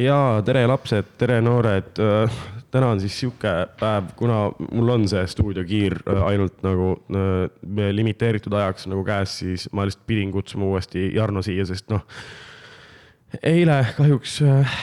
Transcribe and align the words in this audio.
ja 0.00 0.18
tere, 0.46 0.66
lapsed, 0.70 1.14
tere, 1.18 1.40
noored. 1.42 1.98
täna 2.70 2.90
on 2.92 3.00
siis 3.00 3.14
sihuke 3.20 3.52
päev, 3.80 4.10
kuna 4.18 4.50
mul 4.70 4.92
on 4.94 5.06
see 5.08 5.22
stuudiokiir 5.30 5.98
ainult 6.26 6.60
nagu 6.66 6.92
äh, 7.10 7.88
limiteeritud 7.92 8.52
ajaks 8.52 8.86
nagu 8.90 9.04
käes, 9.06 9.38
siis 9.42 9.68
ma 9.72 9.86
lihtsalt 9.86 10.06
pidin 10.06 10.32
kutsuma 10.34 10.68
uuesti 10.68 11.08
Jarno 11.14 11.42
siia, 11.42 11.66
sest 11.66 11.90
noh. 11.90 12.04
eile 13.42 13.80
kahjuks 13.96 14.40
äh, 14.46 14.78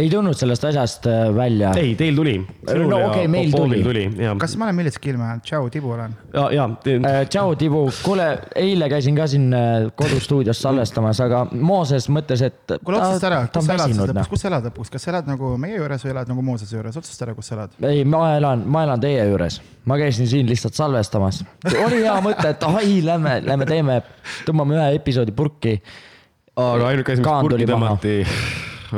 ei 0.00 0.10
tulnud 0.10 0.36
sellest 0.36 0.64
asjast 0.64 1.06
äh, 1.10 1.28
välja. 1.36 1.72
ei, 1.76 1.94
teil 1.98 2.16
tuli. 2.16 2.34
no 2.40 2.96
okei 2.96 3.06
okay,, 3.06 3.28
meil 3.28 3.52
tuli, 3.52 3.82
tuli. 3.84 4.04
kas 4.38 4.56
ma 4.56 4.68
olen 4.68 4.78
Milits 4.78 4.98
Kilmäe, 5.02 5.38
tšau, 5.44 5.68
Tibu 5.72 5.92
olen. 5.96 6.14
ja, 6.34 6.46
ja 6.54 6.66
teen... 6.84 7.04
äh,. 7.06 7.20
tšau, 7.28 7.54
Tibu, 7.60 7.82
kuule, 8.04 8.28
eile 8.56 8.88
käisin 8.92 9.18
ka 9.18 9.26
siin 9.30 9.50
äh, 9.56 9.88
kodustuudios 9.96 10.62
salvestamas, 10.62 11.20
aga 11.24 11.42
Mooses 11.52 12.08
mõtles, 12.12 12.44
et. 12.46 12.76
kuule 12.84 13.00
otsusta 13.00 13.30
ära, 13.30 13.42
kus 13.52 13.66
sa 13.66 13.76
elad 13.76 13.92
siis 13.92 14.00
lõpuks, 14.00 14.16
noh. 14.20 14.30
kus 14.32 14.44
sa 14.44 14.50
elad 14.52 14.70
lõpuks, 14.70 14.94
kas 14.94 15.06
sa 15.06 15.12
elad 15.14 15.30
nagu 15.30 15.52
meie 15.60 15.76
juures 15.76 16.06
või 16.06 16.14
elad 16.14 16.32
nagu 16.32 16.46
Moosese 16.46 16.78
juures, 16.78 17.00
otsusta 17.02 17.28
ära, 17.28 17.36
kus 17.36 17.52
sa 17.52 17.58
elad. 17.58 17.76
ei, 17.90 18.06
ma 18.08 18.24
elan, 18.38 18.64
ma 18.70 18.86
elan 18.88 19.04
teie 19.04 19.26
juures, 19.28 19.60
ma 19.90 20.00
käisin 20.00 20.30
siin 20.30 20.48
lihtsalt 20.48 20.78
salvestamas. 20.78 21.44
oli 21.86 22.02
hea 22.04 22.16
mõte, 22.24 22.54
et 22.54 22.66
ai, 22.70 23.00
lähme, 23.04 23.40
lähme 23.46 23.68
teeme, 23.68 24.00
tõmbame 24.48 24.78
ühe 24.78 24.90
episoodi 25.02 25.36
purki. 25.36 25.76
aga 26.56 26.92
ainuke 26.94 27.16
asi, 27.16 27.24
mis 27.24 27.48
purki 27.48 27.68
tõmmati 27.68 28.18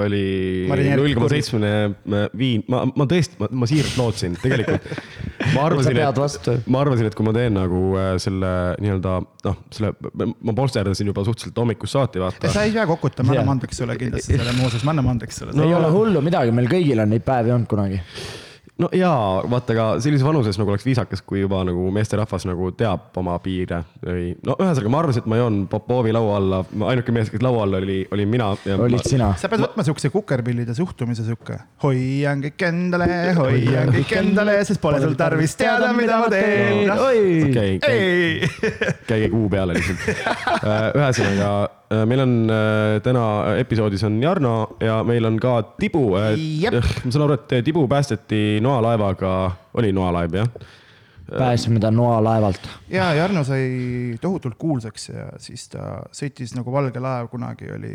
oli 0.01 0.67
null 0.97 1.15
koma 1.17 1.31
seitsmene 1.33 1.73
viin, 2.39 2.65
ma, 2.73 2.83
ma 2.89 3.07
tõesti, 3.09 3.39
ma, 3.41 3.49
ma 3.63 3.69
siiralt 3.71 3.97
lootsin, 4.01 4.37
tegelikult. 4.43 4.89
ma 5.55 5.67
arvasin, 5.69 5.99
et, 6.03 6.51
ma 6.73 6.83
arvasin, 6.85 7.09
et 7.11 7.17
kui 7.19 7.27
ma 7.27 7.35
teen 7.37 7.57
nagu 7.59 7.83
äh, 8.01 8.13
selle 8.23 8.53
nii-öelda 8.83 9.17
noh, 9.49 9.59
selle, 9.75 9.95
ma 10.33 10.57
polsterdasin 10.57 11.13
juba 11.13 11.27
suhteliselt 11.27 11.59
hommikust 11.63 11.99
saati, 11.99 12.23
vaata. 12.23 12.53
sa 12.53 12.67
ei 12.69 12.75
pea 12.75 12.87
kokutama, 12.91 13.35
anname 13.35 13.57
andeks 13.59 13.83
sulle 13.83 13.99
kindlasti 14.01 14.39
selle 14.39 14.55
Mooses, 14.61 14.87
me 14.87 14.95
anname 14.95 15.17
andeks 15.17 15.43
sulle 15.43 15.57
no,. 15.57 15.67
ei 15.67 15.75
ole 15.77 15.91
hullu 15.93 16.25
midagi, 16.25 16.55
meil 16.55 16.71
kõigil 16.71 17.03
on 17.05 17.13
neid 17.13 17.27
päevi 17.27 17.55
olnud 17.55 17.71
kunagi 17.71 18.01
no 18.83 18.91
jaa, 18.97 19.43
vaata 19.51 19.77
ka 19.77 19.87
sellises 20.03 20.25
vanuses 20.27 20.59
nagu 20.61 20.73
oleks 20.73 20.87
viisakas, 20.87 21.23
kui 21.27 21.43
juba 21.43 21.63
nagu 21.67 21.89
meesterahvas 21.95 22.47
nagu 22.49 22.71
teab 22.77 23.17
oma 23.21 23.37
piire 23.43 23.83
või 24.03 24.33
no 24.47 24.57
ühesõnaga, 24.59 24.93
ma 24.93 25.03
arvasin, 25.03 25.25
et 25.25 25.31
ma 25.31 25.39
joon 25.41 25.61
Popovi 25.73 26.15
laua 26.15 26.37
alla, 26.41 26.61
ainuke 26.91 27.15
mees, 27.15 27.31
kes 27.33 27.43
laua 27.45 27.65
all 27.67 27.79
oli, 27.79 28.01
olin 28.15 28.33
mina. 28.33 28.51
olid 28.77 28.99
ma... 28.99 29.03
sina? 29.07 29.31
sa 29.41 29.51
pead 29.53 29.65
võtma 29.65 29.87
siukse 29.87 30.11
kukerpillide 30.15 30.77
suhtumise 30.77 31.27
sihuke. 31.27 31.59
hoian 31.85 32.43
kõik 32.47 32.67
endale, 32.69 33.11
hoian 33.39 33.93
kõik 33.95 34.17
endale, 34.21 34.59
sest 34.69 34.83
pole 34.83 35.03
sul 35.03 35.17
tarvis 35.19 35.57
teada, 35.61 35.93
mida 35.97 36.19
ma 36.23 36.31
teen. 36.33 36.91
okei, 36.97 37.79
käige 39.09 39.31
kuu 39.33 39.49
peale 39.53 39.79
lihtsalt. 39.79 40.01
Äh, 40.63 40.93
ühesõnaga 40.95 41.49
meil 42.07 42.23
on 42.25 42.37
äh, 42.51 42.99
täna 43.05 43.25
episoodis 43.61 44.05
on 44.09 44.21
Jarno 44.23 44.77
ja 44.81 45.01
meil 45.05 45.25
on 45.29 45.41
ka 45.41 45.61
Tibu. 45.79 46.11
ma 46.15 47.11
saan 47.11 47.27
aru, 47.27 47.39
et 47.39 47.59
Tibu 47.65 47.87
päästeti 47.89 48.61
noalaevaga, 48.65 49.35
oli 49.81 49.93
noalaev 49.93 50.41
jah? 50.43 50.55
pääsime 51.39 51.81
ta 51.81 51.91
noalaevalt. 51.91 52.61
ja 52.91 53.15
Jarno 53.15 53.45
sai 53.45 54.19
tohutult 54.21 54.55
kuulsaks 54.59 55.09
ja 55.09 55.27
siis 55.41 55.69
ta 55.73 56.03
sõitis 56.13 56.55
nagu 56.57 56.73
valge 56.73 57.01
laev, 57.01 57.29
kunagi 57.33 57.71
oli 57.73 57.95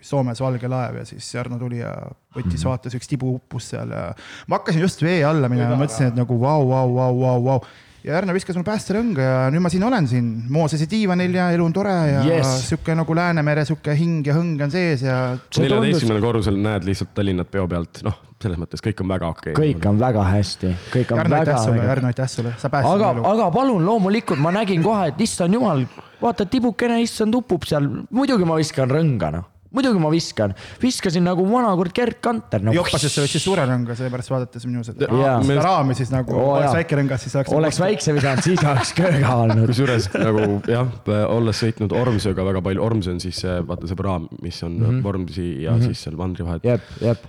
Soomes 0.00 0.40
valge 0.40 0.68
laev 0.68 1.00
ja 1.00 1.04
siis 1.08 1.34
Jarno 1.34 1.58
tuli 1.58 1.80
ja 1.80 1.92
võttis, 2.36 2.60
mhm. 2.60 2.68
vaatas, 2.68 2.94
üks 2.98 3.10
tibu 3.10 3.34
uppus 3.38 3.70
seal 3.72 3.92
ja. 3.94 4.06
ma 4.46 4.60
hakkasin 4.60 4.84
just 4.84 5.02
vee 5.02 5.20
alla 5.26 5.50
minema, 5.50 5.78
mõtlesin, 5.80 6.12
et 6.12 6.18
nagu 6.18 6.40
vau, 6.40 6.68
vau, 6.68 6.94
vau, 6.94 7.20
vau, 7.20 7.44
vau 7.50 7.60
ja 8.04 8.14
Järno 8.14 8.34
viskas 8.36 8.56
mulle 8.56 8.68
päästerõnga 8.68 9.24
ja 9.24 9.40
nüüd 9.52 9.64
ma 9.64 9.70
siin 9.72 9.84
olen 9.86 10.06
siin. 10.10 10.28
Moosese 10.54 10.86
diivanil 10.90 11.34
ja 11.34 11.48
elu 11.54 11.66
on 11.66 11.74
tore 11.74 11.94
ja 12.10 12.22
yes. 12.26 12.68
sihuke 12.68 12.94
nagu 12.98 13.16
Läänemere 13.18 13.64
sihuke 13.68 13.94
hing 13.98 14.26
ja 14.26 14.36
hõng 14.36 14.62
on 14.64 14.72
sees 14.72 15.04
ja. 15.06 15.18
neljateistkümnendal 15.58 16.24
korrusel 16.24 16.58
näed 16.62 16.86
lihtsalt 16.88 17.12
Tallinnat 17.16 17.50
peo 17.50 17.66
pealt, 17.70 18.02
noh, 18.06 18.20
selles 18.42 18.60
mõttes 18.60 18.84
kõik 18.84 19.02
on 19.02 19.12
väga 19.14 19.32
okei. 19.34 19.52
Okay.. 19.54 19.74
kõik 19.74 19.90
on 19.90 20.00
väga 20.00 20.26
hästi, 20.30 20.72
kõik 20.94 21.14
on 21.14 21.22
Järno, 21.24 21.36
väga. 21.42 21.60
Järno, 21.90 22.12
aitäh 22.14 22.32
sulle, 22.32 22.54
sa 22.60 22.70
päästsid 22.72 22.94
aga, 22.94 23.28
aga 23.34 23.50
palun, 23.54 23.84
loomulikult 23.86 24.42
ma 24.42 24.54
nägin 24.54 24.84
kohe, 24.84 25.10
et 25.12 25.22
issand 25.26 25.58
jumal, 25.58 25.84
vaata 26.22 26.46
tibukene 26.46 27.02
issand 27.02 27.34
upub 27.38 27.66
seal, 27.68 27.90
muidugi 28.14 28.46
ma 28.48 28.60
viskan 28.60 28.90
rõnga 28.94 29.34
noh 29.34 29.54
muidugi 29.74 30.00
ma 30.00 30.10
viskan, 30.12 30.54
viskasin 30.82 31.26
nagu 31.26 31.44
vanakord 31.48 31.92
Gerd 31.96 32.20
Kanter 32.24 32.62
et 32.68 32.94
sa 32.94 33.24
võtsid 33.24 33.42
suure 33.42 33.66
rõnga, 33.68 33.96
seepärast 33.98 34.32
vaadates 34.32 34.64
minu 34.68 34.84
seda 34.86 35.08
yeah. 35.10 35.42
raami 35.60 35.96
siis 35.98 36.12
nagu 36.14 36.36
oh,, 36.36 36.54
oleks 36.56 36.76
väike 36.78 37.00
rõngas, 37.00 37.26
siis 37.26 37.36
oleks. 37.36 37.52
oleks 37.58 37.80
väikse 37.82 38.16
visanud, 38.16 38.44
siis 38.46 38.64
oleks 38.64 38.94
kööga 38.96 39.34
olnud. 39.44 39.66
kusjuures 39.72 40.08
nagu 40.14 40.46
jah, 40.72 40.94
olles 41.34 41.60
sõitnud 41.64 41.94
Ormsööga 41.98 42.46
väga 42.48 42.64
palju, 42.64 42.86
Ormsö 42.88 43.14
on 43.16 43.22
siis 43.24 43.42
vaata 43.68 43.90
see 43.90 43.98
praam, 43.98 44.30
mis 44.42 44.62
on 44.64 44.78
mm 44.78 44.88
-hmm. 44.88 45.04
Vormsi 45.04 45.48
ja 45.62 45.72
mm 45.72 45.80
-hmm. 45.80 45.92
siis 45.92 46.02
seal 46.06 46.16
mandri 46.16 46.48
vahet. 46.48 46.64
jep, 46.64 46.82
jep 47.00 47.28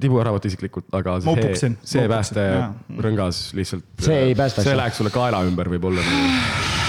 Tibu 0.00 0.20
Äravat 0.20 0.46
isiklikult, 0.48 0.86
aga 0.96 1.18
see, 1.20 1.74
see 1.84 2.06
päästerõngas 2.08 3.50
lihtsalt. 3.58 3.84
see 4.00 4.30
ei 4.30 4.34
päästaks. 4.38 4.68
see 4.68 4.76
läheks 4.76 5.02
sulle 5.02 5.12
kaela 5.14 5.42
ümber 5.44 5.68
võib-olla 5.68 6.83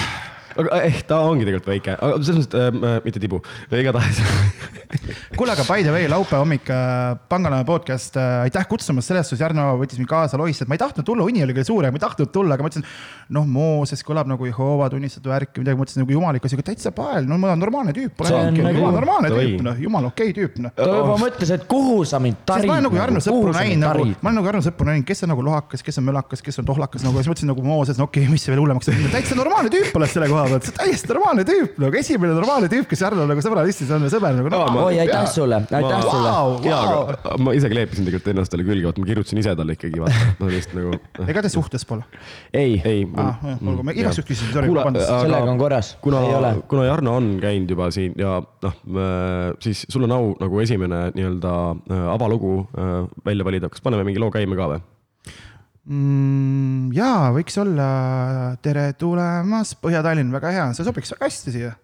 aga 0.56 0.80
eh, 0.86 1.00
ta 1.08 1.20
ongi 1.28 1.46
tegelikult 1.46 1.70
väike, 1.70 1.96
aga 2.00 2.20
selles 2.24 2.46
mõttes 2.46 2.62
äh,, 2.66 3.00
mitte 3.04 3.22
tibu, 3.22 3.40
igatahes 3.76 4.22
kuule, 5.38 5.52
aga 5.52 5.64
by 5.66 5.84
the 5.84 5.92
way, 5.92 6.06
laupäeva 6.10 6.42
hommik 6.42 6.70
äh, 6.70 7.16
Pangalaine 7.28 7.66
podcast 7.68 8.16
äh,, 8.16 8.46
aitäh 8.46 8.66
kutsumast, 8.70 9.10
selles 9.10 9.28
suhtes 9.28 9.42
Jarno 9.44 9.68
võttis 9.80 10.00
mind 10.00 10.10
kaasa, 10.10 10.38
lohistas, 10.40 10.68
ma 10.68 10.76
ei 10.78 10.82
tahtnud 10.82 11.06
tulla, 11.06 11.26
uni 11.26 11.42
oli 11.44 11.56
küll 11.56 11.66
suur 11.68 11.86
ja 11.86 11.92
ma 11.92 12.00
ei 12.00 12.04
tahtnud 12.04 12.32
tulla, 12.34 12.56
aga 12.56 12.66
ma 12.66 12.70
ütlesin. 12.72 12.86
noh, 13.36 13.46
Mooses 13.56 14.02
kõlab 14.06 14.30
nagu 14.30 14.46
Jehova 14.46 14.88
tunnistatud 14.92 15.32
värk 15.32 15.56
või 15.56 15.64
midagi, 15.64 15.80
mõtlesin 15.80 16.02
nagu 16.04 16.14
jumalikas, 16.14 16.54
aga 16.56 16.66
täitsa 16.70 16.92
pael, 16.96 17.26
no 17.28 17.38
ma 17.42 17.52
olen 17.52 17.62
normaalne 17.64 17.94
tüüp, 17.96 18.14
pole 18.18 18.32
mingi 18.48 18.64
nagu... 18.64 18.80
jumal 18.80 18.96
normaalne 19.00 19.32
tüüp, 19.34 19.56
noh, 19.66 19.80
jumal 19.86 20.08
okei 20.10 20.30
okay, 20.30 20.36
tüüp, 20.38 20.60
noh. 20.62 20.74
ta 20.76 20.88
juba 20.90 21.18
mõtles, 21.20 21.52
et 21.56 21.66
kuhu 21.70 21.98
sa 22.08 22.20
mind 22.22 22.42
tarid. 22.48 22.70
ma 22.70 22.78
olen 22.78 22.88
nagu 22.88 23.00
Jarno 23.00 23.22
sõpru 23.24 23.54
näinud, 23.56 23.82
nagu, 23.82 24.08
ma 24.20 24.30
olen 24.30 24.40
nagu 24.40 24.50
Jarno 24.52 24.64
sõpru 24.68 24.88
näinud, 24.90 25.08
kes 25.08 25.26
on 25.26 25.32
nagu 25.34 25.46
lohakas, 25.46 25.84
kes 25.86 26.00
on 26.02 26.08
mölakas, 26.08 26.44
kes 26.46 26.62
on 26.62 26.68
tohlakas 26.70 27.06
nagu, 27.06 27.18
siis 27.20 27.32
mõtlesin 27.32 27.52
nagu 27.52 27.66
Mooses, 27.66 27.98
no 27.98 28.06
okei 28.08 28.24
okay,, 28.24 28.32
mis 28.32 28.46
see 28.46 28.54
veel 28.54 28.62
hullemaks 28.62 28.90
teeb, 28.90 29.08
täitsa 29.12 29.38
normaalne 29.38 29.72
tüüp 29.74 29.96
oled 29.98 30.12
selle 30.12 30.30
koha 30.30 30.45
pealt, 30.50 30.70
täiesti 30.76 31.10
normaalne 31.12 31.44
tüüp 31.48 31.80
nagu, 31.82 31.98
esimene 32.00 32.36
normaalne 32.36 32.70
tüüp, 32.72 32.88
kes 32.90 33.02
Jarno 33.04 33.26
nagu 33.28 33.44
sõbralistis 33.44 33.90
on, 33.94 34.06
sõber 34.12 34.36
nagu 34.38 34.52
no,. 34.52 34.62
oi, 34.86 35.00
aitäh 35.02 35.26
sulle, 35.32 35.60
aitäh 35.66 36.04
sulle 36.06 36.34
jaa, 36.66 36.80
aga 37.14 37.36
ma 37.42 37.54
ise 37.56 37.70
kleepisin 37.72 38.08
tegelikult 38.08 38.32
ennast 38.34 38.54
talle 38.54 38.66
külge, 38.68 38.86
vaata 38.88 39.02
ma 39.02 39.10
kirjutasin 39.10 39.42
ise 39.42 39.54
talle 39.58 39.76
ikkagi, 39.76 40.02
vaata, 40.02 40.32
ma 40.40 40.50
lihtsalt 40.52 40.78
nagu. 40.78 41.00
ega 41.26 41.44
te 41.46 41.52
suhtes 41.52 41.86
pole? 41.88 42.06
ei. 42.52 42.80
ei. 42.84 43.04
olgu, 43.06 43.86
ma 43.86 43.94
igaks 43.94 44.20
juhuks 44.20 44.30
küsisin, 44.32 44.52
sorry, 44.54 44.72
vabandust. 44.74 45.10
sellega 45.10 45.52
on 45.52 45.62
korras. 45.62 45.94
kuna, 46.04 46.22
kuna 46.70 46.88
Jarno 46.88 47.16
on 47.20 47.30
käinud 47.42 47.76
juba 47.76 47.90
siin 47.94 48.16
ja 48.20 48.38
noh, 48.40 48.80
siis 49.64 49.86
sul 49.88 50.06
on 50.08 50.16
au 50.16 50.34
nagu 50.40 50.60
esimene 50.64 51.06
nii-öelda 51.16 51.54
äh, 51.90 52.04
avalugu 52.14 52.58
äh, 52.76 52.98
välja 53.26 53.46
valida, 53.46 53.70
kas 53.72 53.84
paneme 53.84 54.06
mingi 54.06 54.22
loo 54.22 54.32
käima 54.34 54.58
ka 54.58 54.70
või? 54.74 54.84
Mm,? 55.86 56.92
jaa, 56.96 57.32
võiks 57.36 57.56
olla 57.62 57.88
Tere 58.64 58.90
tulemast 58.98 59.80
Põhja-Tallinn, 59.82 60.32
väga 60.34 60.54
hea, 60.54 60.70
see 60.76 60.86
sobiks 60.86 61.14
väga 61.14 61.28
hästi 61.28 61.54
siia. 61.54 61.74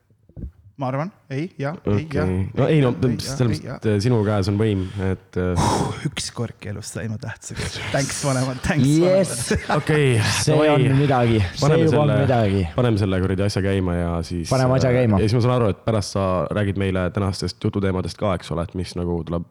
ma 0.80 0.88
arvan, 0.88 1.10
ei, 1.30 1.44
jah 1.60 1.76
okay., 1.76 2.00
ei, 2.00 2.06
jah. 2.16 2.30
no 2.58 2.66
ei 2.72 2.80
no 2.82 2.90
selles 3.22 3.60
mõttes, 3.60 3.86
et 3.92 4.04
sinu 4.06 4.18
käes 4.26 4.50
on 4.50 4.58
võim, 4.58 4.84
et 5.06 5.38
uh,. 5.38 6.02
üks 6.08 6.30
kork 6.34 6.66
elus 6.72 6.90
sai 6.96 7.06
ma 7.12 7.20
tähtsaks. 7.22 7.78
Thanks 7.92 8.22
vanemad, 8.26 8.58
thanks 8.64 8.88
yes. 8.88 9.34
vanemad. 9.52 9.76
okei 9.78 10.10
okay,. 10.18 10.34
see 10.40 10.58
on 10.74 10.86
midagi, 10.98 11.40
see 11.60 11.80
juba 11.84 12.04
on 12.06 12.14
midagi. 12.24 12.66
paneme 12.74 13.02
selle 13.02 13.22
kuradi 13.22 13.46
asja 13.46 13.64
käima 13.64 13.98
ja 14.00 14.12
siis. 14.26 14.48
paneme 14.50 14.80
asja 14.80 14.94
käima. 14.96 15.22
ja 15.22 15.28
siis 15.28 15.38
ma 15.38 15.46
saan 15.46 15.58
aru, 15.60 15.72
et 15.76 15.84
pärast 15.86 16.18
sa 16.18 16.28
räägid 16.50 16.80
meile 16.82 17.10
tänastest 17.14 17.62
jututeemadest 17.62 18.18
ka, 18.18 18.34
eks 18.40 18.54
ole, 18.56 18.66
et 18.66 18.78
mis 18.82 18.96
nagu 18.98 19.22
tuleb 19.28 19.46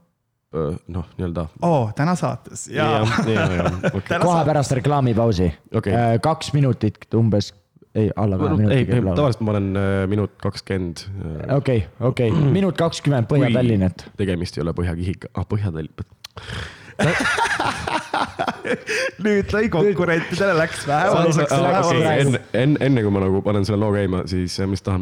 noh, 0.87 1.07
nii-öelda. 1.17 1.45
oo, 1.63 1.83
täna 1.95 2.15
saates 2.19 2.67
ja, 2.67 2.85
ja, 2.85 3.33
ja, 3.33 3.45
ja 3.55 3.69
okay. 3.93 4.19
kohe 4.19 4.43
pärast 4.45 4.75
reklaamipausi 4.79 5.47
okay.. 5.75 6.19
kaks 6.21 6.51
minutit 6.53 7.07
umbes, 7.15 7.53
ei 7.95 8.09
alla 8.15 8.39
kahe 8.41 8.57
minuti. 8.57 8.75
ei, 8.75 8.85
tavaliselt 9.15 9.45
ma 9.47 9.55
olen 9.55 9.71
minut 10.11 10.35
kakskümmend. 10.43 11.07
okei, 11.55 11.85
okei, 11.99 12.31
minut 12.59 12.77
kakskümmend 12.77 13.31
Põhja-Tallinn, 13.31 13.87
et. 13.87 14.05
tegemist 14.19 14.59
ei 14.59 14.65
ole 14.67 14.75
Põhja-Kihiga, 14.75 15.31
ah 15.35 15.47
Põhja-Tallinn 15.47 15.95
nüüd 19.25 19.51
lõi 19.53 19.69
konkurentidele 19.71 20.53
läks 20.57 20.81
vähemaks. 20.87 21.37
enne, 21.41 22.39
enne, 22.57 22.77
enne 22.87 23.03
kui 23.05 23.13
ma 23.13 23.19
nagu 23.23 23.37
panen 23.45 23.63
selle 23.67 23.79
loo 23.81 23.91
käima, 23.95 24.19
siis 24.29 24.51
ma 24.61 24.71
lihtsalt 24.75 24.87
tahan, 24.89 25.01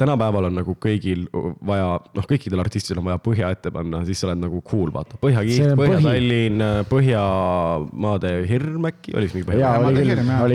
tänapäeval 0.00 0.44
on 0.50 0.54
nagu 0.60 0.72
kõigil 0.80 1.20
vaja, 1.32 1.88
noh, 2.16 2.24
kõikidel 2.30 2.58
artistidel 2.64 2.98
on 3.02 3.08
vaja 3.10 3.18
põhja 3.24 3.46
ette 3.54 3.68
panna, 3.74 3.98
siis 4.08 4.18
sa 4.22 4.24
oled 4.30 4.40
nagu 4.42 4.58
cool, 4.68 4.88
vaata. 4.94 5.14
Põhja-Kiht, 5.22 5.74
Põhja-Tallinn, 5.78 6.58
Põhjamaade 6.90 8.30
hirm 8.50 8.82
äkki, 8.90 9.10
oli 9.18 9.26
siis 9.30 9.36
mingi 9.38 9.48
Põhja? 9.52 9.68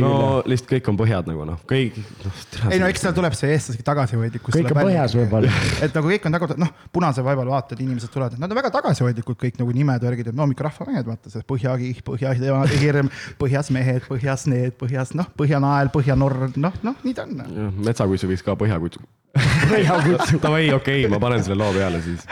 no 0.04 0.14
lihtsalt 0.50 0.72
kõik 0.76 0.86
on 0.92 0.98
põhjad 1.00 1.26
nagu 1.30 1.42
noh, 1.48 1.60
kõik 1.70 1.94
no,. 2.00 2.30
ei 2.70 2.78
no 2.82 2.86
eks 2.90 3.02
seal 3.06 3.14
tuleb 3.18 3.34
see 3.38 3.50
eestlase 3.56 3.86
tagasihoidlikkus. 3.86 4.52
kõik 4.56 4.72
on 4.74 4.78
põhjas 4.82 5.12
võib-olla. 5.18 5.50
et 5.86 5.92
nagu 5.96 6.06
kõik 6.14 6.24
on 6.30 6.34
nagu 6.36 6.46
noh, 6.60 6.72
punase 6.96 7.20
vaibal 7.26 7.50
vaatad, 7.52 7.78
inimesed 7.82 8.12
tulevad, 8.14 8.38
nad 8.42 8.52
on 8.52 8.60
väga 8.60 8.72
tagasihoidlikud 8.80 9.40
kõik 9.40 9.56
nagu 9.62 9.76
nimed, 9.76 10.04
värgid, 10.10 10.28
no 10.36 10.44
mingi 10.50 10.66
rahva 10.66 10.79
rahvamehed, 10.80 11.08
vaata 11.10 11.32
see 11.34 11.46
põhjakih, 11.50 12.02
põhjateemade 12.08 12.82
hirm, 12.82 13.12
põhjas 13.42 13.72
mehed, 13.76 14.04
põhjas 14.10 14.46
need, 14.52 14.76
põhjas 14.80 15.14
noh, 15.18 15.30
põhjanael, 15.40 15.92
põhjanord, 15.94 16.58
noh, 16.62 16.76
noh, 16.86 17.00
nii 17.06 17.16
ta 17.18 17.28
on. 17.28 17.74
metsakutsu 17.86 18.30
võiks 18.32 18.46
ka 18.46 18.58
põhjakutsu. 18.60 19.04
Davai, 20.44 20.72
okei 20.74 20.74
okay,, 20.74 21.04
ma 21.12 21.20
panen 21.22 21.44
selle 21.46 21.60
loo 21.62 21.70
peale 21.76 22.02
siis. 22.06 22.26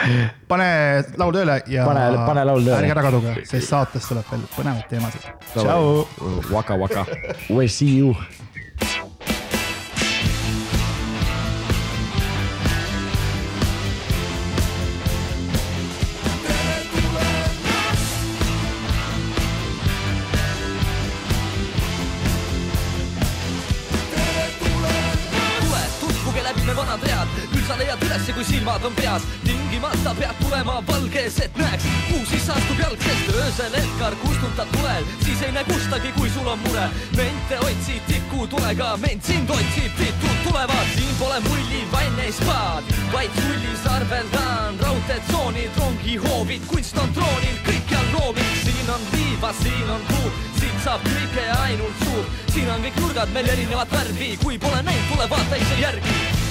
pane 0.50 0.70
laul 1.20 1.36
tööle 1.36 1.60
ja 1.70 1.86
pane, 1.88 2.08
pane 2.26 2.48
laul 2.50 2.64
tööle. 2.66 2.80
ärge 2.82 2.96
ära 2.96 3.06
kaduge, 3.06 3.36
sest 3.50 3.70
saates 3.70 4.10
tuleb 4.10 4.28
veel 4.32 4.48
põnevaid 4.56 4.90
teemasid. 4.92 5.30
tšau. 5.54 6.06
Waka, 6.52 6.80
waka. 6.80 7.06
We 7.50 7.70
see 7.70 8.00
you. 8.00 8.16
Silmad 28.78 28.86
on 28.86 28.96
peas. 28.96 29.22
tingimata 29.44 30.14
peab 30.20 30.36
tulema 30.40 30.84
valges, 30.88 31.40
et 31.40 31.56
näeks, 31.58 31.84
kuhu 32.10 32.26
siis 32.26 32.50
astub 32.50 32.80
jalg, 32.80 33.02
sest 33.02 33.30
öösel 33.34 33.74
Edgar 33.74 34.16
kustutab 34.22 34.68
tulel, 34.72 35.04
siis 35.26 35.42
ei 35.42 35.52
näe 35.52 35.64
kustagi, 35.64 36.12
kui 36.18 36.30
sul 36.30 36.48
on 36.48 36.60
mure. 36.60 36.90
mente 37.18 37.58
otsid 37.58 38.02
tikutulega, 38.08 38.98
ment 38.98 39.24
sind 39.24 39.50
otsib, 39.50 39.92
titud 39.98 40.38
tulevad, 40.44 40.88
siin 40.96 41.16
pole 41.20 41.40
mulli, 41.50 41.84
vanne 41.92 42.32
spaad, 42.32 42.84
vaid 43.14 43.32
sullis 43.42 43.86
arveldan. 43.96 44.80
Raudteetsoonid, 44.80 45.72
rongihoovid, 45.78 46.66
kunst 46.68 46.98
on 46.98 47.14
troonil, 47.14 47.58
kõikjal 47.68 48.12
looming, 48.14 48.58
siin 48.64 48.90
on 48.94 49.08
liivas, 49.14 49.64
siin 49.64 49.90
on 49.90 50.04
puud, 50.12 50.44
siit 50.60 50.84
saab 50.84 51.02
kõike 51.08 51.48
ainult 51.62 52.04
suur, 52.04 52.26
siin 52.54 52.70
on 52.72 52.84
kõik 52.86 53.00
nurgad 53.02 53.34
meil 53.34 53.56
erinevat 53.56 53.92
värvi, 53.92 54.36
kui 54.44 54.60
pole 54.60 54.84
näinud, 54.84 55.10
tule 55.14 55.30
vaata 55.34 55.64
ise 55.66 55.82
järgi 55.82 56.47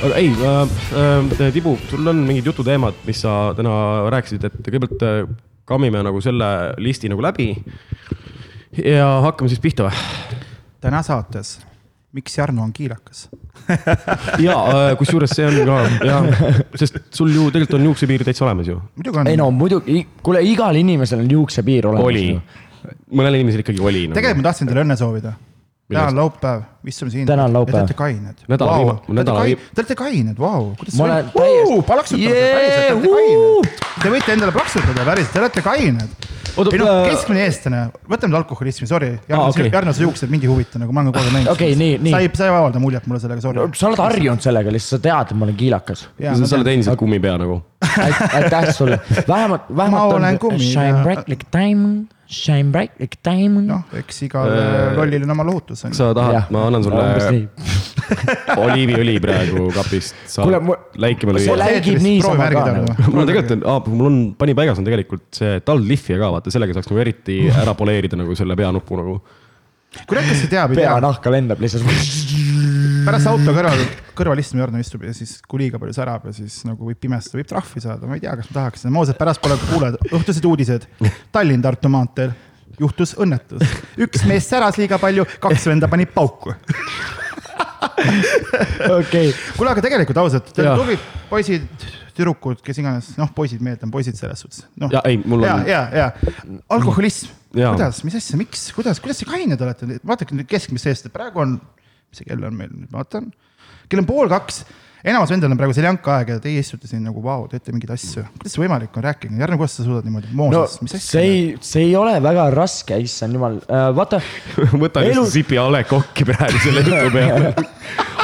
aga 0.00 0.16
ei 0.16 0.30
äh,, 0.32 1.40
äh, 1.40 1.52
Tibu, 1.52 1.76
sul 1.90 2.06
on 2.08 2.22
mingid 2.26 2.46
jututeemad, 2.48 3.02
mis 3.06 3.20
sa 3.24 3.52
täna 3.56 3.72
rääkisid, 4.12 4.46
et 4.48 4.60
kõigepealt 4.64 5.04
äh, 5.06 5.24
kammime 5.68 6.02
nagu 6.06 6.22
selle 6.24 6.50
listi 6.82 7.10
nagu 7.12 7.22
läbi. 7.24 7.52
ja 8.84 9.10
hakkame 9.26 9.50
siis 9.52 9.60
pihta 9.62 9.88
või? 9.88 10.38
täna 10.80 11.02
saates, 11.04 11.58
miks 12.16 12.38
Jarno 12.38 12.64
on 12.64 12.72
kiilakas 12.72 13.28
ja 14.46 14.56
äh, 14.56 14.94
kusjuures 14.98 15.34
see 15.36 15.46
on 15.46 15.60
ka 15.68 16.06
jah, 16.08 16.30
sest 16.80 17.02
sul 17.14 17.34
ju 17.34 17.50
tegelikult 17.52 17.78
on 17.80 17.90
juuksepiir 17.90 18.24
täitsa 18.24 18.46
olemas 18.48 18.70
ju. 18.70 18.80
ei 19.26 19.36
no 19.36 19.50
muidugi, 19.54 20.06
kuule 20.24 20.42
igal 20.46 20.80
inimesel 20.80 21.26
on 21.26 21.30
juuksepiir 21.36 21.90
olemas. 21.92 22.08
oli, 22.08 22.26
mõnel 23.12 23.40
inimesel 23.42 23.66
ikkagi 23.66 23.84
oli 23.84 24.08
no.. 24.08 24.16
tegelikult 24.16 24.42
ma 24.42 24.48
tahtsin 24.48 24.70
teile 24.70 24.86
õnne 24.86 24.98
soovida 24.98 25.36
täna 25.90 26.06
on 26.06 26.16
laupäev, 26.16 26.62
istume 26.86 27.10
siin. 27.10 27.26
täna 27.26 27.44
on 27.44 27.52
laupäev. 27.52 27.74
Te 27.74 27.80
olete 27.80 27.94
kained. 27.94 28.42
nädala 28.48 28.72
wow. 28.72 28.88
viima-, 28.88 29.14
nädala 29.20 29.44
viim-. 29.44 29.68
Te 29.74 29.82
olete 29.82 29.94
kained, 29.98 30.38
vau. 30.38 30.72
ma 30.96 31.04
olen 31.04 31.30
täiesti. 31.34 31.78
plaksutage 31.86 32.34
yeah,, 32.34 32.58
päriselt, 32.58 32.86
te 32.86 32.92
olete 32.92 33.14
kained. 33.14 33.86
Te 34.02 34.12
võite 34.14 34.36
endale 34.36 34.52
plaksutada, 34.54 35.06
päriselt, 35.08 35.32
te 35.32 35.42
olete 35.42 35.64
kained. 35.66 36.28
ei 36.60 36.80
noh, 36.82 36.92
keskmine 37.06 37.42
eestlane, 37.46 37.80
võtame 38.10 38.38
alkoholismi, 38.40 38.86
sorry. 38.90 39.10
Jarno, 39.30 39.94
sa 39.96 40.06
juuksed 40.06 40.30
mind 40.30 40.46
ei 40.46 40.52
huvita, 40.52 40.80
nagu 40.82 40.94
ma 40.94 41.04
olen 41.04 41.12
kogu 41.12 41.24
aeg 41.24 41.36
näinud. 41.38 41.52
okei 41.54 41.74
nii, 41.78 41.98
nii. 42.06 42.14
sa 42.14 42.22
ei, 42.22 42.30
sa 42.38 42.46
ei 42.46 42.54
avalda 42.54 42.82
muljet 42.82 43.10
mulle 43.10 43.22
sellega, 43.22 43.44
sorry. 43.44 43.66
sa 43.78 43.90
oled 43.90 44.04
harjunud 44.04 44.46
sellega, 44.46 44.74
lihtsalt 44.74 44.98
sa 44.98 45.02
tead, 45.08 45.34
et 45.34 45.40
ma 45.42 45.48
olen 45.48 45.58
kiilakas. 45.58 46.06
sa 46.20 46.56
oled 46.60 46.72
endiselt 46.74 47.02
kummipea 47.02 47.36
nagu. 47.42 47.60
aitäh 48.38 48.70
sulle, 48.76 49.02
vähemalt, 49.26 49.68
vähemalt 49.74 50.42
on 50.46 50.58
shine 50.58 51.02
bright 51.02 51.28
like 51.30 51.50
diamond 51.54 52.08
Shine 52.30 52.70
bright 52.70 52.92
like 53.02 53.16
diamond. 53.26 53.66
noh, 53.66 53.80
eks 53.98 54.20
igal 54.22 54.52
äh, 54.54 54.92
lollil 54.94 55.24
on 55.26 55.32
oma 55.34 55.46
lohutus. 55.48 55.80
sa 55.98 56.12
tahad, 56.14 56.46
ma 56.54 56.62
annan 56.68 56.84
sulle 56.86 57.48
oliiviõli 58.64 59.16
praegu 59.22 59.66
kapist. 59.74 60.14
kuule, 60.36 60.60
läikima 61.02 61.34
lüüa. 61.34 61.48
see 61.48 61.58
läigib 61.58 61.98
niisama 62.04 62.46
ka 62.54 62.62
nagu. 62.68 62.94
mul 63.08 63.24
on 63.24 63.30
tegelikult 63.32 63.66
on, 63.66 63.90
mul 63.96 64.10
on 64.12 64.20
panipaigas 64.38 64.78
on 64.78 64.86
tegelikult 64.86 65.26
see 65.40 65.58
taldlihvija 65.66 66.20
ka, 66.22 66.30
vaata 66.36 66.54
sellega 66.54 66.78
saaks 66.78 66.92
nagu 66.92 67.02
eriti 67.02 67.40
ära 67.50 67.74
poleerida 67.78 68.20
nagu 68.22 68.38
selle 68.38 68.54
peanupu 68.62 69.00
nagu. 69.02 69.18
kurat, 70.06 70.30
kes 70.30 70.46
ei 70.46 70.54
tea. 70.54 70.68
peanahka 70.70 71.34
lendab 71.34 71.66
lihtsalt 71.66 71.90
pärast 73.06 73.30
auto 73.30 73.54
kõrval, 73.56 73.84
kõrval 74.18 74.42
istub 74.42 74.60
Jarno 74.62 74.80
istub 74.82 75.04
ja 75.06 75.14
siis 75.16 75.36
kui 75.48 75.64
liiga 75.64 75.80
palju 75.80 75.94
särab 75.96 76.26
ja 76.28 76.34
siis 76.36 76.60
nagu 76.68 76.90
võib 76.90 77.00
pimestada, 77.02 77.40
võib 77.40 77.50
trahvi 77.50 77.82
saada, 77.84 78.08
ma 78.08 78.18
ei 78.18 78.24
tea, 78.24 78.34
kas 78.40 78.50
ma 78.50 78.58
tahaks 78.58 78.84
seda, 78.84 78.94
ausalt 79.02 79.20
pärast 79.20 79.42
pole 79.44 79.58
kuuled 79.68 79.98
õhtused 80.10 80.48
uudised. 80.50 80.86
Tallinn-Tartu 81.34 81.92
maanteel. 81.92 82.36
Juhtus 82.80 83.12
õnnetus, 83.20 83.64
üks 84.00 84.22
mees 84.28 84.46
säras 84.48 84.78
liiga 84.80 84.96
palju, 85.02 85.26
kaks 85.42 85.66
venda 85.68 85.88
panid 85.90 86.14
pauku. 86.14 86.54
Okei. 89.00 89.32
kuule, 89.56 89.72
aga 89.72 89.82
tegelikult 89.84 90.20
ausalt, 90.22 90.52
tublid 90.56 91.02
poisid, 91.30 91.66
tüdrukud, 92.16 92.60
kes 92.64 92.80
iganes, 92.82 93.10
noh, 93.20 93.30
poisid, 93.34 93.62
meeldan 93.64 93.92
poisid 93.92 94.18
selles 94.18 94.42
suhtes. 94.44 94.64
No.. 94.80 94.90
ja 94.92 95.02
ei, 95.08 95.20
mul 95.20 95.44
on. 95.44 95.66
ja, 95.68 95.82
ja, 95.92 96.06
ja 96.06 96.56
alkoholism, 96.72 97.32
kuidas, 97.52 98.02
mis 98.06 98.16
asja, 98.18 98.38
miks, 98.40 98.68
kuidas, 98.76 99.02
kuidas 99.02 99.20
te 99.22 99.28
kained 99.28 99.60
olete, 99.60 100.00
vaadake 100.06 100.36
nüüd 100.36 100.48
keskmist 100.50 100.90
eest, 100.90 101.10
praegu 101.14 101.44
on 101.44 101.58
mis 102.10 102.22
see 102.22 102.28
kell 102.28 102.46
on 102.46 102.56
meil, 102.58 102.70
nüüd 102.74 102.92
vaatan. 102.94 103.30
kell 103.90 104.02
on 104.02 104.08
pool 104.08 104.30
kaks, 104.30 104.62
enamus 105.06 105.30
vendadel 105.32 105.54
on 105.54 105.60
praegu 105.60 105.74
seljanka 105.76 106.16
aeg 106.18 106.32
ja 106.34 106.38
teie 106.42 106.60
istute 106.62 106.90
siin 106.90 107.02
nagu 107.06 107.22
vau, 107.24 107.46
teete 107.50 107.72
mingeid 107.74 107.92
asju. 107.94 108.24
kuidas 108.36 108.54
see 108.54 108.62
võimalik 108.62 108.96
on, 108.98 109.04
rääkige, 109.06 109.38
Jarno, 109.40 109.58
kuidas 109.60 109.76
sa 109.78 109.86
suudad 109.86 110.08
niimoodi 110.08 110.32
mooses 110.36 110.76
no,, 110.76 110.86
mis 110.86 110.96
asja? 110.98 111.06
see 111.06 111.24
ei, 111.26 111.42
see 111.70 111.84
ei 111.88 111.94
ole 111.98 112.16
väga 112.24 112.48
raske, 112.54 112.98
issand 113.06 113.38
jumal 113.38 113.60
uh,, 113.62 113.90
vaata 113.96 114.20
võta 114.84 115.04
elu... 115.04 115.14
lihtsalt 115.14 115.34
sipi 115.34 115.60
A 115.60 115.68
Le 115.72 115.84
Coq'i 115.88 116.26
praegu 116.28 116.64
selle 116.64 116.84
jutu 116.86 117.12
peale 117.16 117.54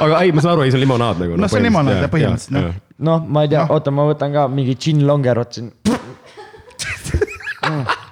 aga 0.02 0.22
ei, 0.22 0.34
ma 0.34 0.44
saan 0.44 0.56
aru, 0.56 0.66
ei 0.66 0.74
see 0.74 0.80
on 0.80 0.84
limonaad 0.86 1.22
nagu. 1.24 1.38
noh, 1.40 1.52
see 1.52 1.60
on 1.62 1.68
limonaad 1.70 2.02
jah, 2.02 2.10
põhimõtteliselt 2.12 2.58
noh. 2.58 2.80
noh, 3.10 3.30
ma 3.30 3.46
ei 3.46 3.54
tea 3.54 3.62
no., 3.64 3.78
oota, 3.78 3.94
ma 3.94 4.08
võtan 4.10 4.34
ka 4.36 4.48
mingi 4.52 4.74
gin 4.80 5.06
longerot 5.08 5.60
siin 5.60 5.72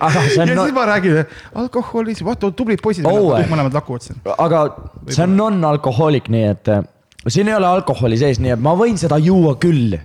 aga 0.00 0.24
see 0.28 0.40
on. 0.42 0.48
ja 0.50 0.56
no... 0.58 0.64
siis 0.66 0.76
ma 0.76 0.86
räägin, 0.90 1.20
alkoholism, 1.64 2.26
vaata 2.30 2.50
tublid 2.56 2.82
poisid 2.84 3.06
oh,, 3.08 3.34
mõlemad 3.50 3.76
lakuvad 3.76 4.06
siin. 4.06 4.18
aga 4.34 4.64
see 5.08 5.22
on 5.26 5.36
non-alkohoolik, 5.38 6.30
nii 6.32 6.48
et 6.50 6.72
äh, 6.72 6.82
siin 7.28 7.50
ei 7.50 7.56
ole 7.58 7.70
alkoholi 7.70 8.18
sees, 8.20 8.42
nii 8.42 8.56
et 8.56 8.64
ma 8.64 8.74
võin 8.78 8.98
seda 9.00 9.20
juua 9.22 9.56
küll 9.62 9.96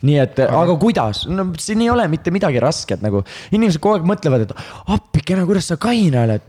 nii 0.00 0.16
et, 0.16 0.38
aga, 0.40 0.62
aga 0.64 0.76
kuidas, 0.80 1.26
no 1.28 1.50
siin 1.60 1.82
ei 1.84 1.90
ole 1.92 2.06
mitte 2.08 2.32
midagi 2.32 2.60
rasket 2.62 3.02
nagu, 3.04 3.20
inimesed 3.52 3.82
kogu 3.82 3.98
aeg 3.98 4.08
mõtlevad, 4.08 4.46
et 4.46 4.54
appikene, 4.94 5.44
kuidas 5.48 5.68
sa 5.68 5.76
kaine 5.80 6.22
oled 6.22 6.46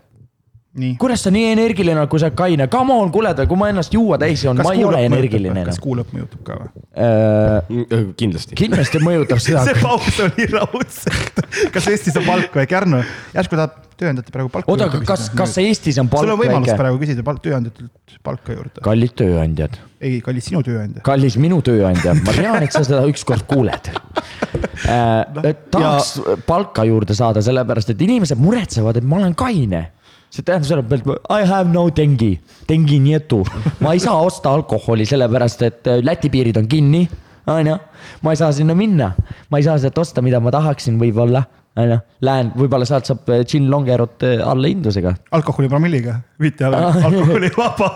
kuidas 0.99 1.25
sa 1.25 1.31
nii 1.33 1.49
energiline, 1.51 2.03
kui 2.07 2.21
sa 2.21 2.29
oled 2.29 2.37
kaine, 2.39 2.67
come 2.71 2.95
on, 2.95 3.11
kuule, 3.11 3.33
kui 3.43 3.59
ma 3.59 3.67
ennast 3.73 3.91
juua 3.95 4.15
täis 4.21 4.45
joon, 4.45 4.61
ma 4.63 4.71
ei 4.71 4.85
ole 4.87 5.01
energiline. 5.03 5.65
kas 5.67 5.81
kuulab 5.83 6.13
mõjutab 6.15 6.45
ka 6.47 6.55
või 6.61 6.69
äh,? 6.95 8.05
kindlasti. 8.19 8.55
kindlasti 8.55 9.01
mõjutab 9.03 9.41
seda 9.43 9.65
see 9.67 9.81
paus 9.83 10.21
oli 10.23 10.47
raudselt. 10.53 11.43
kas 11.75 11.91
Eestis 11.91 12.15
on 12.21 12.27
palk 12.29 12.55
väike, 12.55 12.79
Arno, 12.79 13.03
järsku 13.35 13.59
tahad 13.59 13.75
tööandjate 13.99 14.31
praegu 14.31 14.53
palka? 14.55 14.71
oota, 14.71 14.87
aga 14.87 15.03
kas, 15.11 15.27
kas 15.35 15.59
Eestis 15.59 15.99
on 15.99 16.07
palk 16.07 16.23
väike? 16.23 16.31
sul 16.31 16.37
on 16.37 16.43
võimalus 16.45 16.71
väike? 16.71 16.79
praegu 16.85 17.03
küsida 17.03 17.27
palk, 17.27 17.43
tööandjatelt 17.43 18.17
palka 18.23 18.55
juurde. 18.55 18.87
kallid 18.87 19.15
tööandjad. 19.19 19.79
ei, 19.99 20.23
kallis 20.23 20.51
sinu 20.53 20.63
tööandja. 20.63 21.03
kallis 21.03 21.35
minu 21.41 21.59
tööandja, 21.67 22.15
ma 22.23 22.39
tean, 22.39 22.63
et 22.63 22.71
sa 22.71 22.87
seda 22.87 23.03
ükskord 23.11 23.43
kuuled 23.51 23.91
äh,. 24.87 25.55
tahaks 25.67 26.19
ja... 26.21 26.43
palka 26.47 26.87
juurde 26.87 27.17
saada, 27.17 27.43
sellepärast 27.43 27.91
et 27.91 28.07
inimesed 28.07 28.39
muretsevad, 28.39 29.03
et 29.03 29.03
ma 29.03 29.19
olen 29.19 29.35
kaine 29.35 29.89
see 30.31 30.45
tähendab 30.47 30.87
seda, 30.87 30.95
et 30.95 31.07
I 31.29 31.47
have 31.47 31.71
no 31.71 31.89
tengi, 31.91 32.39
tengi 32.67 32.99
nietu. 33.03 33.41
ma 33.83 33.93
ei 33.93 33.99
saa 33.99 34.21
osta 34.23 34.53
alkoholi 34.55 35.05
sellepärast, 35.05 35.61
et 35.67 35.87
äh, 35.87 35.99
Läti 36.03 36.31
piirid 36.31 36.57
on 36.57 36.67
kinni, 36.71 37.03
on 37.47 37.67
ju. 37.67 37.77
ma 38.23 38.31
ei 38.31 38.39
saa 38.39 38.51
sinna 38.55 38.75
minna, 38.75 39.11
ma 39.49 39.59
ei 39.59 39.67
saa 39.67 39.77
sealt 39.81 39.97
osta, 39.97 40.23
mida 40.23 40.39
ma 40.39 40.53
tahaksin 40.53 40.99
võib-olla, 41.01 41.43
on 41.79 41.87
ju, 41.87 41.97
lähen, 42.27 42.49
võib-olla 42.57 42.85
sealt 42.87 43.07
saab 43.07 43.29
äh, 43.31 43.43
gin 43.47 43.69
longerot 43.71 44.25
äh, 44.27 44.41
alla 44.43 44.67
hindlusega. 44.67 45.13
alkoholipromilliga, 45.37 46.17
mitte 46.43 46.67
alkoholivaba 46.67 47.89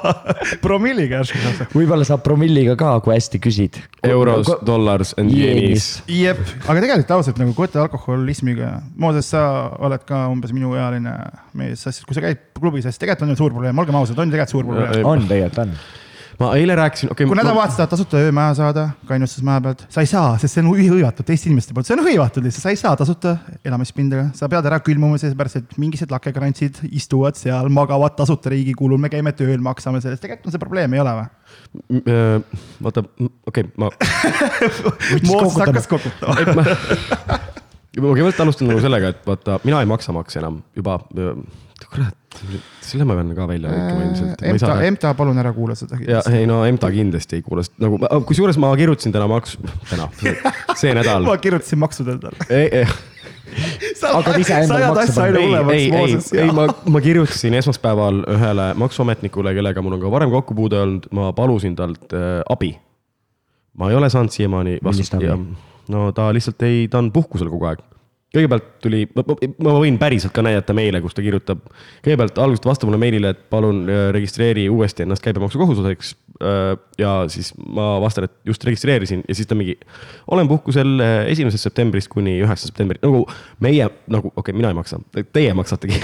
promilliga 0.63 1.19
järsku 1.19 1.41
saab. 1.43 1.73
võib-olla 1.75 2.07
saab 2.07 2.23
promilliga 2.23 2.77
ka, 2.79 2.93
kui 3.03 3.15
hästi 3.17 3.41
küsid. 3.43 3.81
Euros, 4.07 4.47
dollars 4.65 5.11
and 5.19 5.35
yenis. 5.35 5.89
jep, 6.07 6.39
aga 6.63 6.77
tegelikult 6.79 7.13
ausalt 7.17 7.41
nagu 7.41 7.55
kui 7.57 7.67
võtta 7.67 7.83
alkoholismiga, 7.83 8.71
Mooses, 9.01 9.33
sa 9.35 9.43
oled 9.83 10.07
ka 10.07 10.25
umbes 10.31 10.55
minuealine 10.55 11.17
mees, 11.59 11.83
sest 11.83 12.07
kui 12.07 12.15
sa 12.15 12.23
käid 12.23 12.47
klubis, 12.55 12.87
siis 12.87 13.01
tegelikult 13.01 13.27
on 13.27 13.35
ju 13.35 13.41
suur 13.43 13.59
probleem, 13.59 13.83
olgem 13.83 13.99
ausad, 13.99 14.19
on 14.23 14.31
tegelikult 14.31 14.55
suur 14.55 14.67
probleem. 14.71 15.05
on 15.11 15.27
tegelikult 15.27 15.63
on. 15.67 15.77
Ma 16.39 16.51
eile 16.59 16.75
rääkisin, 16.75 17.11
okei 17.11 17.25
kui 17.25 17.31
okay,. 17.31 17.43
nädalavahetusel 17.43 17.79
tahad 17.79 17.91
tasuta 17.93 18.19
öömaja 18.19 18.53
saada 18.57 18.83
kainutusmaja 19.07 19.61
pealt, 19.61 19.85
sa 19.89 20.03
ei 20.03 20.09
saa, 20.09 20.33
sest 20.41 20.57
see 20.57 20.63
on 20.63 20.71
hõivatud 20.75 21.27
teiste 21.27 21.49
inimeste 21.49 21.75
poolt, 21.75 21.87
see 21.87 21.95
on 21.95 22.03
hõivatud 22.05 22.43
lihtsalt, 22.45 22.65
sa 22.65 22.73
ei 22.73 22.79
saa 22.79 22.95
tasuta 22.99 23.35
elamispinda, 23.65 24.27
sa 24.35 24.49
pead 24.51 24.67
ära 24.67 24.79
külmuma, 24.83 25.19
sellepärast 25.21 25.61
et 25.61 25.77
mingisugused 25.79 26.11
lakekrantsid 26.15 26.81
istuvad 26.91 27.39
seal, 27.39 27.69
magavad 27.73 28.17
tasuta 28.19 28.51
riigi 28.53 28.75
kulul, 28.77 28.99
me 29.01 29.11
käime 29.13 29.31
tööl, 29.37 29.57
maksame 29.63 30.03
sellest, 30.03 30.23
tegelikult 30.25 30.51
on 30.51 30.55
see 30.57 30.63
probleem, 30.65 30.95
ei 30.97 31.03
ole 31.03 31.17
või? 31.21 31.27
vaata, 32.83 33.05
okei 33.47 33.67
okay,, 33.67 33.69
ma 33.79 33.91
Mooses 35.29 35.59
hakkas 35.61 35.87
kokutama. 35.87 36.35
ma, 36.57 36.65
ma 38.01 38.09
kõigepealt 38.09 38.41
alustan 38.43 38.71
nagu 38.73 38.83
sellega, 38.83 39.13
et 39.15 39.27
vaata, 39.27 39.61
mina 39.63 39.79
ei 39.83 39.89
maksa 39.89 40.15
makse 40.15 40.41
enam 40.41 40.59
juba, 40.75 40.99
kurat, 41.83 42.37
selle 42.85 43.07
ma 43.07 43.15
pean 43.17 43.33
ka 43.35 43.47
välja 43.49 43.71
lõikama 43.71 44.05
ilmselt. 44.05 44.43
MTA, 44.55 44.75
MTA, 44.95 45.11
palun 45.17 45.41
ära 45.41 45.51
kuula 45.55 45.75
seda. 45.77 45.99
ja 46.07 46.21
ei 46.31 46.45
no 46.49 46.61
EMTA 46.67 46.91
kindlasti 46.93 47.39
ei 47.39 47.43
kuula, 47.45 47.65
sest 47.65 47.75
nagu 47.83 47.99
kusjuures 48.29 48.59
ma 48.61 48.71
kirjutasin 48.79 49.15
täna 49.15 49.27
maksu, 49.31 49.59
täna, 49.89 50.07
see 50.79 50.93
nädal 50.95 51.25
ma. 51.29 51.35
kirjutasin 51.41 51.81
maksud 51.83 52.13
endale. 52.15 52.47
ei, 52.49 52.69
ei, 52.81 52.87
Hakkad 54.01 54.39
ise 54.41 54.57
endale 54.63 54.87
asja 55.03 55.27
aina 55.27 55.61
ei, 55.73 55.85
ei, 55.91 56.17
ei 56.41 56.49
ma, 56.55 56.67
ma 56.91 57.01
kirjutasin 57.03 57.55
esmaspäeval 57.59 58.23
ühele 58.35 58.69
maksuametnikule, 58.81 59.53
kellega 59.55 59.83
mul 59.85 59.97
on 59.97 60.03
ka 60.03 60.11
varem 60.11 60.33
kokkupuude 60.33 60.81
olnud, 60.81 61.07
ma 61.15 61.31
palusin 61.37 61.77
talt 61.77 62.15
äh, 62.15 62.41
abi. 62.49 62.73
ma 63.79 63.91
ei 63.91 63.99
ole 63.99 64.09
saanud 64.11 64.33
siiamaani 64.33 64.79
vastust 64.83 65.15
abi?. 65.19 65.31
no 65.91 66.09
ta 66.15 66.31
lihtsalt 66.35 66.67
ei, 66.67 66.87
ta 66.91 67.03
on 67.03 67.11
puhkusel 67.15 67.51
kogu 67.53 67.69
aeg. 67.71 67.83
Kõigepealt 68.35 68.67
tuli, 68.83 69.03
ma 69.15 69.75
võin 69.79 69.97
päriselt 70.01 70.33
ka 70.35 70.43
näidata 70.45 70.75
meile, 70.77 71.01
kus 71.03 71.15
ta 71.15 71.23
kirjutab. 71.25 71.63
kõigepealt 72.05 72.41
alguses 72.41 72.63
ta 72.63 72.71
vastab 72.71 72.89
mulle 72.89 72.99
meilile, 73.01 73.31
et 73.35 73.45
palun 73.51 73.85
äh, 73.87 74.09
registreeri 74.15 74.67
uuesti 74.69 75.05
ennast 75.05 75.23
käibemaksukohustuseks. 75.25 76.15
ja 76.99 77.11
siis 77.31 77.53
ma 77.55 77.93
vastan, 78.03 78.25
et 78.27 78.33
just 78.45 78.63
registreerisin 78.67 79.23
ja 79.27 79.35
siis 79.35 79.47
ta 79.47 79.55
mingi, 79.55 79.77
olen 80.27 80.49
puhkusel 80.51 80.99
äh, 80.99 81.15
esimesest 81.31 81.63
septembrist 81.63 82.11
kuni 82.11 82.41
üheksanda 82.41 82.73
septembri, 82.73 82.99
nagu 83.03 83.23
meie 83.63 83.87
nagu, 84.11 84.33
okei 84.35 84.51
okay,, 84.51 84.57
mina 84.57 84.73
ei 84.73 84.79
maksa, 84.81 84.99
teie 85.31 85.53
maksategi 85.55 86.01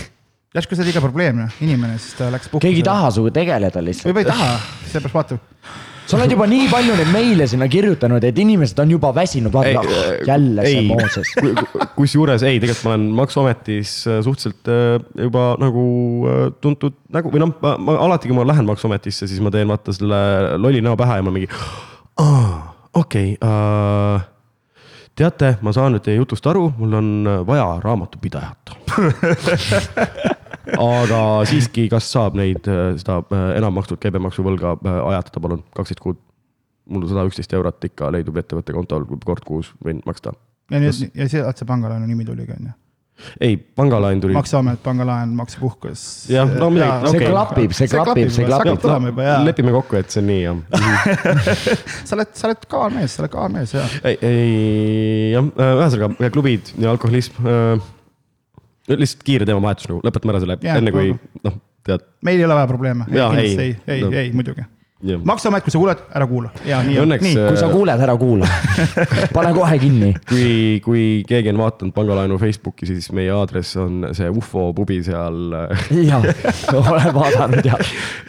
järsku 0.55 0.75
see 0.75 0.87
liiga 0.87 1.03
probleemne 1.03 1.47
inimene, 1.63 1.97
siis 1.99 2.17
ta 2.19 2.27
läks 2.31 2.49
puhkusele. 2.51 2.69
keegi 2.69 2.83
ei 2.83 2.87
taha 2.87 3.11
sinuga 3.15 3.35
tegeleda 3.39 3.83
lihtsalt. 3.83 4.11
võib-olla 4.11 4.23
ei 4.23 4.31
taha, 4.31 4.59
seepärast 4.91 5.15
vaata. 5.15 5.39
Sa 6.11 6.17
oled 6.19 6.33
juba 6.33 6.45
nii 6.49 6.65
palju 6.67 6.95
neid 6.97 7.11
meile 7.13 7.45
sinna 7.47 7.67
kirjutanud, 7.71 8.23
et 8.27 8.39
inimesed 8.43 8.79
on 8.83 8.89
juba 8.91 9.13
väsinud, 9.15 9.53
vaata 9.53 9.83
äh, 9.85 10.09
jälle 10.27 10.65
see. 10.67 10.81
Mooses. 10.89 11.31
Ku- 11.39 11.85
kusjuures 12.01 12.43
ei, 12.47 12.59
tegelikult 12.59 12.83
ma 12.87 12.95
olen 12.95 13.05
maksuametis 13.21 13.93
äh, 14.09 14.19
suhteliselt 14.25 14.71
äh, 14.71 14.97
juba 15.27 15.45
nagu 15.61 15.85
tuntud 16.63 16.97
nägu 17.15 17.31
või 17.31 17.45
noh, 17.45 17.53
ma, 17.63 17.77
ma 17.79 17.95
alati, 18.07 18.31
kui 18.31 18.35
ma 18.35 18.45
lähen 18.47 18.67
maksuametisse, 18.67 19.29
siis 19.31 19.39
ma 19.43 19.53
teen 19.53 19.71
vaata 19.71 19.95
selle 19.95 20.19
lolli 20.59 20.83
näo 20.83 20.97
pähe 20.99 21.21
ja 21.21 21.25
ma 21.25 21.33
mingi. 21.33 21.47
okei, 22.99 23.37
teate, 25.15 25.55
ma 25.63 25.73
saan 25.75 25.95
nüüd 25.95 26.03
teie 26.05 26.19
jutust 26.19 26.45
aru, 26.51 26.67
mul 26.81 26.99
on 26.99 27.09
vaja 27.47 27.71
raamatupidajat. 27.85 28.75
aga 30.77 31.21
siiski, 31.49 31.87
kas 31.91 32.11
saab 32.11 32.37
neid, 32.39 32.67
seda 33.01 33.21
äh, 33.23 33.47
enammakstud 33.61 34.01
käibemaksuvõlga 34.03 34.77
äh, 34.77 35.01
ajatada, 35.13 35.43
palun, 35.47 35.65
kaksteist 35.77 36.03
kuud. 36.03 36.21
mul 36.91 37.05
sada 37.07 37.23
üksteist 37.29 37.53
eurot 37.53 37.85
ikka 37.87 38.09
leidub 38.11 38.37
ettevõtte 38.41 38.73
kontol, 38.75 39.05
kui 39.07 39.21
kord 39.25 39.45
kuus 39.47 39.73
võin 39.85 40.01
maksta 40.05 40.33
ja 40.71 40.79
nii, 40.79 41.11
ja 41.15 41.27
sealt 41.29 41.59
see 41.59 41.67
pangalaenu 41.69 42.07
nimi 42.09 42.25
tuligi, 42.27 42.55
on 42.55 42.69
ju. 42.69 42.73
ei, 43.43 43.57
pangalaen 43.57 44.21
tuli. 44.23 44.33
maksuamet, 44.33 44.79
pangalaen, 44.83 45.33
maksepuhkus. 45.37 46.03
Jah, 46.31 46.49
no 46.57 46.71
midagi- 46.73 47.11
see 47.11 47.21
okei. 47.21 47.29
klapib, 47.29 47.75
see 47.77 47.89
klapib, 47.91 48.31
see 48.33 48.47
klapib. 48.47 49.21
jaa. 49.27 49.39
lepime 49.45 49.73
kokku, 49.75 49.99
et 49.99 50.09
see 50.13 50.23
on 50.23 50.29
nii 50.31 50.41
jah. 50.41 50.61
sa 52.07 52.17
oled, 52.17 52.33
sa 52.33 52.49
oled 52.49 52.67
kaarmees, 52.71 53.17
sa 53.17 53.25
oled 53.25 53.33
kaarmees, 53.35 53.75
jaa. 53.77 53.87
ei, 54.03 54.17
ei 54.25 55.33
jah, 55.35 55.51
ühesõnaga 55.69 56.31
klubid 56.37 56.73
ja 56.81 56.93
alkoholism 56.95 57.43
äh,. 57.45 57.89
Lihtsalt 58.99 59.23
kiire 59.27 59.47
teemavahetus 59.49 59.89
nagu, 59.91 60.01
lõpetame 60.05 60.35
ära 60.35 60.43
selle 60.43 60.57
enne 60.75 60.93
kui 60.95 61.15
noh, 61.45 61.57
tead. 61.87 62.05
meil 62.27 62.41
ei 62.41 62.47
ole 62.47 62.59
vaja 62.59 62.69
probleeme. 62.71 63.07
Ei. 63.11 63.55
ei, 63.55 63.75
ei 63.87 64.05
No., 64.05 64.11
ei 64.17 64.31
muidugi. 64.35 64.65
Jah. 65.03 65.21
maksuamet, 65.25 65.65
kui 65.65 65.73
sa 65.73 65.81
kuuled, 65.81 66.03
ära 66.15 66.27
kuula. 66.29 66.51
jaa, 66.67 66.81
nii 66.85 66.99
on, 66.99 67.07
Õnneks 67.07 67.25
nii. 67.25 67.37
kui 67.39 67.59
sa 67.59 67.67
äh, 67.67 67.73
kuuled, 67.73 68.03
ära 68.05 68.15
kuula. 68.19 68.49
pane 69.37 69.53
kohe 69.55 69.79
kinni. 69.81 70.11
kui, 70.29 70.53
kui 70.85 71.03
keegi 71.27 71.51
on 71.53 71.61
vaadanud 71.61 71.95
pangalaenu 71.95 72.39
Facebooki, 72.41 72.89
siis 72.89 73.09
meie 73.15 73.33
aadress 73.35 73.77
on 73.81 74.07
see 74.17 74.29
ufo 74.29 74.67
pubi 74.77 75.01
seal. 75.05 75.55
jah, 76.11 76.27
olen 76.77 77.11
vaadanud 77.15 77.67
ja. 77.67 77.79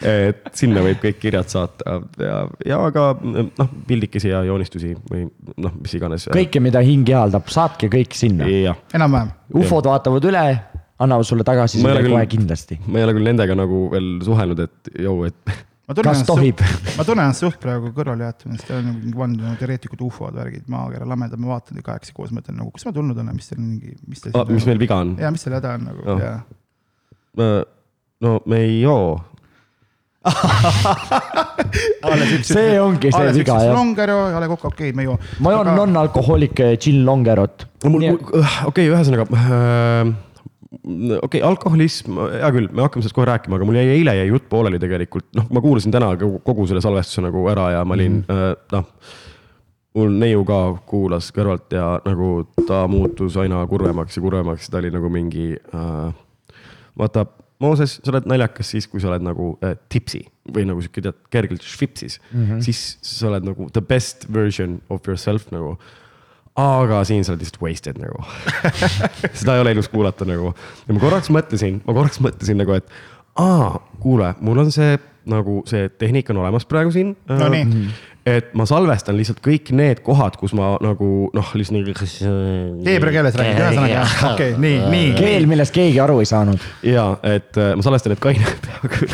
et 0.09 0.51
sinna 0.57 0.83
võib 0.85 1.01
kõik 1.03 1.19
kirjad 1.21 1.51
saata 1.51 1.99
ja, 2.19 2.43
ja 2.67 2.79
ka 2.93 3.09
noh, 3.23 3.73
pildikesi 3.87 4.31
ja 4.31 4.43
joonistusi 4.47 4.93
või 5.09 5.27
noh, 5.57 5.75
mis 5.79 5.97
iganes. 5.97 6.29
kõike, 6.33 6.61
mida 6.63 6.83
hing 6.85 7.07
ihaldab, 7.09 7.49
saatke 7.53 7.91
kõik 7.93 8.15
sinna. 8.17 8.47
jah 8.49 8.79
enam-vähem. 8.93 9.33
ufod 9.59 9.87
vaatavad 9.89 10.25
üle, 10.29 10.45
annavad 11.03 11.27
sulle 11.27 11.45
küll- 11.45 12.09
kohe 12.09 12.25
kindlasti. 12.31 12.79
ma 12.87 13.01
ei 13.01 13.07
ole 13.07 13.15
küll 13.17 13.29
nendega 13.29 13.57
nagu 13.57 13.85
veel 13.93 14.09
suhelnud, 14.25 14.65
et 14.67 14.93
jõu, 15.05 15.23
et 15.29 15.53
Kas 15.83 16.21
tohib? 16.23 16.61
ma 16.97 17.03
tunnen 17.03 17.25
ennast 17.25 17.43
suht 17.43 17.57
praegu 17.59 17.89
kõrvalejäetamist, 17.95 18.63
teil 18.69 18.77
on 18.79 18.85
nagu 18.87 18.99
mingi 19.01 19.17
vandenõuteoreetikud 19.19 19.99
ufod, 20.07 20.31
värgid, 20.37 20.63
maakera 20.71 21.03
lamedad, 21.09 21.39
ma 21.43 21.47
vaatan 21.57 21.75
teid 21.75 21.85
kahekesi 21.89 22.15
koos, 22.15 22.31
mõtlen 22.31 22.55
nagu, 22.61 22.69
kus 22.71 22.87
ma 22.87 22.91
tulnud 22.95 23.17
olen, 23.19 23.35
mis 23.35 23.51
teil 23.51 23.59
mingi, 23.59 23.91
mis 24.07 24.23
teil 24.23 24.31
ah,, 24.39 24.47
mis 24.47 24.63
meil 24.69 24.79
viga 24.79 24.95
on? 25.03 25.09
ja 25.19 25.27
mis 25.33 25.43
teil 25.43 25.57
häda 25.59 25.75
on 25.75 25.81
nagu 25.89 25.99
Oh. 26.13 26.19
ja. 26.23 26.33
no 28.23 28.31
me 28.47 28.57
ei 28.63 28.79
joo. 28.79 29.19
see 32.47 32.79
ongi 32.79 33.11
see 33.11 33.35
viga 33.35 33.59
jah. 33.59 33.75
Longero, 33.75 34.31
A 34.31 34.39
Le 34.39 34.47
Coq, 34.53 34.63
okei 34.71 34.93
okay,, 34.93 34.95
me 34.95 35.03
ju. 35.09 35.17
ma 35.43 35.51
joon 35.51 35.67
non-alkohoolik 35.75 36.63
gin 36.79 37.03
longerot. 37.03 37.67
okei, 37.83 38.87
ühesõnaga 38.87 39.27
äh, 39.35 40.15
okei 40.83 41.19
okay,, 41.21 41.41
alkoholism, 41.47 42.17
hea 42.33 42.49
küll, 42.55 42.69
me 42.71 42.83
hakkame 42.83 43.03
sellest 43.03 43.15
kohe 43.15 43.27
rääkima, 43.29 43.57
aga 43.59 43.67
mul 43.67 43.77
jäi 43.79 43.91
eile 43.97 44.15
jäi 44.19 44.29
jutt 44.29 44.49
pooleli 44.51 44.79
tegelikult, 44.81 45.29
noh, 45.37 45.45
ma 45.53 45.61
kuulasin 45.63 45.93
täna 45.95 46.11
kogu, 46.19 46.41
kogu 46.43 46.65
selle 46.69 46.83
salvestuse 46.83 47.23
nagu 47.23 47.45
ära 47.51 47.69
ja 47.77 47.85
ma 47.87 47.95
olin 47.97 48.19
mm 48.23 48.33
äh, 48.33 48.49
noh. 48.75 48.89
mul 49.93 50.15
neiu 50.17 50.41
ka 50.47 50.59
kuulas 50.89 51.29
kõrvalt 51.35 51.75
ja 51.75 51.85
nagu 52.01 52.47
ta 52.67 52.83
muutus 52.89 53.37
aina 53.37 53.61
kurvemaks 53.69 54.17
ja 54.17 54.25
kurvemaks, 54.25 54.69
ta 54.69 54.81
oli 54.81 54.91
nagu 54.93 55.11
mingi 55.13 55.53
äh,. 55.55 56.13
vaata, 56.99 57.27
Mooses, 57.63 57.99
sa 58.03 58.11
oled 58.11 58.25
naljakas 58.27 58.73
siis, 58.73 58.87
kui 58.89 58.99
sa 58.99 59.11
oled 59.11 59.23
nagu 59.23 59.53
äh, 59.63 59.77
tipsi 59.91 60.23
või 60.51 60.65
nagu 60.67 60.81
sihuke 60.83 61.03
tead 61.05 61.19
kergelt 61.31 61.63
švipsis 61.63 62.17
mm, 62.19 62.41
-hmm. 62.41 62.63
siis 62.65 62.97
sa 63.05 63.29
oled 63.29 63.45
nagu 63.47 63.69
the 63.71 63.81
best 63.81 64.25
version 64.33 64.81
of 64.89 65.07
yourself 65.07 65.47
nagu 65.53 65.77
aga 66.59 67.01
siin 67.07 67.25
sa 67.25 67.33
oled 67.33 67.41
lihtsalt 67.41 67.63
wasted 67.63 67.97
nagu 68.01 68.21
seda 69.39 69.55
ei 69.55 69.63
ole 69.63 69.73
ilus 69.73 69.89
kuulata 69.89 70.27
nagu. 70.29 70.53
ja 70.87 70.93
ma 70.93 71.01
korraks 71.01 71.31
mõtlesin, 71.33 71.81
ma 71.87 71.95
korraks 71.97 72.21
mõtlesin 72.23 72.59
nagu, 72.61 72.77
et 72.77 72.89
aa, 73.41 73.79
kuule, 74.03 74.33
mul 74.41 74.61
on 74.65 74.71
see 74.73 74.97
nagu 75.29 75.61
see 75.69 75.87
tehnika 76.01 76.33
on 76.33 76.41
olemas 76.43 76.65
praegu 76.67 76.91
siin. 76.91 77.13
No 77.29 77.47
nii. 77.51 77.87
Et 78.25 78.53
ma 78.55 78.63
salvestan 78.67 79.17
lihtsalt 79.19 79.41
kõik 79.43 79.73
need 79.75 79.99
kohad, 80.03 80.37
kus 80.39 80.53
ma 80.55 80.73
nagu 80.83 81.07
noh, 81.35 81.49
lihtsalt 81.59 81.75
nii. 81.75 82.83
heebrea 82.85 83.15
keeles 83.17 83.35
räägid, 83.39 83.59
ühesõnaga, 83.59 84.03
okei, 84.29 84.53
nii, 84.63 84.77
nii. 84.93 85.09
keel, 85.17 85.47
millest 85.51 85.75
keegi 85.75 85.99
aru 85.99 86.21
ei 86.23 86.29
saanud. 86.29 86.67
ja 86.87 87.09
et 87.27 87.59
äh, 87.59 87.73
ma 87.75 87.83
salvestan 87.83 88.15
need 88.15 88.21
kaine 88.23 88.53
pea 88.63 88.91
küll. 88.93 89.11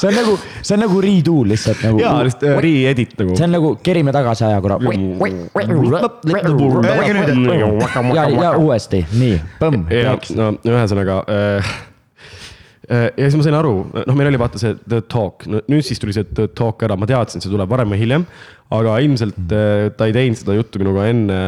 see 0.00 0.10
on 0.10 0.18
nagu, 0.18 0.36
see 0.60 0.76
on 0.76 0.84
nagu 0.84 1.00
redo 1.06 1.38
lihtsalt 1.48 1.80
nagu. 1.86 2.02
ja 2.04 2.12
lihtsalt 2.28 2.46
äh, 2.50 2.60
re-edit 2.66 3.16
nagu. 3.22 3.38
see 3.40 3.48
on 3.48 3.56
nagu 3.56 3.72
kerime 3.86 4.12
tagasi 4.16 4.44
aja 4.50 4.60
korra. 4.64 4.76
ja, 8.20 8.28
ja 8.28 8.52
uuesti, 8.60 9.00
nii, 9.16 9.40
põmm. 9.62 9.88
ja 9.96 10.18
no 10.36 10.52
ühesõnaga 10.60 11.22
äh, 11.24 11.42
äh, 11.56 11.74
ja 12.88 13.28
siis 13.28 13.36
ma 13.38 13.46
sain 13.46 13.56
aru, 13.58 13.74
noh, 13.94 14.16
meil 14.18 14.30
oli 14.30 14.40
vaata 14.40 14.60
see 14.60 14.74
The 14.82 15.00
Talk, 15.10 15.46
no 15.50 15.62
nüüd 15.72 15.86
siis 15.86 16.00
tuli 16.02 16.14
see 16.16 16.26
The 16.26 16.50
Talk 16.56 16.82
ära, 16.84 16.98
ma 17.00 17.08
teadsin, 17.08 17.42
see 17.44 17.52
tuleb 17.52 17.70
varem 17.70 17.92
või 17.94 18.02
hiljem. 18.02 18.26
aga 18.74 18.98
ilmselt 19.04 19.54
äh, 19.54 19.88
ta 19.94 20.08
ei 20.08 20.14
teinud 20.16 20.40
seda 20.40 20.56
juttu 20.56 20.80
minuga 20.82 21.06
enne, 21.10 21.38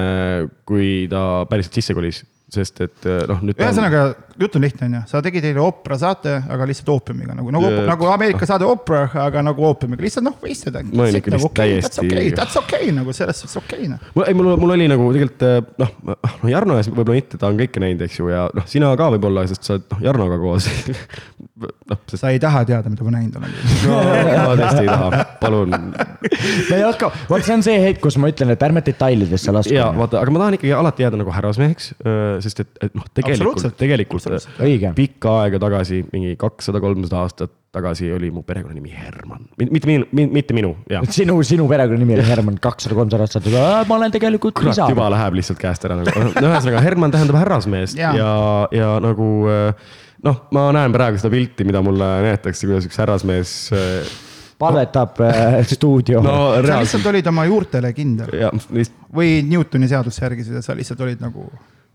kui 0.68 1.06
ta 1.10 1.44
päriselt 1.50 1.76
sisse 1.80 1.96
kolis. 1.96 2.22
Sest 2.52 2.80
et 2.84 3.06
noh, 3.26 3.40
nüüd. 3.42 3.58
ühesõnaga 3.58 4.02
on..., 4.12 4.22
jutt 4.38 4.56
on 4.58 4.62
lihtne, 4.62 4.86
on 4.86 4.94
ju, 4.98 5.00
sa 5.10 5.20
tegid 5.24 5.46
eile 5.48 5.62
oopera 5.64 5.96
saate, 5.98 6.34
aga 6.52 6.66
lihtsalt 6.68 6.90
oopiumiga 6.92 7.34
nagu, 7.34 7.50
nagu, 7.54 7.70
nagu 7.88 8.08
Ameerika 8.12 8.46
saade 8.48 8.66
oopera, 8.68 9.06
aga 9.24 9.42
nagu 9.46 9.64
oopiumiga, 9.66 10.04
lihtsalt 10.04 10.26
noh, 10.28 10.36
wasted. 10.44 10.76
ma 10.92 11.06
olin 11.06 11.18
ikka 11.18 11.32
nagu, 11.34 11.48
lihtsalt 11.48 11.56
täiesti. 11.58 11.88
That's 11.88 12.02
okei 12.04 12.20
okay,, 12.20 12.34
that's 12.36 12.60
okei 12.60 12.82
okay, 12.84 12.94
nagu 12.94 13.14
selles 13.16 13.40
suhtes 13.42 13.58
okei 13.62 13.88
okay, 13.88 13.90
noh. 13.96 14.26
ei, 14.28 14.36
mul, 14.36 14.52
mul 14.60 14.76
oli 14.76 14.86
nagu 14.92 15.08
tegelikult 15.16 15.80
noh, 15.82 15.94
noh 16.12 16.46
Jarno 16.52 16.76
ees 16.78 16.90
võib-olla 16.92 17.16
mitte, 17.18 17.40
ta 17.40 17.50
on 17.50 17.58
kõike 17.58 17.82
näinud, 17.82 18.04
eks 18.06 18.20
ju, 18.20 18.28
ja 18.30 18.46
noh, 18.54 18.68
sina 18.70 18.92
ka 19.00 19.08
võib-olla, 19.16 19.46
sest 19.50 19.66
sa 19.66 19.76
oled 19.78 19.88
noh, 19.90 20.04
Jarnoga 20.06 20.38
koos 20.42 20.68
noh 21.90 22.00
sest.... 22.04 22.20
sa 22.20 22.32
ei 22.34 22.40
taha 22.42 22.62
teada, 22.68 22.92
mida 22.92 23.06
ma 23.06 23.14
näinud 23.16 23.40
olen 23.40 23.54
no,. 23.56 23.96
ma 23.96 24.56
tõesti 24.60 24.82
ei 24.84 24.90
taha, 24.90 25.24
palun. 25.40 25.72
me 25.72 26.76
ei 26.76 26.84
hakka, 26.84 27.10
vot 27.30 27.46
see 27.46 27.56
on 27.56 27.64
see 27.64 27.78
hetk, 27.80 28.02
kus 28.04 28.18
ma 28.20 28.30
ütlen, 28.32 28.52
et 28.52 28.66
ärme 28.68 28.84
detailidesse 28.84 29.54
lasku. 29.56 29.74
ja 29.76 29.88
vaata, 29.96 30.20
aga 30.20 30.34
ma 30.34 30.44
tahan 30.44 30.58
ikkagi 30.58 30.74
alati 30.76 31.06
jääda 31.06 31.20
nagu 31.22 31.32
härrasmeheks, 31.32 31.92
sest 32.44 32.62
et, 32.64 32.72
et 32.86 32.96
noh, 32.96 33.06
tegelikult, 33.16 33.62
tegelikult 33.78 34.26
Õige. 34.62 34.92
pikka 34.96 35.36
aega 35.42 35.60
tagasi, 35.62 36.02
mingi 36.12 36.34
kakssada, 36.40 36.82
kolmsada 36.82 37.22
aastat 37.24 37.54
tagasi 37.76 38.08
oli 38.14 38.30
mu 38.32 38.40
perekonnanimi 38.46 38.92
Herman, 38.96 39.44
mitte 39.60 39.88
minu, 39.90 40.06
mitte 40.32 40.56
minu, 40.56 40.72
jah. 40.90 41.04
sinu, 41.12 41.38
sinu 41.46 41.68
perekonnanimi 41.70 42.16
oli 42.16 42.26
Herman 42.26 42.58
kakssada, 42.62 42.96
kolmsada 42.98 43.26
aastat 43.26 43.48
ma 43.52 43.98
olen 43.98 44.14
tegelikult 44.14 44.56
kurat, 44.56 44.80
juba 44.88 45.10
läheb 45.12 45.40
lihtsalt 45.40 45.60
käest 45.60 45.84
ära 45.88 45.98
nagu, 46.00 46.26
no 46.36 46.50
ühesõnaga 46.50 46.84
Herman 46.84 47.14
tähendab 47.14 47.40
härrasmeest 47.42 48.00
ja, 48.00 48.14
ja, 48.16 48.30
ja 48.74 48.92
nagu 49.04 49.30
noh, 50.26 50.46
ma 50.56 50.68
näen 50.76 50.94
praegu 50.96 51.20
seda 51.20 51.32
pilti, 51.34 51.66
mida 51.68 51.82
mulle 51.84 52.08
näidatakse, 52.24 52.68
kuidas 52.68 52.88
üks 52.88 53.02
härrasmees 53.02 53.56
palvetab 54.58 55.20
äh, 55.20 55.66
stuudio 55.68 56.20
no,. 56.24 56.36
sa 56.66 56.80
lihtsalt 56.80 57.06
olid 57.12 57.26
oma 57.28 57.44
juurtele 57.48 57.92
kindel. 57.96 58.32
või 59.14 59.40
Newtoni 59.46 59.88
seadust 59.90 60.22
järgisid 60.22 60.56
ja 60.56 60.62
sa 60.64 60.76
lihtsalt 60.76 61.00
olid 61.04 61.20
nagu 61.24 61.50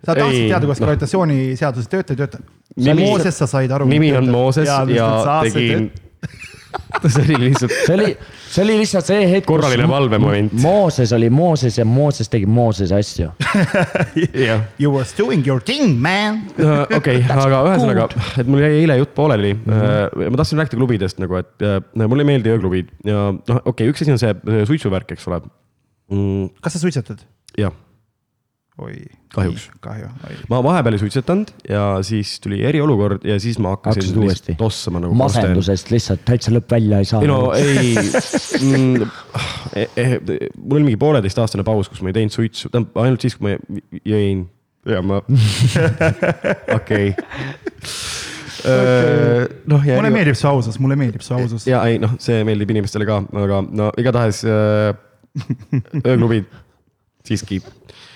sa 0.05 0.15
tahtsid 0.15 0.47
teada, 0.47 0.65
kuidas 0.65 0.81
no. 0.81 0.87
gravitatsiooniseadused 0.87 1.91
töötavad, 1.91 2.13
ei 2.15 2.21
tööta. 2.23 3.01
Mooses 3.01 3.41
sa 3.41 3.49
said 3.49 3.71
aru. 3.75 3.89
nimi 3.89 4.13
on 4.17 4.31
Mooses 4.31 4.69
ja, 4.69 4.81
ja 4.89 5.11
tegin 5.45 5.91
see 7.11 7.23
oli 7.23 7.37
lihtsalt. 7.39 7.73
see 7.85 7.95
oli, 7.95 8.07
see 8.51 8.63
oli 8.63 8.75
lihtsalt 8.81 9.07
see 9.07 9.25
hetk. 9.31 9.47
korraline 9.49 9.87
valvemoment. 9.89 10.53
Mooses 10.63 11.13
oli 11.15 11.29
Mooses 11.33 11.77
ja 11.77 11.85
Mooses 11.87 12.29
tegi 12.31 12.47
Moosese 12.49 12.95
asju 12.95 13.29
yeah.. 14.35 14.63
You 14.79 14.93
were 14.93 15.07
doing 15.17 15.45
your 15.47 15.61
thing, 15.63 15.97
man. 16.01 16.43
okei, 16.95 17.23
aga 17.43 17.63
ühesõnaga, 17.69 18.07
et 18.41 18.49
mul 18.49 18.63
jäi 18.63 18.81
eile 18.83 18.97
jutt 19.01 19.15
pooleli 19.17 19.53
mm. 19.53 19.71
-hmm. 19.73 20.33
ma 20.33 20.41
tahtsin 20.41 20.63
rääkida 20.63 20.79
klubidest 20.79 21.21
nagu, 21.23 21.39
et 21.41 21.67
äh, 21.67 21.79
mulle 22.07 22.25
ei 22.25 22.31
meeldi 22.33 22.55
ööklubid 22.55 22.91
ja 23.07 23.29
noh, 23.35 23.61
okei 23.63 23.89
okay,, 23.89 23.93
üks 23.93 24.05
asi 24.05 24.15
on 24.15 24.21
see 24.21 24.65
suitsuvärk, 24.69 25.15
eks 25.17 25.27
ole 25.31 25.41
mm.. 26.11 26.51
kas 26.61 26.77
sa 26.77 26.83
suitsetad? 26.83 27.25
jah 27.59 27.75
oi. 28.81 28.95
kahjuks. 29.35 29.69
kahju. 29.79 30.09
ma 30.49 30.59
vahepeal 30.63 30.97
ei 30.97 31.01
suitsetanud 31.01 31.51
ja 31.69 31.83
siis 32.05 32.33
tuli 32.43 32.61
eriolukord 32.67 33.25
ja 33.27 33.37
siis 33.39 33.59
ma 33.61 33.75
hakkasin 33.75 34.17
lihtsalt 34.21 34.57
tossama 34.59 35.01
nagu. 35.03 35.15
masendusest 35.17 35.91
lihtsalt 35.93 36.23
täitsa 36.27 36.53
lõpp 36.55 36.71
välja 36.75 37.01
ei 37.01 37.09
saa. 37.09 37.21
ei 37.21 37.29
no 37.31 37.39
ei 37.57 37.93
mm, 37.97 39.05
eh, 39.75 39.89
eh, 39.95 40.17
mul 40.57 40.79
oli 40.79 40.89
mingi 40.89 41.01
pooleteistaastane 41.01 41.65
paus, 41.67 41.89
kus 41.91 42.01
ma 42.01 42.11
ei 42.11 42.17
teinud 42.19 42.35
suitsu, 42.35 42.71
tähendab 42.71 43.03
ainult 43.05 43.27
siis, 43.27 43.37
kui 43.37 43.51
ma 43.51 43.81
jõin 44.13 44.45
ja 44.89 45.03
ma, 45.05 45.21
okei 46.79 47.13
noh, 49.69 49.85
mulle 49.85 50.13
meeldib 50.13 50.37
su 50.37 50.49
ausus, 50.49 50.81
mulle 50.81 50.97
meeldib 50.99 51.23
su 51.25 51.37
ausus. 51.37 51.69
ja 51.69 51.83
ei 51.89 52.01
noh, 52.01 52.17
see 52.21 52.41
meeldib 52.47 52.73
inimestele 52.73 53.07
ka, 53.09 53.21
aga 53.45 53.61
no 53.69 53.93
igatahes 54.01 54.43
äh, 54.49 54.91
ööklubid 56.09 56.49
siiski 57.25 57.61
Äh, 57.61 58.10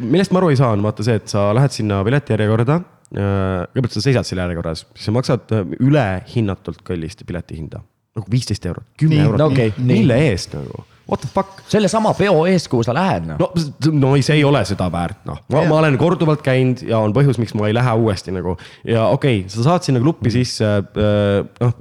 millest 0.00 0.32
ma 0.32 0.40
aru 0.40 0.52
ei 0.52 0.58
saa, 0.58 0.72
on 0.76 0.84
vaata 0.84 1.04
see, 1.06 1.18
et 1.20 1.28
sa 1.32 1.50
lähed 1.56 1.74
sinna 1.74 2.00
piletijärjekorda. 2.06 2.80
Äh, 3.12 3.66
kõigepealt 3.74 3.92
sa 3.92 4.00
seisad 4.00 4.24
seal 4.24 4.40
järjekorras, 4.40 4.86
siis 4.96 5.10
sa 5.10 5.12
maksad 5.12 5.50
äh, 5.52 5.74
ülehinnatult 5.84 6.80
kallist 6.86 7.26
piletihinda. 7.28 7.82
nagu 8.12 8.28
viisteist 8.28 8.64
eurot, 8.68 8.86
kümme 9.00 9.20
eurot 9.24 9.42
okay,, 9.46 9.72
mille 9.76 10.16
eest 10.30 10.52
nagu? 10.56 10.82
What 11.08 11.20
the 11.20 11.28
fuck? 11.28 11.60
sellesama 11.68 12.14
peo 12.16 12.46
eest, 12.48 12.70
kuhu 12.72 12.84
sa 12.86 12.94
lähed 12.96 13.26
noh. 13.28 13.40
no, 13.40 13.50
no 13.96 14.12
see 14.20 14.38
ei 14.38 14.44
ole 14.48 14.62
seda 14.68 14.88
väärt, 14.92 15.26
noh. 15.28 15.42
ma, 15.52 15.64
ma 15.68 15.80
olen 15.82 15.98
korduvalt 16.00 16.44
käinud 16.44 16.84
ja 16.88 17.02
on 17.04 17.12
põhjus, 17.16 17.40
miks 17.40 17.52
ma 17.58 17.68
ei 17.68 17.76
lähe 17.76 17.96
uuesti 18.00 18.32
nagu. 18.32 18.56
ja 18.88 19.10
okei 19.12 19.42
okay,, 19.42 19.52
sa 19.52 19.66
saad 19.66 19.84
sinna 19.84 20.00
kluppi 20.00 20.32
sisse, 20.32 20.70
noh 21.60 21.76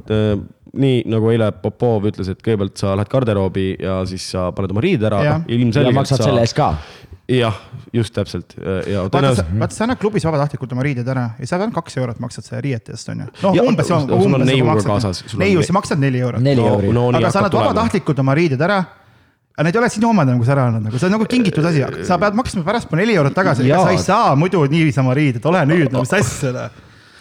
nii 0.71 1.03
nagu 1.11 1.31
eile 1.33 1.51
Popov 1.63 2.07
ütles, 2.07 2.29
et 2.31 2.39
kõigepealt 2.43 2.79
sa 2.79 2.95
lähed 2.95 3.11
garderoobi 3.11 3.67
ja 3.81 4.01
siis 4.07 4.29
sa 4.33 4.49
paned 4.55 4.71
oma 4.71 4.83
riided 4.83 5.07
ära. 5.09 5.21
ja 5.47 5.95
maksad 5.95 6.21
sa... 6.21 6.29
selle 6.29 6.45
eest 6.45 6.55
ka. 6.57 6.73
Jah, 7.31 7.55
just 7.95 8.11
täpselt. 8.15 8.55
Ja 8.89 9.05
tõenäoliselt. 9.11 9.51
vaata, 9.59 9.75
sa 9.75 9.85
annad 9.85 9.99
klubis 10.01 10.25
vabatahtlikult 10.27 10.73
oma 10.75 10.83
riided 10.83 11.07
ära. 11.07 11.29
Ja 11.39 11.47
sa 11.47 11.59
ainult 11.59 11.75
kaks 11.77 11.95
eurot 12.01 12.19
maksad 12.23 12.47
selle 12.47 12.63
riiete 12.65 12.95
eest, 12.95 13.11
on 13.13 13.23
ju. 13.23 13.27
noh, 13.43 13.59
umbes, 13.67 13.91
nagu 13.91 14.65
maksad. 14.67 15.21
neiu, 15.39 15.63
sa 15.63 15.75
maksad 15.75 16.01
neli 16.01 16.23
eurot. 16.23 16.43
No, 16.43 16.65
no, 16.91 17.07
aga 17.19 17.31
sa 17.31 17.43
annad 17.43 17.55
vabatahtlikult 17.55 18.19
oma 18.23 18.35
riided 18.37 18.63
ära. 18.67 18.81
Aga 19.51 19.67
need 19.67 19.75
ei 19.75 19.81
ole 19.81 19.89
sinu 19.91 20.07
omad 20.09 20.29
enam, 20.29 20.39
kui 20.39 20.47
sa 20.47 20.55
ära 20.55 20.69
annad, 20.69 20.85
nagu 20.87 20.99
see 20.99 21.09
on 21.09 21.11
nagu 21.17 21.25
kingitud 21.27 21.65
asi, 21.67 21.83
sa 22.07 22.15
pead 22.19 22.37
maksma 22.39 22.63
pärastpool 22.63 23.01
neli 23.01 23.17
eurot 23.19 23.35
tagasi, 23.35 23.67
sa 23.67 23.91
ei 23.91 23.99
saa 23.99 24.31
muidu 24.39 24.63
niisama 24.71 25.11
riided, 25.17 25.43
ole 25.51 25.65
nüüd, 25.67 25.91
no 25.91 26.05
mis 26.05 26.13
asja 26.15 26.69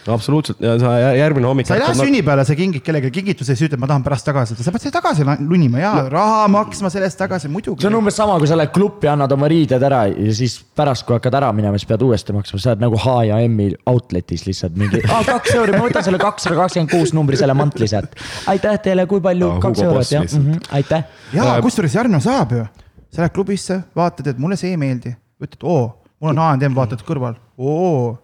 absoluutselt 0.09 0.61
ja 0.63 0.73
sa 0.81 0.91
järgmine 1.15 1.47
hommik. 1.47 1.67
sa 1.67 1.75
ei 1.75 1.83
lähe 1.83 1.95
sünnipäevale, 1.97 2.45
sa 2.47 2.55
kingid 2.57 2.83
kellelegi 2.85 3.11
kingituse 3.13 3.53
ja 3.53 3.59
siis 3.59 3.69
ütled, 3.69 3.81
ma 3.81 3.89
tahan 3.89 4.05
pärast 4.05 4.25
tagasi, 4.25 4.57
sa 4.57 4.73
pead 4.73 4.85
selle 4.85 4.95
tagasi 4.95 5.25
lunima 5.39 5.81
ja 5.81 5.91
no. 5.97 6.09
raha 6.09 6.47
maksma 6.51 6.89
selle 6.93 7.05
eest 7.09 7.19
tagasi, 7.21 7.51
muidugi. 7.51 7.83
see 7.83 7.91
on 7.91 7.99
umbes 7.99 8.17
sama, 8.17 8.37
kui 8.41 8.49
sa 8.49 8.57
lähed 8.57 8.73
klubi, 8.73 9.09
annad 9.11 9.35
oma 9.35 9.49
riided 9.51 9.85
ära 9.85 10.03
ja 10.09 10.35
siis 10.37 10.57
pärast, 10.77 11.05
kui 11.05 11.17
hakkad 11.17 11.37
ära 11.41 11.51
minema, 11.55 11.77
siis 11.77 11.89
pead 11.91 12.05
uuesti 12.07 12.35
maksma, 12.35 12.61
sa 12.63 12.73
oled 12.73 12.85
nagu 12.85 13.01
H 13.03 13.15
ja 13.29 13.37
M-i 13.45 13.69
outlet'is 13.91 14.47
lihtsalt 14.47 14.79
mingi 14.81 15.03
ah,, 15.05 15.21
kaks 15.27 15.53
euri, 15.59 15.77
ma 15.77 15.85
võtan 15.85 16.07
selle 16.07 16.21
kakssada 16.21 16.57
kakskümmend 16.63 16.93
kuus 16.95 17.13
numbri 17.17 17.39
selle 17.39 17.55
mantli 17.57 17.89
sealt. 17.91 18.17
aitäh 18.51 18.81
teile, 18.81 19.05
kui 19.11 19.21
palju, 19.21 19.53
kaks 19.61 19.85
eurot 19.85 20.15
jah 20.15 20.25
mm, 20.25 20.49
-hmm, 20.49 20.73
aitäh. 20.79 21.05
ja 21.37 21.53
kusjuures 21.61 21.95
Jarno 21.95 22.19
saab 22.23 22.57
ju, 22.57 22.65
sa 23.13 23.25
lähed 23.25 23.37
klubisse, 23.37 23.83
vaatad, 23.95 24.33
et 24.33 24.41
mulle 24.41 24.57
see 24.57 24.73
ei 24.73 24.81
meeldi, 24.81 25.13
ütled 25.41 25.61
oo, 25.61 25.85
mul 26.19 26.33
on 26.33 26.41
H&M, 26.41 26.75
vaatad 26.75 27.05
kõrval, 27.05 27.37
oo 27.57 28.17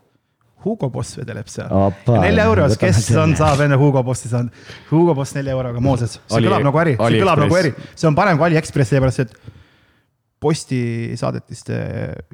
Hugo 0.68 0.92
Boss 0.94 1.18
vedeleb 1.20 1.52
seal. 1.52 1.72
nelja 2.22 2.48
euro 2.52 2.68
eest, 2.68 2.80
kes 2.82 3.12
on, 3.18 3.36
saab 3.40 3.64
enne 3.66 3.80
Hugo 3.80 4.04
Bossi 4.08 4.32
saanud. 4.32 4.66
Hugo 4.92 5.16
Boss 5.18 5.38
nelja 5.38 5.56
euroga, 5.56 5.84
Mooses, 5.84 6.20
see 6.20 6.42
Ali, 6.42 6.52
kõlab 6.52 6.68
nagu 6.68 6.84
äri, 6.84 6.98
see 7.00 7.22
kõlab 7.24 7.46
nagu 7.46 7.62
äri, 7.62 7.78
see 7.94 8.10
on 8.12 8.18
parem 8.18 8.40
kui 8.40 8.52
Aliekspress, 8.52 8.94
sellepärast 8.94 9.26
et 9.26 9.56
postisaadetiste 10.40 11.78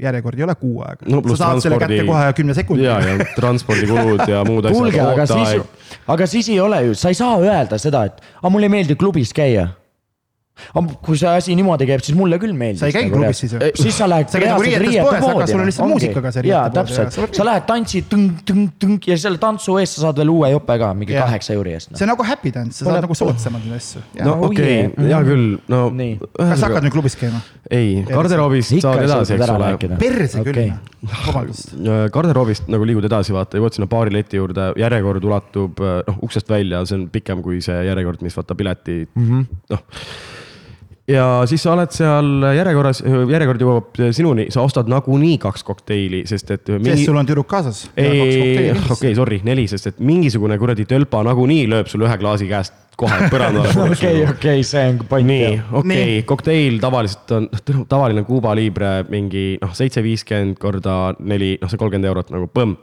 järjekord 0.03 0.39
ei 0.39 0.43
ole 0.43 0.55
kuu 0.59 0.81
aega 0.83 1.07
no,. 1.07 1.21
sa 1.31 1.37
saad 1.45 1.61
selle 1.63 1.77
kätte 1.79 2.01
kohe 2.07 2.33
kümne 2.35 2.55
sekundi. 2.57 2.83
ja, 2.83 2.97
ja 2.99 3.27
transpordikulud 3.37 4.25
ja 4.27 4.41
muud 4.47 4.67
asjad. 4.67 4.79
kuulge, 4.79 4.99
aga 5.05 5.27
siis, 5.29 5.93
aga 6.15 6.27
siis 6.27 6.49
ei 6.51 6.59
ole 6.59 6.81
ju, 6.89 6.97
sa 6.99 7.13
ei 7.13 7.19
saa 7.19 7.37
öelda 7.39 7.79
seda, 7.79 8.03
et 8.11 8.19
aga 8.41 8.51
mulle 8.51 8.67
ei 8.67 8.75
meeldi 8.75 8.99
klubis 8.99 9.31
käia 9.35 9.69
aga 10.53 10.95
kui 11.05 11.17
see 11.17 11.29
asi 11.29 11.55
niimoodi 11.57 11.85
käib, 11.89 12.01
siis 12.05 12.15
mulle 12.17 12.37
küll 12.41 12.53
meeldis. 12.57 12.81
sa 12.81 12.89
ei 12.89 12.93
käi 12.93 13.07
nagu 13.07 13.19
klubis 13.19 13.39
siis 13.41 13.55
ju? 13.55 13.59
siis 13.79 13.97
sa 13.97 14.07
lähed 14.09 14.29
reaalselt 14.29 14.75
nagu 14.75 14.83
riiete 14.85 15.05
poodi. 15.09 15.31
aga 15.33 15.47
sul 15.49 15.61
on 15.63 15.69
lihtsalt 15.69 15.89
muusikaga 15.89 16.31
see 16.35 16.43
riiete 16.45 16.53
jaa, 16.53 16.73
täpselt, 16.77 17.37
sa 17.37 17.47
lähed 17.47 17.65
tantsid 17.69 18.07
tõng-tõng-tõng 18.11 19.07
ja 19.09 19.17
selle 19.23 19.41
tantsu 19.41 19.77
eest 19.81 19.97
sa 19.97 20.05
saad 20.05 20.21
veel 20.21 20.31
uue 20.33 20.51
jope 20.53 20.77
ka 20.83 20.91
mingi 20.97 21.17
ja. 21.17 21.25
kaheksa 21.25 21.57
euri 21.57 21.73
eest 21.77 21.91
no.. 21.91 21.97
see 21.97 22.05
on 22.05 22.13
nagu 22.13 22.27
happy 22.27 22.53
dance, 22.53 22.77
sa 22.77 22.85
Pole... 22.85 22.95
saad 22.95 23.07
nagu 23.07 23.17
soodsamalt 23.17 23.65
neid 23.65 23.79
asju. 23.79 24.03
no 24.21 24.35
okei 24.49 24.75
okay., 24.91 25.07
hea 25.09 25.21
küll, 25.29 25.47
no. 25.73 25.81
kas 26.37 26.53
sa 26.61 26.69
hakkad 26.69 26.87
nüüd 26.87 26.95
klubis 26.97 27.17
käima? 27.19 27.41
ei, 27.73 28.03
garderoobist 28.09 28.77
saad 28.77 29.03
edasi, 29.07 29.37
eks 29.39 29.53
ole. 29.55 29.97
perse 30.03 30.45
küll, 30.45 30.61
vabandust. 31.25 31.73
garderoobist 32.15 32.69
nagu 32.71 32.87
liigud 32.87 33.09
edasi, 33.09 33.33
vaata, 33.35 33.57
jõuad 33.57 33.79
sinna 33.79 33.89
baari 33.89 34.13
leti 34.13 34.37
juurde, 34.37 34.69
järjekord 34.79 35.25
ulatub 35.31 35.81
noh 35.81 36.21
uksest 36.25 36.49
välja, 36.53 36.85
see 36.85 37.01
on 37.01 37.09
pikem 37.13 37.41
kui 37.45 37.59
see 37.65 37.81
järjekord, 37.89 38.21
mis 38.25 38.37
vaata 38.37 38.57
pileti, 38.59 39.01
mhm. 39.17 39.43
noh 39.73 39.83
ja 41.07 41.25
siis 41.49 41.63
sa 41.65 41.73
oled 41.73 41.91
seal 41.95 42.45
järjekorras, 42.55 43.01
järjekord 43.03 43.63
jõuab 43.63 44.01
sinuni, 44.15 44.47
sa 44.53 44.63
ostad 44.63 44.89
nagunii 44.91 45.35
kaks 45.41 45.65
kokteili, 45.67 46.23
sest 46.29 46.53
et 46.55 46.71
mingi.... 46.75 46.93
sest 46.93 47.09
sul 47.09 47.19
on 47.19 47.27
tüdruk 47.27 47.49
kaasas. 47.51 47.85
ei, 47.99 48.69
okei 48.91 49.15
sorry, 49.17 49.41
neli, 49.43 49.67
sest 49.71 49.91
et 49.91 49.99
mingisugune 50.03 50.57
kuradi 50.61 50.87
tölpa 50.89 51.23
nagunii 51.27 51.67
lööb 51.71 51.91
sul 51.91 52.05
ühe 52.07 52.17
klaasi 52.21 52.47
käest 52.51 52.79
kohe 52.99 53.27
põrandale. 53.31 53.73
okei, 53.89 54.23
okei, 54.29 54.63
see 54.67 54.83
on 54.91 55.01
point. 55.09 55.27
nii, 55.27 55.49
okei 55.71 55.81
okay,, 55.81 56.21
kokteil 56.29 56.79
tavaliselt 56.83 57.35
on, 57.35 57.49
noh, 57.51 57.85
tavaline 57.89 58.25
Cuba 58.27 58.53
Libre 58.57 58.95
mingi 59.09 59.57
noh, 59.61 59.73
seitse 59.75 60.03
viiskümmend 60.05 60.59
korda 60.61 61.15
neli, 61.19 61.55
noh, 61.61 61.71
see 61.71 61.81
kolmkümmend 61.81 62.11
eurot 62.11 62.31
nagu 62.33 62.49
põmm. 62.53 62.77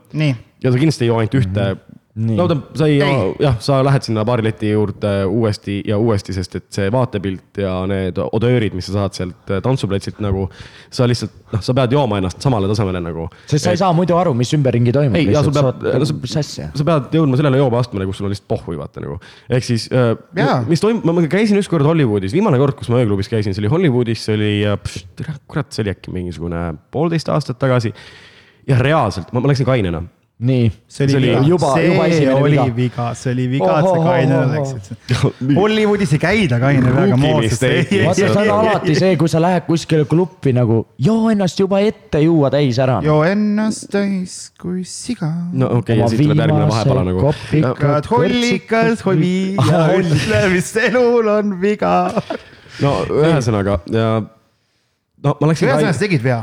ja 0.60 0.72
sa 0.72 0.76
kindlasti 0.76 1.06
ei 1.06 1.12
joo 1.12 1.22
ainult 1.22 1.38
ühte 1.40 1.62
mm. 1.62 1.78
-hmm. 1.78 1.89
No 2.18 2.46
ta, 2.50 2.56
sa 2.74 2.86
ei, 2.90 2.98
jah, 3.38 3.54
sa 3.62 3.78
lähed 3.86 4.02
sinna 4.02 4.24
baarileti 4.26 4.72
juurde 4.72 5.12
uuesti 5.30 5.76
ja 5.86 5.98
uuesti, 5.98 6.34
sest 6.34 6.56
et 6.58 6.66
see 6.74 6.88
vaatepilt 6.90 7.60
ja 7.62 7.74
need 7.90 8.18
odöörid, 8.24 8.74
mis 8.74 8.88
sa 8.90 8.96
saad 8.96 9.14
sealt 9.14 9.52
tantsuplatsilt 9.62 10.18
nagu. 10.24 10.48
sa 10.90 11.06
lihtsalt, 11.06 11.36
noh, 11.52 11.62
sa 11.62 11.74
pead 11.78 11.94
jooma 11.94 12.18
ennast 12.18 12.42
samale 12.42 12.68
tasemele 12.70 13.02
nagu. 13.04 13.28
sest 13.46 13.68
sa 13.68 13.74
ei 13.76 13.80
saa 13.80 13.92
muidu 13.94 14.18
aru, 14.18 14.34
mis 14.34 14.50
ümberringi 14.58 14.94
toimub. 14.96 15.20
ei, 15.20 15.30
ja 15.30 15.44
sul 15.46 15.54
peab, 15.54 15.86
no 15.86 16.10
sa, 16.10 16.42
asja. 16.42 16.70
sa 16.74 16.88
pead 16.90 17.14
jõudma 17.20 17.38
sellele 17.38 17.62
joobeastmele, 17.62 18.10
kus 18.10 18.18
sul 18.18 18.26
on 18.28 18.34
lihtsalt 18.34 18.50
pohhui, 18.50 18.78
vaata 18.80 19.06
nagu. 19.06 19.20
ehk 19.46 19.70
siis, 19.70 19.86
äh, 19.94 20.16
mis 20.66 20.82
toimub, 20.82 21.06
ma 21.06 21.26
käisin 21.30 21.62
ükskord 21.62 21.86
Hollywoodis, 21.86 22.34
viimane 22.34 22.58
kord, 22.58 22.74
kus 22.80 22.90
ma 22.90 22.98
ööklubis 23.04 23.30
käisin, 23.30 23.54
see 23.54 23.62
oli 23.62 23.70
Hollywoodis, 23.76 24.26
see 24.26 24.34
oli, 24.34 24.54
kurat, 25.46 25.70
see 25.70 25.86
oli 25.86 25.94
äkki 25.94 26.14
mingisugune 26.14 26.72
poolteist 26.90 27.30
aastat 27.30 27.62
tagasi 27.62 27.94
jah, 28.66 28.82
reaalselt, 28.82 29.30
ma 29.30 29.46
läksin 29.46 29.68
kainena 29.68 30.02
nii. 30.40 30.72
see 30.88 31.04
oli, 31.04 31.12
see 31.12 31.36
oli 31.36 31.48
juba, 31.48 31.70
juba 31.80 32.06
esimene 32.06 32.34
oli 32.40 32.56
viga, 32.56 32.76
viga., 32.76 33.06
see 33.14 33.32
oli 33.34 33.46
viga, 33.50 33.70
et 33.78 33.88
sa 33.88 34.04
kainele 34.04 34.46
läksid. 34.54 34.94
Hollywoodis 35.60 36.14
ei 36.16 36.20
käida 36.22 36.60
kaine 36.62 36.94
peaga 36.94 37.18
moodsalt. 37.20 37.92
vaata, 38.06 38.14
see 38.20 38.30
on 38.30 38.52
alati 38.60 38.94
see, 38.96 39.18
kui 39.20 39.32
sa 39.32 39.42
lähed 39.44 39.66
kuskile 39.68 40.06
klubi 40.08 40.54
nagu 40.56 40.80
joo 41.00 41.30
ennast 41.32 41.60
juba 41.60 41.82
ette 41.84 42.22
juua 42.24 42.50
täis 42.54 42.80
ära. 42.80 43.00
joo 43.04 43.18
ennast 43.28 43.90
täis 43.92 44.38
kui 44.60 44.84
siga. 44.88 45.28
no 45.52 45.68
okei 45.80 45.98
okay,, 45.98 45.98
ja 46.00 46.08
siit 46.12 46.24
tuleb 46.24 46.40
järgmine 46.44 46.68
vahepala 46.70 47.04
nagu. 47.10 47.26
kopikad, 47.26 48.08
hollikad, 48.14 49.04
hovi 49.04 49.34
ja 49.58 49.82
ütle, 49.98 50.44
mis 50.54 50.72
elul 50.88 51.28
on 51.34 51.58
viga. 51.60 51.94
no 52.80 52.96
ühesõnaga 53.20 53.82
ja 53.92 54.08
no 54.24 55.36
ma 55.36 55.52
läksin. 55.52 55.68
ühesõnaga 55.68 55.92
sa 55.92 56.06
tegid 56.06 56.24
vea 56.24 56.40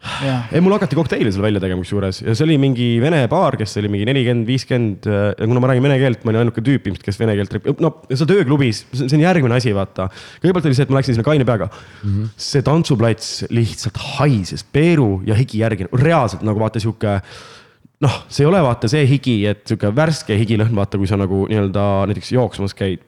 ei, 0.00 0.60
mul 0.64 0.72
hakati 0.72 0.96
kokteili 0.96 1.28
seal 1.28 1.44
välja 1.44 1.60
tegema 1.60 1.82
kusjuures 1.84 2.22
ja 2.22 2.32
see 2.32 2.46
oli 2.46 2.56
mingi 2.60 2.86
vene 3.02 3.20
baar, 3.28 3.58
kes 3.60 3.76
oli 3.82 3.90
mingi 3.92 4.06
nelikümmend, 4.08 4.46
viiskümmend 4.48 5.08
ja 5.10 5.44
kuna 5.44 5.60
ma 5.60 5.68
räägin 5.68 5.84
vene 5.84 5.98
keelt, 6.00 6.22
ma 6.24 6.32
olin 6.32 6.40
ainuke 6.46 6.64
tüüp 6.64 6.88
ilmselt, 6.88 7.04
kes 7.04 7.20
vene 7.20 7.34
keelt 7.36 7.56
no 7.84 7.92
seal 8.08 8.30
tööklubis, 8.30 8.86
see 8.96 9.18
on 9.18 9.24
järgmine 9.26 9.58
asi, 9.58 9.74
vaata. 9.76 10.08
kõigepealt 10.40 10.70
oli 10.70 10.78
see, 10.78 10.86
et 10.88 10.94
ma 10.94 11.00
läksin 11.00 11.18
sinna 11.18 11.26
kaine 11.26 11.44
peaga 11.48 11.68
mm. 11.68 12.06
-hmm. 12.06 12.30
see 12.40 12.64
tantsuplats 12.64 13.28
lihtsalt 13.52 14.00
haises 14.16 14.64
peeru 14.64 15.20
ja 15.28 15.36
higi 15.36 15.60
järgi, 15.60 15.90
reaalselt 15.92 16.46
nagu 16.48 16.64
vaata 16.64 16.80
sihuke 16.80 17.18
noh, 18.00 18.16
see 18.32 18.46
ei 18.46 18.48
ole 18.48 18.62
vaata 18.64 18.88
see 18.88 19.04
higi, 19.04 19.36
et 19.52 19.66
sihuke 19.68 19.92
värske 19.96 20.38
higilõhn, 20.40 20.72
vaata, 20.80 20.96
kui 20.96 21.10
sa 21.10 21.20
nagu 21.20 21.44
nii-öelda 21.50 21.84
näiteks 22.08 22.32
jooksmas 22.32 22.72
käid. 22.78 23.04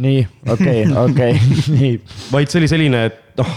nii, 0.00 0.24
okei, 0.48 0.88
okei, 1.04 1.36
nii. 1.76 1.92
vaid 2.32 2.48
see 2.48 2.62
oli 2.62 2.72
selline, 2.72 3.04
et 3.10 3.44
noh, 3.44 3.54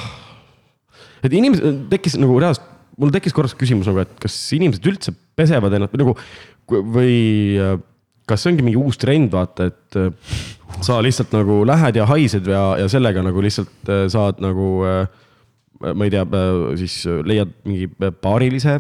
et 1.24 1.32
inimesed 1.32 1.86
tekkis 1.93 2.19
nagu 2.19 2.36
reaalselt 2.43 2.72
mul 2.99 3.13
tekkis 3.13 3.36
korraks 3.36 3.58
küsimus 3.58 3.89
nagu, 3.89 4.03
et 4.03 4.13
kas 4.21 4.36
inimesed 4.56 4.86
üldse 4.89 5.15
pesevad 5.38 5.73
ennast 5.73 5.95
või 5.95 6.03
nagu 6.03 6.17
või 6.93 7.15
äh, 7.60 7.77
kas 8.29 8.43
see 8.43 8.53
ongi 8.53 8.65
mingi 8.65 8.79
uus 8.79 8.99
trend, 9.01 9.32
vaata, 9.34 9.67
et 9.71 9.99
äh, 9.99 10.38
sa 10.84 10.99
lihtsalt 11.03 11.34
nagu 11.36 11.62
lähed 11.67 11.99
ja 11.99 12.08
haised 12.10 12.47
ja, 12.49 12.63
ja 12.79 12.88
sellega 12.91 13.23
nagu 13.25 13.43
lihtsalt 13.43 13.91
äh, 13.91 14.06
saad 14.12 14.39
nagu 14.43 14.69
äh, 14.88 15.03
ma 15.91 16.08
ei 16.08 16.13
tea, 16.13 16.24
siis 16.80 16.96
leiad 17.28 17.52
mingi 17.67 17.88
paarilise, 18.24 18.78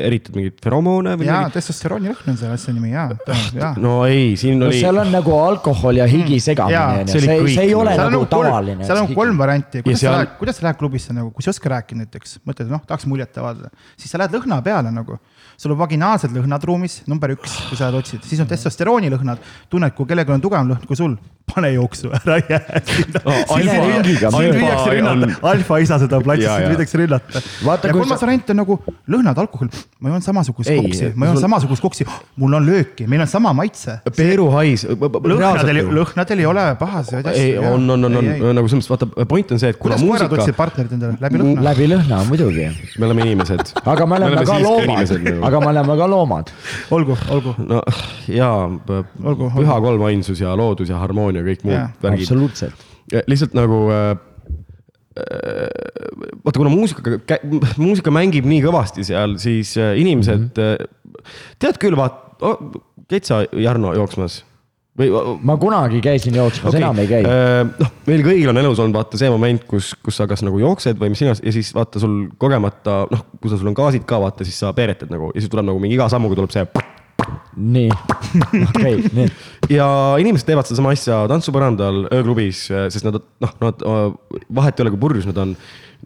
eritad 0.00 0.36
mingeid 0.38 0.58
feromoone 0.64 1.16
või? 1.20 1.28
jaa, 1.28 1.50
testosterooni 1.52 2.10
lõhn 2.10 2.32
on 2.32 2.38
selle 2.40 2.56
asja 2.56 2.74
nimi 2.76 2.92
jaa, 2.94 3.74
no 3.82 3.98
ei, 4.08 4.32
siin 4.40 4.60
no, 4.60 4.70
oli. 4.70 4.80
seal 4.80 5.00
on 5.02 5.12
nagu 5.12 5.36
alkohol 5.36 6.00
ja 6.00 6.08
higi 6.10 6.40
segamine 6.42 7.04
on 7.04 7.12
ju, 7.12 7.20
see, 7.20 7.38
see 7.52 7.66
ei 7.68 7.76
ole 7.76 7.94
seal 7.98 8.12
nagu 8.16 8.28
tavaline. 8.32 8.88
seal 8.88 9.02
on 9.02 9.12
kolm 9.12 9.40
varianti, 9.40 9.84
kuidas 9.84 10.02
seal... 10.04 10.14
sa 10.14 10.22
lähed, 10.22 10.34
kuidas 10.40 10.60
sa 10.60 10.68
lähed 10.68 10.80
klubisse 10.80 11.16
nagu, 11.16 11.32
kui 11.34 11.44
sa 11.44 11.52
ei 11.52 11.56
oska 11.56 11.74
rääkida 11.76 12.04
näiteks, 12.04 12.38
mõtled, 12.48 12.72
noh, 12.72 12.84
tahaks 12.88 13.08
muljet 13.10 13.42
avaldada, 13.42 13.72
siis 14.00 14.12
sa 14.12 14.22
lähed 14.22 14.36
lõhna 14.38 14.62
peale 14.64 14.94
nagu 14.94 15.20
sul 15.56 15.72
on 15.74 15.80
vaginaalsed 15.80 16.34
lõhnad 16.34 16.64
ruumis, 16.68 17.00
number 17.10 17.32
üks, 17.36 17.56
kui 17.70 17.78
sa 17.78 17.90
otsid, 17.94 18.24
siis 18.26 18.42
on 18.42 18.50
testosterooni 18.50 19.10
lõhnad. 19.12 19.42
tunned, 19.72 19.94
kui 19.96 20.06
kellelgi 20.08 20.36
on 20.36 20.44
tugevam 20.44 20.70
lõhn 20.72 20.86
kui 20.86 20.98
sul, 20.98 21.16
pane 21.54 21.70
jooksu, 21.72 22.10
ära 22.14 22.36
jää 22.42 22.80
sinna 22.86 23.20
oh,. 23.24 23.44
alfa 25.50 25.78
isa 25.82 25.98
seda 26.02 26.20
platsi, 26.24 26.46
sind 26.46 26.72
võidakse 26.74 27.00
rünnata. 27.00 27.42
ja 27.42 27.92
kolmas 27.94 28.22
variant 28.22 28.52
on 28.52 28.60
nagu 28.62 28.78
lõhnad, 29.12 29.38
alkohol. 29.44 29.70
ma 30.00 30.12
joon 30.12 30.24
samasugust 30.24 30.70
ei, 30.72 30.82
koksi, 30.82 31.12
ma 31.14 31.30
joon 31.30 31.38
sul... 31.38 31.44
samasugust 31.46 31.84
koksi, 31.84 32.06
mul 32.42 32.58
on 32.58 32.66
lööki, 32.66 33.06
meil 33.10 33.24
on 33.24 33.30
sama 33.30 33.54
maitse. 33.56 33.98
peeruhais. 34.16 34.86
lõhnadel, 34.90 35.82
lõhnadel 36.00 36.44
ei 36.44 36.50
ole 36.50 36.66
pahasid 36.80 37.30
asju. 37.32 37.46
ei, 37.46 37.56
on, 37.58 37.88
on, 37.96 38.10
on, 38.10 38.20
on, 38.20 38.30
nagu 38.60 38.72
selles 38.72 38.90
mõttes, 38.90 38.92
vaata, 38.92 39.26
point 39.30 39.54
on 39.56 39.62
see, 39.62 39.72
et 39.72 39.80
kuna 39.80 40.00
muusika. 40.00 40.26
kuidas 40.26 40.26
koerad 40.26 40.38
otsisid 40.40 40.58
partnerit 40.58 40.96
endale, 40.98 41.18
läbi 41.22 41.42
lõhna? 41.42 41.66
läbi 41.70 41.90
lõhna 41.94 42.20
muidugi. 42.28 42.68
me 42.98 43.08
oleme 43.08 43.28
inimesed. 43.30 43.74
aga 43.84 44.10
me 44.10 44.18
oleme 44.20 44.44
ka 44.50 44.58
loomad, 44.62 45.14
aga 45.46 45.60
me 45.62 45.70
oleme 45.72 45.98
ka 45.98 46.08
loomad. 46.10 46.52
olgu, 46.94 47.16
olgu. 47.34 47.54
no 47.62 47.82
jaa, 48.30 48.68
püha 49.56 49.78
kolmainsus 49.84 50.42
ja 50.42 50.54
loodus 50.58 50.90
ja 50.92 51.00
harmoonia, 51.02 51.44
kõik 51.46 51.66
muud 51.66 52.02
värgid. 52.02 52.26
absoluutselt. 52.26 52.86
lihtsalt 53.30 53.54
nagu 53.58 53.84
äh, 53.94 54.08
äh, 55.22 55.68
vaata, 56.42 56.58
kuna 56.58 56.72
muusikaga, 56.72 57.40
muusika 57.78 58.14
mängib 58.14 58.48
nii 58.48 58.64
kõvasti 58.66 59.06
seal, 59.06 59.38
siis 59.42 59.76
äh, 59.80 59.94
inimesed 60.02 60.48
mm, 60.48 60.52
-hmm. 60.58 61.32
tead 61.62 61.80
küll, 61.82 61.98
vaat 61.98 62.42
oh,, 62.44 62.68
Ketsa 63.06 63.44
Jarno 63.54 63.92
jooksmas 63.94 64.40
või? 64.98 65.10
ma 65.46 65.56
kunagi 65.60 66.00
käisin 66.04 66.36
jooksmas 66.38 66.72
okay., 66.72 66.82
enam 66.82 67.00
ei 67.02 67.10
käi. 67.10 67.22
noh, 67.26 67.94
meil 68.08 68.24
kõigil 68.26 68.52
on 68.52 68.60
elus 68.62 68.82
olnud 68.82 68.98
vaata 68.98 69.20
see 69.20 69.30
moment, 69.32 69.64
kus, 69.70 69.92
kus 70.02 70.20
sa 70.20 70.28
kas 70.30 70.44
nagu 70.46 70.60
jooksed 70.62 71.00
või 71.00 71.12
mis 71.12 71.22
iganes 71.24 71.42
ja 71.44 71.54
siis 71.54 71.72
vaata 71.76 72.02
sul 72.02 72.26
kogemata, 72.40 73.02
noh, 73.12 73.26
kui 73.40 73.52
sul 73.52 73.72
on 73.72 73.76
gaasid 73.76 74.06
ka 74.08 74.20
vaata, 74.22 74.46
siis 74.46 74.58
sa 74.64 74.72
peeretad 74.76 75.12
nagu 75.12 75.32
ja 75.34 75.42
siis 75.42 75.52
tuleb 75.52 75.68
nagu 75.70 75.82
mingi 75.82 75.98
iga 75.98 76.08
sammuga 76.12 76.38
tuleb 76.40 76.54
see 76.54 76.66
nii, 77.56 77.90
okei, 78.68 78.94
nii. 79.16 79.26
ja 79.72 79.88
inimesed 80.22 80.48
teevad 80.48 80.68
sedasama 80.68 80.92
asja 80.96 81.24
tantsupõrandal, 81.30 82.06
ööklubis, 82.14 82.66
sest 82.68 83.06
nad 83.06 83.18
noh, 83.18 83.58
nad 83.64 83.82
vahet 84.60 84.78
ei 84.78 84.86
ole, 84.86 84.94
kui 84.94 85.04
purjus 85.08 85.28
nad 85.30 85.44
on. 85.44 85.56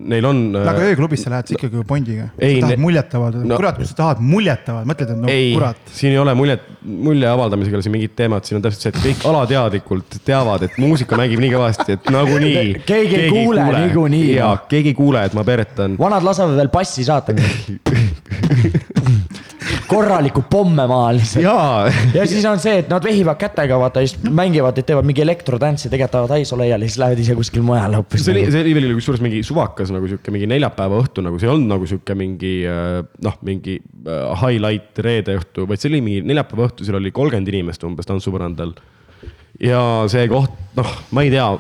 Neil 0.01 0.25
on. 0.25 0.39
aga 0.55 0.85
ööklubis 0.87 1.25
sa 1.27 1.33
lähed 1.33 1.51
no, 1.51 1.57
ikkagi 1.59 1.77
ju 1.77 1.83
pondiga. 1.85 2.29
sa 2.31 2.47
tahad 2.63 2.79
no, 2.79 2.81
muljet 2.81 3.15
avaldada 3.19 3.49
no,, 3.51 3.57
kurat, 3.59 3.77
kui 3.77 3.89
sa 3.89 3.97
tahad 3.99 4.23
muljet 4.25 4.69
avaldada, 4.71 4.89
mõtled, 4.89 5.11
et 5.13 5.19
no 5.19 5.33
ei, 5.33 5.51
kurat. 5.57 5.91
siin 5.93 6.15
ei 6.15 6.21
ole 6.23 6.35
muljet, 6.39 6.63
mulje 6.87 7.29
avaldamisega 7.29 7.75
ei 7.75 7.81
ole 7.81 7.85
siin 7.85 7.95
mingit 7.97 8.15
teemat, 8.17 8.47
siin 8.47 8.61
on 8.61 8.65
täpselt 8.65 8.87
see, 8.87 8.93
et 8.95 9.01
kõik 9.03 9.27
alateadlikult 9.29 10.21
teavad, 10.25 10.65
et 10.69 10.79
muusika 10.81 11.19
mängib 11.21 11.43
nii 11.43 11.53
kõvasti, 11.53 11.99
et 11.99 12.11
nagunii. 12.15 12.65
keegi 12.87 13.19
ei 13.19 13.29
kuule, 13.35 13.67
kuule 13.67 13.85
niikuinii. 13.85 14.31
jaa, 14.39 14.55
keegi 14.71 14.95
ei 14.95 14.99
kuule, 15.03 15.27
et 15.27 15.37
ma 15.37 15.45
peretan. 15.45 15.99
vanad 16.01 16.25
lasevad 16.31 16.57
veel 16.63 16.73
passi 16.73 17.05
saata 17.11 17.37
korralikku 19.91 20.43
pomme 20.51 20.87
lihtsalt. 21.17 21.45
ja 22.15 22.27
siis 22.27 22.45
on 22.49 22.61
see, 22.63 22.79
et 22.83 22.91
nad 22.91 23.05
vehivad 23.05 23.39
kätega, 23.41 23.79
vaata, 23.81 24.03
siis 24.05 24.19
mängivad, 24.25 24.79
et 24.79 24.89
teevad 24.89 25.07
mingi 25.09 25.25
elektrotantsi, 25.25 25.89
tegelikult 25.89 26.17
tahavad 26.17 26.35
haisu 26.37 26.59
laiali, 26.59 26.89
siis 26.89 27.01
lähevad 27.03 27.23
ise 27.23 27.37
kuskil 27.39 27.65
mujal 27.67 27.97
hoopis. 28.01 28.25
see 28.25 28.35
oli, 28.35 28.45
see 28.53 28.65
oli 28.65 28.75
veel 28.77 28.95
kusjuures 28.99 29.25
mingi 29.25 29.43
suvakas 29.47 29.93
nagu 29.95 30.11
sihuke 30.11 30.35
mingi 30.35 30.49
neljapäeva 30.51 31.01
õhtu 31.03 31.25
nagu, 31.27 31.41
see 31.41 31.49
ei 31.49 31.55
olnud 31.55 31.75
nagu 31.75 31.89
sihuke 31.91 32.17
mingi 32.19 32.55
äh, 32.69 33.01
noh, 33.27 33.41
mingi 33.47 33.79
äh, 33.81 34.45
highlight 34.45 35.03
reede 35.07 35.39
õhtu, 35.41 35.67
vaid 35.71 35.83
see 35.83 35.93
oli 35.93 36.03
mingi 36.05 36.27
neljapäeva 36.31 36.69
õhtu, 36.69 36.87
seal 36.89 37.01
oli 37.01 37.15
kolmkümmend 37.15 37.53
inimest 37.55 37.87
umbes 37.89 38.09
tantsupõrandal. 38.11 38.75
ja 39.63 39.83
see 40.13 40.29
koht, 40.31 40.55
noh, 40.79 40.95
ma 41.15 41.27
ei 41.27 41.35
tea 41.35 41.51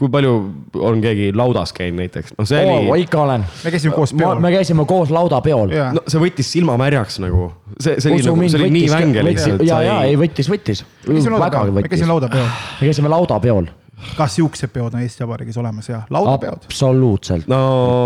kui 0.00 0.12
palju 0.12 0.34
on 0.80 1.02
keegi 1.04 1.30
laudas 1.36 1.74
käinud 1.76 2.00
näiteks, 2.00 2.34
noh 2.38 2.48
see 2.48 2.60
oli 2.64 2.88
oh,. 2.88 3.00
ikka 3.02 3.22
olen. 3.24 3.44
me 3.64 3.72
käisime 3.74 3.96
koos 3.96 4.14
peol. 4.16 4.40
me 4.42 4.52
käisime 4.54 4.86
koos 4.88 5.12
laudapeol. 5.14 5.74
no 5.96 6.04
see 6.06 6.22
võttis 6.22 6.52
silma 6.56 6.76
märjaks 6.80 7.20
nagu, 7.22 7.50
see, 7.76 7.98
see 8.00 8.14
oli 8.14 8.24
nagu, 8.24 8.48
see 8.48 8.62
oli 8.62 8.72
nii 8.78 8.88
vänge 8.92 9.26
lihtsalt. 9.28 9.66
ja, 9.68 9.82
ja 9.84 9.98
ei 10.08 10.16
võttis, 10.20 10.48
võttis. 10.52 10.84
me 11.06 11.18
käisime 11.18 11.36
laudapeol. 11.40 12.48
me 12.48 12.88
käisime 12.90 13.12
laudapeol 13.12 13.70
kas 14.16 14.36
siuksed 14.38 14.72
peod 14.72 14.94
on 14.94 15.02
Eesti 15.04 15.24
Vabariigis 15.24 15.58
olemas 15.60 15.88
ja 15.88 16.02
laudapeod? 16.10 16.66
absoluutselt 16.68 17.48
no,. 17.50 17.60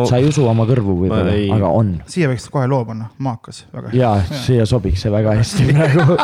sa 0.08 0.20
ei 0.20 0.28
usu 0.28 0.46
oma 0.48 0.66
kõrvu 0.68 0.96
võib-olla, 1.04 1.34
aga 1.56 1.72
on. 1.80 1.94
siia 2.10 2.30
võiks 2.30 2.46
kohe 2.52 2.68
loo 2.70 2.84
panna, 2.88 3.10
maakas, 3.18 3.64
väga 3.74 3.92
hea. 3.92 4.00
ja, 4.02 4.40
siia 4.44 4.66
sobiks 4.68 5.04
see 5.04 5.12
väga 5.14 5.36
hästi 5.40 5.68
praegu 5.72 6.18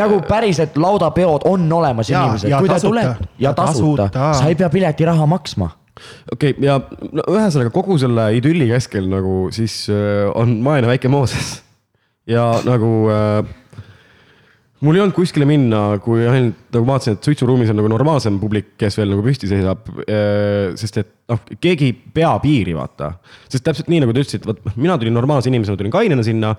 nagu 0.00 0.20
päriselt 0.28 0.78
laudapeod 0.80 1.48
on 1.50 1.66
olemas 1.80 2.10
ja, 2.12 2.24
inimesed, 2.24 2.54
kui 2.58 2.70
ta 2.70 2.80
tuleb 2.82 3.24
ja 3.42 3.54
tasuta, 3.56 4.08
tasuta., 4.08 4.30
sa 4.40 4.52
ei 4.52 4.58
pea 4.58 4.70
piletiraha 4.72 5.26
maksma 5.30 5.70
okei 6.32 6.54
okay,, 6.54 6.64
ja 6.66 6.78
no 7.14 7.26
ühesõnaga 7.30 7.72
kogu 7.74 7.98
selle 8.02 8.30
idülli 8.38 8.68
keskel 8.72 9.06
nagu 9.10 9.48
siis 9.54 9.84
äh, 9.92 10.24
on 10.34 10.58
vaene 10.66 10.90
väike 10.90 11.10
Mooses 11.12 11.56
ja 12.30 12.48
nagu 12.66 12.90
äh, 13.12 13.44
mul 14.84 14.98
ei 14.98 15.02
olnud 15.04 15.16
kuskile 15.16 15.46
minna, 15.48 15.82
kui 16.04 16.24
ainult 16.28 16.74
nagu 16.74 16.86
vaatasin, 16.88 17.16
et 17.16 17.26
suitsuruumis 17.26 17.70
on 17.72 17.78
nagu 17.80 17.90
normaalsem 17.90 18.36
publik, 18.40 18.74
kes 18.80 18.98
veel 19.00 19.12
nagu 19.14 19.24
püsti 19.24 19.48
seisab. 19.50 19.88
Äh, 20.04 20.74
sest 20.80 21.00
et 21.00 21.10
noh, 21.30 21.40
keegi 21.56 21.90
ei 21.90 21.96
pea 22.18 22.32
piiri, 22.42 22.74
vaata. 22.76 23.14
sest 23.48 23.64
täpselt 23.66 23.90
nii, 23.92 24.02
nagu 24.04 24.14
te 24.14 24.24
ütlesite, 24.24 24.48
vot 24.50 24.60
mina 24.76 24.98
tulin 25.00 25.16
normaalse 25.16 25.50
inimesena, 25.52 25.80
tulin 25.80 25.94
kainena 25.94 26.26
sinna. 26.26 26.54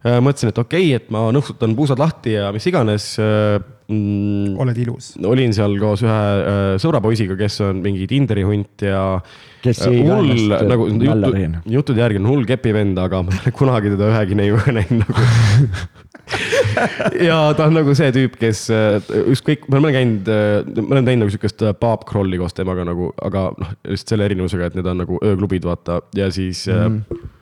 Äh, 0.00 0.16
mõtlesin, 0.24 0.48
et 0.48 0.56
okei 0.56 0.86
okay,, 0.86 0.96
et 0.96 1.10
ma 1.12 1.26
nõksutan 1.36 1.74
puusad 1.76 2.00
lahti 2.00 2.32
ja 2.32 2.46
mis 2.56 2.64
iganes 2.70 3.12
äh, 3.20 3.58
mm,. 3.92 4.54
oled 4.64 4.78
ilus. 4.80 5.10
olin 5.28 5.52
seal 5.52 5.74
koos 5.76 6.00
ühe 6.06 6.12
äh, 6.16 6.68
sõbrapoisiga, 6.80 7.36
kes 7.36 7.58
on 7.66 7.82
mingi 7.84 8.06
Tinderi 8.08 8.46
hunt 8.48 8.80
ja. 8.86 9.02
kes 9.60 9.82
äh, 9.84 9.98
hull 10.00 10.54
nagu 10.70 10.86
jutu, 10.88 11.50
juttude 11.74 12.00
järgi 12.00 12.20
on 12.22 12.28
hull 12.30 12.48
kepivend, 12.48 12.96
aga 13.02 13.20
ma 13.26 13.34
ei 13.34 13.42
ole 13.44 13.52
kunagi 13.58 13.92
teda 13.92 14.08
ühegi 14.14 14.38
neiuga 14.40 14.72
näinud 14.78 15.02
nagu 15.02 15.24
ja 17.28 17.36
ta 17.58 17.66
on 17.66 17.76
nagu 17.76 17.92
see 17.98 18.08
tüüp, 18.16 18.38
kes 18.40 18.62
ükskõik, 19.34 19.66
me 19.68 19.82
oleme 19.82 19.90
käinud, 19.98 20.30
ma 20.78 20.94
olen 20.94 21.10
teinud 21.10 21.26
nagu 21.26 21.34
sihukest 21.34 21.66
pub 21.82 22.06
crawl'i 22.08 22.40
koos 22.40 22.56
temaga 22.56 22.88
nagu, 22.88 23.10
aga 23.20 23.50
noh, 23.52 23.76
lihtsalt 23.84 24.14
selle 24.14 24.30
erinevusega, 24.30 24.70
et 24.70 24.80
need 24.80 24.88
on 24.94 25.04
nagu 25.04 25.20
ööklubid, 25.20 25.68
vaata 25.68 26.00
ja 26.16 26.30
siis 26.32 26.64
mm. 26.72 27.04
-hmm 27.04 27.36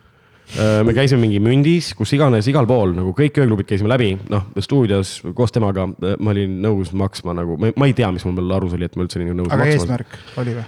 me 0.57 0.95
käisime 0.97 1.21
mingi 1.23 1.41
mündis, 1.45 1.91
kus 1.99 2.15
iganes, 2.17 2.47
igal 2.51 2.67
pool 2.69 2.95
nagu 2.97 3.13
kõik 3.17 3.37
ööklubid 3.43 3.69
käisime 3.69 3.91
läbi, 3.93 4.15
noh 4.33 4.49
stuudios 4.65 5.19
koos 5.37 5.53
temaga 5.55 5.85
ma 5.91 6.33
olin 6.33 6.57
nõus 6.65 6.95
maksma 6.97 7.37
nagu, 7.37 7.59
ma 7.59 7.89
ei 7.91 7.97
tea, 7.97 8.09
mis 8.15 8.25
mul 8.27 8.39
veel 8.41 8.57
arus 8.57 8.77
oli, 8.79 8.89
et 8.89 8.97
ma 8.97 9.05
üldse 9.05 9.21
olin 9.21 9.37
nõus 9.37 9.53
aga 9.53 9.65
maksma. 9.65 9.77
eesmärk 9.77 10.19
oli 10.43 10.57
või? 10.57 10.67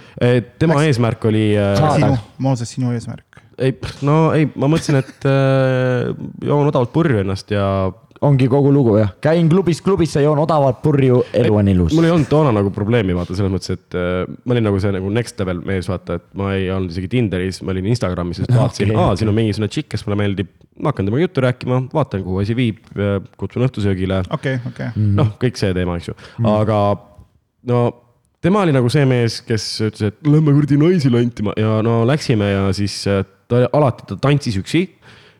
tema 0.61 0.77
Läks... 0.77 0.91
eesmärk 0.91 1.27
oli. 1.31 1.45
sinu, 1.97 2.13
Mooses, 2.45 2.75
sinu 2.77 2.93
eesmärk 2.95 3.31
ei, 3.61 3.75
no 4.07 4.17
ei, 4.35 4.47
ma 4.55 4.69
mõtlesin, 4.71 4.99
et 5.01 5.27
äh, 5.29 6.11
joon 6.45 6.69
odavalt 6.69 6.93
purju 6.93 7.21
ennast 7.21 7.51
ja 7.53 7.65
ongi 8.25 8.47
kogu 8.51 8.69
lugu 8.73 8.95
jah, 8.99 9.13
käin 9.23 9.47
klubist 9.49 9.81
klubisse, 9.85 10.21
joon 10.21 10.39
odavat 10.43 10.81
purju, 10.83 11.23
elu 11.37 11.55
on 11.57 11.69
ilus. 11.71 11.93
mul 11.97 12.05
ei 12.05 12.13
olnud 12.13 12.29
toona 12.29 12.51
nagu 12.53 12.69
probleemi 12.73 13.15
vaata 13.17 13.33
selles 13.37 13.53
mõttes, 13.53 13.73
et 13.73 13.97
äh, 13.97 14.27
ma 14.45 14.55
olin 14.55 14.67
nagu 14.69 14.81
see 14.83 14.93
nagu 14.93 15.09
next 15.13 15.41
level 15.41 15.63
mees, 15.65 15.89
vaata, 15.89 16.19
et 16.19 16.27
ma 16.37 16.51
ei 16.53 16.67
olnud 16.73 16.93
isegi 16.93 17.09
Tinderis, 17.15 17.61
ma 17.65 17.73
olin 17.73 17.89
Instagramis, 17.91 18.43
sest 18.43 18.53
vaatasin 18.59 18.93
okay,, 18.93 18.99
aa, 19.01 19.15
siin 19.17 19.31
on 19.31 19.37
mingisugune 19.39 19.71
tšikk, 19.73 19.89
kes 19.95 20.05
mulle 20.05 20.19
meeldib. 20.21 20.53
ma 20.81 20.93
hakkan 20.93 21.09
temaga 21.09 21.25
juttu 21.25 21.45
rääkima, 21.47 21.81
vaatan, 21.93 22.23
kuhu 22.27 22.43
asi 22.43 22.57
viib, 22.57 22.83
kutsun 23.41 23.65
õhtusöögile. 23.65 24.21
okei 24.29 24.59
okay,, 24.59 24.69
okei 24.69 24.93
okay.. 24.93 25.09
noh, 25.17 25.33
kõik 25.41 25.57
see 25.61 25.73
teema, 25.77 25.97
eks 25.97 26.11
ju 26.11 26.17
mm, 26.17 26.51
aga 26.53 26.79
no 27.73 27.81
tema 28.41 28.61
oli 28.67 28.77
nagu 28.77 28.93
see 28.93 29.09
mees, 29.09 29.41
kes 29.49 29.67
ütles, 29.89 30.13
et 30.13 30.29
lähme 30.29 30.53
kuradi 30.53 30.77
naisi 30.81 31.09
lantima 31.13 31.57
ja 31.57 31.79
no 31.85 32.03
läksime 32.09 32.53
ja 32.53 32.69
siis 32.77 33.01
äh, 33.09 33.25
ta 33.49 33.65
alati, 33.73 34.05
ta 34.13 34.21
tantsis 34.29 34.61
üksi 34.61 34.85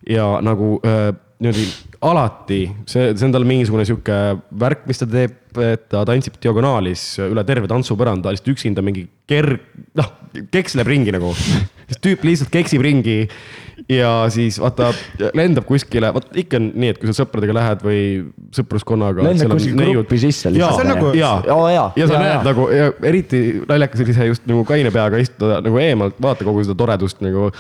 ja 0.10 0.34
nagu 0.42 0.80
äh, 0.82 1.12
niimoodi 1.42 1.70
alati, 2.02 2.64
see, 2.90 3.12
see 3.14 3.28
on 3.28 3.34
tal 3.36 3.46
mingisugune 3.46 3.86
sihuke 3.86 4.18
värk, 4.64 4.88
mis 4.90 5.02
ta 5.02 5.08
teeb, 5.10 5.36
et 5.62 5.84
ta 5.92 6.02
tantsib 6.08 6.40
diagonaalis 6.42 7.04
üle 7.28 7.44
terve 7.46 7.70
tantsupõranda, 7.70 8.34
lihtsalt 8.34 8.56
üksinda 8.56 8.84
mingi 8.86 9.06
kerg, 9.30 9.62
noh, 10.00 10.10
keksleb 10.54 10.90
ringi 10.90 11.14
nagu. 11.14 11.34
tüüp 12.02 12.24
lihtsalt 12.24 12.54
keksib 12.54 12.82
ringi 12.86 13.26
ja 13.90 14.12
siis 14.34 14.58
vaata, 14.62 14.92
lendab 15.38 15.66
kuskile, 15.68 16.12
vot 16.14 16.28
ikka 16.38 16.60
on 16.60 16.70
nii, 16.76 16.94
et 16.94 17.00
kui 17.02 17.10
sa 17.10 17.22
sõpradega 17.22 17.56
lähed 17.56 17.86
või 17.86 18.02
sõpruskonnaga. 18.56 19.26
lendab 19.26 19.54
kuskil 19.56 19.78
gruppi 19.80 20.20
sisse 20.22 20.52
lihtsalt. 20.54 20.88
nagu, 20.88 21.12
ja, 21.18 21.32
oh, 21.54 21.68
ja, 21.72 21.86
ja 22.00 22.10
sa 22.10 22.18
ja, 22.18 22.24
näed 22.24 22.36
ja. 22.36 22.42
nagu 22.48 22.68
ja 22.74 22.90
eriti 23.12 23.44
naljakas 23.70 24.04
oli 24.06 24.18
see 24.18 24.28
just 24.32 24.50
nagu 24.50 24.66
kaine 24.68 24.92
peaga 24.94 25.22
istuda 25.22 25.62
nagu 25.66 25.82
eemalt, 25.82 26.20
vaata 26.22 26.48
kogu 26.48 26.66
seda 26.66 26.78
toredust 26.80 27.24
nagu. 27.26 27.52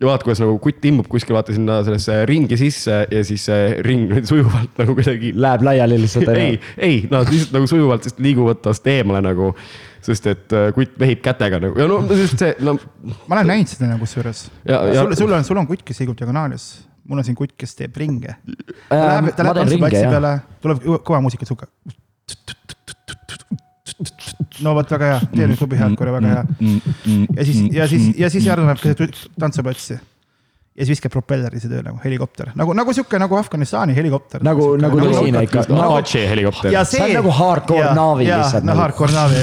ja 0.00 0.10
vaata, 0.10 0.28
kuidas 0.28 0.42
nagu 0.44 0.58
kutt 0.62 0.84
imbub 0.88 1.08
kuskil 1.12 1.36
vaata 1.36 1.56
sinna 1.56 1.80
sellesse 1.86 2.20
ringi 2.28 2.60
sisse 2.60 3.02
ja 3.10 3.24
siis 3.24 3.48
see 3.48 3.74
ring 3.86 4.12
sujuvalt 4.28 4.80
nagu 4.80 4.96
kuidagi. 4.96 5.32
Läheb 5.36 5.66
laiali 5.66 6.00
lihtsalt. 6.02 6.32
ei, 6.36 6.60
ei, 6.76 7.02
nad 7.10 7.28
lihtsalt 7.32 7.56
nagu 7.56 7.68
sujuvalt 7.70 8.04
lihtsalt 8.04 8.24
liiguvad 8.24 8.62
tast 8.64 8.86
eemale 8.92 9.24
nagu 9.24 9.54
sest 10.06 10.28
et 10.30 10.54
äh, 10.54 10.68
kutt 10.76 10.96
vehib 11.00 11.22
kätega 11.24 11.60
nagu 11.62 11.78
ja 11.80 11.88
no 11.90 12.00
just 12.14 12.38
see, 12.40 12.54
no. 12.64 12.76
ma 13.26 13.38
olen 13.38 13.50
näinud 13.52 13.70
seda 13.70 13.90
nagu 13.90 14.04
kusjuures. 14.04 14.46
sul, 14.62 15.14
sul 15.18 15.36
on, 15.38 15.46
sul 15.46 15.60
on 15.62 15.68
kutt, 15.68 15.84
kes 15.86 16.02
liigub 16.02 16.18
diagonaalis, 16.18 16.66
mul 17.08 17.22
on 17.22 17.26
siin 17.26 17.38
kutt, 17.38 17.54
kes 17.58 17.76
teeb 17.78 17.96
ringe. 18.00 18.36
ta 18.88 19.00
läheb, 19.02 19.30
ta 19.36 19.46
läheb 19.46 19.62
tantsuplatsi 19.62 20.02
peale, 20.14 20.34
tuleb 20.64 20.82
kõva 21.06 21.22
muusika 21.24 21.48
sihuke. 21.48 21.70
no 24.64 24.74
vot, 24.76 24.90
väga 24.96 25.12
hea, 25.12 25.22
teie 25.32 25.56
klubi 25.56 25.80
hardcore'i 25.80 26.18
väga 26.18 26.34
hea. 26.34 26.44
ja 27.38 27.48
siis, 27.48 27.62
ja 27.80 27.88
siis, 27.90 28.10
ja 28.20 28.32
siis 28.32 28.50
järgneb 28.50 28.84
tantsuplatsi 29.40 30.00
ja 30.76 30.84
siis 30.84 30.96
viskab 30.96 31.14
propellerise 31.14 31.70
tööle 31.70 31.88
nagu 31.88 32.00
helikopter, 32.02 32.50
nagu, 32.58 32.74
nagu 32.76 32.94
sihuke 32.96 33.20
nagu 33.20 33.38
Afganistani 33.38 33.96
helikopter. 33.96 34.44
nagu, 34.44 34.68
nagu 34.80 35.00
tõsine 35.00 35.42
ikka. 35.46 35.64
Apache 35.72 36.26
helikopter. 36.28 36.76
see 36.84 37.02
on 37.06 37.16
nagu 37.16 37.32
hardcore 37.38 37.94
naavi 37.96 38.28
lihtsalt. 38.28 38.66
no 38.66 38.72
nagu. 38.72 38.82
hardcore 38.84 39.16
naavi. 39.16 39.42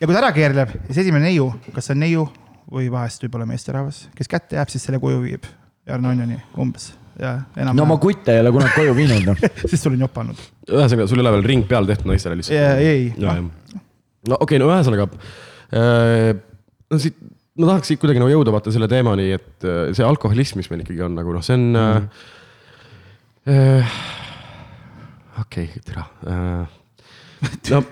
ja 0.00 0.08
kui 0.08 0.16
ta 0.16 0.22
ära 0.22 0.32
keerleb, 0.36 0.74
siis 0.88 1.04
esimene 1.04 1.28
neiu, 1.28 1.50
kas 1.74 1.90
see 1.90 1.96
on 1.96 2.04
neiu 2.06 2.26
või 2.74 2.88
vahest 2.92 3.26
võib-olla 3.26 3.46
meesterahvas, 3.48 4.06
kes 4.16 4.30
kätte 4.30 4.56
jääb, 4.56 4.72
siis 4.72 4.86
selle 4.88 5.00
koju 5.02 5.20
viib. 5.26 5.48
Jarno 5.84 6.14
on 6.14 6.22
ju 6.24 6.30
nii, 6.30 6.44
umbes 6.64 6.94
ja 7.20 7.34
enam. 7.60 7.76
no 7.78 7.86
ma 7.86 7.98
kutte 8.02 8.34
ei 8.34 8.40
ole 8.42 8.50
kunagi 8.54 8.74
koju 8.74 8.94
viinud 8.96 9.28
noh 9.28 9.42
siis 9.70 9.82
sul 9.82 9.94
on 9.94 10.06
jopanud. 10.06 10.40
ühesõnaga, 10.66 11.06
sul 11.10 11.20
ei 11.20 11.26
ole 11.26 11.34
veel 11.36 11.46
ring 11.50 11.68
peal 11.68 11.86
tehtud 11.86 12.10
naistele 12.10 12.40
lihtsalt? 12.40 12.80
ei. 12.80 13.12
no 13.20 13.36
okei 14.40 14.56
okay,, 14.56 14.62
no 14.62 14.70
ühesõnaga 14.72 15.06
äh,. 15.12 16.32
no 16.90 16.98
siit 17.02 17.20
ma 17.54 17.68
tahaks 17.70 17.92
siit 17.92 18.00
kuidagi 18.02 18.22
nagu 18.22 18.32
jõuda 18.32 18.54
vaata 18.54 18.72
selle 18.74 18.88
teemani, 18.90 19.28
et 19.36 19.66
äh, 19.66 19.90
see 19.94 20.06
alkoholism, 20.06 20.58
mis 20.60 20.70
meil 20.72 20.82
ikkagi 20.84 21.04
on 21.06 21.18
nagu 21.18 21.34
noh, 21.34 21.44
see 21.44 21.58
on 21.58 21.66
mm. 21.70 22.08
äh,. 23.52 24.00
okei 25.44 25.68
okay,, 25.70 25.84
tere 25.86 26.06
äh,. 26.30 26.80
no 27.70 27.82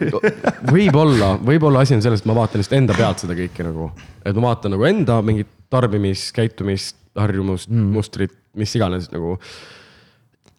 võib-olla, 0.72 1.36
võib-olla 1.44 1.84
asi 1.86 1.94
on 1.98 2.02
selles, 2.04 2.24
et 2.24 2.30
ma 2.30 2.36
vaatan 2.40 2.62
lihtsalt 2.62 2.80
enda 2.80 2.96
pealt 2.98 3.22
seda 3.22 3.38
kõike 3.38 3.68
nagu, 3.68 3.92
et 4.24 4.34
ma 4.34 4.48
vaatan 4.48 4.74
nagu 4.74 4.88
enda 4.88 5.20
mingit 5.22 5.50
tarbimiskäitumist, 5.72 6.98
harjumust 7.16 7.70
mm., 7.70 7.94
mustrit, 7.94 8.34
mis 8.58 8.74
iganes 8.76 9.12
nagu 9.14 9.36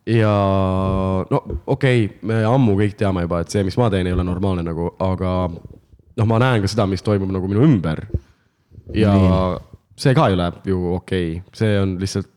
ja 0.07 0.31
no 1.27 1.43
okei 1.67 2.05
okay,, 2.05 2.19
me 2.29 2.43
ammu 2.47 2.79
kõik 2.79 2.95
teame 2.99 3.27
juba, 3.27 3.43
et 3.43 3.51
see, 3.51 3.67
mis 3.67 3.75
ma 3.79 3.91
teen, 3.91 4.07
ei 4.07 4.15
ole 4.15 4.23
normaalne 4.23 4.63
nagu, 4.63 4.93
aga 5.03 5.41
noh, 5.51 6.27
ma 6.29 6.39
näen 6.39 6.63
ka 6.63 6.71
seda, 6.71 6.87
mis 6.87 7.03
toimub 7.03 7.35
nagu 7.35 7.51
minu 7.51 7.67
ümber 7.67 8.07
ja 8.93 9.15
Nii. 9.15 9.57
see 9.95 10.15
ka 10.17 10.27
ei 10.27 10.37
ole 10.37 10.51
ju 10.67 10.85
okei 10.95 11.31
okay., 11.37 11.55
see 11.55 11.79
on 11.79 11.97
lihtsalt 12.01 12.33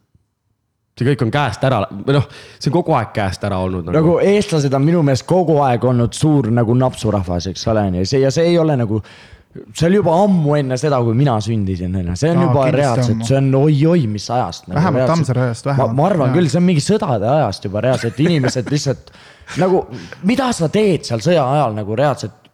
see 0.97 1.11
kõik 1.11 1.27
on 1.27 1.33
käest 1.33 1.65
ära, 1.67 1.83
või 1.93 2.17
noh, 2.17 2.27
see 2.57 2.71
on 2.71 2.77
kogu 2.79 2.97
aeg 2.97 3.13
käest 3.17 3.43
ära 3.45 3.61
olnud 3.61 3.85
nagu. 3.85 3.97
nagu 3.99 4.19
eestlased 4.25 4.75
on 4.77 4.85
minu 4.85 5.03
meelest 5.05 5.27
kogu 5.29 5.59
aeg 5.65 5.85
olnud 5.85 6.17
suur 6.17 6.49
nagu 6.55 6.77
napsurahvas, 6.77 7.51
eks 7.53 7.67
ole, 7.73 7.89
ja 7.99 8.05
see 8.09 8.23
ja 8.23 8.31
see 8.33 8.53
ei 8.53 8.57
ole 8.59 8.79
nagu. 8.81 9.03
see 9.73 9.87
oli 9.89 10.01
juba 10.01 10.15
ammu 10.23 10.57
enne 10.57 10.77
seda, 10.81 11.03
kui 11.05 11.17
mina 11.17 11.37
sündisin, 11.45 11.93
on 11.97 12.11
ju, 12.13 12.17
see 12.17 12.33
on 12.33 12.41
no, 12.41 12.49
juba 12.49 12.65
reaalselt, 12.73 13.27
see 13.29 13.37
on 13.37 13.53
oi-oi, 13.61 14.07
mis 14.09 14.31
ajast 14.31 14.71
nagu,. 14.71 14.81
vähemalt 14.81 15.13
Tammsaare 15.13 15.45
ajast, 15.51 15.69
vähemalt. 15.69 15.97
ma 16.01 16.09
arvan 16.09 16.33
ja. 16.33 16.39
küll, 16.39 16.51
see 16.53 16.63
on 16.63 16.69
mingi 16.71 16.85
sõdade 16.85 17.29
ajast 17.35 17.69
juba 17.69 17.85
reaalselt, 17.85 18.25
inimesed 18.25 18.73
lihtsalt 18.73 19.13
nagu, 19.61 19.85
mida 20.29 20.49
sa 20.57 20.73
teed 20.73 21.05
seal 21.09 21.25
sõja 21.25 21.45
ajal 21.45 21.77
nagu 21.77 21.97
reaalselt 21.97 22.46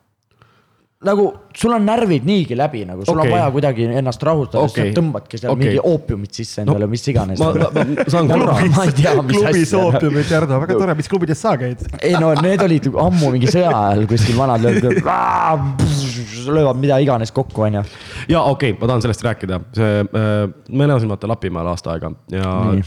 nagu 1.02 1.24
sul 1.56 1.72
on 1.74 1.84
närvid 1.86 2.24
niigi 2.26 2.56
läbi, 2.56 2.84
nagu 2.86 3.04
sul 3.04 3.18
okay. 3.18 3.30
on 3.30 3.36
vaja 3.36 3.50
kuidagi 3.54 3.86
ennast 4.00 4.22
rahustada 4.26 4.62
okay., 4.64 4.90
sa 4.92 4.98
tõmbadki 5.00 5.40
seal 5.40 5.52
okay. 5.52 5.64
mingi 5.64 5.82
oopiumit 5.90 6.38
sisse 6.38 6.62
endale 6.62 6.86
no,, 6.86 6.90
mis 6.92 7.06
iganes. 7.10 7.42
ma, 7.42 7.50
ma, 7.58 7.84
ma 7.98 8.06
saan 8.14 8.30
asja. 8.84 9.14
klubis 9.28 9.74
oopiumit, 9.78 10.30
Jarno, 10.30 10.60
väga 10.62 10.78
tore, 10.78 10.96
mis 10.98 11.10
klubides 11.10 11.42
sa 11.42 11.56
käid? 11.60 11.82
ei 11.98 12.14
no 12.22 12.32
need 12.38 12.62
olid 12.66 12.88
ammu 13.04 13.32
mingi 13.34 13.50
sõja 13.50 13.72
ajal 13.80 14.06
kuskil 14.10 14.38
vanad 14.38 14.66
löövad 16.56 16.82
mida 16.82 16.98
iganes 17.02 17.34
kokku, 17.34 17.66
onju. 17.66 17.84
ja 18.30 18.44
okei 18.46 18.72
okay,, 18.72 18.80
ma 18.80 18.90
tahan 18.90 19.06
sellest 19.06 19.26
rääkida, 19.26 19.62
see 19.76 20.02
äh,, 20.06 20.42
ma 20.70 20.90
elasin 20.90 21.10
vaata 21.10 21.30
Lapimaal 21.34 21.72
aasta 21.74 21.96
aega 21.96 22.12
ja 22.32 22.52
Nii. 22.70 22.84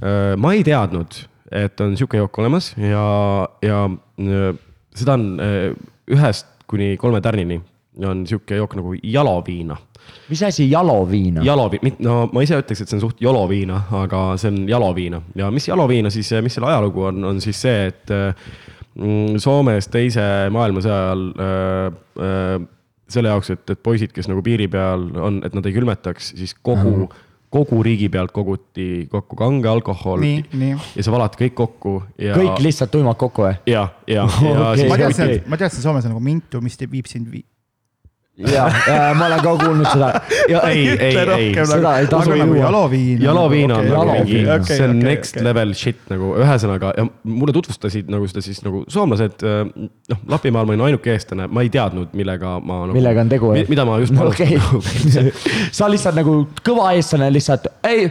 äh, 0.00 0.34
ma 0.36 0.52
ei 0.56 0.64
teadnud, 0.66 1.16
et 1.64 1.80
on 1.80 1.96
sihuke 1.96 2.20
jook 2.20 2.44
olemas 2.44 2.74
ja, 2.76 3.06
ja 3.64 3.84
äh, 3.88 4.50
seda 4.94 5.16
on 5.16 5.30
äh, 5.40 5.70
ühest 6.12 6.50
kuni 6.70 6.96
kolme 7.00 7.20
tärnini 7.20 7.60
on 8.04 8.26
sihuke 8.26 8.56
jook 8.56 8.74
nagu 8.74 8.94
jaloviina. 9.02 9.76
mis 10.28 10.42
asi 10.42 10.70
jaloviina? 10.70 11.42
jaloviina, 11.44 11.94
no 11.98 12.28
ma 12.32 12.42
ise 12.42 12.58
ütleks, 12.60 12.82
et 12.82 12.90
see 12.90 12.98
on 12.98 13.04
suht 13.06 13.20
joloviina, 13.22 13.80
aga 14.02 14.22
see 14.40 14.50
on 14.50 14.62
jaloviina 14.68 15.22
ja 15.38 15.50
mis 15.54 15.68
jaloviina 15.68 16.10
siis, 16.10 16.32
mis 16.42 16.54
selle 16.54 16.70
ajalugu 16.72 17.08
on, 17.10 17.24
on 17.24 17.40
siis 17.40 17.60
see, 17.62 17.86
et 17.92 18.14
mm, 18.14 19.38
Soomes 19.42 19.88
teise 19.92 20.24
maailmasõja 20.54 20.98
ajal 21.04 21.28
äh, 21.30 22.00
äh, 22.28 22.56
selle 23.14 23.30
jaoks, 23.30 23.52
et, 23.54 23.64
et 23.70 23.82
poisid, 23.84 24.12
kes 24.16 24.28
nagu 24.30 24.42
piiri 24.42 24.66
peal 24.72 25.06
on, 25.20 25.40
et 25.46 25.54
nad 25.54 25.66
ei 25.68 25.76
külmetaks, 25.76 26.34
siis 26.38 26.56
kogu 26.60 26.90
mm 26.90 27.04
-hmm 27.04 27.23
kogu 27.54 27.80
riigi 27.86 28.10
pealt 28.10 28.34
koguti 28.34 29.06
kokku 29.10 29.38
kange 29.38 29.70
alkohol. 29.70 30.24
ja 30.24 31.06
sa 31.06 31.14
valad 31.14 31.38
kõik 31.38 31.56
kokku 31.62 31.96
ja. 32.18 32.36
kõik 32.38 32.62
lihtsalt 32.66 32.92
tuimad 32.94 33.18
kokku 33.20 33.46
või? 33.46 33.56
ja, 33.70 33.88
ja, 34.10 34.26
ja 34.26 34.54
okay.. 34.72 34.88
ma 34.90 34.98
teadsin, 35.00 35.34
ma 35.46 35.60
teadsin, 35.60 35.84
Soomes 35.84 36.06
on 36.08 36.16
nagu 36.16 36.24
mintu, 36.24 36.62
mis 36.64 36.78
viib 36.84 37.10
sind 37.10 37.30
vi 37.30 37.44
ja, 38.38 38.64
ja 38.88 39.14
ma 39.14 39.26
olen 39.26 39.42
ka 39.42 39.52
kuulnud 39.58 39.86
seda. 39.92 40.08
ja 40.50 40.60
ei, 40.68 40.88
ei, 40.90 41.16
ei, 41.18 41.66
seda 41.66 41.92
ei 41.98 42.08
tasu 42.10 42.32
nagu 42.34 42.54
juua. 42.54 42.64
jaloviin. 42.64 43.22
jaloviin 43.22 43.72
on 43.72 43.78
okay, 43.78 43.90
nagu 43.90 44.10
mingi 44.10 44.40
okay,, 44.42 44.64
see 44.66 44.84
on 44.84 44.96
okay, 44.96 45.10
next 45.10 45.36
okay. 45.36 45.44
level 45.44 45.74
shit 45.78 46.00
nagu 46.10 46.32
ühesõnaga 46.42 46.90
ja 46.98 47.06
mulle 47.22 47.54
tutvustasid 47.54 48.10
nagu 48.12 48.26
seda 48.30 48.42
siis 48.44 48.60
nagu 48.66 48.82
soomlased. 48.88 49.44
Äh, 49.46 49.62
noh, 50.10 50.24
Lapimaal 50.34 50.66
ma 50.66 50.74
olin 50.74 50.84
ainuke 50.88 51.14
eestlane, 51.14 51.46
ma 51.46 51.62
ei 51.62 51.70
teadnud, 51.72 52.10
millega 52.18 52.58
ma 52.58 52.82
nagu,. 52.88 52.96
millega 52.96 53.22
on 53.22 53.30
tegu. 53.30 53.54
mida 53.70 53.86
ma 53.86 54.00
just 54.02 54.18
okay. 54.18 54.58
sa 55.78 55.90
lihtsalt 55.90 56.18
nagu 56.18 56.40
kõva 56.66 56.90
eestlane 56.98 57.30
lihtsalt, 57.32 57.70
ei, 57.86 58.08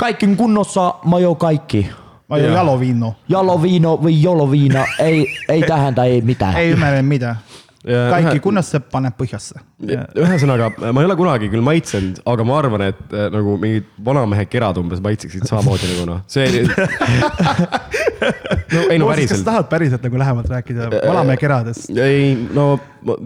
kaikki 0.00 0.32
kunnossa, 0.40 0.88
ma 1.04 1.20
joo 1.20 1.34
kaikki 1.40 1.84
ma 2.32 2.40
joon 2.40 2.56
jaloviino. 2.56 3.12
Jaloviino 3.28 3.98
või 4.02 4.16
joloviina 4.22 4.88
ei, 5.04 5.26
ei 5.52 5.62
tähenda 5.68 6.08
ei 6.08 6.24
mitään. 6.24 6.56
ei 6.56 6.72
ymmärrä 6.74 7.02
mitään 7.02 7.44
kaikki 7.86 8.40
kunnosse 8.40 8.80
paneb 8.80 9.14
põhjasse. 9.18 9.60
Ühesõnaga, 9.76 10.70
ma 10.80 11.02
ei 11.02 11.08
ole 11.08 11.16
kunagi 11.18 11.50
küll 11.52 11.64
maitsenud, 11.64 12.22
aga 12.32 12.44
ma 12.48 12.54
arvan, 12.62 12.84
et 12.88 13.12
äh, 13.12 13.26
nagu 13.32 13.58
mingid 13.60 13.90
vanamehe 14.06 14.46
kerad 14.48 14.80
umbes 14.80 15.02
maitseksid 15.04 15.44
samamoodi 15.44 15.90
nagu 15.90 16.06
noh, 16.08 16.22
see 16.32 16.64
no 18.72 18.86
ei 18.88 18.98
no 19.02 19.10
päriselt. 19.10 19.34
kas 19.34 19.44
tahad 19.44 19.68
päriselt 19.68 20.06
nagu 20.06 20.20
lähemalt 20.22 20.48
rääkida 20.48 20.88
vanamehe 20.94 21.36
keradest? 21.40 21.90
ei, 21.92 22.32
no 22.56 22.78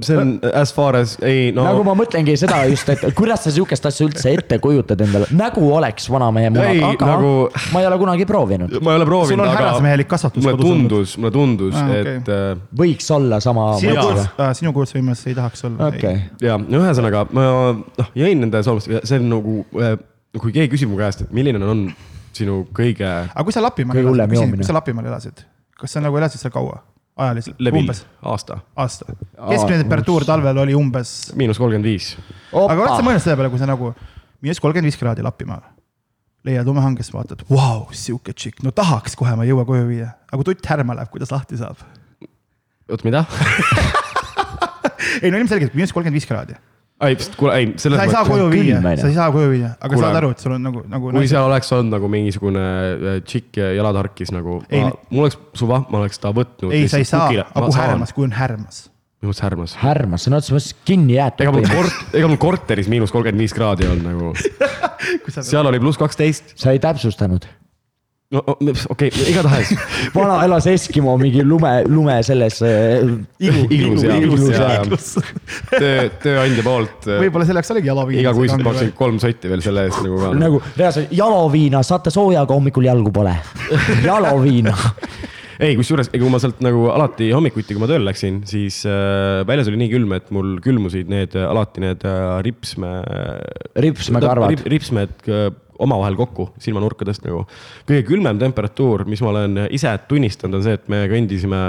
see 0.03 0.17
on 0.19 0.33
as 0.55 0.75
far 0.75 0.97
as, 0.99 1.15
ei 1.23 1.53
no. 1.55 1.65
nagu 1.65 1.85
ma 1.87 1.95
mõtlengi 1.99 2.35
seda 2.41 2.65
just, 2.71 2.89
et 2.93 3.05
kuidas 3.17 3.47
sa 3.47 3.53
sihukest 3.55 3.87
asja 3.91 4.09
üldse 4.09 4.35
ette 4.35 4.59
kujutad 4.63 5.01
endale, 5.07 5.31
nägu 5.37 5.65
oleks 5.77 6.11
vanamehe 6.13 6.51
munad, 6.53 6.83
aga 6.91 7.13
nagu... 7.15 7.33
ma 7.75 7.85
ei 7.85 7.89
ole 7.93 8.01
kunagi 8.03 8.27
proovinud. 8.29 8.77
ma 8.83 8.97
ei 8.97 9.01
ole 9.01 9.09
proovinud, 9.09 9.45
aga. 9.45 9.55
sul 9.55 9.55
on 9.55 9.63
härrasmehelik 9.63 10.11
kasvatus 10.11 10.45
mulle 10.45 10.65
tundus, 10.67 11.15
mulle 11.21 11.33
tundus 11.39 11.79
ah,, 11.79 11.95
okay. 11.95 12.19
et 12.19 12.33
äh.... 12.35 12.51
võiks 12.83 13.11
olla 13.15 13.41
sama. 13.45 13.71
sinu 13.79 14.75
kuulsusvõimes 14.77 15.25
ei 15.31 15.39
tahaks 15.39 15.65
olla 15.71 15.91
okay.. 15.95 16.27
Ja 16.45 16.57
ühesõnaga 16.61 17.27
ma 17.37 17.49
noh 17.75 18.15
jõin 18.19 18.41
nende 18.45 18.63
soomlastega, 18.67 19.03
see 19.09 19.21
on 19.21 19.29
nagu 19.33 19.57
äh, 19.81 19.97
kui 20.39 20.55
keegi 20.55 20.73
küsib 20.75 20.93
mu 20.93 21.01
käest, 21.01 21.25
et 21.25 21.35
milline 21.35 21.61
on 21.65 21.89
sinu 22.37 22.63
kõige. 22.77 23.09
aga 23.09 23.47
kui 23.47 23.55
sa 23.55 23.63
Lapimaal 23.65 23.99
elasid, 24.01 24.55
kui 24.57 24.69
sa 24.69 24.77
Lapimaal 24.77 25.11
elasid, 25.11 25.43
kas 25.81 25.97
sa 25.97 26.05
nagu 26.05 26.21
elasid 26.21 26.43
seal 26.43 26.55
kaua? 26.55 26.81
ajaliselt? 27.21 27.59
umbes? 27.73 28.05
aasta. 28.23 28.61
aasta. 28.77 29.17
keskmine 29.37 29.83
temperatuur 29.83 30.25
talvel 30.29 30.63
oli 30.65 30.77
umbes? 30.79 31.33
miinus 31.37 31.61
kolmkümmend 31.61 31.91
viis. 31.91 32.15
aga 32.55 32.79
oled 32.79 32.97
sa 32.97 33.05
mõelnud 33.05 33.25
selle 33.25 33.37
peale, 33.41 33.53
kui 33.53 33.61
sa 33.61 33.69
nagu 33.71 33.93
miinus 34.41 34.63
kolmkümmend 34.63 34.91
viis 34.91 35.01
kraadi 35.01 35.27
Lapimaal, 35.27 35.65
leiad 36.47 36.69
lumehanges, 36.69 37.13
vaatad, 37.15 37.45
vau, 37.51 37.89
sihuke 37.93 38.35
tšikk, 38.37 38.63
no 38.67 38.75
tahaks 38.77 39.19
kohe, 39.19 39.35
ma 39.37 39.47
ei 39.47 39.53
jõua 39.53 39.67
koju 39.69 39.89
viia. 39.91 40.15
aga 40.31 40.41
kui 40.41 40.53
tutt 40.53 40.71
härma 40.73 40.97
läheb, 40.99 41.13
kuidas 41.13 41.35
lahti 41.35 41.61
saab? 41.61 41.83
oot, 42.91 43.05
mida 43.07 43.27
ei 45.21 45.33
no 45.33 45.41
ilmselgelt 45.41 45.77
miinus 45.77 45.95
kolmkümmend 45.95 46.21
viis 46.21 46.29
kraadi 46.29 46.59
ei, 47.01 47.17
kuule, 47.39 47.55
ei, 47.57 47.69
selles 47.81 47.97
mõttes. 47.97 48.01
sa 48.01 48.05
ei 48.05 48.13
saa 48.13 48.29
koju 48.29 48.47
viia, 48.53 48.81
sa 49.01 49.09
ei 49.09 49.17
saa 49.17 49.29
koju 49.33 49.51
viia, 49.55 49.73
aga 49.79 49.91
kuule, 49.95 50.05
saad 50.05 50.19
aru, 50.21 50.31
et 50.35 50.45
sul 50.45 50.55
on 50.57 50.65
nagu, 50.67 50.83
nagu. 50.91 51.13
kui 51.17 51.31
seal 51.31 51.49
oleks 51.49 51.73
olnud 51.77 51.97
nagu 51.97 52.11
mingisugune 52.13 52.63
äh, 52.63 53.19
tšikk 53.25 53.61
jalad 53.79 53.99
harkis 54.03 54.33
nagu, 54.37 54.61
mul 54.69 55.25
oleks 55.25 55.39
suva, 55.57 55.83
ma 55.89 56.03
oleks 56.03 56.21
ta 56.21 56.35
võtnud. 56.37 56.75
ei, 56.77 56.89
sa 56.93 57.01
ei 57.01 57.09
saa, 57.09 57.31
aga 57.31 57.69
kui 57.71 57.79
härmas, 57.79 58.13
kui 58.17 58.27
on 58.29 58.35
härmas. 58.37 58.83
minu 59.21 59.33
arust 59.33 59.45
härmas. 59.47 59.77
härmas, 59.81 60.27
sõna 60.27 60.43
otseses 60.43 60.57
mõttes 60.57 60.77
kinni 60.89 61.17
jäetud. 61.17 61.47
ega 61.47 61.57
mul 61.57 61.71
kort-, 61.73 62.05
ega 62.21 62.33
mul 62.33 62.43
korteris 62.43 62.93
miinus 62.93 63.15
kolmkümmend 63.15 63.47
viis 63.47 63.57
kraadi 63.57 63.89
ei 63.89 63.95
olnud 63.95 64.11
nagu 64.11 64.35
seal 65.53 65.73
oli 65.73 65.81
pluss 65.81 66.01
kaksteist. 66.01 66.53
sa 66.61 66.77
ei 66.77 66.83
täpsustanud 66.85 67.49
no 68.31 68.43
okei 68.47 68.85
okay,, 68.89 69.11
igatahes 69.33 69.73
vana 70.15 70.37
elas 70.47 70.67
Eskimo 70.71 71.17
mingi 71.19 71.43
lume, 71.43 71.73
lume 71.91 72.21
selles 72.27 72.61
äh, 72.63 73.01
igu, 73.43 73.65
iglus, 73.75 74.05
iglus, 74.07 74.45
iglus. 74.55 75.09
töö, 75.73 76.05
tööandja 76.23 76.63
poolt. 76.67 77.09
Äh, 77.09 77.25
võib-olla 77.25 77.49
selleks 77.49 77.73
oligi 77.75 77.91
jalaviin. 77.91 78.23
igakuiselt 78.23 78.63
maksin 78.63 78.93
kolm 78.99 79.19
sotti 79.23 79.51
veel 79.51 79.65
selle 79.65 79.89
eest 79.89 79.99
nagu 80.07 80.21
ka. 80.23 80.31
nagu 80.39 80.61
reaalselt 80.79 81.11
jaloviina, 81.19 81.83
saate 81.87 82.13
sooja, 82.15 82.45
aga 82.47 82.55
hommikul 82.55 82.87
jalgu 82.87 83.11
pole 83.15 83.35
jaloviina 84.07 84.77
ei, 85.61 85.75
kusjuures, 85.77 86.09
kui 86.15 86.31
ma 86.33 86.39
sealt 86.41 86.63
nagu 86.65 86.87
alati 86.89 87.33
hommikuti, 87.35 87.75
kui 87.75 87.83
ma 87.83 87.89
tööle 87.91 88.07
läksin, 88.07 88.39
siis 88.49 88.79
äh, 88.89 89.43
väljas 89.49 89.69
oli 89.69 89.83
nii 89.83 89.91
külm, 89.93 90.15
et 90.17 90.31
mul 90.33 90.55
külmusid 90.65 91.11
need 91.11 91.35
alati 91.37 91.83
need 91.83 92.07
äh, 92.09 92.39
ripsme. 92.47 92.95
ripsmekarvad. 93.85 94.65
ripsmed 94.71 95.29
äh, 95.29 95.51
omavahel 95.81 96.19
kokku 96.19 96.51
silmanurkadest 96.61 97.25
nagu. 97.27 97.47
kõige 97.89 98.05
külmem 98.09 98.39
temperatuur, 98.41 99.07
mis 99.09 99.23
ma 99.25 99.33
olen 99.33 99.65
ise 99.71 99.93
tunnistanud, 100.09 100.61
on 100.61 100.67
see, 100.67 100.79
et 100.79 100.89
me 100.93 101.05
kõndisime 101.11 101.63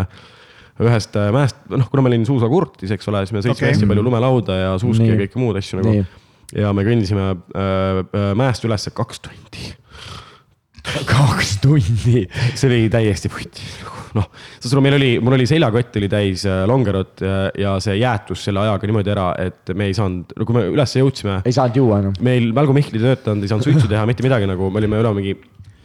ühest 0.82 1.16
äh, 1.20 1.30
mäest, 1.36 1.60
noh, 1.72 1.88
kuna 1.92 2.06
ma 2.06 2.12
olin 2.12 2.26
suusakurtis, 2.28 2.94
eks 2.96 3.12
ole, 3.12 3.24
siis 3.26 3.36
me 3.36 3.44
sõitsime 3.44 3.68
okay. 3.68 3.76
hästi 3.76 3.90
palju 3.90 4.06
lumelauda 4.06 4.58
ja 4.58 4.74
suuski 4.82 5.06
Nii. 5.06 5.14
ja 5.14 5.22
kõike 5.24 5.42
muud 5.42 5.60
asju 5.62 5.82
nagu. 5.82 5.96
ja 6.58 6.74
me 6.76 6.86
kõndisime 6.88 7.28
äh, 7.32 8.02
äh 8.02 8.32
mäest 8.40 8.66
üles 8.68 8.90
kaks 8.96 9.24
tundi 9.28 9.72
kaks 11.14 11.58
tundi. 11.64 12.28
see 12.56 12.70
oli 12.70 12.86
täiesti 12.94 13.32
putti 13.32 13.68
noh, 14.18 14.28
sest 14.60 14.78
meil 14.84 14.98
oli, 14.98 15.12
mul 15.24 15.38
oli 15.38 15.48
seljakott 15.50 15.98
oli 16.02 16.10
täis 16.12 16.46
äh, 16.50 16.64
longerot 16.70 17.24
ja, 17.26 17.40
ja 17.60 17.76
see 17.84 17.98
jäätus 18.02 18.46
selle 18.48 18.64
ajaga 18.66 18.90
niimoodi 18.90 19.14
ära, 19.14 19.32
et 19.42 19.74
me 19.78 19.90
ei 19.90 19.98
saanud, 19.98 20.36
no 20.38 20.48
kui 20.48 20.58
me 20.58 20.68
ülesse 20.74 21.02
jõudsime. 21.02 21.42
ei 21.46 21.56
saanud 21.56 21.82
juua 21.82 22.02
enam. 22.04 22.16
meil 22.24 22.52
Mälgu 22.56 22.76
Mihkli 22.78 23.02
ei 23.02 23.10
töötanud, 23.10 23.46
ei 23.46 23.52
saanud 23.52 23.68
suitsu 23.68 23.92
teha, 23.92 24.06
mitte 24.10 24.26
midagi 24.26 24.50
nagu, 24.50 24.72
me 24.72 24.82
olime 24.84 25.02
üle 25.02 25.14
mingi 25.18 25.36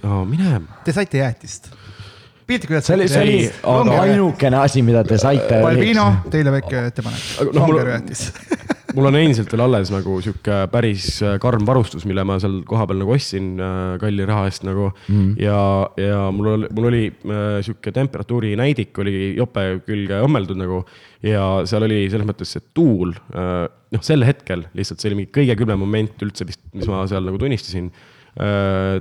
no,, 0.05 0.23
mine. 0.29 0.63
Te 0.87 0.95
saite 0.97 1.23
jäätist 1.23 1.73
piltlikult 2.47 2.79
öeldes. 2.79 3.11
see 3.11 3.23
oli, 3.23 3.39
see 3.51 3.67
oli 3.67 3.97
ainukene 3.99 4.61
asi, 4.63 4.83
mida 4.87 5.03
te 5.07 5.19
saite. 5.19 5.61
Balbino, 5.65 6.07
teile 6.31 6.55
väike 6.55 6.87
ettepanek. 6.93 7.55
longerjäätis 7.57 8.29
mul 8.97 9.09
on 9.11 9.17
endiselt 9.19 9.51
veel 9.53 9.63
alles 9.67 9.91
nagu 9.93 10.17
sihuke 10.25 10.63
päris 10.73 11.07
äh, 11.25 11.37
karm 11.43 11.67
varustus, 11.69 12.07
mille 12.09 12.25
ma 12.27 12.39
seal 12.43 12.63
kohapeal 12.69 13.01
nagu 13.03 13.13
ostsin 13.17 13.53
äh, 13.61 13.97
kalli 14.01 14.25
raha 14.29 14.47
eest 14.49 14.65
nagu. 14.67 14.89
Mm.. 15.13 15.35
ja, 15.41 15.59
ja 16.01 16.23
mul 16.35 16.51
oli, 16.55 16.71
mul 16.77 16.89
oli 16.91 17.03
äh, 17.11 17.59
sihuke 17.67 17.93
temperatuuri 17.97 18.55
näidik 18.59 18.97
oli 19.03 19.35
jope 19.37 19.67
külge 19.87 20.23
õmmeldud 20.25 20.61
nagu. 20.61 20.83
ja 21.27 21.45
seal 21.69 21.85
oli 21.87 22.07
selles 22.13 22.29
mõttes 22.29 22.53
see 22.55 22.63
tuul, 22.77 23.15
noh, 23.35 24.03
sel 24.05 24.23
hetkel 24.27 24.67
lihtsalt 24.77 25.01
see 25.01 25.11
oli 25.11 25.23
mingi 25.23 25.33
kõige 25.35 25.57
külmem 25.59 25.81
moment 25.81 26.23
üldse 26.23 26.47
vist, 26.47 26.61
mis 26.77 26.87
ma 26.91 27.03
seal 27.11 27.25
nagu 27.27 27.41
tunnistasin. 27.41 27.91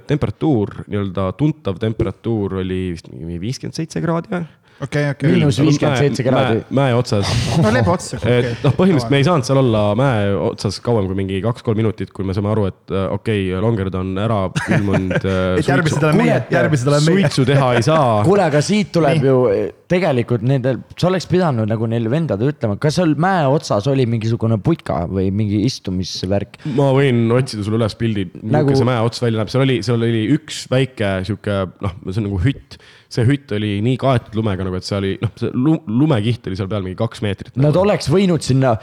Temperatuur, 0.07 0.85
nii-öelda 0.87 1.25
tuntav 1.35 1.75
temperatuur 1.81 2.61
oli 2.61 2.79
vist 2.93 3.09
mingi 3.11 3.35
viiskümmend 3.41 3.75
seitse 3.75 3.99
kraadi 4.01 4.31
või 4.31 4.45
okei 4.83 5.09
okei 5.13 5.31
miinus 5.31 5.59
viiskümmend 5.61 6.01
seitse 6.01 6.25
kraadi. 6.25 6.63
mäe 6.75 6.95
otsas. 6.97 7.29
no 7.63 7.71
lebe 7.73 7.91
otsas 7.93 8.25
et 8.27 8.63
noh, 8.65 8.73
põhimõtteliselt 8.75 9.13
me 9.13 9.21
ei 9.21 9.27
saanud 9.27 9.47
seal 9.47 9.61
olla 9.61 9.83
mäe 9.99 10.33
otsas 10.49 10.81
kauem 10.83 11.07
kui 11.09 11.17
mingi 11.17 11.39
kaks-kolm 11.45 11.79
minutit, 11.79 12.11
kui 12.15 12.27
me 12.27 12.35
saame 12.35 12.51
aru, 12.51 12.67
et 12.71 12.93
äh, 12.93 13.07
okei 13.15 13.45
okay,, 13.47 13.61
longerd 13.63 13.95
on 13.99 14.11
ära 14.19 14.41
külmunud 14.57 15.15
äh, 15.21 15.39
et 15.61 15.69
järgmised 15.71 16.03
oleme 16.03 16.25
meie, 16.25 16.41
järgmised 16.51 16.91
oleme 16.91 17.07
meie. 17.07 17.29
suitsu 17.29 17.47
teha 17.47 17.71
ei 17.77 17.85
saa. 17.87 18.09
kuule, 18.27 18.45
aga 18.49 18.61
siit 18.65 18.91
tuleb 18.95 19.21
Nii. 19.21 19.31
ju 19.31 19.71
tegelikult 19.91 20.45
nendel, 20.45 20.81
sa 20.97 21.09
oleks 21.11 21.29
pidanud 21.29 21.69
nagu 21.69 21.87
neile 21.89 22.11
vendadele 22.11 22.51
ütlema, 22.55 22.79
kas 22.81 22.99
seal 22.99 23.15
mäe 23.21 23.45
otsas 23.47 23.87
oli 23.91 24.07
mingisugune 24.09 24.57
putka 24.65 25.03
või 25.11 25.29
mingi 25.35 25.61
istumisvärk? 25.69 26.59
ma 26.75 26.89
võin 26.95 27.25
otsida 27.35 27.63
sulle 27.65 27.79
üles 27.79 27.95
pildi, 27.99 28.27
milline 28.33 28.59
nagu... 28.59 28.75
see 28.75 28.87
mäe 28.87 28.99
ots 29.05 29.23
välja 29.23 29.43
näeb, 29.43 29.53
seal 29.53 29.65
oli, 29.67 29.79
seal 29.85 30.03
oli 30.09 30.25
üks 30.35 30.65
väike 30.71 31.15
sihuke 31.29 31.61
noh, 31.85 31.97
see 32.09 32.19
on 32.23 32.29
nagu 32.31 32.41
hütt 32.43 32.79
see 33.11 33.25
hütt 33.27 33.51
oli 33.55 33.77
nii 33.85 33.97
kaetud 34.01 34.37
lumega 34.39 34.65
nagu, 34.65 34.77
et 34.79 34.87
see 34.87 34.97
oli 34.97 35.15
noh, 35.21 35.33
see 35.39 35.51
lumekiht 35.55 36.47
oli 36.49 36.59
seal 36.59 36.69
peal 36.71 36.85
mingi 36.85 36.99
kaks 36.99 37.23
meetrit 37.25 37.53
nagu.. 37.55 37.67
Nad 37.67 37.79
oleks 37.81 38.09
võinud 38.11 38.45
sinna 38.45 38.75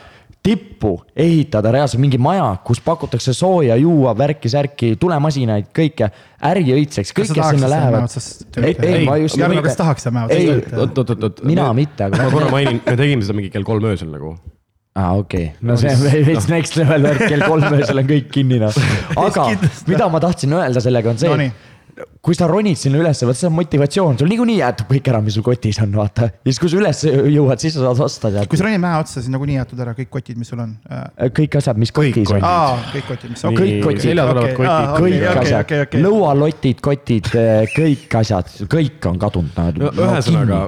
tippu 0.42 0.96
ehitada 1.16 1.70
reaalselt 1.74 2.02
mingi 2.02 2.18
maja, 2.18 2.48
kus 2.66 2.80
pakutakse 2.82 3.34
sooja 3.36 3.76
juua, 3.78 4.14
värki-särki, 4.18 4.96
tulemasinaid, 5.00 5.68
kõike. 5.76 6.08
äri 6.48 6.64
õitseks, 6.74 7.12
kõik, 7.14 7.30
kes 7.36 7.52
sinna 7.54 7.70
lähevad. 7.70 8.16
ei, 8.58 8.74
ei, 8.74 9.04
ma 9.06 9.20
just. 9.22 9.38
Jarno, 9.38 9.62
kas 9.62 9.78
tahaks 9.78 10.06
seda 10.06 10.16
mäe 10.16 10.26
otsast? 10.26 10.74
oot, 10.74 10.98
oot, 10.98 11.14
oot, 11.14 11.28
oot. 11.28 11.44
mina 11.46 11.68
mitte, 11.76 12.08
aga. 12.08 12.24
ma 12.24 12.34
korra 12.34 12.50
mainin, 12.50 12.82
me 12.82 12.98
tegime 12.98 13.22
seda 13.22 13.38
mingi 13.38 13.54
kell 13.54 13.66
kolm 13.66 13.86
öösel 13.92 14.10
nagu 14.10 14.34
aa 14.92 15.04
ah,, 15.08 15.18
okei 15.22 15.44
okay., 15.44 15.68
no 15.68 15.76
see 15.80 15.88
on 15.88 16.02
veits 16.26 16.48
no. 16.50 16.52
next 16.52 16.74
level 16.76 17.06
värk, 17.06 17.22
kell 17.24 17.46
kolm 17.48 17.64
öösel 17.78 18.02
on 18.02 18.08
kõik 18.10 18.26
kinni 18.34 18.58
noh. 18.60 18.74
aga 19.26 19.46
mida 19.88 20.08
ma 20.12 20.20
tahtsin 20.20 20.52
öelda 20.58 20.82
sellega 20.84 21.14
on 21.14 21.22
see 21.22 21.30
no,, 21.30 21.46
kui 22.22 22.36
sa 22.36 22.46
ronid 22.48 22.78
sinna 22.78 23.00
ülesse, 23.02 23.26
vot 23.28 23.36
see 23.36 23.48
on 23.48 23.54
motivatsioon, 23.56 24.16
sul 24.20 24.30
niikuinii 24.30 24.60
jäetud 24.60 24.88
kõik 24.88 25.08
ära, 25.12 25.20
mis 25.24 25.36
sul 25.36 25.44
kotis 25.44 25.80
on, 25.82 25.92
vaata. 25.98 26.28
ja 26.30 26.48
siis, 26.48 26.60
kui 26.62 26.70
sa 26.72 26.78
üles 26.78 27.02
jõuad, 27.04 27.60
siis 27.60 27.74
sa 27.76 27.82
saad 27.84 28.00
osta 28.06 28.30
tead. 28.32 28.48
kui 28.50 28.60
sa 28.60 28.66
ronid 28.66 28.80
mäe 28.82 29.00
otsa, 29.02 29.18
siis 29.18 29.32
nagunii 29.32 29.58
jäetud 29.58 29.82
ära 29.84 29.92
kõik 29.98 30.08
kotid, 30.12 30.38
mis 30.40 30.52
sul 30.52 30.62
on. 30.64 30.72
Äh, 30.88 31.28
kõik 31.36 31.58
asjad, 31.60 31.80
mis 31.82 31.92
kotis 31.94 32.32
on. 32.32 32.46
kõik 32.94 33.08
kotid, 33.10 33.34
mis 33.34 33.44
kõik 33.58 33.84
kotid, 33.84 34.22
kõik 35.02 35.26
asjad, 35.42 35.98
lõualotid, 36.06 36.80
kotid, 36.84 37.32
äh, 37.36 37.66
kõik 37.74 38.16
asjad, 38.22 38.54
kõik 38.72 39.10
on 39.10 39.20
kadunud. 39.20 39.84
ühesõnaga, 39.92 40.62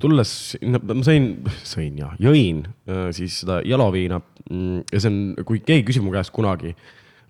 tulles, 0.00 0.36
ma 0.62 1.00
sõin, 1.06 1.32
sõin 1.66 1.98
ja 2.04 2.12
jõin 2.22 2.62
äh, 2.68 3.08
siis 3.16 3.42
seda 3.42 3.60
jaloviina 3.66 4.20
mm, 4.20 4.86
ja 4.92 5.02
see 5.02 5.10
on, 5.10 5.20
kui 5.48 5.64
keegi 5.64 5.88
küsib 5.90 6.06
mu 6.06 6.14
käest 6.14 6.34
kunagi 6.36 6.76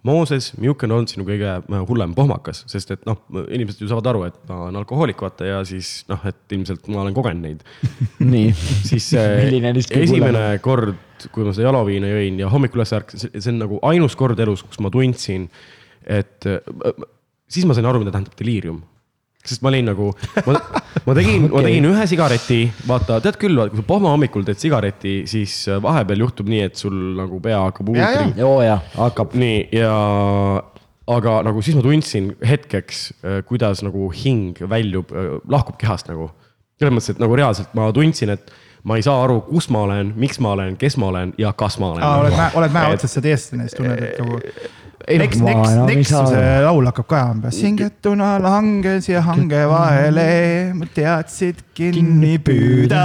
Mooses, 0.06 0.50
milline 0.56 0.96
on 0.96 1.06
sinu 1.10 1.26
kõige 1.28 1.50
äh, 1.58 1.82
hullem 1.88 2.14
pohmakas, 2.16 2.62
sest 2.70 2.94
et 2.94 3.02
noh, 3.08 3.18
inimesed 3.42 3.82
ju 3.82 3.88
saavad 3.90 4.10
aru, 4.12 4.22
et 4.30 4.38
ma 4.48 4.62
olen 4.66 4.80
alkohoolik, 4.80 5.20
vaata 5.20 5.48
ja 5.48 5.58
siis 5.68 6.06
noh, 6.08 6.22
et 6.28 6.56
ilmselt 6.56 6.88
ma 6.88 7.02
olen 7.04 7.16
kogenud 7.16 7.44
neid. 7.44 7.64
Nii. 8.32 8.54
siis 8.88 9.10
esimene 9.14 10.44
kord, 10.64 10.96
kui 11.34 11.44
ma 11.44 11.52
seda 11.52 11.68
jalaviina 11.68 12.12
jõin 12.14 12.40
ja 12.40 12.48
hommikul 12.52 12.80
üles 12.80 12.94
ärkasin, 12.96 13.34
see 13.36 13.52
on 13.52 13.60
nagu 13.66 13.80
ainus 13.90 14.16
kord 14.16 14.40
elus, 14.40 14.64
kus 14.64 14.80
ma 14.80 14.92
tundsin, 14.94 15.50
et 16.08 16.48
äh, 16.48 17.04
siis 17.50 17.68
ma 17.68 17.76
sain 17.76 17.88
aru, 17.90 18.00
mida 18.00 18.16
tähendab 18.16 18.38
deliirium 18.40 18.80
sest 19.46 19.62
ma 19.64 19.70
olin 19.70 19.88
nagu, 19.90 20.10
ma, 20.46 20.56
ma 21.06 21.14
tegin 21.16 21.46
okay., 21.46 21.54
ma 21.54 21.62
tegin 21.68 21.88
ühe 21.90 22.06
sigareti, 22.10 22.60
vaata, 22.88 23.20
tead 23.24 23.38
küll, 23.40 23.60
kui 23.72 23.80
sa 23.80 23.86
pohma 23.86 24.12
hommikul 24.14 24.44
teed 24.46 24.60
sigareti, 24.60 25.14
siis 25.30 25.62
äh, 25.70 25.80
vahepeal 25.82 26.26
juhtub 26.26 26.50
nii, 26.52 26.66
et 26.68 26.80
sul 26.80 26.96
nagu 27.18 27.40
pea 27.44 27.62
hakkab 27.68 27.92
uutri. 27.94 28.44
oo 28.46 28.60
jaa, 28.64 28.80
hakkab. 28.98 29.36
nii, 29.40 29.62
ja 29.80 29.94
aga 31.10 31.40
nagu 31.46 31.62
siis 31.64 31.78
ma 31.78 31.84
tundsin 31.86 32.34
hetkeks, 32.46 33.04
äh, 33.24 33.38
kuidas 33.48 33.84
nagu 33.86 34.10
hing 34.14 34.60
väljub, 34.70 35.14
äh, 35.14 35.38
lahkub 35.50 35.80
kehast 35.80 36.12
nagu. 36.12 36.30
selles 36.80 36.94
mõttes, 36.96 37.12
et 37.12 37.18
nagu 37.20 37.34
reaalselt 37.36 37.74
ma 37.76 37.90
tundsin, 37.92 38.30
et 38.32 38.52
ma 38.88 38.96
ei 38.96 39.02
saa 39.04 39.18
aru, 39.24 39.42
kus 39.50 39.66
ma 39.72 39.82
olen, 39.84 40.14
miks 40.16 40.38
ma 40.40 40.54
olen, 40.54 40.76
kes 40.80 40.96
ma 41.00 41.10
olen 41.10 41.34
ja 41.38 41.52
kas 41.52 41.76
ma 41.80 41.90
olen. 41.92 42.04
oled 42.04 42.36
mäe, 42.36 42.52
oled 42.56 42.76
mäe 42.76 42.94
otsas, 42.94 43.16
sa 43.16 43.24
teestled 43.24 43.60
neist, 43.60 43.76
tunned, 43.76 44.00
et 44.00 44.20
nagu 44.22 44.38
Neks, 45.10 45.40
neks, 45.42 45.74
Nexuse 45.88 46.40
laul 46.62 46.86
hakkab 46.90 47.08
ka 47.10 47.20
umbes. 47.32 47.58
hingetuna 47.64 48.36
langes 48.42 49.08
ja 49.10 49.22
hange 49.26 49.62
vahele, 49.70 50.26
ma 50.76 50.86
teadsid 50.94 51.64
kinni 51.74 52.36
püüda. 52.44 53.04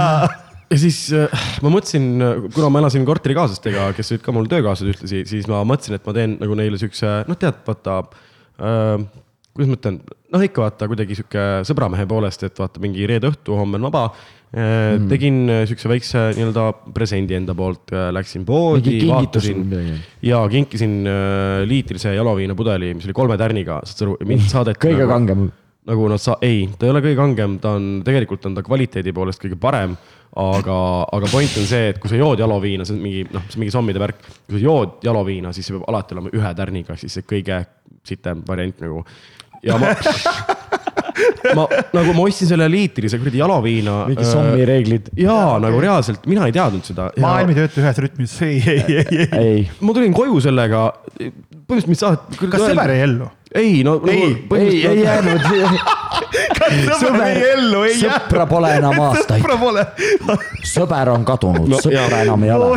ja 0.70 0.78
siis 0.78 1.00
äh, 1.16 1.46
ma 1.64 1.72
mõtlesin, 1.74 2.08
kuna 2.54 2.70
ma 2.70 2.84
elasin 2.84 3.06
korterikaaslastega, 3.08 3.90
kes 3.96 4.14
olid 4.14 4.24
ka 4.26 4.36
mul 4.36 4.50
töökaaslased 4.52 4.94
ühtlasi, 4.94 5.24
siis 5.30 5.50
ma 5.50 5.64
mõtlesin, 5.66 5.98
et 5.98 6.06
ma 6.06 6.16
teen 6.16 6.38
nagu 6.42 6.58
neile 6.58 6.80
siukse, 6.80 7.20
noh, 7.26 7.40
tead, 7.40 7.62
vaata 7.66 8.00
äh,. 8.62 9.06
kuidas 9.56 9.72
ma 9.72 9.78
ütlen, 9.80 10.00
noh, 10.34 10.46
ikka 10.46 10.66
vaata 10.66 10.90
kuidagi 10.90 11.18
sihuke 11.18 11.46
sõbramehe 11.66 12.06
poolest, 12.10 12.46
et 12.46 12.58
vaata 12.60 12.82
mingi 12.82 13.08
reede 13.08 13.32
õhtu, 13.32 13.56
homme 13.58 13.80
on 13.80 13.88
vaba 13.88 14.10
mm.. 14.52 15.06
tegin 15.10 15.38
siukse 15.68 15.90
väikse 15.90 16.24
nii-öelda 16.38 16.66
presendi 16.94 17.38
enda 17.38 17.54
poolt, 17.58 17.94
läksin 18.14 18.46
poodi, 18.48 18.98
vaatasin 19.08 19.62
ja 20.24 20.42
kinkisin 20.52 20.98
liitrise 21.68 22.14
jalaviinapudeli, 22.16 22.94
mis 22.98 23.08
oli 23.08 23.16
kolme 23.16 23.38
tärniga, 23.40 23.80
saad 23.84 24.02
sa 24.02 24.08
aru, 24.08 24.18
mind 24.28 24.50
saadeti. 24.50 24.82
kõige 24.88 25.04
nagu, 25.04 25.14
kangem. 25.14 25.48
nagu 25.92 26.10
nad 26.12 26.22
sa-, 26.22 26.38
ei, 26.46 26.66
ta 26.78 26.88
ei 26.88 26.94
ole 26.94 27.04
kõige 27.04 27.18
kangem, 27.22 27.58
ta 27.62 27.76
on, 27.78 27.90
tegelikult 28.06 28.46
on 28.50 28.58
ta 28.58 28.66
kvaliteedi 28.66 29.14
poolest 29.16 29.42
kõige 29.42 29.58
parem 29.60 29.96
aga, 30.36 30.76
aga 31.16 31.30
point 31.32 31.56
on 31.56 31.66
see, 31.68 31.90
et 31.92 32.00
kui 32.00 32.12
sa 32.12 32.18
jood 32.20 32.40
jaloviina, 32.42 32.84
see 32.86 32.96
on 32.96 33.00
mingi 33.02 33.24
noh, 33.30 33.44
see 33.48 33.56
on 33.56 33.64
mingi 33.64 33.74
sommide 33.74 34.02
värk. 34.02 34.20
kui 34.44 34.58
sa 34.58 34.62
jood 34.62 34.98
jaloviina, 35.06 35.52
siis 35.56 35.68
see 35.68 35.76
peab 35.76 35.88
alati 35.92 36.16
olema 36.16 36.32
ühe 36.36 36.52
tärniga, 36.58 36.98
siis 37.00 37.16
see 37.16 37.26
kõige 37.28 37.62
sitem 38.06 38.44
variant 38.48 38.84
nagu. 38.84 39.02
ja 39.64 39.78
ma 39.80 39.94
ma 41.56 41.66
nagu 41.96 42.14
ma 42.16 42.26
ostsin 42.26 42.50
selle 42.50 42.68
liitri, 42.72 43.10
see 43.10 43.20
kuradi 43.22 43.40
jalaviina. 43.42 43.96
mingi 44.10 44.26
sommi 44.28 44.60
äh, 44.60 44.68
reeglid. 44.68 45.10
jaa, 45.20 45.56
nagu 45.62 45.80
reaalselt, 45.82 46.26
mina 46.30 46.48
ei 46.48 46.54
teadnud 46.56 46.86
seda. 46.86 47.10
maailm 47.22 47.52
ei 47.52 47.60
tööta 47.60 47.82
ühes 47.84 48.02
rütmis, 48.04 48.36
ei, 48.46 48.60
ei, 48.74 49.00
ei, 49.00 49.28
ei. 49.40 49.64
ma 49.80 49.96
tulin 49.96 50.16
koju 50.16 50.42
sellega, 50.44 50.86
põhimõtteliselt 51.16 51.92
mind 51.92 52.02
saadeti. 52.02 52.52
kas 52.52 52.66
sõber 52.68 52.94
jäi 52.94 53.02
ellu? 53.08 53.30
Ei, 53.56 53.84
no. 53.86 54.00
ei, 54.10 54.46
ei, 54.58 54.86
ei 54.86 55.02
jäänud 55.02 55.40
sõber 57.00 57.30
jäi 57.30 57.50
ellu, 57.52 57.82
ei 57.86 57.96
jää. 58.00 58.18
sõpra 58.18 58.46
pole 58.50 58.72
enam 58.78 58.98
aastaid. 59.06 59.40
sõpra 59.40 59.56
pole 59.60 59.84
sõber 60.66 61.10
on 61.12 61.24
kadunud 61.28 61.70
no,, 61.70 61.80
sõpra 61.82 62.22
enam 62.24 62.46
ei 62.46 62.52
ole. 62.54 62.70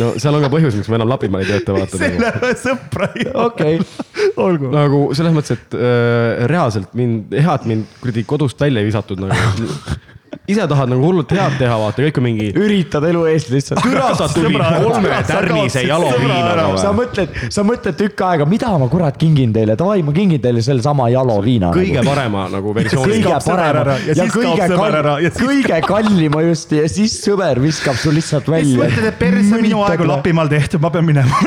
no 0.00 0.12
seal 0.20 0.38
on 0.38 0.46
ka 0.46 0.52
põhjus, 0.52 0.76
miks 0.78 0.90
ma 0.92 1.00
enam 1.00 1.12
Lapimaal 1.12 1.44
ei 1.44 1.50
tööta, 1.54 1.76
vaata. 1.76 2.00
selle 2.00 2.52
sõpra 2.60 3.10
ei 3.14 3.26
ole. 3.30 3.46
okei 3.46 3.80
okay., 3.80 4.30
olgu. 4.46 4.70
nagu 4.74 5.02
selles 5.16 5.36
mõttes, 5.36 5.58
et 5.58 5.78
äh, 5.78 6.46
reaalselt 6.50 6.94
mind, 6.98 7.34
hea, 7.36 7.56
et 7.56 7.68
mind 7.70 7.98
kuradi 8.02 8.26
kodust 8.28 8.60
välja 8.60 8.82
ei 8.82 8.90
visatud 8.90 9.22
nagu 9.24 9.68
ise 10.50 10.66
tahad 10.68 10.90
nagu 10.90 11.02
hullult 11.04 11.32
head 11.34 11.56
teha, 11.58 11.76
vaata, 11.78 12.02
kõik 12.06 12.18
on 12.20 12.24
mingi. 12.26 12.48
üritad 12.58 13.04
elu 13.06 13.22
eest 13.30 13.50
lihtsalt. 13.52 13.82
türa 13.84 14.10
sa 14.18 14.28
tulid 14.30 14.56
kolme 14.58 15.18
tärnise 15.26 15.82
jaloviinaga 15.86 16.66
või? 16.70 16.80
sa 16.82 16.92
mõtled, 16.94 17.36
sa 17.54 17.64
mõtled 17.66 17.98
tükk 17.98 18.24
aega, 18.26 18.46
mida 18.50 18.70
ma 18.80 18.88
kurat 18.92 19.18
kingin 19.20 19.54
teile, 19.54 19.76
davai, 19.78 20.00
ma 20.06 20.14
kingin 20.14 20.42
teile 20.42 20.62
sellesama 20.64 21.08
jaloviina. 21.12 21.72
kõige 21.74 21.98
nagu. 22.00 22.10
parema 22.10 22.46
nagu 22.52 22.74
versiooni. 22.76 23.20
kõige 23.20 23.38
parema 23.46 23.96
ja, 24.06 24.16
ja 24.20 24.26
kõige, 24.34 24.68
kall, 24.74 25.30
kõige 25.40 25.80
kallima 25.86 26.44
just 26.48 26.74
ja 26.78 26.86
siis 26.90 27.16
sõber 27.24 27.62
viskab 27.62 27.98
sul 28.00 28.14
lihtsalt 28.18 28.50
välja. 28.50 28.70
siis 28.70 28.82
mõtled, 28.82 29.10
et 29.10 29.18
perse 29.22 29.62
minu 29.66 29.84
aegu 29.86 30.10
Lapimaal 30.10 30.50
tehtud, 30.50 30.82
ma 30.82 30.92
pean 30.94 31.06
minema 31.06 31.42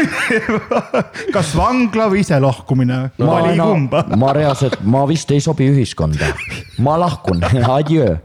kas 1.35 1.53
vangla 1.57 2.09
või 2.11 2.23
iselahkumine 2.23 2.99
no,, 3.17 3.31
vali 3.31 3.55
kumba. 3.59 4.05
ma 4.19 4.35
reaalselt, 4.35 4.79
ma 4.83 5.03
vist 5.09 5.31
ei 5.35 5.43
sobi 5.43 5.71
ühiskonda, 5.71 6.33
ma 6.83 6.99
lahkun, 7.03 7.43
adjöö 7.79 8.17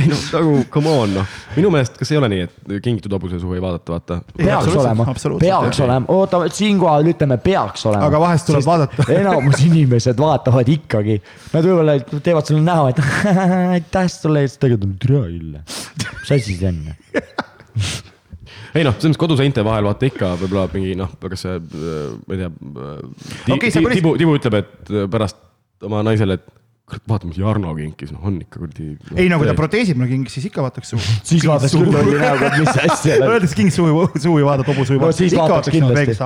ei 0.00 0.08
noh, 0.08 0.20
nagu 0.32 0.52
come 0.72 0.92
on 1.02 1.10
noh, 1.18 1.32
minu 1.56 1.70
meelest, 1.72 1.98
kas 2.00 2.12
ei 2.14 2.18
ole 2.20 2.28
nii, 2.32 2.44
et 2.46 2.76
kingitud 2.84 3.12
hobuse 3.12 3.40
suhu 3.40 3.56
ei 3.56 3.62
vaadata, 3.62 3.92
vaata? 3.92 4.18
peaks 4.38 4.70
olema, 4.72 5.06
peaks 5.40 5.80
olema, 5.84 6.08
oota, 6.14 6.40
siinkohal 6.56 7.10
ütleme, 7.12 7.36
peaks 7.42 7.84
olema. 7.90 8.08
aga 8.08 8.22
vahest 8.22 8.48
tuleb 8.48 8.62
Sest 8.62 8.70
vaadata 8.70 9.06
enamus 9.18 9.64
inimesed 9.66 10.22
vaatavad 10.22 10.70
ikkagi, 10.76 11.18
nad 11.52 11.68
võib-olla 11.68 11.98
teevad 12.14 12.48
sulle 12.48 12.64
näo, 12.64 12.88
et 12.92 13.02
aitäh 13.76 14.08
sulle, 14.12 14.46
siis 14.46 14.62
tegelikult 14.62 14.88
on 14.88 14.96
türa 15.02 15.26
ülle. 15.28 15.62
mis 15.66 16.34
asi 16.38 16.56
see 16.56 16.72
on? 16.72 16.80
ei 18.78 18.86
noh, 18.86 18.96
selles 18.96 19.12
mõttes 19.12 19.20
koduseinte 19.20 19.66
vahel 19.66 19.90
vaata 19.90 20.08
ikka 20.08 20.32
võib-olla 20.40 20.66
mingi 20.72 20.96
noh, 20.98 21.12
kas 21.20 21.44
see, 21.44 21.60
ma 21.60 22.38
ei 22.38 22.42
tea 22.42 22.50
ti,. 22.56 23.54
Okay, 23.58 23.68
Tibu, 23.68 23.92
Tibu, 23.92 24.16
Tibu 24.24 24.40
ütleb, 24.40 24.60
et 24.62 24.96
pärast 25.12 25.40
oma 25.84 26.00
naisele, 26.06 26.40
et 26.40 26.61
kurat, 26.88 27.04
vaata, 27.08 27.28
mis 27.30 27.38
Jarno 27.38 27.72
kinkis, 27.76 28.10
noh, 28.14 28.24
on 28.28 28.40
ikka 28.42 28.58
kuradi 28.58 28.88
no,. 28.96 29.16
ei 29.20 29.30
no 29.30 29.38
kui 29.40 29.48
ta 29.48 29.54
proteesib 29.58 30.00
mulle 30.00 30.10
kinkis, 30.12 30.36
siis 30.38 30.48
ikka 30.50 30.64
vaataks 30.66 30.92
suhu. 30.94 31.14
siis 31.30 31.46
vaataks 31.48 31.76
küll 31.78 31.94
lolli 31.94 32.18
näoga, 32.18 32.50
et 32.50 32.58
mis 32.64 32.82
asja. 32.88 33.18
Öeldes 33.30 33.56
kingis 33.58 33.78
suhu, 33.78 34.08
suhu 34.16 34.42
ei 34.42 34.46
vaadata, 34.48 34.72
hobuse 34.72 34.96
ei 34.96 35.00
vaadata. 35.00 35.14
no 35.14 35.20
siis 35.22 35.38
vaataks 35.38 35.72
kindlasti. 35.72 36.18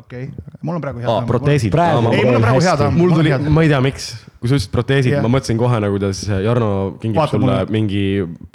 okei, 0.00 0.26
mul 0.62 0.78
on 0.78 0.84
praegu 0.84 1.04
hea. 1.04 1.20
proteesid. 1.28 1.74
ei, 1.74 2.24
mul 2.24 2.38
on 2.38 2.46
praegu 2.46 2.66
hea 2.66 2.74
tamm. 2.80 3.00
mul 3.02 3.16
tuli, 3.18 3.34
ma 3.50 3.64
ei 3.66 3.72
tea, 3.72 3.80
miks, 3.84 4.06
kui 4.38 4.48
sa 4.48 4.56
ütlesid 4.56 4.72
proteesid 4.72 5.12
yeah., 5.12 5.24
ma 5.26 5.32
mõtlesin 5.34 5.58
kohe 5.60 5.80
nagu, 5.82 5.98
kuidas 5.98 6.22
Jarno 6.30 6.70
kingib 7.02 7.20
vaata 7.20 7.34
sulle 7.34 7.48
mulle. 7.48 7.74
mingi 7.74 8.04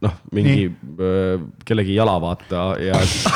noh, 0.08 0.16
mingi 0.34 0.64
öö, 0.72 1.36
kellegi 1.68 1.98
jala 2.00 2.16
vaata 2.24 2.64
ja 2.82 3.02
siis 3.04 3.28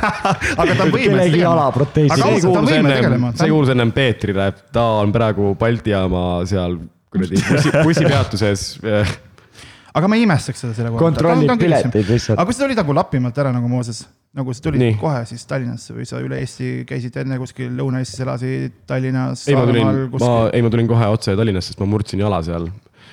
aga 0.62 0.72
ta 0.72 0.88
on 0.88 0.90
võimeline. 0.90 1.20
kellegi 1.20 1.44
jala 1.44 1.68
proteesi. 1.76 2.16
see 2.16 3.52
kuulus 3.52 3.76
ennem 3.76 3.92
Peetrile, 3.94 4.48
ta 4.74 4.88
on 5.04 5.14
praegu 5.14 5.52
Balti 5.60 5.94
jaama 5.94 6.24
seal 6.48 6.80
kuradi 7.12 7.42
bussi, 7.48 7.76
bussipeatuses 7.84 8.66
aga 9.92 10.08
ma 10.08 10.16
ei 10.16 10.24
imestaks 10.26 10.62
seda 10.64 10.74
selle 10.76 10.92
kohta. 10.92 11.04
kontrollib 11.04 11.60
pileteid 11.60 12.08
lihtsalt. 12.08 12.38
aga 12.38 12.48
kui 12.48 12.56
sa 12.56 12.64
tulid 12.64 12.78
nagu 12.80 12.94
Lapimaalt 12.96 13.40
ära 13.42 13.52
nagu 13.54 13.68
Mooses, 13.68 14.02
nagu 14.36 14.54
sa 14.56 14.64
tulid 14.64 14.80
Nii. 14.80 14.94
kohe 15.00 15.24
siis 15.28 15.44
Tallinnasse 15.48 15.96
või 15.96 16.06
sa 16.08 16.20
üle 16.24 16.38
Eesti 16.40 16.70
käisid 16.88 17.18
enne 17.22 17.36
kuskil 17.40 17.74
Lõuna-Eestis 17.76 18.22
elasid 18.24 18.78
Tallinnas? 18.88 19.44
ei, 19.48 19.58
ma 19.58 19.66
tulin, 19.68 19.90
ma, 20.14 20.32
ei, 20.48 20.64
ma 20.64 20.72
tulin 20.72 20.88
kohe 20.90 21.10
otse 21.12 21.36
Tallinnasse, 21.38 21.74
sest 21.74 21.82
ma 21.82 21.88
murdsin 21.92 22.22
jala 22.24 22.40
seal. 22.46 22.70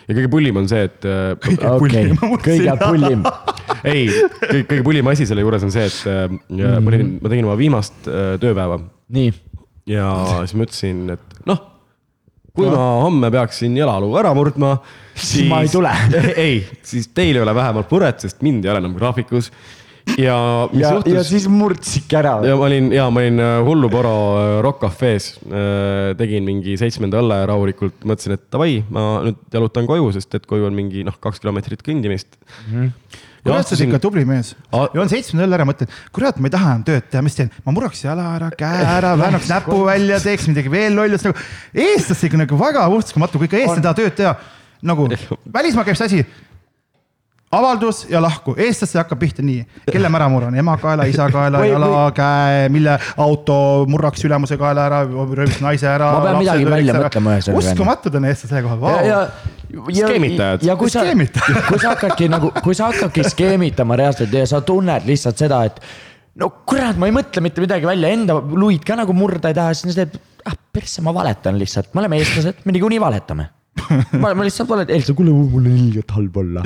ja 0.07 0.15
kõige 0.15 0.31
pullim 0.31 0.61
on 0.61 0.69
see, 0.71 0.85
et. 0.87 1.03
Äh, 1.03 1.33
kõige 1.43 1.67
okay. 1.67 1.81
pullim. 1.83 2.23
kõige 2.47 2.77
pullim 2.85 3.25
ei, 3.83 4.07
kõige 4.53 4.85
pullim 4.87 5.11
asi 5.11 5.27
selle 5.27 5.43
juures 5.43 5.67
on 5.67 5.75
see, 5.75 5.89
et 5.91 5.99
mm 6.07 6.39
-hmm. 6.47 6.79
ma 6.85 6.95
olin, 6.95 7.11
ma 7.19 7.33
tegin 7.33 7.49
oma 7.51 7.59
viimast 7.59 8.07
äh, 8.07 8.37
tööpäeva. 8.39 8.79
nii. 9.19 9.35
ja 9.89 10.07
siis 10.45 10.55
ma 10.55 10.69
ütlesin, 10.69 11.09
et 11.17 11.43
noh 11.49 11.67
kui 12.59 12.69
no. 12.69 12.77
ma 12.77 12.87
homme 13.05 13.31
peaksin 13.33 13.75
jalaluu 13.79 14.15
ära 14.19 14.33
murdma, 14.37 14.75
siis 15.29 15.49
ma 15.49 15.63
ei 15.65 15.71
tule 15.71 15.91
ei, 16.47 16.63
siis 16.85 17.11
teil 17.15 17.37
ei 17.39 17.43
ole 17.43 17.55
vähemalt 17.55 17.91
muret, 17.95 18.25
sest 18.25 18.43
mind 18.45 18.65
ei 18.65 18.73
ole 18.73 18.83
enam 18.83 18.97
graafikus. 18.97 19.51
ja 20.17 20.35
mis 20.71 20.83
ja, 20.83 20.93
juhtus? 20.97 21.13
ja 21.13 21.23
siis 21.27 21.47
murdsidki 21.51 22.19
ära. 22.19 22.35
ja 22.47 22.57
ma 22.59 22.67
olin, 22.67 22.91
ja 22.95 23.07
ma 23.13 23.23
olin 23.23 23.45
äh, 23.45 23.55
hulluporo 23.67 24.15
äh, 24.41 24.51
Rock 24.65 24.83
Cafe's. 24.85 25.31
Äh, 25.45 26.11
tegin 26.19 26.47
mingi 26.47 26.75
seitsmenda 26.81 27.21
õlle 27.21 27.41
rahulikult, 27.49 28.03
mõtlesin, 28.03 28.35
et 28.39 28.45
davai, 28.51 28.79
ma 28.89 29.07
nüüd 29.27 29.41
jalutan 29.53 29.89
koju, 29.89 30.11
sest 30.17 30.39
et 30.39 30.47
koju 30.49 30.69
on 30.69 30.77
mingi 30.77 31.05
noh, 31.07 31.17
kaks 31.21 31.43
kilomeetrit 31.43 31.85
kõndimist 31.85 32.39
mm. 32.39 32.69
-hmm 32.75 33.25
kurat, 33.43 33.67
sa 33.67 33.75
oled 33.75 33.85
ikka 33.87 34.01
tubli 34.03 34.25
mees. 34.27 34.53
joon 34.95 35.11
seitsmenda 35.11 35.47
õlle 35.47 35.57
ära, 35.59 35.67
mõtled, 35.69 35.95
kurat, 36.15 36.39
ma 36.41 36.49
ei 36.49 36.55
taha 36.55 36.73
enam 36.73 36.85
tööd 36.87 37.07
teha, 37.11 37.23
mis 37.25 37.37
teen, 37.37 37.51
ma 37.65 37.73
murraks 37.75 38.03
jala 38.03 38.27
ära, 38.35 38.51
käe 38.59 38.83
ära, 38.97 39.15
väänaks 39.19 39.49
näpu 39.53 39.79
välja, 39.87 40.19
teeks 40.23 40.49
midagi 40.51 40.73
veel 40.73 40.97
lollust 40.99 41.29
nagu. 41.29 41.47
eestlased 41.73 42.29
ikka 42.29 42.43
nagu 42.43 42.59
väga 42.59 42.87
uskumatu, 42.97 43.41
kui 43.41 43.49
ikka 43.49 43.61
eestlased 43.63 43.85
tahavad 43.85 44.03
tööd 44.03 44.19
teha. 44.19 44.35
nagu 44.89 45.09
välismaa 45.59 45.87
käib 45.87 45.99
see 45.99 46.11
asi 46.11 46.23
avaldus 47.51 48.03
ja 48.09 48.19
lahku, 48.21 48.53
eestlaste 48.61 48.99
hakkab 48.99 49.19
pihta 49.23 49.43
nii, 49.45 49.63
kelle 49.89 50.09
ma 50.11 50.19
ära 50.19 50.27
murran, 50.29 50.57
ema 50.61 50.75
kaela, 50.81 51.07
isa 51.09 51.25
kaela, 51.33 51.63
jala, 51.65 52.03
käe, 52.15 52.67
mille 52.73 52.93
auto 53.25 53.55
murraks 53.89 54.25
ülemuse 54.27 54.57
kaela 54.59 54.85
ära, 54.89 54.99
rööviks 55.07 55.61
naise 55.65 55.89
ära. 55.89 56.11
ma 56.13 56.27
pean 56.27 56.37
midagi 56.43 56.67
välja 56.69 56.97
mõtlema 56.99 57.37
ühesõnaga. 57.37 57.63
uskumatud 57.63 58.19
on 58.19 58.29
eestlased 58.29 58.53
selle 58.53 58.67
koha 58.67 58.77
peal. 58.83 59.09
Wow.. 59.73 59.89
skeemitajad. 59.97 60.67
ja 60.69 60.77
kui 60.77 60.93
sa, 60.93 61.07
kui 61.71 61.81
sa 61.81 61.95
hakkadki 61.95 62.29
nagu, 62.29 62.53
kui 62.61 62.77
sa 62.77 62.91
hakkadki 62.93 63.25
skeemitama 63.33 63.97
reaalselt 63.97 64.37
ja 64.37 64.45
sa 64.49 64.61
tunned 64.65 65.09
lihtsalt 65.09 65.41
seda, 65.41 65.63
et 65.69 65.81
no 66.37 66.53
kurat, 66.69 67.01
ma 67.01 67.09
ei 67.09 67.17
mõtle 67.17 67.45
mitte 67.45 67.65
midagi 67.65 67.89
välja, 67.89 68.13
enda 68.13 68.37
luid 68.37 68.85
ka 68.85 68.97
nagu 68.99 69.17
murda 69.17 69.49
ei 69.49 69.57
taha, 69.57 69.73
siis 69.73 69.97
sa 69.97 70.03
teed, 70.03 70.21
ah 70.45 70.53
persse, 70.53 71.01
ma 71.01 71.17
valetan 71.17 71.57
lihtsalt, 71.57 71.95
me 71.95 72.05
oleme 72.05 72.21
eestlased, 72.21 72.61
me 72.65 72.77
niikuinii 72.77 73.01
valetame. 73.01 73.55
Ma, 74.21 74.35
ma 74.37 74.45
lihtsalt 74.45 74.69
valetan, 74.69 74.99
Elsa, 74.99 75.17
kuule, 75.17 75.33
mul 75.33 75.65
on 75.65 75.77
ilgelt 75.87 76.11
halb 76.13 76.43
olla 76.43 76.61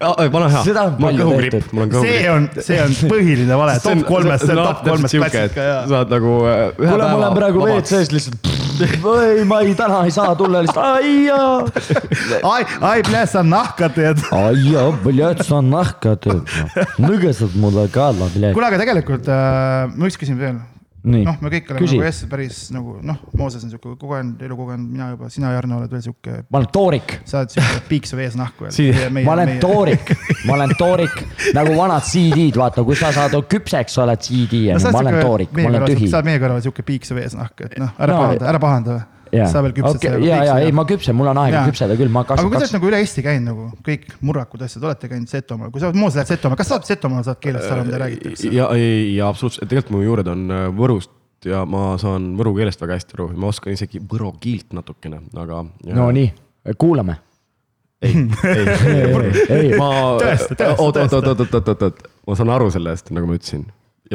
vana 0.00 0.48
hea. 0.48 0.62
seda 0.64 0.86
on 0.88 0.96
palju 1.00 1.26
tehtud. 1.40 1.96
see 2.00 2.30
on, 2.32 2.48
see 2.56 2.78
on 2.80 2.94
põhiline 3.10 3.58
vale, 3.60 3.76
top 3.84 4.06
kolmest, 4.08 4.46
see 4.46 4.56
on 4.56 4.62
top 4.64 4.82
kolmest 4.86 5.16
klassika 5.16 5.66
ja. 5.66 5.76
saad 5.90 6.14
nagu 6.14 6.38
äh, 6.48 6.62
ühe 6.80 6.88
kuule, 6.88 7.04
ma 7.04 7.18
olen 7.18 7.36
praegu 7.36 7.66
WC-s 7.66 8.14
lihtsalt. 8.14 8.50
ei, 8.80 9.44
ma 9.44 9.60
ei, 9.60 9.74
täna 9.76 10.00
ei 10.08 10.14
saa 10.14 10.32
tulla 10.40 10.64
lihtsalt, 10.64 11.04
aia. 11.04 11.42
ai, 12.54 12.64
ai, 12.80 13.04
pljät, 13.04 13.32
sa 13.34 13.44
nahka 13.44 13.90
teed. 13.92 14.24
aia, 14.32 14.88
pljät, 15.04 15.44
sa 15.46 15.60
nahka 15.64 16.16
teed. 16.16 16.58
nõgesed 17.06 17.56
mulle 17.60 17.88
kaela, 17.92 18.32
kuule, 18.32 18.68
aga 18.72 18.80
tegelikult 18.80 19.28
äh, 19.28 19.90
ma 19.92 20.08
üks 20.08 20.20
küsin 20.20 20.40
veel 20.40 20.62
noh, 21.04 21.36
me 21.40 21.50
kõik 21.52 21.70
oleme 21.72 21.84
Küsi. 21.84 21.98
nagu 21.98 22.06
Eestis 22.08 22.30
päris 22.30 22.58
nagu 22.74 22.96
noh, 23.06 23.20
Mooses 23.38 23.64
on 23.64 23.72
sihuke 23.72 23.94
kogenud, 24.00 24.40
elu 24.44 24.56
kogenud, 24.58 24.88
mina 24.92 25.10
juba, 25.14 25.30
sina, 25.32 25.52
Jarno, 25.54 25.80
oled 25.80 25.94
veel 25.94 26.02
sihuke. 26.04 26.40
ma 26.50 26.60
olen 26.60 26.70
toorik. 26.74 27.14
sa 27.28 27.42
oled 27.42 27.54
sihuke 27.54 27.84
piiksev 27.88 28.24
eesnahku 28.26 28.68
ma 28.68 29.36
olen 29.36 29.54
meie... 29.54 29.62
toorik, 29.62 30.12
ma 30.48 30.54
olen 30.58 30.74
toorik 30.78 31.22
nagu 31.56 31.76
vanad 31.78 32.04
CD-d, 32.08 32.58
vaata, 32.60 32.84
kui 32.84 32.98
sa 32.98 33.12
saad 33.16 33.38
küpseks, 33.50 33.96
sa 33.96 34.04
oled 34.04 34.26
CD 34.26 34.66
no,, 34.74 34.82
ma 34.90 35.04
olen 35.04 35.20
toorik, 35.20 35.56
ma 35.56 35.70
olen 35.72 35.88
tühi. 35.88 36.10
sa 36.10 36.20
oled 36.20 36.32
meie 36.32 36.42
kõrval 36.42 36.60
sihuke 36.64 36.84
piiksev 36.86 37.22
eesnahk, 37.22 37.66
et 37.68 37.80
noh, 37.80 37.96
ära 37.98 38.16
no, 38.16 38.26
pahanda, 38.26 38.52
ära 38.52 38.62
pahanda 38.62 39.00
sa 39.30 39.62
veel 39.64 39.74
küpsed 39.76 40.00
okay, 40.00 40.24
ja, 40.26 40.40
ja 40.48 40.56
ei, 40.64 40.72
ma 40.76 40.84
küpsen, 40.88 41.16
mul 41.18 41.30
on 41.32 41.40
aega 41.44 41.62
küpseda 41.68 41.96
küll, 41.98 42.12
ma 42.12 42.24
kasvan. 42.28 42.48
aga 42.48 42.52
kui 42.52 42.60
sa 42.60 42.66
oled 42.66 42.76
nagu 42.78 42.90
üle 42.90 43.00
Eesti 43.04 43.24
käinud 43.26 43.48
nagu 43.50 43.68
kõik 43.86 44.08
murrakud 44.26 44.66
asjad, 44.66 44.84
olete 44.88 45.10
käinud 45.12 45.30
Setomaal, 45.30 45.72
kui 45.74 45.82
sa 45.82 45.92
Moos 45.94 46.18
lähed 46.18 46.32
Setomaale, 46.32 46.60
kas 46.60 46.70
sa 46.72 46.78
oled 46.78 46.90
Setomaal, 46.90 47.24
saad 47.28 47.40
keelest 47.42 47.70
aru, 47.70 47.86
mida 47.88 48.02
räägitakse? 48.02 48.52
ja, 48.56 48.68
ja 48.74 49.30
absoluutselt, 49.30 49.68
tegelikult 49.70 49.96
mu 49.96 50.04
juured 50.04 50.30
on 50.34 50.44
äh, 50.50 50.66
Võrust 50.76 51.14
ja 51.46 51.64
ma 51.68 51.94
saan 52.00 52.34
võru 52.38 52.54
keelest 52.58 52.82
väga 52.82 52.98
hästi 52.98 53.16
aru, 53.16 53.30
ma 53.40 53.50
oskan 53.54 53.74
isegi 53.74 54.02
võro 54.04 54.34
kiilt 54.42 54.74
natukene, 54.76 55.22
aga. 55.40 55.64
no 55.96 56.12
nii, 56.14 56.32
kuulame 56.80 57.20
ei, 58.02 58.14
ei, 58.44 59.52
ei, 59.58 59.72
ma, 59.76 59.90
Tõesta, 60.20 60.56
tõesta, 60.56 60.70
oot, 60.80 60.96
oot, 60.96 61.12
oot, 61.12 61.26
oot, 61.26 61.40
oot, 61.44 61.68
oot, 61.68 61.82
oot, 61.84 62.06
ma 62.28 62.36
saan 62.38 62.52
aru 62.54 62.70
sellest, 62.72 63.10
nagu 63.12 63.28
ma 63.28 63.36
ütlesin. 63.36 63.66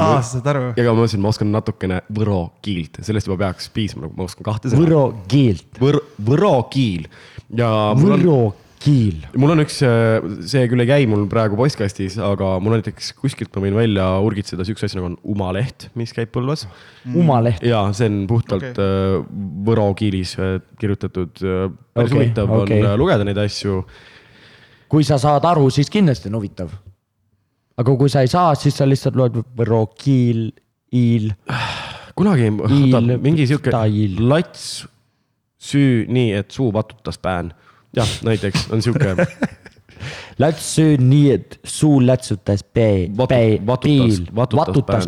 aa, 0.04 0.20
sa 0.20 0.38
saad 0.38 0.52
aru? 0.52 0.66
ja 0.76 0.92
ma 0.92 1.06
ütlesin, 1.06 1.24
ma 1.24 1.32
oskan 1.32 1.52
natukene 1.54 2.02
võro 2.16 2.42
kiilt, 2.66 3.00
sellest 3.06 3.30
juba 3.30 3.40
peaks 3.46 3.70
piisama, 3.76 4.06
nagu 4.08 4.18
ma 4.18 4.28
oskan 4.28 4.48
kahte 4.48 4.72
sõna. 4.72 4.84
võro 4.84 5.02
keelt, 5.32 5.80
Võr-, 5.82 6.04
võro 6.30 6.54
kiil 6.72 7.08
ja 7.56 7.72
mul 7.98 8.16
on, 8.16 8.24
võro 8.24 8.40
keel. 8.86 9.22
mul 9.40 9.54
on 9.56 9.64
üks, 9.64 9.78
see 10.52 10.66
küll 10.72 10.84
ei 10.84 10.90
käi 10.90 11.08
mul 11.10 11.26
praegu 11.32 11.60
postkastis, 11.60 12.18
aga 12.22 12.56
mul 12.64 12.76
on 12.76 12.84
näiteks 12.84 13.14
kuskilt 13.22 13.54
ma 13.56 13.64
võin 13.66 13.78
välja 13.78 14.10
urgitseda 14.26 14.68
siukse 14.68 14.90
asja 14.90 15.00
nagu 15.00 15.14
on 15.14 15.20
umaleht, 15.36 15.88
mis 16.00 16.14
käib 16.16 16.34
Põlvas. 16.36 16.66
umaleht, 17.14 17.64
ja 17.66 17.86
see 17.96 18.12
on 18.12 18.26
puhtalt 18.32 18.74
okay. 18.74 19.24
võro 19.70 19.88
kiilis 19.98 20.36
äh, 20.40 20.58
kirjutatud. 20.82 21.40
päris 21.40 22.12
Okei, 22.12 22.20
huvitav 22.20 22.52
okay, 22.52 22.82
on 22.82 22.92
äh, 22.92 23.00
lugeda 23.00 23.28
neid 23.28 23.40
asju 23.46 23.86
kui 24.92 25.06
sa 25.06 25.18
saad 25.22 25.46
aru, 25.48 25.70
siis 25.74 25.90
kindlasti 25.92 26.30
on 26.30 26.40
huvitav. 26.40 26.74
Aga 27.78 27.96
kui 28.00 28.10
sa 28.10 28.22
ei 28.26 28.28
saa, 28.32 28.56
siis 28.56 28.78
sa 28.80 28.86
lihtsalt 28.88 29.16
loed 29.20 29.40
võro 29.58 29.82
keel, 30.00 30.52
iil, 30.96 31.32
kunagi 32.16 32.48
Il- 32.48 33.18
mingi 33.20 33.48
sihuke 33.50 33.72
lats 34.20 34.86
süü 35.66 36.06
nii, 36.08 36.32
et 36.40 36.52
suu 36.52 36.72
vatutas 36.74 37.18
pään. 37.18 37.52
jah, 37.96 38.08
näiteks 38.24 38.70
on 38.72 38.82
sihuke 38.82 39.16
läts 40.42 40.72
söö 40.78 40.96
nii, 41.02 41.32
et 41.36 41.60
suu 41.64 42.00
lätsutas 42.04 42.64
pee, 42.64 43.10
vatutas- 43.18 43.84
piil, 43.84 44.26
vatutas 44.36 45.08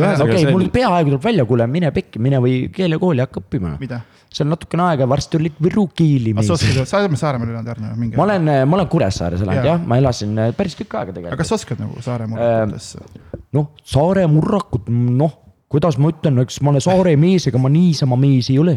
ühesõnaga 0.00 0.24
okei 0.24 0.46
mul 0.52 0.66
peaaegu 0.72 1.10
tuleb 1.14 1.24
välja, 1.28 1.44
kuule, 1.48 1.66
mine 1.70 1.90
pekki, 1.94 2.18
mine 2.24 2.40
või 2.40 2.56
keelekooli, 2.74 3.20
hakka 3.24 3.42
õppima. 3.42 3.74
see 4.34 4.42
on 4.42 4.50
natukene 4.50 4.82
aega, 4.88 5.06
varsti 5.06 5.36
olid 5.38 5.58
Võru 5.62 5.84
keeli 5.94 6.32
sa 6.34 6.40
mees. 6.40 6.50
oskad, 6.50 6.88
sa 6.90 6.98
oled 6.98 7.16
Saaremaal 7.20 7.52
elanud 7.52 7.98
mingi? 8.00 8.16
ma 8.18 8.24
olen, 8.24 8.48
ma 8.66 8.76
olen 8.80 8.88
Kuressaares 8.90 9.44
elanud 9.44 9.68
jah, 9.68 9.78
ma 9.86 9.98
elasin 10.00 10.32
äh, 10.38 10.50
päris 10.56 10.74
tükk 10.74 10.96
aega 10.98 11.12
aga 11.12 11.14
tegelikult. 11.20 11.38
kas 11.38 11.52
sa 11.52 11.54
oskad 11.60 11.78
nagu 11.84 12.02
Saare 12.02 12.26
murrakutesse? 12.26 12.98
noh, 13.54 13.68
Saare 13.84 14.26
murrakut, 14.26 14.88
noh, 14.90 15.36
kuidas 15.74 15.98
ma 15.98 16.12
ütlen, 16.12 16.38
eks 16.44 16.60
ma 16.62 16.70
olen 16.70 16.84
Saare 16.84 17.16
mees, 17.18 17.48
ega 17.50 17.58
ma 17.58 17.70
niisama 17.72 18.18
mees 18.20 18.50
ei 18.52 18.60
ole. 18.62 18.76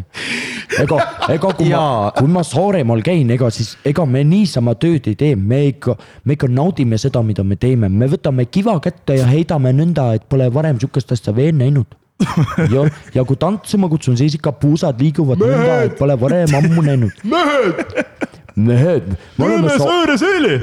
ega, 0.81 0.97
ega 1.33 1.51
kui 1.53 1.69
ma 1.69 1.75
Jaa., 1.75 2.07
kui 2.17 2.31
ma 2.33 2.43
Saaremaal 2.47 3.03
käin, 3.05 3.29
ega 3.35 3.51
siis, 3.53 3.75
ega 3.87 4.05
me 4.09 4.23
niisama 4.27 4.73
tööd 4.81 5.11
ei 5.11 5.19
tee, 5.19 5.35
me 5.37 5.67
ikka, 5.69 5.97
me 6.25 6.37
ikka 6.37 6.49
naudime 6.49 6.97
seda, 7.01 7.21
mida 7.25 7.45
me 7.45 7.59
teeme, 7.61 7.89
me 7.89 8.09
võtame 8.09 8.47
kiva 8.49 8.79
kätte 8.83 9.19
ja 9.19 9.29
heidame 9.29 9.75
nõnda, 9.77 10.09
et 10.17 10.25
pole 10.29 10.49
varem 10.53 10.81
sihukest 10.81 11.13
asja 11.13 11.35
veel 11.37 11.55
näinud. 11.59 11.97
ja, 12.73 12.87
ja 13.13 13.23
kui 13.29 13.37
tantsima 13.37 13.89
kutsun, 13.91 14.17
siis 14.17 14.33
ikka 14.39 14.55
puusad 14.57 14.97
liiguvad 15.01 15.41
nõnda, 15.43 15.81
et 15.85 15.97
pole 15.99 16.17
varem 16.17 16.55
ammu 16.57 16.85
näinud. 16.87 17.21
mehed, 17.29 17.83
mehed, 18.57 19.11
me 19.37 19.45
oleme, 19.45 19.75
Saare-Seeli, 19.77 20.55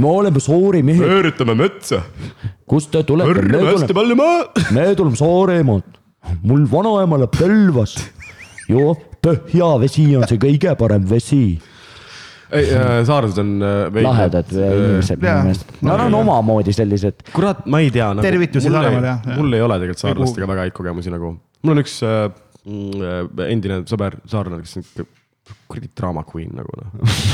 me 0.00 0.08
oleme 0.10 0.40
Soore 0.42 0.82
mehed, 0.86 1.02
pööritame 1.02 1.54
metsa, 1.58 2.00
kust 2.68 2.90
te 2.94 3.04
tulete? 3.06 3.44
me 3.46 3.60
tuleme, 3.60 3.94
palju 4.00 4.16
maa. 4.18 4.40
me 4.74 4.86
tuleme 4.98 5.18
Saaremaalt, 5.20 6.00
mul 6.42 6.66
vanaema 6.70 7.20
elab 7.20 7.36
Põlvas. 7.38 7.94
joo, 8.70 8.96
põhjavesi 9.22 10.08
on 10.18 10.26
see 10.30 10.40
kõige 10.42 10.74
parem 10.78 11.06
vesi. 11.10 11.44
ei, 12.50 12.66
saarlased 13.06 13.38
on 13.42 13.52
äh, 13.62 13.76
veidi- 13.94 14.06
lahedad 14.06 14.50
inimesed 14.56 15.22
minu 15.22 15.36
meelest, 15.46 15.76
nad 15.86 16.02
on 16.06 16.18
omamoodi 16.22 16.74
sellised. 16.74 17.28
kurat, 17.34 17.62
ma 17.66 17.82
ei 17.84 17.92
tea 17.94 18.10
nagu,. 18.14 18.26
Tervitusi 18.26 18.72
Saaremaale, 18.72 19.12
jah, 19.12 19.22
jah. 19.22 19.38
mul 19.38 19.54
ei 19.54 19.62
ole 19.66 19.78
tegelikult 19.82 20.02
saarlastega 20.02 20.50
väga 20.50 20.66
häid 20.66 20.76
kogemusi 20.80 21.14
nagu, 21.14 21.36
mul 21.62 21.76
on 21.76 21.82
üks 21.84 22.00
äh, 22.06 22.26
mm, 22.66 23.46
endine 23.46 23.84
sõber, 23.86 24.18
saarlane, 24.30 24.66
kes 24.66 25.06
kuradi 25.68 25.90
draama 25.98 26.24
queen 26.26 26.50
nagu 26.56 26.72
noh. 26.78 26.88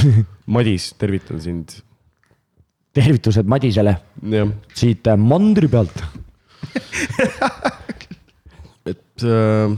Madis, 0.54 0.92
tervitan 1.00 1.40
sind, 1.42 1.76
tervitused 2.92 3.48
Madisele 3.48 3.96
siit 4.76 5.06
äh, 5.08 5.20
mandri 5.20 5.68
pealt. 5.72 6.02
et 8.92 9.24
äh, 9.26 9.74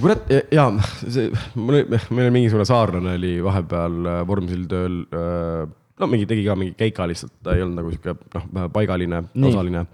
kurat 0.00 0.30
ja 0.52 0.66
see, 1.02 1.28
mul 1.58 1.80
oli, 1.80 2.00
meil 2.10 2.26
oli 2.26 2.34
mingisugune 2.38 2.66
saarlane 2.68 3.16
oli 3.18 3.34
vahepeal 3.44 4.10
äh, 4.14 4.20
Vormsil 4.28 4.66
tööl 4.70 5.02
äh,. 5.12 5.64
no 6.00 6.10
mingi 6.10 6.28
tegi 6.30 6.46
ka 6.46 6.56
mingi 6.58 6.76
keika 6.78 7.08
lihtsalt, 7.10 7.34
ta 7.44 7.56
ei 7.56 7.64
olnud 7.64 7.82
nagu 7.82 7.92
sihuke 7.92 8.12
noh, 8.34 8.44
paigaline, 8.72 9.18
osaline. 9.50 9.86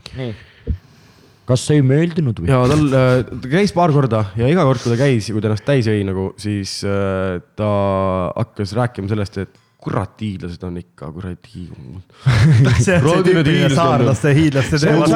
Kas 1.47 1.66
see 1.68 1.80
ei 1.80 1.84
meeldinud 1.86 2.42
või? 2.42 2.51
ja 2.51 2.62
tal, 2.70 2.88
ta 3.30 3.53
käis 3.53 3.74
paar 3.76 3.94
korda 3.94 4.24
ja 4.38 4.49
iga 4.51 4.66
kord, 4.66 4.82
kui 4.82 4.94
ta 4.94 4.99
käis 5.01 5.28
ja 5.30 5.36
kui 5.36 5.44
ta 5.44 5.53
ennast 5.53 5.68
täis 5.68 5.90
jõi 5.90 6.03
nagu, 6.09 6.32
siis 6.40 6.80
äh, 6.86 7.38
ta 7.59 7.70
hakkas 8.34 8.74
rääkima 8.76 9.12
sellest, 9.12 9.40
et 9.44 9.62
kurat, 9.86 10.16
hiidlased 10.18 10.62
on 10.66 10.78
ikka 10.80 11.09
kuradi. 11.14 11.66
saarlaste, 13.76 14.32
hiidlaste 14.34 14.80
teema. 14.82 15.07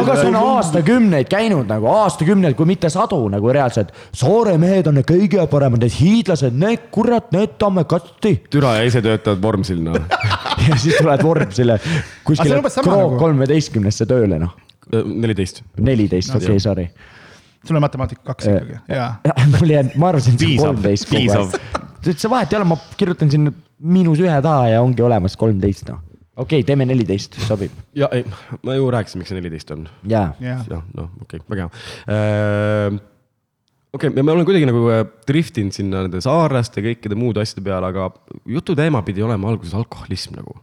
aga 0.00 0.16
see 0.18 0.30
on 0.32 0.38
aastakümneid 0.40 1.30
käinud 1.30 1.70
nagu 1.70 1.90
aastakümneid, 1.92 2.56
kui 2.58 2.66
mitte 2.66 2.90
sadu 2.90 3.20
nagu 3.30 3.52
reaalselt. 3.54 3.92
Saare 4.18 4.56
mehed 4.58 4.90
on 4.90 4.98
need 4.98 5.06
kõige 5.08 5.44
paremad, 5.52 5.84
need 5.84 5.94
hiidlased, 6.00 6.56
need 6.58 6.88
kurat, 6.94 7.30
need 7.36 7.54
tamme 7.62 7.86
kasti. 7.88 8.40
türa 8.50 8.78
ja 8.80 8.88
ise 8.90 9.04
töötavad 9.04 9.42
Vormsil 9.44 9.84
noh. 9.86 10.00
ja 10.66 10.80
siis 10.80 10.98
tuled 10.98 11.22
Vormsile 11.22 11.78
kuskile 12.26 12.58
Krook 12.64 12.88
nagu- 12.88 13.20
kolmeteistkümnesse 13.22 14.08
tööle 14.10 14.40
noh, 14.42 14.56
neliteist. 14.92 15.62
neliteist, 15.80 16.34
okei 16.34 16.60
sorry. 16.62 16.88
sul 17.66 17.76
on 17.76 17.84
matemaatika 17.84 18.22
kaks 18.32 18.50
ikkagi, 18.50 18.80
jaa. 18.94 19.10
mul 19.54 19.72
jääb, 19.74 19.94
ma 20.00 20.12
arvasin, 20.12 20.36
et 20.36 20.44
see 20.44 20.56
on 20.56 20.66
kolmteist 20.66 21.08
kogu 21.10 21.34
aeg. 21.36 21.56
ütles, 22.02 22.28
vahet 22.30 22.52
ei 22.54 22.60
ole, 22.60 22.68
ma 22.72 22.78
kirjutan 23.00 23.32
sinna 23.32 23.54
miinus 23.78 24.22
ühe 24.22 24.38
taha 24.44 24.70
ja 24.74 24.84
ongi 24.84 25.04
olemas 25.04 25.36
kolmteist 25.40 25.90
noh. 25.92 26.00
okei 26.36 26.60
okay,, 26.60 26.66
teeme 26.66 26.86
neliteist, 26.88 27.38
sobib. 27.46 27.74
ja 27.98 28.10
ei, 28.14 28.24
ma 28.64 28.78
ju 28.78 28.88
rääkisin, 28.94 29.22
miks 29.22 29.32
see 29.32 29.38
neliteist 29.38 29.74
on. 29.76 29.86
jah, 30.08 30.34
noh, 30.40 31.12
okei 31.22 31.38
okay,, 31.38 31.44
väga 31.50 31.68
hea. 31.68 33.00
okei 33.92 34.12
okay,, 34.12 34.22
ma 34.22 34.34
olen 34.34 34.48
kuidagi 34.48 34.70
nagu 34.70 34.86
äh, 34.94 35.04
driftinud 35.28 35.76
sinna 35.76 36.06
nende 36.06 36.22
saarlaste 36.24 36.82
ja 36.82 36.90
kõikide 36.90 37.18
muude 37.18 37.44
asjade 37.44 37.64
peale, 37.66 37.92
aga 37.92 38.10
jutu 38.58 38.76
teema 38.78 39.02
pidi 39.06 39.24
olema 39.26 39.52
alguses 39.52 39.76
alkoholism 39.78 40.38
nagu. 40.40 40.58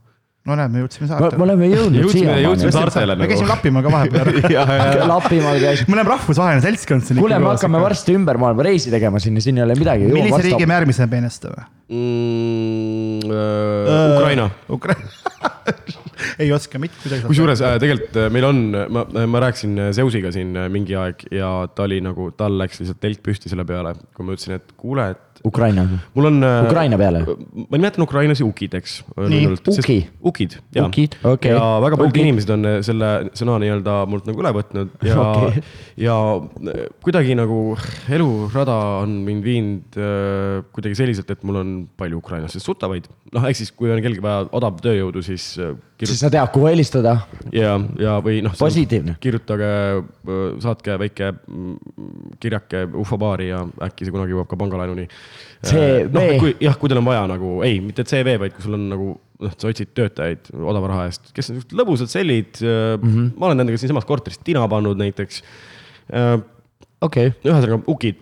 No 0.46 0.56
näed, 0.60 0.74
me 0.74 0.84
jõudsime 0.84 1.08
me 1.08 1.10
saarte. 1.10 1.38
me 1.39 1.46
oleme 1.48 1.70
jõudnud 1.72 2.04
Jõudsime- 2.04 2.36
jõudsime 2.43 2.74
saartele 2.76 3.16
me 3.18 3.30
käisime 3.32 3.48
nagu. 3.48 3.56
Lapimaal 3.56 3.86
ka 3.86 3.93
vahepeal. 3.96 5.08
Lapimaal 5.10 5.62
käis. 5.64 5.86
me 5.88 5.98
oleme 5.98 6.12
rahvusvaheline 6.14 6.66
seltskond 6.66 7.08
siin. 7.08 7.20
kuule, 7.22 7.39
me 7.41 7.50
hakkame. 7.54 7.82
varsti 7.82 8.18
ümber 8.20 8.38
maailma 8.41 8.68
reisi 8.68 8.93
tegema 8.93 9.22
sinna, 9.24 9.41
siin 9.41 9.58
ei 9.58 9.66
ole 9.66 9.78
midagi. 9.80 10.12
millise 10.14 10.41
riigi 10.46 10.70
me 10.70 10.78
järgmisena 10.78 11.10
peenestame? 11.10 11.66
Mm, 11.89 13.26
äh, 13.30 14.18
Ukraina. 14.18 14.50
Ukraina. 14.70 15.10
ei 16.41 16.52
oska 16.54 16.80
mitte 16.82 16.96
kuidagi. 17.04 17.26
kusjuures 17.28 17.62
äh, 17.66 17.78
tegelikult 17.82 18.18
äh, 18.22 18.30
meil 18.34 18.48
on, 18.48 18.62
ma, 18.89 19.06
ma 19.30 19.41
rääkisin 19.48 19.78
äh, 19.88 19.91
Zeusiga 19.98 20.32
siin 20.34 20.56
äh, 20.58 20.70
mingi 20.72 20.96
aeg 21.00 21.26
ja 21.34 21.52
ta 21.74 21.86
oli 21.89 22.00
nagu, 22.06 22.30
tal 22.38 22.58
läks 22.62 22.82
lihtsalt 22.82 23.02
telk 23.04 23.22
püsti 23.26 23.50
selle 23.52 23.66
peale, 23.68 23.96
kui 24.16 24.26
ma 24.28 24.38
ütlesin, 24.38 24.60
et 24.60 24.76
kuule, 24.78 25.10
et 25.16 25.35
Ukraina. 25.46 25.88
mul 26.16 26.30
on. 26.32 26.43
Ukraina 26.66 26.98
peale? 26.98 27.24
ma 27.26 27.78
nimetan 27.78 28.04
ukrainlasi 28.06 28.43
ukideks. 28.43 29.04
Uki. 29.16 30.00
ukid, 30.22 30.58
Ukid, 30.76 31.16
okei. 31.24 31.52
ja 31.52 31.80
väga 31.84 31.98
paljud 31.98 32.14
Ukid. 32.14 32.24
inimesed 32.24 32.52
on 32.56 32.68
äh, 32.70 32.78
selle 32.86 33.10
sõna 33.38 33.58
nii-öelda 33.64 33.96
mult 34.10 34.28
nagu 34.30 34.43
üle 34.43 34.52
võtnud 34.56 35.06
ja 35.06 35.18
Okei. 35.26 35.64
ja 36.06 36.18
äh, 36.39 36.86
kuidagi 37.06 37.38
nagu 37.38 37.60
elurada 38.12 38.78
on 39.04 39.18
mind 39.28 39.46
viinud 39.46 40.00
äh, 40.00 40.64
kuidagi 40.76 41.00
selliselt, 41.00 41.32
et 41.32 41.46
mul 41.48 41.62
on 41.62 41.76
palju 42.00 42.22
ukrainlastest 42.22 42.68
tuttavaid. 42.70 43.10
noh, 43.36 43.48
ehk 43.50 43.60
siis, 43.60 43.72
kui 43.76 43.91
on 43.91 44.02
kellelgi 44.04 44.24
vaja 44.24 44.48
odav 44.56 44.80
tööjõudu, 44.84 45.24
siis 45.26 45.54
äh, 46.04 46.10
siis 46.10 46.22
sa 46.22 46.30
tead, 46.34 46.48
kuhu 46.54 46.70
helistada. 46.70 47.16
ja, 47.56 47.76
ja, 48.02 48.18
või 48.24 48.41
noh. 48.46 48.56
Positiivne. 48.60 49.18
kirjutage, 49.24 49.70
saatke 50.64 50.98
väike 51.02 51.32
mm, 51.34 51.76
kirjake 52.43 52.86
ufobaari 53.02 53.50
ja 53.52 53.62
äkki 53.88 54.08
see 54.08 54.16
kunagi 54.16 54.36
jõuab 54.36 54.50
ka 54.52 54.60
pangalaenuni. 54.60 55.08
CV. 55.66 56.10
noh, 56.14 56.32
kui 56.41 56.56
jah, 56.64 56.78
kui 56.80 56.91
teil 56.91 57.02
on 57.02 57.08
vaja 57.08 57.26
nagu, 57.32 57.54
ei, 57.68 57.80
mitte 57.84 58.06
CV, 58.08 58.38
vaid 58.41 58.56
kui 58.56 58.66
sul 58.66 58.78
on 58.78 58.89
nagu 58.91 59.12
noh, 59.46 59.56
sa 59.56 59.72
otsid 59.72 59.93
töötajaid 59.98 60.52
odava 60.56 60.91
raha 60.93 61.08
eest, 61.10 61.32
kes 61.36 61.52
on 61.52 61.60
siuksed 61.60 61.78
lõbusad 61.80 62.12
sellid 62.12 62.60
mm. 62.62 63.00
Mhm. 63.00 63.16
-hmm. 63.16 63.32
ma 63.39 63.52
olen 63.52 63.64
nendega 63.64 63.82
siinsamas 63.82 64.08
korteris 64.08 64.41
tina 64.43 64.68
pannud 64.72 65.00
näiteks. 65.00 65.41
okei, 67.02 67.34
ühesõnaga 67.43 67.82
ukid 67.88 68.22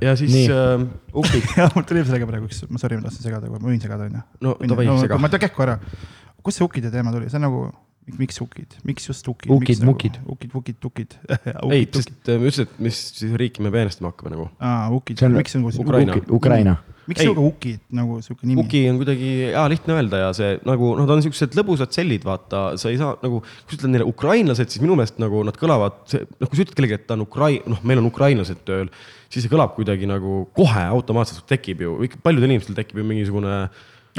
ja 0.00 0.16
siis 0.16 0.32
Nii. 0.32 0.46
äh, 0.50 0.86
ukid. 1.14 1.44
jah, 1.56 1.72
mul 1.74 1.86
tuli 1.88 2.04
sellega 2.04 2.28
praegu 2.28 2.48
üks, 2.48 2.62
ma 2.68 2.80
sorry, 2.80 2.98
ma 2.98 3.08
tahtsin 3.08 3.28
segada, 3.28 3.50
ma 3.52 3.60
võin 3.62 3.80
segada, 3.82 4.08
onju. 4.08 4.22
No 4.44 4.54
davai, 4.60 4.86
sega. 5.02 5.18
ma 5.20 5.30
ütlen 5.30 5.42
kähku 5.46 5.64
ära. 5.64 5.78
Kust 6.44 6.60
see 6.60 6.66
ukide 6.66 6.92
teema 6.94 7.12
tuli, 7.14 7.30
see 7.30 7.38
on 7.40 7.46
nagu, 7.48 7.62
miks 8.16 8.40
ukid, 8.40 8.76
miks 8.88 9.08
just 9.08 9.26
ukid? 9.28 9.50
Ukid, 9.52 9.82
mukid. 9.84 10.18
ukid, 10.34 10.52
ukid, 10.54 10.76
tukid. 10.80 11.16
ei, 11.68 11.88
sest 11.92 12.30
äh, 12.30 12.38
ma 12.38 12.48
ütlesin, 12.48 12.68
et 12.68 12.84
mis 12.88 13.00
siis 13.18 13.34
riiki 13.40 13.64
me 13.64 13.72
peenestama 13.74 14.12
hakkame 14.12 14.36
nagu. 14.36 14.46
aa, 14.60 14.86
ukid 14.96 15.20
See 15.20 15.28
on-, 15.28 15.36
miks 15.36 15.58
nagu 15.58 15.74
Ukraina. 15.84 16.16
Ukraina. 16.38 16.76
miks 17.08 17.24
sinuga 17.24 17.44
ukid 17.44 17.82
nagu 17.96 18.18
sihuke 18.24 18.48
nimi? 18.48 18.62
Uki 18.62 18.82
on 18.90 19.00
kuidagi 19.00 19.28
hea 19.48 19.66
lihtne 19.72 19.96
öelda 19.96 20.22
ja 20.22 20.30
see 20.36 20.56
nagu 20.68 20.90
nad 20.98 21.12
on 21.14 21.24
siuksed 21.24 21.56
lõbusad 21.58 21.92
sellid, 21.96 22.24
vaata, 22.28 22.64
sa 22.80 22.92
ei 22.92 22.98
saa 23.00 23.14
nagu, 23.24 23.42
kui 23.42 23.74
sa 23.74 23.80
ütled 23.80 23.94
neile 23.94 24.08
ukrainlased, 24.08 24.72
siis 24.72 24.84
minu 24.84 24.96
meelest 24.98 25.20
nagu 25.22 25.40
nad 25.48 25.56
kõlavad, 25.60 26.00
noh, 26.04 26.48
kui 26.48 26.60
sa 26.60 26.64
ütled 26.66 26.74
kellelegi, 26.76 27.00
et 27.00 27.06
ta 27.08 27.16
on 27.16 27.24
Ukrai-, 27.24 27.62
noh, 27.68 27.80
meil 27.88 28.02
on 28.02 28.10
ukrainlased 28.10 28.60
tööl, 28.68 28.92
siis 29.28 29.44
see 29.44 29.52
kõlab 29.52 29.72
kuidagi 29.76 30.08
nagu 30.08 30.42
kohe 30.56 30.84
automaatselt 30.88 31.48
tekib 31.48 31.84
ju, 31.84 31.96
paljudel 32.24 32.52
inimestel 32.52 32.76
tekib 32.76 33.00
ju 33.00 33.08
mingisugune 33.08 33.56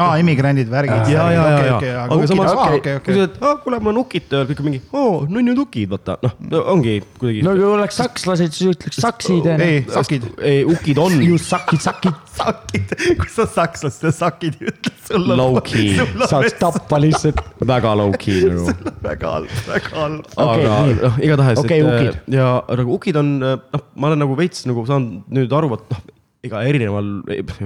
aa, 0.04 0.18
immigrandid, 0.22 0.70
värgid. 0.72 1.12
ja, 1.14 1.26
ja, 1.34 1.46
ja, 1.52 1.80
ja, 1.84 2.04
aga 2.06 2.30
samas, 2.30 2.54
okei, 2.54 2.80
kui 2.82 2.96
okei 3.00 3.18
sa, 3.18 3.28
aa, 3.42 3.58
kuule, 3.64 3.80
mul 3.84 3.94
on 3.94 4.02
ukid 4.04 4.28
tööl, 4.32 4.46
kõik 4.50 4.62
on 4.64 4.70
mingi, 4.70 4.82
oo, 4.96 5.14
nunnu-tukid, 5.30 5.90
vaata, 5.94 6.18
noh, 6.24 6.66
ongi 6.74 7.00
kuidagi. 7.20 7.44
no 7.46 7.56
kui 7.58 7.68
oleks 7.70 8.00
sakslased, 8.02 8.56
siis 8.56 8.74
ütleks 8.76 9.02
saksid. 9.04 9.50
ei, 9.56 9.82
sakid. 9.94 10.28
ei, 10.42 10.64
ukid 10.68 11.02
on 11.02 11.18
ju 11.24 11.40
sakid, 11.42 11.82
sakid. 11.84 12.18
sakid, 12.40 12.94
kui 13.20 13.32
sa 13.34 13.48
sakslast 13.50 14.06
ja 14.08 14.14
sakid 14.16 14.60
ei 14.60 14.72
ütle, 14.72 14.94
sul 15.08 15.26
on. 15.26 15.40
Low-key. 15.40 15.98
saaks 16.30 16.56
tappa 16.62 17.00
lihtsalt. 17.02 17.42
väga 17.68 17.96
low-key 18.00 18.46
nagu. 18.54 18.76
väga 19.04 19.34
halb, 19.36 19.58
väga 19.68 19.96
halb. 19.96 20.30
Okei, 20.36 20.70
aga 20.70 20.94
noh, 21.02 21.20
igatahes 21.26 21.64
Okei, 21.64 21.82
ukid. 21.86 22.14
äh, 22.16 22.38
ja 22.40 22.54
nagu 22.82 22.96
ukid 22.96 23.20
on, 23.20 23.36
noh, 23.44 23.84
ma 23.96 24.12
olen 24.12 24.24
nagu 24.26 24.38
veits 24.40 24.66
nagu 24.70 24.86
saanud 24.88 25.28
nüüd 25.36 25.54
aru, 25.60 25.74
et 25.80 25.94
noh, 25.96 26.08
iga 26.48 26.64
erineval, 26.68 27.12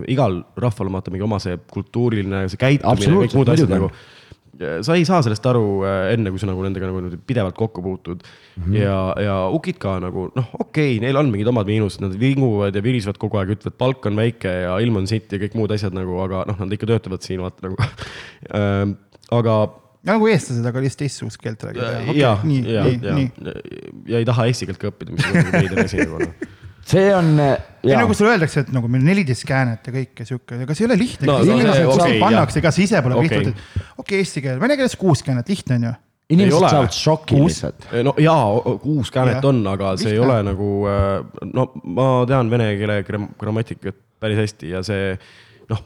igal 0.10 0.42
rahval 0.58 0.90
on 0.90 0.98
vaata 0.98 1.14
mingi 1.14 1.26
oma 1.26 1.40
see 1.42 1.60
kultuuriline, 1.74 2.48
see 2.50 2.62
käitumine, 2.62 3.24
kõik 3.26 3.38
muud 3.38 3.52
asjad 3.54 3.74
nagu. 3.74 3.90
sa 4.86 4.94
ei 4.98 5.06
saa 5.06 5.22
sellest 5.26 5.46
aru 5.50 5.82
äh, 5.82 6.12
enne, 6.14 6.30
kui 6.30 6.42
sa 6.42 6.46
nagu 6.50 6.62
nendega 6.62 6.90
nagu 6.90 7.20
pidevalt 7.26 7.58
kokku 7.58 7.82
puutud 7.82 8.22
mm. 8.22 8.64
-hmm. 8.64 8.76
ja, 8.78 8.98
ja 9.26 9.38
ukid 9.50 9.80
ka 9.82 9.96
nagu 10.02 10.28
noh, 10.36 10.50
okei 10.60 10.96
okay,, 10.96 11.02
neil 11.02 11.18
on 11.18 11.32
mingid 11.34 11.50
omad 11.50 11.70
miinused, 11.70 12.02
nad 12.06 12.14
vinguvad 12.20 12.76
ja 12.76 12.84
virisevad 12.86 13.18
kogu 13.22 13.42
aeg, 13.42 13.56
ütlevad, 13.58 13.78
palk 13.78 14.06
on 14.10 14.18
väike 14.18 14.54
ja 14.66 14.78
ilm 14.82 15.02
on 15.02 15.10
sitt 15.10 15.34
ja 15.34 15.42
kõik 15.42 15.58
muud 15.58 15.74
asjad 15.74 15.94
nagu, 15.98 16.18
aga 16.26 16.46
noh, 16.50 16.60
nad 16.66 16.78
ikka 16.78 16.90
töötavad 16.90 17.26
siin 17.26 17.42
vaata 17.46 17.70
nagu 17.70 17.78
ähm,. 18.58 18.98
aga 19.34 19.58
nagu 20.06 20.28
eestlased, 20.30 20.66
aga 20.66 20.82
lihtsalt 20.84 21.06
teistsugust 21.06 21.42
keelt 21.42 21.64
räägivad. 21.64 22.10
ja, 22.14 22.14
ja, 22.14 22.34
nii, 22.44 22.62
ja 22.74 22.84
nii., 22.90 23.30
ja 24.10 24.22
ei 24.22 24.28
taha 24.28 24.50
eesti 24.50 24.70
keelt 24.70 24.82
ka 24.82 24.90
õppida, 24.90 25.16
mis 25.16 25.30
on 25.30 25.54
veider 25.54 25.86
asi 25.86 26.02
nagu 26.04 26.20
noh. 26.26 26.62
See 26.86 27.10
on, 27.16 27.34
ei 27.40 27.92
jaa 27.92 28.02
no 28.02 28.08
kui 28.10 28.16
sulle 28.18 28.34
öeldakse, 28.36 28.64
et 28.66 28.72
nagu 28.76 28.90
meil 28.92 29.04
neliteist 29.08 29.46
käänet 29.48 29.88
ja 29.88 29.94
kõike 29.96 30.26
sihuke, 30.28 30.58
ega 30.66 30.76
see 30.76 30.86
ei 30.86 30.90
ole 30.92 30.98
lihtne 31.00 31.28
No, 31.30 31.38
no,. 31.40 31.46
no 31.46 31.58
inimesed 31.58 31.84
see- 31.84 31.94
okay, 31.98 32.18
pannakse, 32.24 32.60
ega 32.64 32.72
sa 32.76 32.82
ise 32.84 33.02
pole 33.06 33.16
Okei. 33.20 33.28
okay. 33.28 33.52
pihta, 33.54 33.54
et 33.54 33.84
okei 33.84 34.04
okay,, 34.06 34.24
eesti 34.24 34.44
keel, 34.46 34.60
vene 34.64 34.78
keeles 34.80 34.96
kuus 35.00 35.24
käänet, 35.26 35.50
lihtne 35.54 35.76
on 35.80 35.88
ju. 35.90 35.94
Ei 36.30 36.38
inimesed 36.38 36.64
saavad 36.72 36.96
šoki 36.96 37.36
lihtsalt. 37.44 37.88
no 38.08 38.14
jaa, 38.24 38.78
kuus 38.82 39.12
käänet 39.14 39.46
on, 39.46 39.60
aga 39.68 39.92
see 40.00 40.14
ei 40.14 40.20
Lihtne. 40.20 40.32
ole 40.32 40.44
nagu, 40.52 40.70
no 41.54 41.66
ma 41.84 42.08
tean 42.30 42.50
vene 42.54 42.72
keele 42.80 43.02
gram- 43.08 43.30
grammatikat 43.40 43.96
päris 44.24 44.40
hästi 44.40 44.72
ja 44.72 44.82
see 44.88 45.14
noh, 45.70 45.82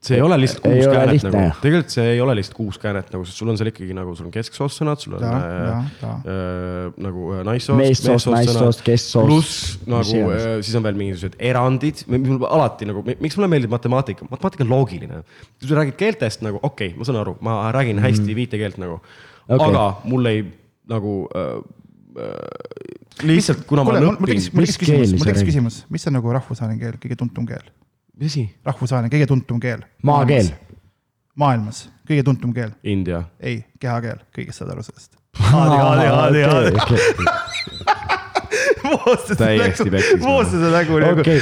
see 0.00 0.16
ei 0.16 0.22
ole 0.24 0.38
lihtsalt 0.40 0.64
Ei 0.64 0.78
kuus 0.78 0.86
ole 0.86 0.96
käänet 0.96 1.12
lihtne, 1.12 1.30
nagu 1.34 1.62
tegelikult 1.62 1.94
see 1.94 2.06
ei 2.14 2.20
ole 2.24 2.34
lihtsalt 2.38 2.56
kuus 2.56 2.78
käänet 2.80 3.10
nagu, 3.14 3.26
sest 3.28 3.42
sul 3.42 3.52
on 3.52 3.60
seal 3.60 3.70
ikkagi 3.72 3.96
nagu 3.96 4.14
sul 4.16 4.28
on 4.30 4.34
kesksoossõnad, 4.34 5.02
sul 5.04 5.16
on 5.18 5.26
Ja, 5.26 5.32
äh, 5.36 5.56
ja, 5.60 5.80
ja. 6.02 6.12
äh, 6.34 7.00
nagu 7.06 7.26
äh, 7.34 7.42
naissoost, 7.50 7.80
Meessoost, 7.82 8.30
naissoost, 8.32 8.84
kesksoost, 8.86 9.28
pluss 9.28 9.80
nagu 9.90 10.22
äh, 10.32 10.46
siis 10.64 10.76
on 10.80 10.86
veel 10.88 11.00
mingisugused 11.00 11.36
erandid, 11.50 12.04
mul 12.10 12.46
alati 12.48 12.88
nagu, 12.88 13.04
miks 13.10 13.36
mulle 13.36 13.50
meeldib 13.52 13.76
matemaatika, 13.76 14.28
matemaatika 14.32 14.64
on 14.64 14.72
loogiline. 14.72 15.24
kui 15.60 15.68
sa 15.68 15.82
räägid 15.82 16.00
keeltest 16.00 16.46
nagu 16.46 16.62
okei 16.62 16.94
okay,, 16.94 16.98
ma 16.98 17.08
saan 17.08 17.20
aru, 17.20 17.36
ma 17.44 17.60
räägin 17.76 18.00
hästi 18.00 18.38
viite 18.38 18.60
keelt 18.60 18.80
nagu 18.80 19.02
Mhm. 19.50 19.60
Okay., 19.60 19.74
aga 19.74 19.84
mul 20.04 20.26
ei 20.30 20.44
nagu 20.90 21.28
äh, 21.34 21.58
äh, 22.22 23.26
lihtsalt 23.26 23.64
kuna 23.66 23.82
ma 23.82 23.90
kuule, 23.90 24.02
olen 24.02 24.14
õppinud, 24.14 24.50
mul 24.54 24.62
mis 24.62 24.70
tekkis 24.70 24.80
küsimus, 24.84 25.14
mul 25.16 25.30
tekkis 25.30 25.46
küsimus, 25.48 25.78
mis 25.90 26.06
on 26.06 26.16
nagu 26.18 26.34
rahvusvaheline 26.36 26.78
keel, 26.82 26.98
kõige 27.02 27.18
tuntum 27.18 27.48
keel? 27.48 27.66
Mis 28.20 28.32
asi? 28.32 28.44
rahvusvaheline, 28.66 29.10
kõige 29.12 29.26
tuntum 29.30 29.60
keel. 29.62 29.80
Maakeel.. 30.06 30.48
maailmas, 31.40 31.78
kõige 32.08 32.22
tuntum 32.26 32.50
keel, 32.56 32.70
India. 32.84 33.20
ei, 33.40 33.56
kehakeel, 33.80 34.18
kõigist 34.36 34.56
saad 34.60 34.70
aru 34.74 34.82
sellest. 34.86 35.10
Täiesti 39.40 39.90
pekkis, 39.92 40.20
Moose 40.22 40.58
see 40.58 40.70
nägu 40.72 40.98
nagu 41.02 41.22
Okei. 41.22 41.40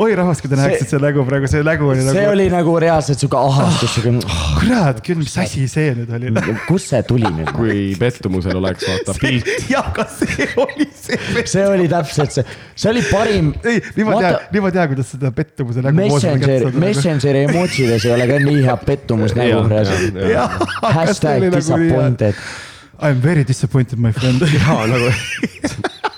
oi 0.00 0.14
rahvas, 0.18 0.40
kui 0.42 0.50
te 0.52 0.58
näeksite 0.58 0.94
see 0.94 1.02
nägu 1.02 1.24
praegu, 1.28 1.48
see 1.50 1.64
nägu 1.66 1.88
oli 1.90 2.04
see 2.04 2.14
nagu, 2.14 2.32
oli 2.34 2.46
nagu 2.52 2.74
reaalselt 2.84 3.22
sihuke 3.22 3.38
ahastus, 3.40 3.94
sihuke, 3.96 4.36
kurat 4.60 5.02
küll, 5.06 5.20
mis 5.22 5.36
asi 5.40 5.66
see 5.70 5.94
nüüd 5.98 6.14
oli. 6.16 6.32
kust 6.68 6.92
see 6.92 7.02
tuli 7.08 7.28
nüüd? 7.28 7.52
kui 7.58 7.90
pettumusel 8.00 8.60
oleks 8.60 8.86
vaata 8.88 9.16
pilt, 9.20 9.50
jah, 9.72 9.90
aga 9.92 10.06
see 10.12 10.48
oli 10.60 10.88
see. 10.94 11.44
see 11.54 11.66
oli 11.66 11.88
täpselt 11.92 12.36
see, 12.38 12.46
see 12.74 12.92
oli 12.92 13.04
parim. 13.10 13.52
ei, 13.64 13.82
nüüd 13.98 14.10
ma 14.10 14.18
tean, 14.20 14.40
nüüd 14.54 14.66
ma 14.66 14.72
tean, 14.78 14.90
kuidas 14.94 15.12
seda 15.16 15.34
pettumuse 15.36 15.84
nägu. 15.84 16.00
Messenger, 16.00 16.70
Messengeri 16.80 17.44
emojides 17.48 18.08
ei 18.08 18.16
ole 18.16 18.26
ka 18.30 18.40
nii 18.44 18.64
hea 18.66 18.80
pettumus 18.86 19.36
nägu 19.38 19.62
reaalselt. 19.70 20.20
Hashtag 21.00 21.50
disappointed. 21.54 22.34
I 23.02 23.08
am 23.08 23.20
very 23.22 23.44
disappointed, 23.44 23.98
my 23.98 24.12
friend. 24.12 24.42
jaa 24.58 24.86
nagu 24.86 25.08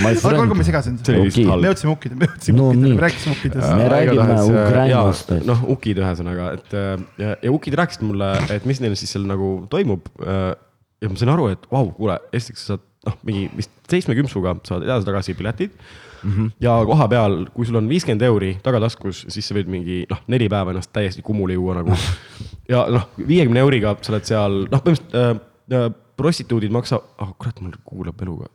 aga 0.00 0.42
olgu, 0.42 0.56
ma 0.56 0.66
segasin. 0.66 0.98
lihtsalt 1.04 1.62
me 1.62 1.70
jõudsime 1.70 1.92
ukkida, 1.92 2.18
me 2.18 2.28
jõudsime 2.30 2.58
No 2.58 2.68
ukkida, 2.72 2.94
me 2.94 3.04
rääkisime 3.06 3.36
ukkidest. 3.36 3.68
Me 3.78 3.88
räägime 3.92 4.38
Ukrainast. 4.46 5.34
noh, 5.48 5.66
ukid 5.76 6.00
ühesõnaga, 6.02 6.52
et 6.58 6.78
äh, 6.78 6.94
ja, 7.20 7.34
ja 7.48 7.52
ukid 7.52 7.76
rääkisid 7.80 8.06
mulle, 8.08 8.32
et 8.54 8.68
mis 8.68 8.80
neil 8.84 8.96
siis 9.00 9.12
seal 9.16 9.28
nagu 9.28 9.54
toimub. 9.72 10.08
ja 10.22 11.10
ma 11.10 11.18
sain 11.18 11.32
aru, 11.34 11.50
et 11.52 11.68
vau, 11.70 11.90
kuule, 11.96 12.16
esiteks 12.32 12.64
sa 12.64 12.74
saad 12.74 12.88
noh, 13.08 13.18
mingi 13.26 13.48
vist 13.58 13.72
seitsme 13.90 14.16
kümpsuga 14.18 14.54
saad 14.66 14.84
edasi-tagasi 14.86 15.34
piletid 15.38 15.72
mm. 15.74 16.32
-hmm. 16.32 16.50
ja 16.62 16.76
koha 16.86 17.08
peal, 17.08 17.38
kui 17.54 17.66
sul 17.66 17.80
on 17.80 17.88
viiskümmend 17.90 18.22
euri 18.26 18.52
tagataskus, 18.62 19.24
siis 19.28 19.48
sa 19.48 19.56
võid 19.56 19.70
mingi 19.72 20.02
noh, 20.10 20.22
neli 20.32 20.48
päeva 20.52 20.74
ennast 20.74 20.92
täiesti 20.92 21.22
kummuli 21.22 21.58
juua 21.58 21.80
nagu. 21.80 21.96
ja 22.72 22.86
noh, 22.90 23.08
viiekümne 23.18 23.64
euriga 23.64 23.96
sa 24.00 24.14
oled 24.14 24.28
seal, 24.28 24.60
noh, 24.70 24.84
põhimõtteliselt 24.84 25.18
äh, 25.18 25.82
äh, 25.82 25.90
prostituudid 26.22 26.74
maksa-, 26.74 27.02
ah 27.18 27.28
oh, 27.28 27.34
kurat, 27.38 27.60
mul 27.64 27.76
kuulab 27.86 28.24
eluga. 28.24 28.50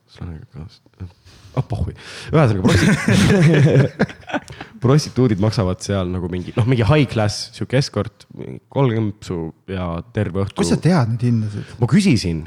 ah 1.58 1.66
pohhui, 1.66 1.96
ühesõnaga 2.32 2.64
prosti-, 2.66 3.92
prostituudid 4.84 5.42
maksavad 5.42 5.82
seal 5.86 6.10
nagu 6.14 6.30
mingi 6.32 6.54
noh, 6.58 6.68
mingi 6.70 6.86
high 6.88 7.08
class 7.10 7.50
sihuke 7.56 7.80
escort, 7.80 8.28
kolm 8.74 8.94
kõmpsu 8.94 9.40
ja 9.74 9.90
terve 10.16 10.46
õhtu. 10.46 10.60
kust 10.62 10.76
sa 10.76 10.82
tead 10.82 11.16
neid 11.16 11.26
hindasid? 11.26 11.74
ma 11.82 11.90
küsisin, 11.90 12.46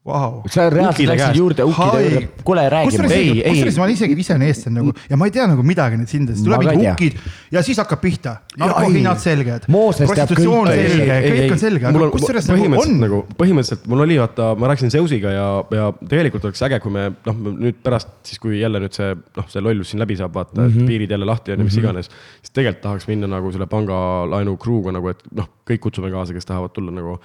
Vau. 0.00 0.40
sa 0.48 0.64
reaalselt 0.72 1.10
läksid 1.10 1.36
juurde 1.36 1.64
ukide 1.68 1.86
Hai. 1.92 2.04
juurde, 2.08 2.28
kuule 2.44 2.62
räägi. 2.72 3.00
Ei,, 3.12 3.42
ei. 3.42 3.50
kusjuures 3.52 3.76
ma 3.76 3.84
olen 3.84 3.98
isegi 3.98 4.14
ise 4.22 4.32
olen 4.32 4.44
eestlane 4.46 4.78
nagu 4.78 4.94
ja 5.10 5.16
ma 5.20 5.26
ei 5.28 5.34
tea 5.34 5.44
nagu 5.50 5.64
midagi 5.66 5.98
nendest 5.98 6.16
hindadest, 6.16 6.46
tuleb 6.46 6.62
mingi 6.64 6.86
tea. 6.86 6.94
hukid 6.94 7.18
ja 7.52 7.62
siis 7.66 7.80
hakkab 7.82 8.00
pihta. 8.00 8.32
narkohinnad 8.62 9.20
selged. 9.20 9.66
Mooses 9.68 10.08
teab 10.08 10.14
prostitutsioon 10.14 10.70
selge, 10.72 11.18
kõik 11.26 11.52
on 11.52 11.60
selge, 11.60 11.84
mul 11.92 12.06
aga 12.06 12.08
on 12.08 12.14
kusjuures 12.14 12.48
nagu 12.48 12.62
põhimõtteliselt 12.62 12.94
on 12.94 13.04
nagu, 13.04 13.20
põhimõtteliselt 13.42 13.84
mul 13.92 14.06
oli 14.06 14.16
vaata, 14.22 14.48
ma 14.56 14.72
rääkisin 14.72 14.94
Zeusiga 14.96 15.34
ja, 15.36 15.44
ja 15.82 15.90
tegelikult 16.14 16.48
oleks 16.48 16.64
äge, 16.70 16.80
kui 16.80 16.96
me 16.96 17.04
noh, 17.28 17.44
nüüd 17.66 17.84
pärast 17.84 18.16
siis, 18.24 18.40
kui 18.40 18.56
jälle 18.62 18.80
nüüd 18.80 18.96
see 18.96 19.12
noh, 19.12 19.52
see 19.52 19.66
lollus 19.68 19.92
siin 19.92 20.00
läbi 20.00 20.16
saab, 20.16 20.32
vaata 20.40 20.62
mm, 20.62 20.64
-hmm. 20.64 20.80
et 20.80 20.94
piirid 20.94 21.12
jälle 21.12 21.28
lahti 21.28 21.52
on 21.52 21.60
ja 21.60 21.68
mis 21.68 21.76
iganes. 21.76 22.08
siis 22.40 22.56
tegelikult 22.56 22.86
tahaks 22.88 23.10
minna 23.12 23.28
nagu 23.28 23.52
selle 23.52 23.68
pangalaenu 23.68 24.56
crew'ga 24.64 24.96
nagu, 24.96 25.12
et 25.12 25.20
noh, 25.36 25.52
kõik 25.68 25.84
kutsume 25.90 26.08
kaasa, 26.08 26.32
kes 26.32 26.48
tahavad 26.48 26.72
tulla 26.72 26.96
nagu 26.96 27.18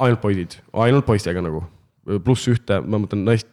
ainult 0.00 0.20
poisid, 0.20 0.60
ainult 0.72 1.04
poistega 1.04 1.44
nagu, 1.44 1.66
pluss 2.24 2.48
ühte, 2.52 2.80
ma 2.86 3.00
mõtlen 3.02 3.24
naist. 3.26 3.48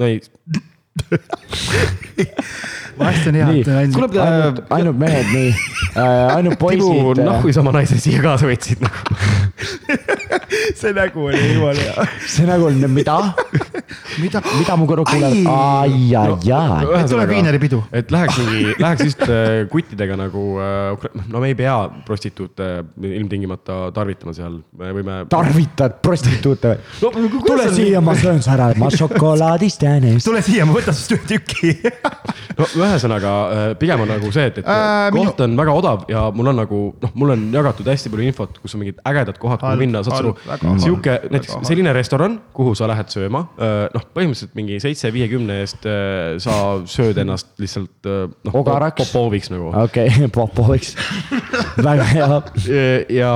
nais, 0.00 0.30
vahest 3.00 3.28
on 3.28 3.34
hea, 3.36 3.48
et 3.60 3.68
on, 3.68 3.76
ainult. 3.82 4.16
ainult, 4.16 4.62
ainult 4.76 4.98
mehed, 5.00 5.28
nii, 5.34 5.52
ainult 6.00 6.56
Tibu, 6.56 6.64
poisid 6.64 7.22
noh, 7.24 7.40
kui 7.44 7.52
sa 7.54 7.60
oma 7.64 7.74
naise 7.76 8.00
siia 8.00 8.22
kaasa 8.24 8.48
võtsid 8.48 8.80
nagu. 8.84 9.00
see 10.80 10.92
nägu 10.96 11.26
oli 11.30 11.40
jumala 11.54 11.84
hea. 11.86 12.06
see 12.26 12.46
nagu 12.48 12.66
on, 12.68 12.80
mida, 12.92 13.16
mida, 14.22 14.42
mida 14.58 14.76
mu 14.80 14.88
kõrvad 14.90 15.10
kuulevad, 15.10 15.50
ai, 15.52 16.14
ai, 16.18 16.52
ai. 16.56 17.04
tuleb 17.10 17.32
viineripidu. 17.34 17.82
et 17.92 18.10
läheks 18.14 18.40
mingi, 18.40 18.74
läheks 18.80 19.06
just 19.08 19.22
äh, 19.26 19.62
kuttidega 19.72 20.18
nagu 20.20 20.44
äh,, 20.62 21.08
no 21.30 21.42
me 21.42 21.52
ei 21.52 21.58
pea 21.58 21.76
prostituute 22.06 22.70
ilmtingimata 23.10 23.78
tarvitama 23.96 24.34
seal, 24.36 24.60
me 24.78 24.92
võime. 24.96 25.20
tarvitad 25.32 26.00
prostituute 26.04 26.74
või? 27.00 27.30
tule 27.46 27.68
siia, 27.74 28.02
ma 28.04 28.16
söön 28.18 28.42
sa 28.44 28.56
ära, 28.58 28.70
ma 28.80 28.90
šokolaadist 29.00 29.86
jään 29.86 30.10
eest. 30.14 30.26
tule 30.28 30.42
siia, 30.46 30.66
ma 30.68 30.76
võtan 30.76 30.96
sinust 30.96 31.16
ühe 31.16 31.24
tüki. 31.36 31.76
no 32.58 32.68
ühesõnaga 32.80 33.36
äh, 33.46 33.66
pigem 33.80 34.06
on 34.06 34.14
nagu 34.16 34.34
see, 34.34 34.50
et, 34.50 34.62
et 34.64 34.70
Äh, 34.70 35.10
minu- 35.14 35.30
koht 35.30 35.40
on 35.44 35.56
väga 35.58 35.74
odav 35.76 36.04
ja 36.10 36.22
mul 36.34 36.50
on 36.52 36.58
nagu 36.60 36.80
noh, 37.02 37.12
mul 37.18 37.34
on 37.34 37.42
jagatud 37.54 37.88
hästi 37.90 38.12
palju 38.12 38.26
infot, 38.30 38.58
kus 38.62 38.74
on 38.76 38.82
mingid 38.82 39.00
ägedad 39.06 39.38
kohad, 39.40 39.60
kuhu 39.62 39.80
minna, 39.80 40.02
saad 40.06 40.16
sa 40.16 40.20
aru 40.22 40.34
sihuke 40.58 41.10
väga 41.16 41.30
näiteks 41.34 41.54
halb. 41.54 41.64
selline 41.68 41.92
restoran, 41.96 42.38
kuhu 42.56 42.74
sa 42.78 42.86
lähed 42.90 43.08
sööma, 43.12 43.42
noh, 43.94 44.04
põhimõtteliselt 44.16 44.54
mingi 44.58 44.78
seitse 44.82 45.10
viiekümne 45.14 45.60
eest 45.62 45.86
äh, 45.88 46.38
sa 46.42 46.54
sööd 46.90 47.18
ennast 47.22 47.52
lihtsalt 47.62 48.08
äh, 48.10 48.24
noh, 48.48 48.60
popoviks 48.98 49.50
nagu. 49.52 49.70
okei, 49.84 50.08
Popoviks. 50.36 50.94
väga 51.90 52.04
hea. 52.14 52.30
ja. 53.20 53.32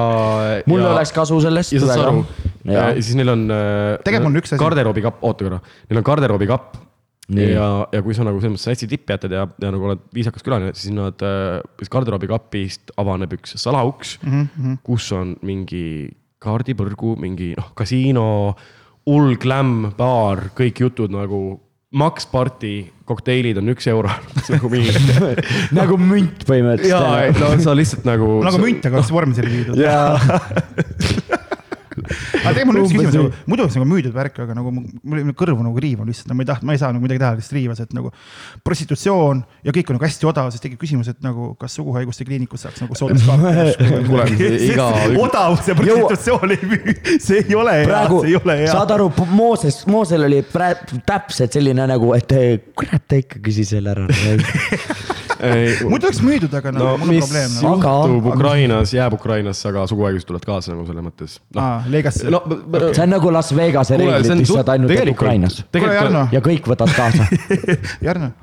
mul 0.67 0.85
oleks 0.95 1.13
kasu 1.17 1.41
sellest 1.45 1.73
ja 1.77 1.81
saad 1.85 1.95
sa 1.95 2.09
aru, 2.09 2.25
ja 2.65 2.89
ja 2.89 3.03
siis 3.03 3.15
neil 3.19 3.29
on. 3.35 3.47
Tegelikult 4.05 4.31
mul 4.33 4.41
üks 4.43 4.55
asi- 4.55 4.63
garderoobikapp, 4.63 5.23
oota 5.25 5.45
korra, 5.47 5.61
neil 5.91 6.01
on 6.03 6.07
garderoobikapp. 6.11 6.81
Nii. 7.25 7.55
ja, 7.55 7.87
ja 7.89 8.03
kui 8.05 8.13
sa 8.13 8.21
nagu 8.21 8.37
selles 8.37 8.53
mõttes 8.59 8.69
hästi 8.69 8.87
tippjätad 8.91 9.33
ja, 9.33 9.47
ja 9.63 9.69
nagu 9.73 9.87
oled 9.89 10.03
viisakas 10.13 10.43
külaline, 10.45 10.75
siis 10.77 10.93
nad, 10.93 11.17
siis 11.81 11.89
garderoobikapist 11.89 12.93
avaneb 13.01 13.33
üks 13.39 13.55
salauks 13.63 14.19
mm, 14.21 14.29
Mhm, 14.35 14.49
-hmm. 14.59 14.75
kus 14.85 15.07
on 15.17 15.31
mingi 15.41 16.11
kaardipõrgu, 16.45 17.17
mingi 17.21 17.53
noh, 17.59 17.73
kasiino, 17.79 18.27
hull 19.09 19.37
glam 19.41 19.93
baar, 19.99 20.51
kõik 20.57 20.85
jutud 20.87 21.13
nagu 21.15 21.45
Max 21.95 22.27
Party 22.27 22.81
kokteilid 23.07 23.59
on 23.61 23.71
üks 23.71 23.87
euro 23.93 24.11
nagu 24.55 24.71
mingi 24.73 24.95
nagu 25.79 25.99
münt 26.01 26.43
põhimõtteliselt. 26.49 26.91
jaa, 26.91 27.29
no 27.39 27.53
sa 27.63 27.75
lihtsalt 27.77 28.09
nagu. 28.09 28.39
nagu 28.45 28.61
münt, 28.63 28.87
aga 28.89 28.99
oleks 28.99 29.13
vormi 29.15 29.37
selle 29.37 29.53
viidud. 29.53 29.79
Aga 32.05 32.53
tegelikult 32.55 32.71
mul 32.71 32.81
on 32.81 32.85
üks 32.85 32.95
küsimus, 32.95 33.17
nagu 33.17 33.51
muidu 33.51 33.65
oleks 33.65 33.77
nagu 33.79 33.89
müüdud 33.91 34.15
värk, 34.15 34.41
aga 34.45 34.57
nagu 34.59 34.73
mul 34.75 35.21
oli 35.21 35.35
kõrvu 35.39 35.65
nagu 35.67 35.83
riiv 35.83 36.03
on 36.05 36.11
lihtsalt, 36.11 36.31
no 36.31 36.39
ma 36.39 36.45
ei 36.45 36.51
tahtnud, 36.51 36.69
ma 36.69 36.77
ei 36.77 36.83
saa 36.83 36.93
nagu 36.95 37.05
midagi 37.05 37.23
teha, 37.23 37.33
lihtsalt 37.39 37.57
riivas, 37.59 37.83
et 37.85 37.95
nagu. 37.97 38.13
prostitutsioon 38.65 39.43
ja 39.67 39.75
kõik 39.75 39.91
on 39.91 39.99
nagu 39.99 40.09
hästi 40.09 40.29
odav, 40.31 40.51
siis 40.55 40.65
tekib 40.65 40.81
küsimus, 40.83 41.11
et 41.13 41.21
nagu 41.25 41.53
kas 41.61 41.77
suguhaiguste 41.79 42.27
kliinikus 42.29 42.67
saaks 42.67 42.85
nagu 42.85 42.99
sooduskaart 42.99 44.41
iga. 44.71 44.89
odavus 45.21 45.69
ja 45.69 45.79
prostitutsioon 45.79 46.55
ei 46.57 46.71
müü, 46.75 46.97
see 47.19 47.43
ei 47.43 47.59
ole 47.59 47.79
hea, 47.83 48.05
see 48.11 48.33
ei 48.33 48.39
ole 48.41 48.59
hea. 48.65 48.71
saad 48.73 48.95
aru, 48.97 49.11
Mooses, 49.35 49.83
Moosel 49.91 50.29
oli 50.29 50.43
täpselt 51.07 51.57
selline 51.57 51.89
nagu, 51.91 52.15
et 52.17 52.37
kurat, 52.77 53.05
ta 53.09 53.21
ikka 53.21 53.43
küsis 53.45 53.75
selle 53.75 53.95
ära 53.95 54.09
muidu 55.91 56.09
oleks 56.09 56.21
müüdud, 56.25 56.57
aga 56.59 56.73
no, 56.75 56.85
no 56.85 56.97
mul 57.03 57.15
on 57.15 57.23
probleem 57.23 57.55
no.. 57.55 57.75
juhtub 57.77 58.29
Ukrainas, 58.35 58.95
jääb 58.97 59.17
Ukrainasse, 59.19 59.69
aga 59.71 59.87
suguhaigused 59.91 60.29
tulevad 60.29 60.49
kaasa 60.49 60.75
nagu 60.75 60.87
selles 60.89 61.07
mõttes. 61.07 61.39
No.. 61.55 61.69
Vegasse. 61.93 62.29
No,. 62.33 62.43
see 62.91 63.07
on 63.07 63.17
nagu 63.17 63.33
Las 63.35 63.55
Vegase 63.57 64.01
reeglid, 64.01 64.35
lihtsalt 64.43 64.75
ainult 64.75 65.15
Ukrainas. 65.15 65.65
ja 66.35 66.45
kõik 66.45 66.71
võtavad 66.75 66.95
kaasa. 66.99 67.29
Jarno 68.07 68.35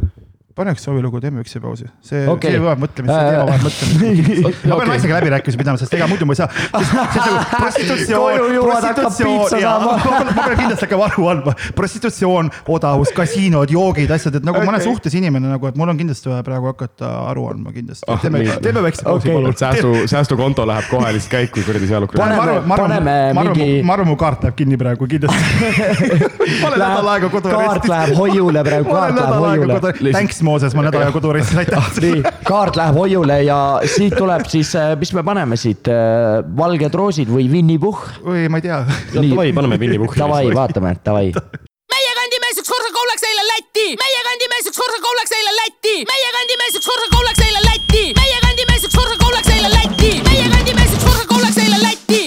paneks 0.62 0.86
soovilugu, 0.86 1.22
teeme 1.24 1.42
üks 1.44 1.58
pausi, 1.62 1.88
see 2.06 2.24
okay., 2.30 2.54
see 2.56 2.62
vajab 2.62 2.82
mõtlemist, 2.84 3.14
see 3.14 3.30
teema 3.32 3.46
vajab 3.50 3.66
mõtlemist. 3.68 4.66
ma 4.70 4.78
pean 4.80 4.92
naisega 4.94 5.18
läbirääkimisi 5.18 5.62
pidama, 5.62 5.82
sest 5.82 5.96
ega 5.98 6.08
muidu 6.12 6.28
ma 6.30 6.36
ei 6.36 6.42
saa. 6.42 6.50
Nagu 6.72 7.44
prostitutsioon, 7.64 8.46
prostitutsioon, 8.68 9.88
ma 9.88 10.46
pean 10.46 10.60
kindlasti 10.62 10.88
hakkama 10.88 11.08
aru 11.10 11.28
andma, 11.34 11.56
prostitutsioon, 11.78 12.52
odavus, 12.76 13.14
kasiinod, 13.18 13.74
joogid, 13.74 14.12
asjad, 14.14 14.38
et 14.40 14.48
nagu 14.48 14.60
okay. 14.60 14.70
ma 14.70 14.76
olen 14.76 14.86
suhtes 14.86 15.18
inimene 15.18 15.52
nagu, 15.52 15.70
et 15.70 15.80
mul 15.80 15.92
on 15.94 16.00
kindlasti 16.00 16.32
vaja 16.32 16.46
praegu 16.46 16.72
hakata 16.72 17.12
aru 17.32 17.48
andma 17.52 17.74
kindlasti 17.76 18.08
oh,. 18.12 18.22
teeme, 18.22 18.44
teeme 18.64 18.86
väikse 18.86 19.06
pausi 19.08 19.32
okay.. 19.32 19.58
säästu, 19.64 19.94
säästukonto 20.12 20.66
läheb 20.70 20.90
kohe 20.92 21.14
lihtsalt 21.16 21.36
käiku 21.36 21.66
kuradi 21.66 21.90
seal 21.90 22.08
Ukrainas. 22.08 22.38
paneme, 22.38 22.76
paneme 22.76 23.18
mingi. 23.40 23.70
ma 23.86 23.98
arvan, 23.98 24.12
mu 24.12 24.18
kaart 24.20 24.46
läheb 24.46 24.60
kinni 24.62 24.80
praegu 24.82 25.08
kindlasti. 25.10 25.40
ma 26.62 26.72
olen 26.72 26.84
nädal 26.86 27.12
aega 27.16 27.32
kodu. 27.34 27.54
kaart 27.54 27.90
läheb 27.92 28.16
hoiule 28.18 28.64
praegu, 28.68 28.90
kaart 28.92 29.20
läheb 29.20 29.46
hoiule. 29.46 30.12
Thanks 30.12 30.42
Mooses, 30.52 30.76
ma 30.76 30.84
nädal 30.84 31.06
aega 31.06 31.16
kodureisis 31.16 31.56
aitan. 31.62 31.88
nii, 32.04 32.22
kaart 32.48 32.76
läheb 32.80 32.98
hoiule 33.00 33.40
ja 33.48 33.58
siit 33.88 34.18
tuleb 34.20 34.44
siis, 34.52 34.74
äh, 34.76 34.94
mis 35.00 35.14
me 35.16 35.24
paneme 35.28 35.58
siit, 35.60 35.88
äh, 35.88 36.42
valged 36.58 36.96
roosid 37.00 37.32
või 37.32 37.48
Winny 37.52 37.80
Puhh? 37.82 38.04
või 38.26 38.48
ma 38.52 38.60
ei 38.60 38.68
tea. 38.68 38.84
davai, 39.16 39.52
paneme 39.56 39.80
Winny 39.82 40.00
Puhhi. 40.02 40.20
Davai, 40.20 40.46
vaatame, 40.56 40.96
davai 41.06 41.28
meie 41.92 42.12
kandi 42.18 42.38
mees 42.44 42.60
üks 42.62 42.70
korraga 42.72 43.00
oleks 43.06 43.24
eile 43.28 43.44
Lätti, 43.50 43.88
meie 44.00 44.22
kandi 44.28 44.48
mees 44.52 44.68
üks 44.70 44.80
korraga 44.80 45.10
oleks 45.14 45.34
eile 45.38 45.52
Lätti, 45.58 45.96
meie 46.10 46.30
kandi 46.36 46.58
mees 46.62 46.78
üks 46.80 46.88
korraga 46.88 47.20
oleks 47.24 47.42
eile 47.48 47.62
Lätti, 47.68 48.04
meie 48.20 48.38
kandi 48.46 48.68
mees 48.70 48.86
üks 48.88 48.96
korraga 49.00 49.28
oleks 49.32 49.52
eile 49.56 49.72
Lätti, 49.76 50.12
meie 50.28 50.48
kandi 50.54 50.76
mees 50.80 50.96
üks 50.98 51.06
korraga 51.08 51.40
oleks 51.42 51.60
eile 51.66 51.82
Lätti, 51.84 52.21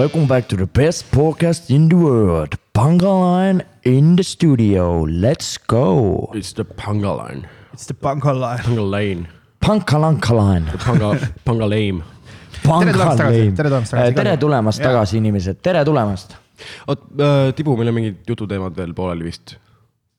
welcome 0.00 0.26
back 0.26 0.48
to 0.48 0.56
the 0.56 0.66
best 0.66 1.04
podcast 1.12 1.68
in 1.68 1.86
the 1.90 1.96
world. 1.96 2.56
Pangaline 2.72 3.60
in 3.84 4.16
the 4.16 4.24
studio, 4.24 5.02
let's 5.02 5.58
go. 5.58 6.30
It's 6.32 6.54
the 6.54 6.64
Panga 6.64 7.12
line. 7.12 7.46
It's 7.74 7.84
the 7.84 7.92
panga 7.92 8.32
line. 8.32 8.62
Panga 8.64 8.80
lane. 8.94 9.28
Pankalankaline. 9.60 10.66
Panga, 10.86 11.10
Panga 11.44 11.66
lame. 11.66 12.00
tere 12.62 12.92
tulemast 12.92 13.18
tagasi, 13.20 13.52
tere 13.56 13.68
tulemast 13.68 13.92
tagasi. 13.92 14.14
tere 14.20 14.36
tulemast 14.44 14.82
tagasi, 14.86 15.16
inimesed, 15.20 15.60
tere 15.68 15.84
tulemast. 15.84 16.36
oot 16.88 17.00
äh,, 17.20 17.52
Tibu, 17.56 17.76
meil 17.76 17.92
on 17.92 17.94
mingid 18.00 18.24
jututeemad 18.28 18.76
veel 18.76 18.96
pooleli 18.96 19.28
vist. 19.28 19.58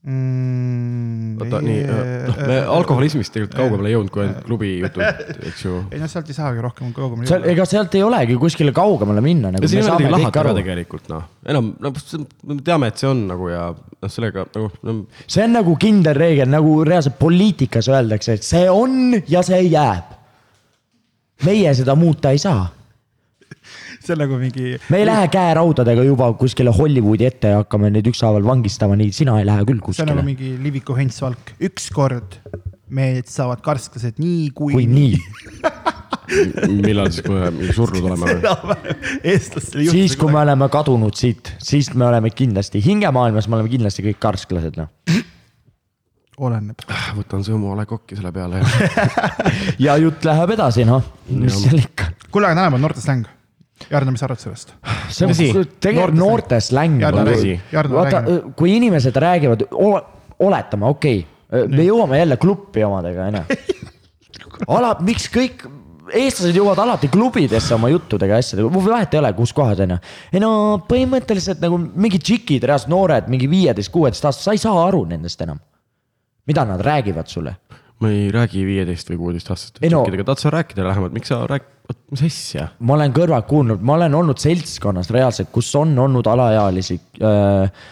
Mm,. 0.03 1.41
oota, 1.41 1.59
nii, 1.61 1.81
noh, 1.85 2.39
me 2.49 2.57
alkoholismist 2.77 3.33
tegelikult 3.35 3.57
kaugemale 3.59 3.91
ei 3.91 3.95
jõudnud 3.95 4.13
kui 4.13 4.23
ainult 4.23 4.47
klubi 4.47 4.71
jutud, 4.79 5.03
eks 5.49 5.65
ju. 5.65 5.81
ei 5.93 6.01
no 6.01 6.09
sealt 6.11 6.31
ei 6.31 6.37
saagi 6.37 6.63
rohkem 6.65 6.89
kaugemale 6.95 7.29
seal, 7.29 7.45
ega 7.51 7.67
sealt 7.69 7.97
ei 7.99 8.03
olegi 8.05 8.37
kuskile 8.41 8.73
kaugemale 8.75 9.23
minna 9.25 9.53
nagu. 9.53 9.65
ja 9.65 9.71
siin 9.71 9.83
ei 9.83 9.87
ole 9.89 9.99
midagi 9.99 10.15
lahata 10.15 10.45
ka 10.49 10.55
tegelikult 10.57 11.11
noh, 11.13 11.29
enam, 11.53 11.71
noh, 11.85 12.01
me 12.49 12.59
teame, 12.65 12.91
et 12.91 13.03
see 13.03 13.11
on 13.11 13.23
nagu 13.29 13.51
ja 13.51 13.67
noh, 13.77 14.13
sellega 14.15 14.47
nagu 14.55 14.71
no. 14.89 14.97
see 15.27 15.45
on 15.45 15.57
nagu 15.59 15.77
kindel 15.85 16.17
reegel, 16.17 16.49
nagu 16.49 16.75
reaalselt 16.87 17.19
poliitikas 17.21 17.91
öeldakse, 17.93 18.39
et 18.39 18.47
see 18.47 18.65
on 18.73 19.19
ja 19.29 19.45
see 19.45 19.63
jääb. 19.67 20.17
meie 21.45 21.73
seda 21.77 21.93
muuta 21.97 22.33
ei 22.33 22.41
saa 22.41 22.69
see 24.05 24.15
on 24.15 24.23
nagu 24.23 24.39
mingi. 24.41 24.75
me 24.89 25.01
ei 25.01 25.07
lähe 25.09 25.29
käeraudadega 25.33 26.05
juba 26.07 26.31
kuskile 26.39 26.73
Hollywoodi 26.75 27.27
ette 27.29 27.53
ja 27.55 27.61
hakkame 27.61 27.91
neid 27.93 28.09
ükshaaval 28.11 28.45
vangistama, 28.47 28.97
nii 28.99 29.13
sina 29.15 29.37
ei 29.39 29.47
lähe 29.47 29.65
küll 29.69 29.81
see 29.91 30.03
on 30.03 30.13
nagu 30.13 30.21
kuskile. 30.21 30.27
mingi 30.27 30.53
Liviku 30.63 30.97
Hents 30.97 31.21
Valk, 31.23 31.55
ükskord 31.69 32.39
mehed 32.91 33.29
saavad 33.31 33.61
karsklased 33.63 34.19
nii 34.21 34.49
kui. 34.55 34.73
kui 34.75 34.87
nii, 34.89 35.15
millal 36.83 37.11
siis, 37.11 37.23
kui 37.25 37.35
me 37.37 37.73
surnud 37.75 38.07
oleme 38.09 38.37
või? 38.37 38.95
siis 39.91 40.15
kui 40.19 40.31
me 40.31 40.41
oleme 40.43 40.69
kadunud 40.71 41.17
siit, 41.17 41.53
siis 41.63 41.91
me 41.95 42.07
oleme 42.07 42.31
kindlasti, 42.35 42.81
hingemaailmas 42.83 43.49
me 43.49 43.59
oleme 43.59 43.71
kindlasti 43.71 44.05
kõik 44.09 44.21
karsklased 44.23 44.79
noh. 44.79 44.91
oleneb. 46.41 46.87
võtan 47.19 47.45
sõmu 47.47 47.71
ole 47.75 47.87
kokki 47.89 48.19
selle 48.19 48.33
peale 48.35 48.63
ja 49.85 49.97
jutt 50.01 50.25
läheb 50.27 50.57
edasi 50.57 50.87
noh, 50.87 51.05
mis 51.31 51.61
seal 51.63 51.85
ikka. 51.85 52.11
kuule, 52.31 52.49
aga 52.49 52.59
tänapäeval 52.59 52.83
noortesläng. 52.87 53.29
Jarno, 53.89 54.13
mis 54.13 54.21
sa 54.21 54.29
arvad 54.29 54.41
sellest? 54.43 54.73
see 55.09 55.27
on 55.27 55.33
Tõsi. 55.33 55.65
tegelikult 55.81 56.17
noorte 56.19 56.59
släng. 56.63 57.01
Vaata 57.01 57.25
räägib., 57.25 58.53
kui 58.59 58.75
inimesed 58.77 59.17
räägivad, 59.25 59.67
oletame, 59.71 60.89
okei 60.91 61.21
okay,, 61.25 61.67
me 61.71 61.85
jõuame 61.85 62.21
jälle 62.21 62.37
klubi 62.41 62.83
omadega, 62.85 63.29
onju. 63.31 63.43
ala, 64.77 64.95
miks 65.05 65.27
kõik 65.33 65.65
eestlased 66.11 66.55
jõuavad 66.55 66.81
alati 66.83 67.09
klubidesse 67.11 67.75
oma 67.75 67.89
juttudega 67.91 68.37
ja 68.37 68.43
asjadega, 68.43 68.71
vahet 68.83 69.15
ei 69.15 69.21
ole, 69.21 69.33
kus 69.37 69.53
kohas 69.55 69.81
onju. 69.83 69.97
ei 70.33 70.41
no 70.43 70.53
põhimõtteliselt 70.89 71.61
nagu 71.63 71.79
mingid 71.79 72.23
tšikid, 72.25 72.65
reaalselt 72.67 72.91
noored, 72.91 73.29
mingi 73.31 73.49
viieteist, 73.51 73.91
kuueteist 73.93 74.27
aastased, 74.27 74.47
sa 74.47 74.55
ei 74.55 74.61
saa 74.61 74.87
aru 74.87 75.05
nendest 75.09 75.41
enam. 75.45 75.61
mida 76.47 76.65
nad 76.65 76.81
räägivad 76.81 77.27
sulle? 77.27 77.55
ma 78.01 78.09
ei 78.09 78.31
räägi 78.33 78.65
viieteist 78.65 79.11
või 79.11 79.19
kuueteistaastastest 79.25 79.83
Ei 79.83 79.91
no- 79.93 80.01
tšekkidega, 80.01 80.25
tahad 80.31 80.41
sa 80.41 80.53
rääkida 80.55 80.87
lähemalt, 80.87 81.13
miks 81.13 81.29
sa 81.29 81.43
rääk-, 81.49 81.69
mis 82.11 82.25
asja? 82.27 82.67
ma 82.79 82.97
olen 82.97 83.15
kõrvalt 83.15 83.47
kuulnud, 83.49 83.81
ma 83.85 83.97
olen 83.99 84.19
olnud 84.21 84.41
seltskonnas 84.41 85.11
reaalselt, 85.13 85.51
kus 85.53 85.71
on 85.79 85.95
olnud 85.99 86.27
alaealisi 86.31 86.99
äh,. 87.23 87.89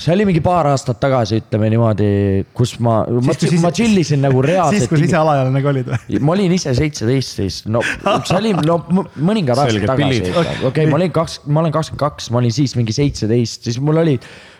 see 0.00 0.12
oli 0.12 0.26
mingi 0.28 0.42
paar 0.44 0.68
aastat 0.68 0.98
tagasi, 1.00 1.38
ütleme 1.40 1.70
niimoodi, 1.72 2.08
kus 2.56 2.74
ma, 2.84 2.98
ma, 3.08 3.32
Siis, 3.32 3.54
siis- 3.54 3.62
ma 3.62 3.70
chill 3.72 3.96
isin 4.02 4.20
nagu 4.24 4.42
siis, 4.42 4.50
reaalselt 4.52 4.90
kui 4.90 5.00
sa 5.00 5.06
ise. 5.08 5.20
alaealine 5.22 5.62
ka 5.64 5.72
olid 5.72 5.92
või? 5.92 6.20
ma 6.20 6.34
olin 6.36 6.56
ise 6.58 6.74
seitseteist 6.76 7.40
siis, 7.40 7.60
no 7.66 7.80
see 7.84 8.36
oli 8.40 8.52
no 8.60 8.80
mõningad 8.90 9.64
aastad 9.64 9.88
tagasi 9.88 10.34
okei 10.34 10.68
okay,, 10.70 10.90
ma 10.90 11.00
olin 11.00 11.14
kaks, 11.14 11.40
ma 11.48 11.64
olen 11.64 11.72
kakskümmend 11.74 12.04
kaks, 12.04 12.28
ma 12.34 12.42
olin 12.42 12.52
siis 12.54 12.76
mingi 12.76 12.96
seitseteist, 12.96 13.70
siis 13.70 13.80
mul 13.80 14.02
oli 14.04 14.18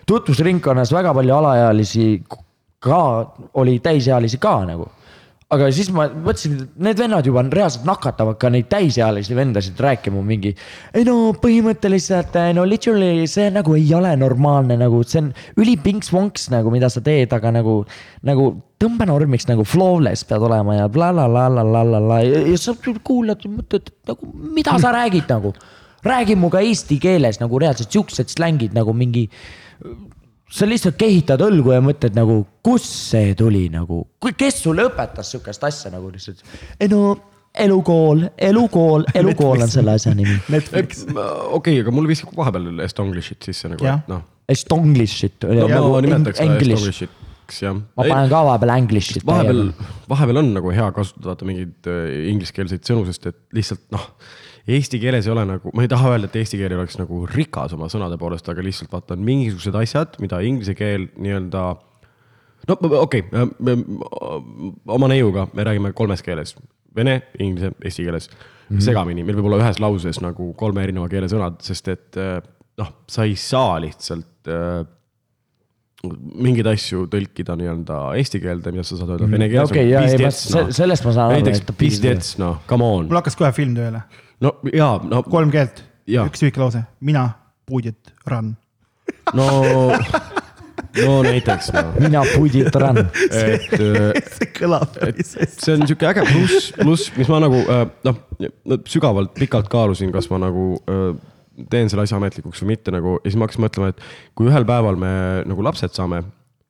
tutvusringkonnas 0.08 0.92
väga 0.92 1.14
palju 1.16 1.36
alaealisi, 1.36 2.08
ka 2.84 3.00
oli 3.60 3.78
täisealisi 3.84 4.40
ka 4.42 4.58
nagu. 4.68 4.88
Aga 5.54 5.68
siis 5.74 5.90
ma 5.94 6.06
mõtlesin, 6.10 6.56
et 6.64 6.82
need 6.88 7.00
vennad 7.00 7.26
juba 7.28 7.42
reaalselt 7.46 7.86
nakatavad 7.88 8.38
ka 8.40 8.50
neid 8.52 8.68
täisealisi 8.72 9.36
vendasid 9.36 9.80
rääkima 9.80 10.22
mingi. 10.24 10.54
ei 10.94 11.04
no 11.06 11.32
põhimõtteliselt 11.40 12.36
no 12.56 12.64
literally 12.68 13.26
see 13.30 13.50
nagu 13.54 13.76
ei 13.78 13.88
ole 13.96 14.14
normaalne 14.20 14.76
nagu 14.80 15.02
see 15.06 15.22
on 15.22 15.32
ülipinks-vonks 15.60 16.50
nagu, 16.54 16.72
mida 16.74 16.90
sa 16.92 17.02
teed, 17.04 17.32
aga 17.36 17.52
nagu, 17.54 17.82
nagu 18.26 18.50
tõmba 18.82 19.06
normiks 19.08 19.48
nagu 19.50 19.64
flawless 19.68 20.26
pead 20.28 20.44
olema 20.44 20.80
ja 20.80 20.88
blablabla 20.92 22.20
ja 22.24 22.58
sa 22.60 22.74
kuulad, 23.04 23.46
mõtled 23.48 23.92
nagu 24.10 24.34
mida 24.56 24.78
sa 24.82 24.92
räägid 24.96 25.30
nagu. 25.30 25.54
räägi 26.04 26.36
muga 26.36 26.60
eesti 26.60 26.98
keeles 27.00 27.40
nagu 27.40 27.58
reaalselt 27.58 27.92
siuksed 27.92 28.28
slängid 28.28 28.74
nagu 28.76 28.92
mingi 28.92 29.28
sa 30.50 30.68
lihtsalt 30.68 30.96
kehitad 31.00 31.42
õlgu 31.44 31.74
ja 31.74 31.82
mõtled 31.84 32.16
nagu, 32.16 32.40
kust 32.64 32.90
see 33.10 33.34
tuli 33.38 33.66
nagu, 33.72 34.04
kes 34.24 34.62
sulle 34.64 34.88
õpetas 34.90 35.32
sihukest 35.34 35.64
asja 35.70 35.92
nagu 35.94 36.10
lihtsalt. 36.12 36.44
ei 36.80 36.90
no 36.92 37.14
elukool, 37.54 38.24
elukool, 38.38 39.06
elukool 39.20 39.64
on 39.64 39.70
selle 39.70 39.96
asja 39.98 40.14
nimi. 40.16 40.36
Netflix. 40.54 41.04
okei, 41.54 41.80
aga 41.82 41.94
mul 41.94 42.08
viskab 42.10 42.36
vahepeal 42.38 42.84
Estonglishit 42.86 43.50
sisse 43.50 43.70
nagu, 43.72 43.86
et 43.88 44.08
noh. 44.10 44.24
Estonglishit. 44.50 45.44
no 45.48 45.68
ma 45.68 46.00
nimetaks 46.04 46.42
seda 46.42 46.58
Estonglishit 46.58 47.20
jah. 47.52 47.76
ma 47.76 48.06
panen 48.06 48.30
ka 48.32 48.40
vahepeal 48.48 48.72
Englishit. 48.76 49.26
vahepeal, 49.26 49.68
vahepeal 50.08 50.40
on 50.40 50.50
nagu 50.58 50.72
hea 50.74 50.88
kasutada 50.96 51.32
vaata 51.32 51.48
mingeid 51.48 51.90
äh, 51.90 52.08
ingliskeelseid 52.32 52.84
sõnu, 52.88 53.04
sest 53.08 53.30
et 53.30 53.40
lihtsalt 53.56 53.84
noh 53.94 54.08
eesti 54.68 55.00
keeles 55.00 55.26
ei 55.28 55.32
ole 55.34 55.44
nagu, 55.48 55.72
ma 55.76 55.84
ei 55.84 55.90
taha 55.92 56.14
öelda, 56.14 56.30
et 56.30 56.38
eesti 56.40 56.58
keel 56.60 56.76
oleks 56.78 56.96
nagu 57.00 57.24
rikas 57.28 57.74
oma 57.76 57.90
sõnade 57.92 58.16
poolest, 58.20 58.48
aga 58.48 58.64
lihtsalt 58.64 58.92
vaata 58.94 59.16
on 59.16 59.24
mingisugused 59.26 59.76
asjad, 59.80 60.16
mida 60.24 60.40
inglise 60.44 60.76
keel 60.78 61.08
nii-öelda. 61.20 61.66
no 62.70 62.78
okei 63.02 63.26
okay,, 63.28 63.76
oma 64.96 65.12
neiuga 65.12 65.48
me 65.52 65.68
räägime 65.68 65.92
kolmes 65.96 66.24
keeles, 66.24 66.56
vene, 66.96 67.20
inglise, 67.38 67.74
eesti 67.84 68.08
keeles 68.08 68.30
mm 68.30 68.38
-hmm. 68.76 68.88
segamini, 68.88 69.24
meil 69.24 69.36
võib 69.36 69.52
olla 69.52 69.60
ühes 69.66 69.80
lauses 69.84 70.20
nagu 70.24 70.52
kolme 70.56 70.84
erineva 70.86 71.08
keele 71.12 71.28
sõnad, 71.28 71.60
sest 71.60 71.92
et 71.92 72.16
eh, 72.16 72.40
noh, 72.80 72.92
sa 73.08 73.28
ei 73.28 73.36
saa 73.36 73.76
lihtsalt 73.84 74.48
äh, 74.48 74.80
mingeid 76.08 76.66
asju 76.72 77.06
tõlkida 77.12 77.56
nii-öelda 77.56 78.00
eesti 78.16 78.40
keelde, 78.40 78.72
mida 78.72 78.82
sa 78.84 78.96
saad 78.96 79.12
öelda 79.14 79.28
vene 79.28 79.48
keeles. 79.48 79.70
okei, 79.70 79.90
ja 79.90 80.08
ei, 80.08 80.18
no. 80.24 80.66
sellest 80.72 81.04
ma 81.04 81.12
saan 81.12 81.32
aru. 81.32 81.40
näiteks 81.40 81.76
pizdets, 81.76 82.36
noh, 82.40 82.62
come 82.68 82.84
on. 82.84 83.08
mul 83.12 83.20
hakkas 83.20 83.36
kohe 83.36 83.52
film 83.52 83.76
tööle 83.76 84.00
no 84.44 84.54
jaa, 84.72 84.98
no. 85.08 85.22
kolm 85.30 85.52
keelt, 85.54 85.82
üks 86.08 86.44
lühike 86.44 86.62
lause, 86.62 86.84
mina, 87.04 87.26
puudit, 87.68 88.12
run. 88.30 88.54
no, 89.36 89.48
no 91.04 91.16
näiteks 91.26 91.70
no.. 91.74 91.84
mina 92.02 92.24
puudit, 92.34 92.74
run. 92.80 93.02
et 93.44 93.68
see 94.36 94.50
kõlab 94.58 94.96
päris 94.98 95.34
hästi. 95.40 95.66
see 95.66 95.76
on 95.76 95.86
sihuke 95.88 96.10
äge 96.10 96.26
pluss, 96.28 96.72
pluss, 96.78 97.12
mis 97.18 97.30
ma 97.32 97.40
nagu 97.44 97.60
äh, 97.64 97.86
noh, 98.06 98.22
sügavalt 98.90 99.34
pikalt 99.38 99.70
kaalusin, 99.72 100.12
kas 100.14 100.30
ma 100.32 100.42
nagu 100.46 100.72
äh, 100.90 101.10
teen 101.70 101.90
selle 101.90 102.06
asja 102.06 102.18
ametlikuks 102.18 102.64
või 102.64 102.74
mitte 102.74 102.94
nagu 102.94 103.18
ja 103.20 103.28
siis 103.28 103.38
ma 103.38 103.48
hakkasin 103.48 103.66
mõtlema, 103.66 103.92
et 103.94 104.08
kui 104.34 104.50
ühel 104.50 104.66
päeval 104.68 104.98
me 105.00 105.12
nagu 105.46 105.64
lapsed 105.64 105.94
saame 105.96 106.24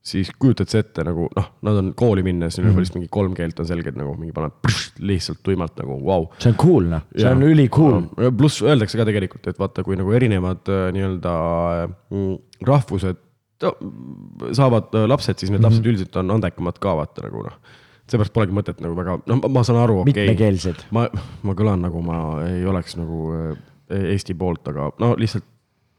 siis 0.05 0.31
kujutad 0.39 0.69
sa 0.69 0.83
ette 0.85 1.05
nagu 1.07 1.27
noh, 1.33 1.47
nad 1.65 1.79
on 1.81 1.93
kooli 1.97 2.23
minnes, 2.27 2.59
mm 2.59 2.65
-hmm. 2.65 2.79
lihtsalt 2.83 2.99
mingi 2.99 3.11
kolm 3.11 3.35
keelt 3.35 3.61
on 3.61 3.67
selged 3.67 3.97
nagu 3.97 4.15
mingi 4.21 4.35
paned 4.37 4.53
pršt, 4.63 4.99
lihtsalt 5.01 5.41
tuimalt 5.43 5.79
nagu 5.81 5.97
vau 5.97 6.25
wow.. 6.25 6.27
see 6.39 6.53
on 6.53 6.59
cool 6.61 6.89
noh, 6.93 7.07
see 7.17 7.31
on 7.31 7.43
üli-cool. 7.43 8.03
pluss 8.37 8.63
öeldakse 8.63 9.01
ka 9.01 9.07
tegelikult, 9.09 9.47
et 9.49 9.59
vaata, 9.59 9.85
kui 9.85 9.97
nagu 9.97 10.13
erinevad 10.13 10.69
äh, 10.69 10.91
nii-öelda 10.97 11.37
mm, 12.11 12.35
rahvused 12.69 13.23
saavad 14.53 14.93
äh, 14.93 15.07
lapsed, 15.09 15.39
siis 15.39 15.51
need 15.51 15.61
mm 15.61 15.65
-hmm. 15.65 15.71
lapsed 15.71 15.87
üldiselt 15.87 16.17
on 16.21 16.31
andekamad 16.37 16.79
ka 16.79 16.97
vaata 16.97 17.25
nagu 17.29 17.47
noh 17.49 17.57
seepärast 18.05 18.35
polegi 18.35 18.53
mõtet 18.53 18.81
nagu 18.85 18.97
väga, 18.97 19.17
noh, 19.27 19.41
ma 19.49 19.63
saan 19.65 19.79
aru, 19.81 20.01
okei 20.03 20.13
okay,. 20.13 20.27
mitmekeelsed. 20.29 20.85
ma, 20.93 21.07
ma 21.43 21.55
kõlan 21.57 21.81
nagu 21.81 22.03
ma 22.05 22.19
ei 22.45 22.67
oleks 22.69 22.99
nagu 23.01 23.33
äh, 23.33 23.57
Eesti 24.13 24.35
poolt, 24.35 24.69
aga 24.69 24.91
no 24.99 25.15
lihtsalt 25.17 25.45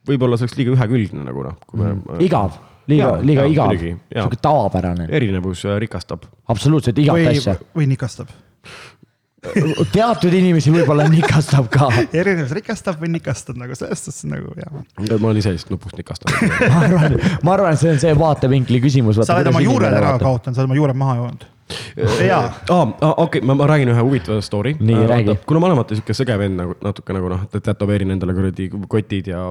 võib-olla 0.06 0.38
see 0.38 0.46
oleks 0.46 0.58
liiga 0.58 0.74
ühekülgne 0.76 1.26
nagu 1.26 1.44
noh, 1.44 1.58
kui 1.66 1.82
me 1.82 1.94
mm.. 1.96 2.22
igav 2.22 2.60
liiga, 2.92 3.12
liiga 3.22 3.46
igav, 3.52 3.76
sihuke 3.76 4.42
tavapärane. 4.42 5.08
erinevus 5.10 5.66
äh, 5.66 5.80
rikastab. 5.82 6.28
absoluutselt 6.48 7.00
igat 7.02 7.18
või, 7.18 7.30
asja. 7.32 7.56
või 7.76 7.90
nikastab 7.92 8.34
teatud 9.96 10.34
inimesi 10.34 10.74
võib-olla 10.74 11.08
nikastab 11.12 11.68
ka. 11.74 11.90
erinevus 12.22 12.54
rikastab 12.56 13.02
või 13.02 13.12
nikastab 13.16 13.60
nagu 13.62 13.78
selles 13.78 14.06
suhtes 14.06 14.28
nagu 14.30 14.54
jah. 14.60 14.72
ma 14.74 15.30
olen 15.30 15.42
ise 15.42 15.56
lihtsalt 15.56 15.76
nupust 15.76 16.00
nikastanud 16.00 16.56
ma 16.74 16.86
arvan, 16.88 17.20
ma 17.46 17.58
arvan, 17.58 17.76
et 17.76 17.82
see 17.82 17.92
on 17.94 18.02
see 18.02 18.16
vaatevinkli 18.20 18.82
küsimus. 18.84 19.22
sa 19.22 19.40
oled 19.40 19.52
oma 19.54 19.64
juured 19.66 19.94
ära 19.94 20.16
kaotanud, 20.22 20.56
sa 20.56 20.64
oled 20.64 20.72
oma 20.72 20.80
juured 20.80 21.00
maha 21.02 21.20
joonud 21.22 21.52
jaa. 22.28 22.54
okei, 23.18 23.42
ma, 23.42 23.56
ma 23.56 23.68
räägin 23.68 23.92
ühe 23.94 24.04
huvitava 24.04 24.42
story. 24.42 24.76
nii 24.80 24.96
äh,, 24.96 25.08
räägi. 25.10 25.38
kuna 25.46 25.60
ma 25.60 25.70
olen 25.70 25.80
vaata 25.80 25.96
sihuke 25.96 26.16
sõge 26.18 26.38
vend 26.40 26.60
nagu 26.60 26.76
natuke 26.84 27.16
nagu 27.16 27.32
noh, 27.32 27.46
tätoveerin 27.56 28.12
endale 28.16 28.36
kuradi 28.36 28.70
kotid 28.92 29.32
ja 29.32 29.48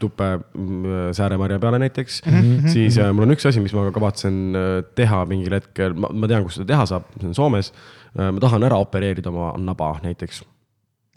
tuppe 0.00 0.30
mm, 0.38 1.14
sääremarja 1.16 1.58
peale 1.62 1.78
näiteks 1.78 2.22
mm. 2.26 2.40
-hmm. 2.40 2.68
siis 2.68 2.98
äh, 2.98 3.12
mul 3.14 3.28
on 3.28 3.36
üks 3.36 3.48
asi, 3.48 3.60
mis 3.60 3.74
ma 3.74 3.90
kavatsen 3.94 4.40
äh, 4.56 4.70
teha 4.94 5.24
mingil 5.30 5.54
hetkel, 5.60 5.94
ma 5.94 6.28
tean, 6.28 6.44
kus 6.44 6.58
seda 6.60 6.72
teha 6.74 6.86
saab, 6.86 7.10
see 7.20 7.28
on 7.28 7.34
Soomes 7.34 7.72
äh,. 8.18 8.32
ma 8.32 8.40
tahan 8.40 8.66
ära 8.66 8.80
opereerida 8.82 9.30
oma 9.30 9.52
naba 9.58 9.96
näiteks 10.02 10.42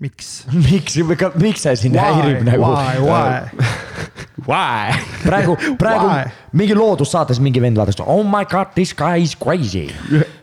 miks 0.03 0.29
miks, 0.67 0.97
miks 1.39 1.63
see 1.63 1.75
sind 1.85 1.97
häirib 1.99 2.43
nagu? 2.47 2.67
Why, 2.67 2.99
why? 2.99 3.71
Why? 4.47 4.91
praegu, 5.23 5.53
praegu 5.79 6.07
Why? 6.09 6.31
mingi 6.57 6.75
loodussaates 6.75 7.39
mingi 7.43 7.61
vend 7.63 7.77
vaatas, 7.79 7.99
oh 8.01 8.23
my 8.27 8.43
god, 8.49 8.73
this 8.75 8.91
guy 8.97 9.21
is 9.23 9.35
crazy. 9.39 9.85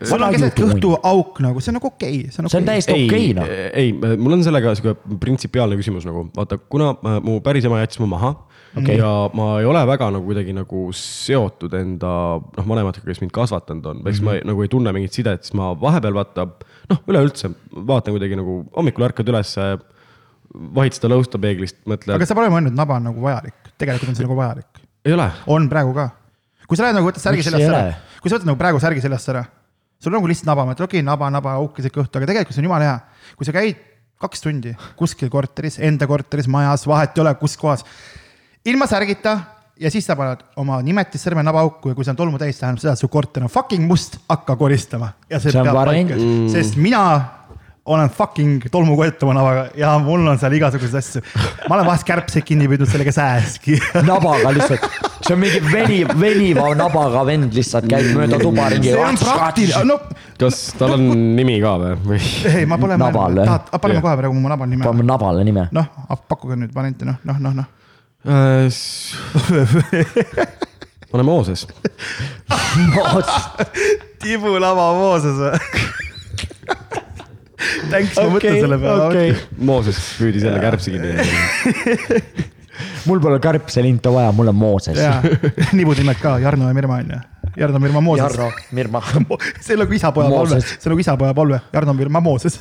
sul 0.01 0.23
on 0.23 0.33
keset 0.33 0.55
kõhtu 0.57 0.95
auk 0.97 1.41
nagu, 1.43 1.61
see 1.61 1.73
on 1.73 1.77
nagu 1.77 1.91
okei 1.91 2.23
okay,, 2.23 2.31
see 2.33 2.41
on 2.41 2.47
okei 2.49 2.49
okay.. 2.49 2.55
see 2.55 2.61
on 2.61 2.69
täiesti 2.71 2.95
okei 2.95 3.27
okay, 3.27 3.35
noh. 3.37 3.51
ei, 3.77 4.15
mul 4.23 4.37
on 4.39 4.45
sellega 4.47 4.73
sihuke 4.79 5.17
printsipiaalne 5.21 5.77
küsimus 5.77 6.07
nagu, 6.07 6.23
vaata, 6.37 6.57
kuna 6.71 6.95
äh, 6.95 7.19
mu 7.27 7.37
päris 7.45 7.67
ema 7.67 7.83
jättis 7.83 8.01
mu 8.01 8.09
maha 8.09 8.33
okay.. 8.75 8.97
ja 8.97 9.29
ma 9.37 9.47
ei 9.59 9.67
ole 9.67 9.81
väga 9.87 10.09
nagu 10.15 10.27
kuidagi 10.27 10.53
nagu 10.55 10.83
seotud 10.95 11.73
enda 11.77 12.11
noh, 12.41 12.67
vanematega, 12.73 13.05
kes 13.07 13.21
mind 13.23 13.33
kasvatanud 13.35 13.89
on, 13.91 14.01
ma 14.03 14.11
mm 14.11 14.27
-hmm. 14.27 14.47
nagu 14.51 14.65
ei 14.65 14.71
tunne 14.71 14.93
mingit 14.95 15.17
sidet, 15.17 15.43
siis 15.43 15.55
ma 15.57 15.71
vahepeal 15.81 16.13
vaata. 16.13 16.47
noh, 16.89 17.01
üleüldse 17.07 17.51
vaatan 17.71 18.17
kuidagi 18.17 18.35
nagu 18.39 18.61
hommikul 18.75 19.07
ärkad 19.07 19.29
ülesse, 19.29 19.77
vahid 20.75 20.97
seda 20.97 21.11
lõusta 21.13 21.39
peeglist, 21.41 21.77
mõtled. 21.85 22.15
aga 22.15 22.25
sa 22.25 22.35
pole 22.35 22.49
mõelnud, 22.51 22.75
naba 22.75 22.99
on 22.99 23.09
nagu 23.09 23.21
vajalik, 23.21 23.55
tegelikult 23.77 24.09
on 24.09 24.15
see 24.15 24.27
nagu 24.27 24.35
vajalik. 24.39 24.83
ei 25.05 25.13
ole. 25.13 25.31
on 25.47 25.69
praegu 25.69 25.93
ka. 25.93 26.09
kui 26.67 26.77
sa 26.77 26.87
lähed 26.87 26.99
nagu 26.99 27.07
võtad 27.07 27.23
särgi 27.23 27.43
seljast 27.43 27.69
ära, 27.69 27.95
kui 28.21 28.29
sa 28.29 28.37
võtad 28.37 28.51
nagu 28.51 28.57
praegu 28.57 28.79
särgi 28.79 29.01
seljast 29.01 29.29
ära, 29.29 29.45
sul 29.99 30.13
on 30.13 30.19
nagu 30.19 30.27
lihtsalt 30.27 30.51
naba, 30.51 30.65
mõtled 30.65 30.87
okei 30.87 30.99
okay,, 30.99 31.05
naba, 31.05 31.29
naba, 31.29 31.55
aukesed 31.61 31.91
kõhtu, 31.91 32.17
aga 32.17 32.27
tegelikult 32.27 32.55
see 32.55 32.63
on 32.63 32.69
jumala 32.71 32.89
hea. 32.89 32.99
kui 33.37 33.45
sa 33.45 33.55
käid 33.55 33.87
kaks 34.21 34.43
tundi 34.43 34.73
kuskil 34.99 35.29
korteris, 35.33 35.79
enda 35.81 36.07
korteris, 36.07 36.47
majas, 36.51 36.85
vahet 36.87 37.17
ei 37.17 37.23
ole, 37.23 37.33
kus 37.39 37.57
kohas 37.57 37.85
ilma 38.65 38.87
särgita 38.87 39.37
ja 39.81 39.89
siis 39.91 40.05
sa 40.05 40.15
paned 40.17 40.43
oma 40.61 40.79
nimetissõrme 40.85 41.43
nabauku 41.45 41.91
ja 41.91 41.97
kui 41.97 42.05
see 42.05 42.13
on 42.13 42.19
tolmu 42.19 42.41
täis, 42.41 42.59
tähendab 42.61 42.81
seda, 42.83 42.93
et 42.93 43.01
su 43.01 43.09
korter 43.11 43.45
on 43.45 43.51
fucking 43.51 43.87
must, 43.89 44.19
hakka 44.29 44.55
koristama. 44.59 45.13
ja 45.29 45.39
see, 45.39 45.53
see 45.53 45.63
peab 45.63 45.79
paika 45.81 46.17
mm., 46.17 46.49
sest 46.53 46.77
mina 46.81 47.03
olen 47.91 48.11
fucking 48.13 48.67
tolmukott 48.71 49.23
oma 49.25 49.33
navaga 49.39 49.63
ja 49.79 49.95
mul 50.03 50.27
on 50.29 50.37
seal 50.37 50.53
igasuguseid 50.53 50.99
asju. 50.99 51.23
ma 51.65 51.79
olen 51.79 51.87
vahest 51.87 52.05
kärbseid 52.05 52.45
kinni 52.45 52.69
püüdnud 52.69 52.91
sellega 52.91 53.15
sääski 53.15 53.79
nabaga 54.11 54.53
lihtsalt, 54.53 54.85
see 55.25 55.33
on 55.33 55.41
mingi 55.41 55.63
veniv, 55.71 56.13
veniva 56.21 56.69
nabaga 56.77 57.25
vend 57.31 57.57
lihtsalt 57.57 57.89
käib 57.89 58.13
mööda 58.13 58.37
tuba 58.43 58.69
ringi. 58.75 58.93
see 58.93 59.01
on 59.01 59.17
praktiline, 59.23 59.83
no. 59.89 59.97
kas 60.37 60.63
tal 60.77 60.99
on 60.99 61.09
nimi 61.39 61.57
ka 61.63 61.75
või? 61.81 62.21
ei, 62.53 62.69
ma 62.69 62.77
pole 62.77 63.01
mõelnud, 63.01 63.43
tahad, 63.47 63.75
paneme 63.81 64.05
kohe 64.05 64.17
praegu 64.21 64.37
mu 64.37 64.53
nabal 64.53 64.69
nime. 64.69 64.85
paneme 64.85 65.09
nabale 65.09 65.49
nime. 65.49 65.69
noh, 65.73 65.93
pakkuge 66.29 66.61
nüüd 66.61 66.77
varianti, 66.77 67.09
noh, 67.09 67.17
noh, 67.25 67.41
noh, 67.49 67.61
noh 67.63 67.77
äh,. 68.25 68.69
pane 71.11 71.23
Mooses 71.29 71.67
Tibu 74.21 74.59
Lava 74.59 74.93
Mooses 74.93 75.41
või? 75.41 75.57
Thanks, 77.91 78.15
ma 78.17 78.29
mõtlen 78.31 78.57
selle 78.61 78.77
peale 78.81 79.09
okay.. 79.09 79.35
Mooses 79.57 79.99
püüdis 80.19 80.45
jälle 80.45 80.61
kärbsi 80.63 80.95
kinni 80.95 81.11
mul 83.09 83.19
pole 83.21 83.39
kärbselinta 83.41 84.13
vaja, 84.13 84.31
mul 84.35 84.49
on 84.51 84.55
Mooses. 84.57 84.97
nibud 85.77 85.97
nimed 85.97 86.17
ka, 86.21 86.37
Jarno 86.41 86.69
ja 86.69 86.77
Mirma 86.77 87.01
on 87.01 87.13
ju. 87.13 87.19
Jarno, 87.57 87.79
Mirma, 87.83 88.01
Mooses. 88.01 88.37
Jarno, 88.37 88.51
Mirma. 88.71 89.01
see 89.59 89.75
on 89.75 89.83
nagu 89.83 89.93
isapoja 89.97 90.29
palve, 90.31 90.61
see 90.61 90.87
on 90.87 90.95
nagu 90.95 91.03
isapoja 91.03 91.33
palve, 91.37 91.61
Jarno, 91.73 91.93
Mirma, 91.97 92.21
Mooses 92.23 92.59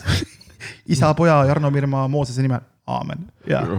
isa, 0.86 1.14
poja, 1.14 1.44
Jarno 1.44 1.70
Mirma, 1.70 2.08
Moosese 2.08 2.42
nimel 2.42 2.60
aamen. 2.90 3.26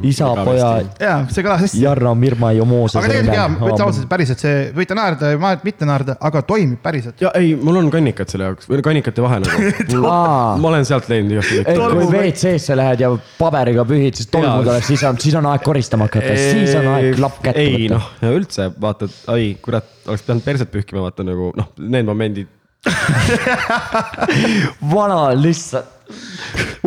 isa, 0.07 0.27
poja. 0.45 0.69
ja 0.99 1.13
see 1.31 1.43
kõlas 1.45 1.63
hästi. 1.65 1.81
Jarno, 1.83 2.13
Mirma 2.17 2.51
ja 2.55 2.65
Mooses. 2.67 2.97
aga 2.99 3.11
tegelikult 3.11 3.37
jaa, 3.37 3.47
ma 3.53 3.69
ütlen 3.69 3.83
ausalt, 3.85 4.07
päriselt 4.11 4.43
see, 4.43 4.61
võite 4.75 4.97
naerda 4.97 5.31
ja 5.33 5.51
mitte 5.63 5.87
naerda, 5.87 6.15
aga 6.29 6.43
toimib 6.47 6.81
päriselt. 6.83 7.21
ja 7.23 7.31
ei, 7.37 7.53
mul 7.59 7.81
on 7.81 7.89
kannikad 7.93 8.31
selle 8.31 8.49
jaoks 8.49 8.69
või 8.71 8.83
kannikate 8.85 9.25
vahe 9.25 9.41
nagu. 9.43 9.73
ma 10.63 10.71
olen 10.71 10.87
sealt 10.87 11.09
leidnud 11.11 11.37
igast. 11.37 11.67
kui 11.71 12.07
WC-sse 12.07 12.77
lähed 12.79 13.05
ja 13.05 13.11
paberiga 13.39 13.85
pühid, 13.87 14.17
siis 14.19 14.31
tolmu 14.31 14.63
tuleb, 14.65 14.87
siis 14.87 15.03
on, 15.07 15.19
siis 15.21 15.37
on 15.39 15.51
aeg 15.51 15.65
koristama 15.65 16.09
hakata, 16.09 16.33
siis 16.37 16.73
on 16.79 16.89
aeg 16.95 17.11
klapp 17.19 17.43
kätte 17.43 17.67
võtta. 17.67 17.83
ei 17.83 17.91
noh, 17.91 18.09
üldse 18.31 18.71
vaata, 18.81 19.11
ai 19.33 19.53
kurat, 19.61 19.91
oleks 20.07 20.25
pidanud 20.27 20.47
perset 20.47 20.73
pühkima, 20.73 21.05
vaata 21.07 21.27
nagu 21.27 21.51
noh, 21.57 21.71
need 21.81 22.07
momendid 22.07 22.57
vana 24.95 25.19
lihtsalt 25.37 26.01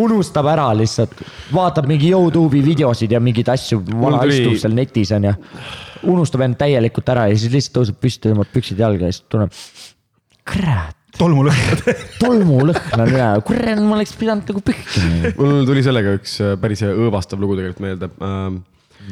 unustab 0.01 0.49
ära 0.51 0.67
lihtsalt, 0.77 1.15
vaatab 1.55 1.87
mingi 1.89 2.11
Youtube'i 2.11 2.63
videosid 2.65 3.15
ja 3.15 3.21
mingeid 3.23 3.49
asju, 3.55 3.81
vana 3.93 4.25
tuli... 4.25 4.41
istub 4.41 4.59
seal 4.65 4.75
netis 4.77 5.15
on 5.15 5.29
ju. 5.31 5.37
unustab 6.15 6.45
end 6.47 6.59
täielikult 6.61 7.15
ära 7.15 7.29
ja 7.31 7.39
siis 7.39 7.55
lihtsalt 7.55 7.79
tõuseb 7.79 8.03
püsti, 8.03 8.29
tõmbab 8.29 8.51
püksid 8.53 8.83
jalga 8.85 9.09
ja 9.09 9.15
siis 9.15 9.25
tunneb, 9.33 9.63
kurat 10.51 10.99
tolmulõhnad 11.19 11.89
tolmulõhn 12.23 12.99
on 12.99 13.07
üle, 13.07 13.31
kurat, 13.47 13.81
ma 13.81 13.99
oleks 14.01 14.15
pidanud 14.19 14.51
nagu 14.51 14.63
pühkima. 14.67 15.35
mul 15.39 15.67
tuli 15.69 15.85
sellega 15.87 16.17
üks 16.19 16.39
äh, 16.43 16.55
päris 16.61 16.83
õõvastav 16.89 17.43
lugu 17.43 17.59
tegelikult 17.61 17.85
meelde 17.87 18.11
ähm,. 18.19 18.63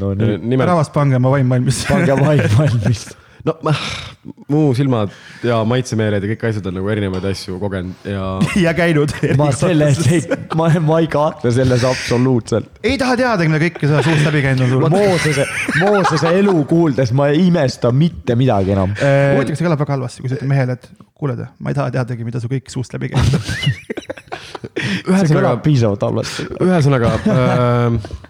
no 0.01 0.13
nii 0.19 0.41
Nimelt.... 0.43 0.73
rahvas, 0.73 0.91
pange 0.95 1.21
oma 1.21 1.37
vaim 1.37 1.55
valmis. 1.55 1.85
pange 1.91 2.19
vaim 2.19 2.43
valmis 2.59 3.07
no 3.45 3.57
mu 4.53 4.61
silmad 4.77 5.11
ja 5.47 5.59
maitsemeeled 5.67 6.23
ja 6.23 6.31
kõik 6.35 6.45
asjad 6.51 6.67
on 6.71 6.77
nagu 6.79 6.91
erinevaid 6.93 7.25
asju 7.33 7.59
kogenud 7.63 8.07
ja. 8.07 8.27
ja 8.67 8.75
käinud. 8.77 9.15
ma 9.39 9.49
selles 9.57 10.01
ei, 10.07 10.23
ma, 10.59 10.69
ma 10.85 11.01
ei 11.03 11.09
kahtle 11.11 11.53
selles 11.55 11.85
absoluutselt. 11.89 12.81
ei 12.87 12.99
taha 13.01 13.17
teadagi, 13.19 13.51
mida 13.53 13.63
kõike 13.65 13.91
sa 13.91 14.03
suust 14.07 14.27
läbi 14.29 14.45
käinud 14.45 14.67
on 14.67 14.73
sul. 14.75 14.89
Moosese, 14.97 15.47
Moosese 15.81 16.35
elu 16.39 16.57
kuuldes 16.71 17.15
ma 17.19 17.31
ei 17.33 17.49
imesta 17.49 17.93
mitte 17.95 18.37
midagi 18.39 18.77
enam. 18.77 18.95
huvitav, 18.95 19.55
kas 19.55 19.63
see 19.63 19.69
kõlab 19.69 19.85
väga 19.85 19.97
halvasti, 19.97 20.25
kui 20.25 20.33
sa 20.33 20.39
ütled 20.39 20.53
mehele, 20.53 20.79
et 20.79 20.91
kuule, 21.19 21.39
ma 21.59 21.73
ei 21.73 21.79
taha 21.79 21.95
teadagi, 21.99 22.27
mida 22.29 22.43
su 22.43 22.51
kõik 22.53 22.71
suust 22.73 22.95
läbi 22.95 23.13
käinud 23.15 23.39
on. 23.39 23.43
kõlab 25.33 25.65
piisavalt 25.65 26.07
halvasti. 26.07 26.47
ühesõnaga 26.63 27.17
äh, 27.27 28.23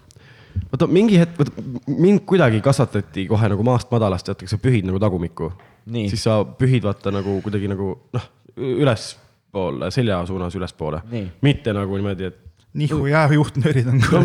vaata 0.73 0.87
mingi 0.89 1.19
hetk, 1.21 1.37
vaata 1.39 1.51
mind 1.87 2.23
kuidagi 2.29 2.61
kasvatati 2.65 3.27
kohe 3.29 3.49
nagu 3.51 3.65
maast 3.65 3.91
madalast, 3.93 4.29
teate, 4.29 4.49
sa 4.49 4.57
pühid 4.61 4.87
nagu 4.89 5.01
tagumikku. 5.01 5.51
siis 5.93 6.23
sa 6.23 6.41
pühid 6.43 6.85
vaata 6.87 7.13
nagu 7.13 7.39
kuidagi 7.45 7.69
nagu 7.69 7.93
noh, 8.13 8.29
ülespoole, 8.57 9.91
selja 9.91 10.23
suunas 10.25 10.55
ülespoole. 10.55 11.03
mitte 11.41 11.73
nagu 11.73 11.99
niimoodi, 11.99 12.31
et 12.31 12.43
nihu 12.73 13.05
ja 13.05 13.27
juhtnöörid 13.33 13.87
on. 13.87 14.01
no 14.11 14.21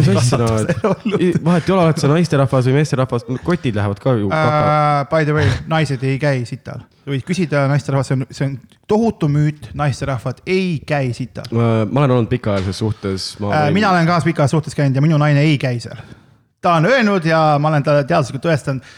no 1.05 1.19
vahet 1.45 1.69
ei 1.69 1.73
ole, 1.75 1.83
oled 1.83 1.99
sa 2.01 2.09
naisterahvas 2.09 2.69
või 2.71 2.77
meesterahvas, 2.79 3.27
kotid 3.45 3.77
lähevad 3.77 4.01
ka 4.01 4.15
ju 4.17 4.31
uh,. 4.31 5.05
By 5.11 5.29
the 5.29 5.35
way, 5.37 5.51
naised 5.69 6.03
ei 6.03 6.17
käi 6.19 6.47
sital. 6.49 6.81
võid 7.09 7.27
küsida 7.29 7.67
naisterahvas, 7.69 8.09
see 8.09 8.17
on, 8.17 8.25
see 8.31 8.47
on 8.47 8.55
tohutu 8.89 9.29
müüt, 9.33 9.69
naisterahvad 9.77 10.41
ei 10.47 10.79
käi 10.87 11.13
sital 11.13 11.51
uh,. 11.53 11.85
ma 11.91 12.07
olen 12.07 12.17
olnud 12.17 12.33
pikaajalises 12.33 12.81
suhtes 12.81 13.35
uh,. 13.43 13.53
mina 13.77 13.93
olen 13.93 14.09
ka 14.09 14.23
pikaajalises 14.25 14.57
suhtes 14.57 14.79
käinud 14.79 14.97
ja 14.97 15.05
minu 15.05 15.21
naine 15.21 15.45
ei 15.45 15.61
käi 15.61 15.77
seal. 15.85 16.01
Ta 16.61 16.79
on 16.79 16.89
öelnud 16.91 17.29
ja 17.29 17.43
ma 17.61 17.73
olen 17.73 17.87
talle 17.87 18.07
teaduslikult 18.09 18.49
tõestanud 18.49 18.97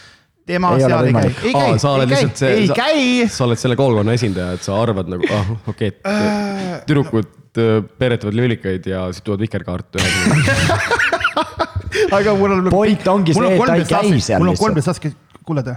tema 0.51 0.73
ei 0.75 0.87
seal 0.87 1.11
ei 1.11 1.13
käi, 1.15 1.27
ei 1.27 1.53
käi, 1.53 1.75
ei 1.75 2.09
käi, 2.15 2.55
ei 2.55 2.71
käi. 2.75 3.29
sa 3.31 3.45
oled 3.47 3.61
selle 3.61 3.77
koolkonna 3.79 4.17
esindaja, 4.17 4.57
et 4.59 4.67
sa 4.67 4.81
arvad 4.83 5.13
nagu, 5.13 5.29
ah 5.35 5.53
okei 5.69 5.93
okay,, 5.93 6.01
uh, 6.07 6.81
tüdrukud 6.89 7.37
Äh, 7.59 7.81
peeretavad 7.99 8.37
lüülikaid 8.39 8.85
ja 8.87 9.09
siis 9.11 9.25
tulevad 9.27 9.43
vikerkaart 9.43 9.97
aga 12.15 12.35
mul 12.39 12.53
on. 12.55 12.69
point 12.71 13.09
ongi 13.11 13.35
see, 13.35 13.49
et 13.57 13.65
ta 13.67 13.75
ei 13.75 13.87
käi 13.89 14.21
seal. 14.23 14.39
mul 14.39 14.53
on 14.53 14.59
kolmteist 14.61 14.93
aastat, 14.93 15.17
kuule 15.49 15.65
te 15.67 15.75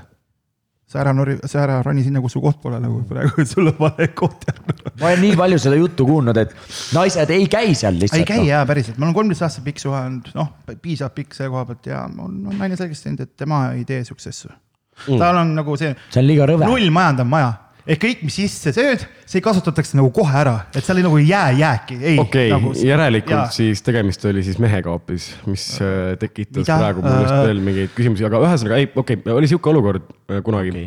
sa 0.94 1.02
ära 1.02 1.14
nori, 1.16 1.36
sa 1.50 1.64
ära 1.64 1.80
roni 1.86 2.04
sinna, 2.06 2.22
kus 2.22 2.36
su 2.36 2.42
koht 2.44 2.60
pole 2.62 2.78
nagu 2.82 3.00
praegu, 3.10 3.46
sul 3.50 3.72
on 3.72 3.80
vale 3.80 4.10
koht 4.14 4.46
jäänud. 4.50 4.84
ma 5.00 5.10
olen 5.10 5.24
nii 5.26 5.38
palju 5.40 5.62
seda 5.64 5.80
juttu 5.80 6.06
kuulnud, 6.10 6.38
et 6.38 6.54
naised 6.94 7.34
ei 7.34 7.48
käi 7.50 7.74
seal 7.78 7.98
lihtsalt. 7.98 8.22
ei 8.22 8.30
käi 8.30 8.44
no. 8.44 8.50
jaa, 8.52 8.62
päriselt, 8.70 9.00
mul 9.02 9.10
on 9.10 9.18
kolmteist 9.18 9.48
aastat 9.48 9.66
pikk 9.66 9.82
suhe 9.82 9.98
olnud, 9.98 10.30
noh, 10.38 10.52
piisavalt 10.84 11.18
pikk 11.18 11.34
selle 11.38 11.50
koha 11.54 11.66
pealt 11.72 11.90
ja 11.90 12.04
on, 12.06 12.44
on 12.52 12.62
naine 12.62 12.78
selgeks 12.78 13.02
teinud, 13.08 13.26
et 13.26 13.34
tema 13.40 13.66
ei 13.74 13.88
tee 13.90 14.04
siukseid 14.06 14.36
asju 14.36 14.54
mm.. 14.54 15.18
tal 15.18 15.42
on 15.42 15.56
nagu 15.58 15.78
see. 15.82 15.96
see 16.14 16.22
on 16.22 16.30
liiga 16.30 16.48
rõve. 16.50 16.70
null 16.70 16.94
majandav 16.94 17.30
maja 17.30 17.52
ehk 17.84 18.00
kõik, 18.00 18.22
mis 18.28 18.38
sisse 18.38 18.72
sööd, 18.76 19.04
see 19.28 19.44
kasutatakse 19.44 19.98
nagu 20.00 20.10
kohe 20.16 20.36
ära, 20.40 20.56
et 20.72 20.86
seal 20.86 21.02
nagu 21.04 21.20
ei 21.20 21.28
jää 21.28 21.52
jääki. 21.60 21.98
okei 22.00 22.22
okay, 22.24 22.48
nagu, 22.54 22.72
järelikult 22.80 23.36
ja. 23.36 23.44
siis 23.52 23.84
tegemist 23.84 24.24
oli 24.30 24.44
siis 24.46 24.60
mehega 24.64 24.94
hoopis, 24.94 25.30
mis 25.50 25.68
äh, 25.84 26.14
tekitas 26.22 26.64
Mida? 26.64 26.80
praegu 26.80 27.04
mul 27.04 27.20
just 27.26 27.36
äh. 27.36 27.44
veel 27.50 27.62
mingeid 27.66 27.94
küsimusi, 27.98 28.28
aga 28.28 28.40
ühesõnaga 28.46 28.80
ei, 28.80 28.90
okei 28.90 29.20
okay,, 29.20 29.36
oli 29.36 29.52
sihuke 29.52 29.72
olukord 29.74 30.10
äh, 30.32 30.40
kunagi. 30.46 30.86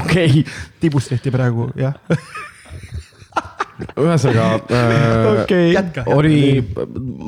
okei, 0.00 0.44
tibust 0.82 1.12
tehti 1.12 1.32
praegu, 1.34 1.68
jah 1.76 1.96
ühesõnaga 4.00 4.46
äh, 4.72 5.26
okay. 5.42 5.74
oli, 6.16 6.38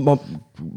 ma 0.01 0.15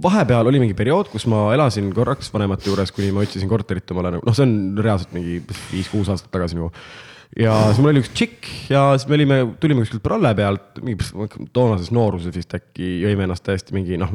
vahepeal 0.03 0.49
oli 0.51 0.59
mingi 0.65 0.75
periood, 0.75 1.07
kus 1.13 1.23
ma 1.31 1.45
elasin 1.55 1.87
korraks 1.95 2.27
vanemate 2.33 2.67
juures, 2.67 2.91
kuni 2.91 3.13
ma 3.15 3.23
otsisin 3.23 3.47
korterit 3.51 3.95
omale 3.95 4.17
nagu 4.17 4.27
noh, 4.27 4.35
see 4.35 4.43
on 4.49 4.83
reaalselt 4.83 5.15
mingi 5.15 5.39
viis-kuus 5.71 6.11
aastat 6.11 6.33
tagasi 6.35 6.59
nagu 6.59 6.73
ja 7.39 7.53
siis 7.69 7.79
mul 7.79 7.93
oli 7.93 8.01
üks 8.01 8.09
tšikk 8.11 8.47
ja 8.73 8.81
siis 8.99 9.07
me 9.07 9.15
olime, 9.15 9.35
tulime 9.63 9.83
kuskilt 9.85 10.03
pralle 10.03 10.33
pealt, 10.35 10.81
mingi 10.83 11.05
toonases 11.55 11.91
nooruses 11.95 12.33
vist 12.35 12.51
äkki 12.57 12.97
jõime 13.05 13.23
ennast 13.23 13.45
täiesti 13.45 13.75
mingi 13.75 13.99
noh, 13.99 14.11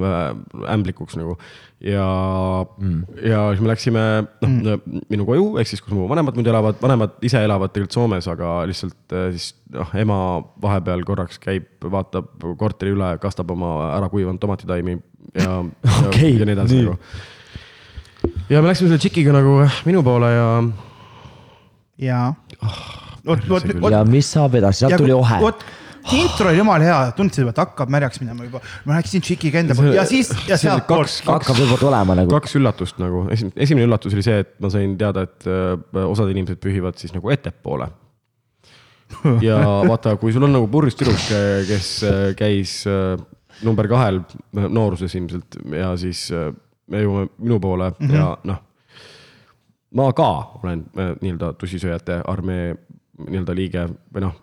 ämblikuks 0.75 1.17
nagu. 1.17 1.37
ja 1.81 2.05
mm., 2.77 3.23
ja 3.25 3.47
siis 3.55 3.63
me 3.65 3.71
läksime 3.71 4.03
noh 4.45 4.77
mm. 4.77 4.99
minu 5.13 5.25
koju, 5.29 5.47
ehk 5.63 5.71
siis, 5.71 5.81
kus 5.85 5.97
mu 5.97 6.05
vanemad 6.11 6.37
muidu 6.37 6.53
elavad, 6.53 6.77
vanemad 6.83 7.17
ise 7.25 7.41
elavad 7.45 7.73
tegelikult 7.73 7.97
Soomes, 7.97 8.29
aga 8.29 8.59
lihtsalt 8.69 9.17
äh, 9.17 9.31
siis 9.33 9.55
noh, 9.73 9.97
ema 9.97 10.19
vahepeal 10.63 11.07
korraks 11.09 11.41
käib, 11.41 11.71
vaatab 11.97 12.29
korteri 12.61 12.93
üle, 12.97 13.15
kastab 13.23 13.55
oma 13.57 13.95
ära 13.95 14.11
kuivanud 14.13 14.43
tomatitaimi 14.43 14.99
ja 15.41 15.63
okay, 16.05 16.35
ja, 16.35 16.37
ja 16.43 16.51
nii 16.51 16.59
edasi 16.59 16.83
nagu. 16.85 17.01
ja 18.53 18.61
me 18.61 18.69
läksime 18.69 18.93
selle 18.93 19.01
tšikiga 19.01 19.33
nagu 19.41 19.57
minu 19.89 20.05
poole 20.05 20.35
ja. 20.37 20.47
ja 22.11 22.23
oh 22.61 23.06
vot, 23.27 23.49
vot, 23.49 23.67
vot. 23.81 23.93
ja 23.93 24.05
mis 24.09 24.31
saab 24.37 24.57
edasi, 24.61 24.85
sealt 24.85 24.97
tuli 25.01 25.15
ohe. 25.15 25.39
vot, 25.43 25.65
intro 26.15 26.51
oli 26.51 26.61
jumala 26.61 26.87
hea, 26.87 26.99
tundsin, 27.19 27.49
et 27.51 27.61
hakkab 27.61 27.91
märjaks 27.93 28.21
minema 28.23 28.47
juba. 28.47 28.63
ma 28.87 28.99
läksin 28.99 29.25
Tšiki 29.25 29.53
enda 29.63 29.77
poolt 29.79 29.95
ja 29.97 30.07
siis, 30.09 30.31
ja 30.49 30.59
sealtpoolt. 30.61 31.21
hakkab 31.27 31.61
juba 31.63 31.79
tulema 31.81 32.19
nagu. 32.19 32.33
kaks 32.37 32.57
üllatust 32.61 33.01
nagu, 33.03 33.27
esimene 33.35 33.87
üllatus 33.89 34.17
oli 34.17 34.27
see, 34.27 34.43
et 34.45 34.53
ma 34.63 34.71
sain 34.73 34.97
teada, 35.01 35.27
et 35.27 35.49
äh, 35.51 36.03
osad 36.07 36.31
inimesed 36.35 36.61
pühivad 36.63 36.99
siis 37.01 37.15
nagu 37.17 37.33
ettepoole. 37.35 37.89
ja 39.45 39.63
vaata, 39.91 40.17
kui 40.21 40.35
sul 40.35 40.47
on 40.47 40.55
nagu 40.57 40.71
purjus 40.71 40.99
tüdruk, 40.99 41.27
kes 41.71 41.91
äh, 42.07 42.23
käis 42.39 42.79
äh, 42.91 43.17
number 43.67 43.89
kahel 43.91 44.23
nooruses 44.53 45.15
ilmselt 45.17 45.59
ja 45.73 45.95
siis 45.99 46.29
me 46.31 47.03
jõuame 47.03 47.31
minu 47.41 47.59
poole 47.61 47.91
mm 47.91 48.07
-hmm. 48.07 48.15
ja 48.15 48.37
noh 48.45 48.63
ma 49.97 50.13
ka 50.13 50.29
olen 50.63 50.85
nii-öelda 51.23 51.55
tussisööjate 51.61 52.21
armee 52.29 52.75
nii-öelda 53.25 53.57
liige 53.57 53.87
või 54.13 54.27
noh, 54.27 54.37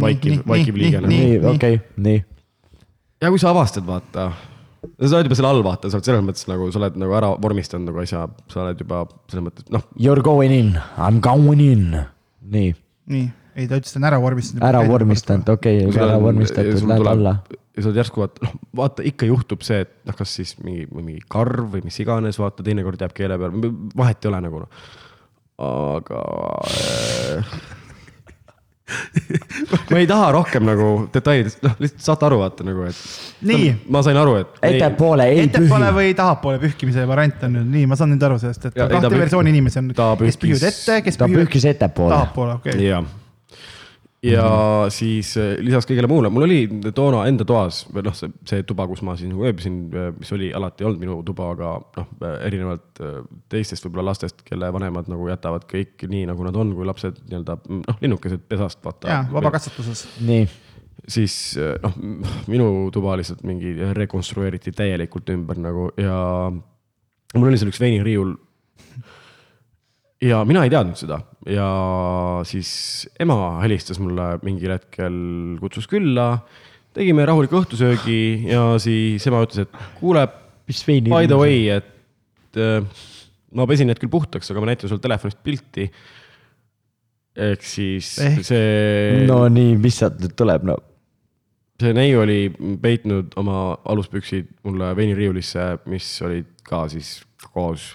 vaikiv, 0.00 0.44
vaikiv 0.48 0.78
liige. 0.78 1.00
Nagu. 1.00 1.12
nii, 1.12 1.40
okei, 1.54 1.80
nii. 2.04 2.22
ja 3.22 3.32
kui 3.32 3.40
sa 3.40 3.52
avastad, 3.54 3.86
vaata, 3.88 4.30
sa 5.00 5.16
oled 5.16 5.28
juba 5.28 5.38
seal 5.38 5.48
all, 5.50 5.64
vaata, 5.64 5.90
sa 5.90 5.98
oled 5.98 6.08
selles 6.08 6.24
mõttes 6.26 6.48
nagu, 6.50 6.68
sa 6.72 6.80
oled 6.82 6.98
nagu 7.00 7.16
ära 7.16 7.32
vormistanud 7.40 7.88
nagu 7.90 8.02
asja, 8.02 8.26
sa 8.52 8.64
oled 8.64 8.84
juba 8.84 9.02
selles 9.32 9.46
mõttes, 9.48 9.68
noh. 9.72 9.86
You 9.96 10.14
are 10.14 10.24
going 10.24 10.54
in, 10.56 10.74
I 10.76 11.08
m 11.08 11.22
going 11.24 11.64
in, 11.64 11.96
nii. 12.52 12.74
nii, 13.14 13.26
ei 13.56 13.70
ta 13.70 13.80
ütles, 13.80 13.94
et 13.94 14.02
on 14.02 14.10
ära 14.10 14.20
vormistanud. 14.22 14.68
ära 14.68 14.84
vormistanud, 14.88 15.56
okei 15.56 15.82
okay,, 15.86 16.04
ära 16.04 16.20
vormistatud, 16.22 16.86
lähed 16.92 17.10
alla. 17.14 17.36
ja 17.48 17.82
sa 17.84 17.92
oled 17.92 18.00
järsku 18.02 18.24
vaata, 18.24 18.46
noh, 18.46 18.56
vaata 18.82 19.08
ikka 19.10 19.28
juhtub 19.30 19.64
see, 19.66 19.82
et 19.86 19.96
noh, 20.08 20.16
kas 20.20 20.36
siis 20.40 20.56
mingi, 20.60 20.86
mingi 20.92 21.20
karv 21.32 21.76
või 21.76 21.84
mis 21.88 22.00
iganes, 22.04 22.40
vaata 22.40 22.66
teinekord 22.66 23.00
jääb 23.00 23.16
keele 23.16 23.40
peale, 23.40 23.74
vahet 23.96 24.24
ei 24.24 24.32
ole 24.32 24.44
nagu 24.44 24.64
noh. 24.64 24.88
aga 25.60 26.24
äh, 26.68 27.60
ma 29.90 30.00
ei 30.00 30.08
taha 30.10 30.30
rohkem 30.36 30.66
nagu 30.66 30.90
detailidest, 31.14 31.62
noh 31.66 31.76
lihtsalt 31.82 32.06
saate 32.08 32.28
aru, 32.30 32.40
vaata 32.42 32.66
nagu, 32.66 32.88
et. 32.88 33.00
nii. 33.50 33.70
ma 33.92 34.02
sain 34.06 34.18
aru, 34.20 34.36
et. 34.42 34.58
ettepoole 34.70 35.28
ei 35.30 35.38
pühi. 35.38 35.46
ettepoole 35.48 35.92
või 36.00 36.12
tahapoole 36.18 36.60
pühkimise 36.62 37.06
variant 37.10 37.46
on 37.48 37.56
nüüd 37.58 37.72
nii, 37.76 37.86
ma 37.90 38.00
saan 38.00 38.14
nüüd 38.14 38.28
aru 38.30 38.40
sellest, 38.42 38.68
et 38.70 38.82
ja, 38.82 38.90
kahte 38.90 39.14
versiooni 39.14 39.54
inimesi 39.54 39.82
on, 39.82 39.94
kes 39.94 40.40
pühivad 40.42 40.68
ette, 40.72 41.00
kes 41.06 41.18
pühivad. 41.20 41.24
ta 41.24 41.32
pühkis 41.40 41.70
ettepoole. 41.74 42.14
tahapoole, 42.16 42.60
okei 42.60 42.76
okay.. 42.76 43.19
Ja 44.22 44.42
mm 44.42 44.48
-hmm. 44.48 44.90
siis 44.90 45.36
äh, 45.36 45.56
lisaks 45.58 45.86
kõigele 45.88 46.08
muule, 46.08 46.28
mul 46.28 46.44
oli 46.44 46.68
toona 46.94 47.24
enda 47.26 47.44
toas 47.44 47.86
või 47.88 48.04
noh, 48.04 48.14
see, 48.14 48.28
see 48.44 48.62
tuba, 48.68 48.86
kus 48.86 49.02
ma 49.02 49.16
siis 49.16 49.30
nagu 49.30 49.44
ööbisin, 49.48 49.78
äh, 49.94 50.10
mis 50.18 50.32
oli 50.36 50.52
alati 50.52 50.84
olnud 50.84 51.00
minu 51.00 51.22
tuba, 51.24 51.50
aga 51.54 51.70
noh, 51.96 52.08
äh, 52.22 52.34
erinevalt 52.46 53.00
teistest 53.48 53.84
võib-olla 53.84 54.10
lastest, 54.10 54.42
kelle 54.44 54.72
vanemad 54.72 55.08
nagu 55.08 55.28
jätavad 55.28 55.64
kõik 55.70 56.04
nii, 56.08 56.26
nagu 56.28 56.44
nad 56.44 56.56
on, 56.56 56.74
kui 56.76 56.86
lapsed 56.86 57.22
nii-öelda 57.30 57.56
noh, 57.68 58.02
linnukesed 58.02 58.44
pesast 58.48 58.84
vaata. 58.84 59.08
jaa, 59.08 59.22
vabakasvatuses. 59.32 60.08
nii 60.20 60.48
siis 61.08 61.56
noh, 61.82 61.94
minu 62.46 62.90
tuba 62.92 63.16
lihtsalt 63.16 63.40
mingi 63.42 63.72
rekonstrueeriti 63.96 64.72
täielikult 64.76 65.32
ümber 65.32 65.58
nagu 65.58 65.88
ja 65.96 66.52
mul 67.34 67.48
oli 67.48 67.58
seal 67.58 67.72
üks 67.72 67.80
veiniriiul 67.80 68.36
ja 70.20 70.42
mina 70.48 70.64
ei 70.66 70.72
teadnud 70.72 70.98
seda 71.00 71.20
ja 71.48 71.68
siis 72.48 72.70
ema 73.20 73.60
helistas 73.62 74.00
mulle 74.02 74.34
mingil 74.44 74.74
hetkel, 74.74 75.14
kutsus 75.62 75.88
külla. 75.90 76.42
tegime 76.96 77.24
rahuliku 77.26 77.60
õhtusöögi 77.62 78.50
ja 78.50 78.74
siis 78.82 79.26
ema 79.30 79.42
ütles, 79.46 79.64
et 79.64 79.80
kuule, 80.00 80.26
by 80.66 81.26
the 81.30 81.38
way, 81.38 81.68
et 81.72 82.58
äh, 82.58 82.84
ma 83.54 83.66
pesin 83.70 83.88
need 83.90 84.00
küll 84.02 84.12
puhtaks, 84.12 84.50
aga 84.50 84.62
ma 84.62 84.70
näitan 84.72 84.90
sulle 84.90 85.02
telefonist 85.02 85.40
pilti. 85.46 85.90
ehk 87.36 87.62
siis 87.64 88.18
Ehk- 88.20 88.44
see 88.44 89.24
no 89.30 89.44
nii, 89.48 89.76
mis 89.80 90.00
sealt 90.02 90.20
nüüd 90.20 90.34
tuleb, 90.36 90.66
no 90.66 90.76
see 91.80 91.94
neiu 91.96 92.20
oli 92.20 92.50
peitnud 92.82 93.32
oma 93.40 93.78
aluspüksid 93.88 94.50
mulle 94.66 94.92
veiniriiulisse, 94.98 95.66
mis 95.88 96.08
olid 96.26 96.50
ka 96.66 96.84
siis 96.92 97.20
koos. 97.54 97.94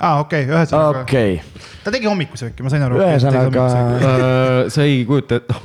aa, 0.00 0.16
okei, 0.24 0.48
ühesõnaga 0.48 1.04
okay., 1.04 1.04
okei 1.04 1.36
okay., 1.38 1.68
ta 1.84 1.94
tegi 1.94 2.10
hommikuse 2.10 2.50
äkki, 2.50 2.66
ma 2.66 2.72
sain 2.72 2.86
aru. 2.86 2.98
ühesõnaga 3.04 3.68
sa 4.72 4.88
ei 4.88 5.04
kujuta 5.08 5.38
ette, 5.42 5.60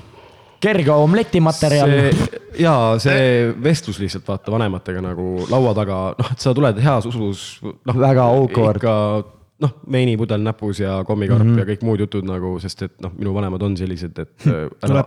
kerge 0.64 0.94
omletimaterjal. 0.94 1.96
see 1.96 2.46
ja 2.60 2.76
see 3.02 3.50
vestlus 3.64 4.00
lihtsalt 4.02 4.28
vaata 4.28 4.54
vanematega 4.54 5.04
nagu 5.04 5.48
laua 5.50 5.74
taga, 5.78 6.00
noh, 6.20 6.32
et 6.36 6.44
sa 6.44 6.54
tuled 6.58 6.80
heas 6.84 7.10
usus, 7.10 7.50
noh. 7.64 8.00
Väga 8.00 8.30
awkward. 8.30 8.84
ikka 8.84 8.96
noh, 9.60 9.74
veinipudel 9.92 10.44
näpus 10.44 10.80
ja 10.80 11.00
kommikarp 11.08 11.44
mm. 11.44 11.54
-hmm. 11.54 11.60
ja 11.60 11.68
kõik 11.68 11.84
muud 11.88 12.04
jutud 12.04 12.28
nagu, 12.28 12.54
sest 12.64 12.84
et 12.88 12.94
noh, 13.04 13.12
minu 13.18 13.34
vanemad 13.36 13.64
on 13.68 13.76
sellised, 13.78 14.20
et 14.20 14.48
äh, 14.48 14.68
ära 14.88 15.04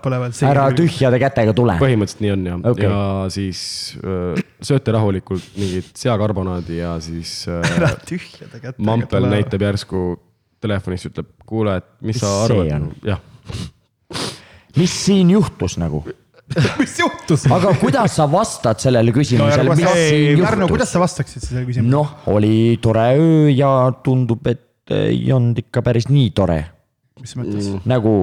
ära. 0.51 0.67
tühjade 0.77 1.21
kätega 1.23 1.55
tule. 1.57 1.77
põhimõtteliselt 1.81 2.25
nii 2.25 2.35
on 2.37 2.47
ja 2.47 2.57
Okei. 2.59 2.73
okay., 2.73 2.91
ja 2.91 3.31
siis 3.33 3.63
öö, 4.05 4.35
sööte 4.61 4.93
rahulikult 4.93 5.57
mingit 5.57 5.93
seakarbonaadi 5.97 6.79
ja 6.83 6.99
siis 7.01 7.33
öö, 7.49 7.63
tühjade 8.09 8.61
kätega. 8.61 8.75
Mampel. 8.79 9.29
näitab 9.33 9.65
järsku 9.69 10.21
telefonist, 10.63 11.11
ütleb, 11.11 11.31
kuule, 11.47 11.77
et 11.81 11.89
mis 12.01 12.21
sa 12.23 12.29
Mis 12.31 12.53
see 12.53 12.73
arvad 12.73 13.07
jah. 13.09 13.23
mis 14.77 14.99
siin 15.07 15.31
juhtus 15.31 15.79
nagu? 15.81 16.05
mis 16.81 16.97
juhtus? 17.01 17.47
aga 17.53 17.75
kuidas 17.81 18.17
sa 18.19 18.27
vastad 18.31 18.83
sellele 18.83 19.15
küsimusele, 19.15 19.77
mis 19.77 19.87
siin 19.87 20.43
Pärnu, 20.43 20.67
juhtus 20.67 20.77
kuidas? 20.77 20.93
sa 20.95 21.03
vastaksid 21.03 21.45
sellele 21.47 21.69
küsimusele? 21.69 21.93
noh, 21.95 22.15
oli 22.33 22.79
tore 22.83 23.09
öö 23.19 23.49
ja 23.53 23.73
tundub, 24.05 24.47
et 24.51 24.69
ei 24.93 25.25
olnud 25.33 25.61
ikka 25.63 25.85
päris 25.87 26.09
nii 26.13 26.31
tore, 26.37 26.61
mis 27.23 27.37
mõttes? 27.39 27.73
nagu 27.89 28.17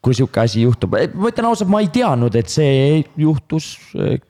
kui 0.00 0.16
sihuke 0.16 0.40
asi 0.40 0.62
juhtub, 0.64 0.94
ma 0.96 1.28
ütlen 1.28 1.46
ausalt, 1.50 1.68
ma 1.68 1.82
ei 1.84 1.90
teadnud, 1.92 2.36
et 2.40 2.48
see 2.48 3.02
juhtus 3.20 3.66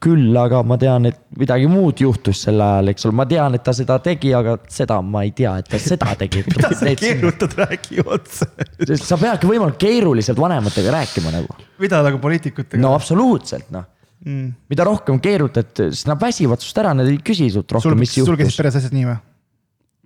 küll, 0.02 0.32
aga 0.38 0.64
ma 0.66 0.74
tean, 0.80 1.06
et 1.06 1.20
midagi 1.38 1.68
muud 1.70 2.02
juhtus 2.02 2.42
sel 2.46 2.58
ajal, 2.64 2.90
eks 2.90 3.06
ole, 3.06 3.16
ma 3.20 3.26
tean, 3.30 3.54
et 3.54 3.62
ta 3.66 3.74
seda 3.76 4.00
tegi, 4.02 4.32
aga 4.34 4.56
seda 4.70 4.98
ma 5.06 5.22
ei 5.26 5.30
tea, 5.36 5.54
et 5.62 5.70
ta 5.70 5.78
seda 5.82 6.10
tegi. 6.24 6.42
mida 6.48 6.72
sa 6.74 6.96
keerutad, 7.04 7.54
räägi 7.62 8.02
otse. 8.02 8.50
sa 8.98 9.20
peadki 9.20 9.46
võimalikult 9.46 9.78
keeruliselt 9.86 10.42
vanematega 10.42 10.96
rääkima 10.98 11.34
nagu. 11.38 11.58
mida 11.80 12.02
nagu 12.02 12.18
poliitikutega 12.22 12.82
no 12.82 12.96
absoluutselt 12.98 13.70
noh, 13.70 13.86
mm.? 14.26 14.52
mida 14.74 14.90
rohkem 14.90 15.22
keerutad, 15.22 15.70
siis 15.86 16.02
nad 16.10 16.18
väsivad 16.18 16.66
sinust 16.66 16.82
ära, 16.82 16.98
nad 16.98 17.06
ei 17.06 17.22
küsi 17.22 17.46
sult 17.54 17.70
sul 17.70 17.78
rohkem, 17.78 18.02
mis, 18.02 18.18
sul 18.18 18.34
käisid 18.34 18.48
juhtus. 18.50 18.58
peres 18.64 18.82
asjad 18.82 18.98
nii 18.98 19.06
või? 19.12 19.20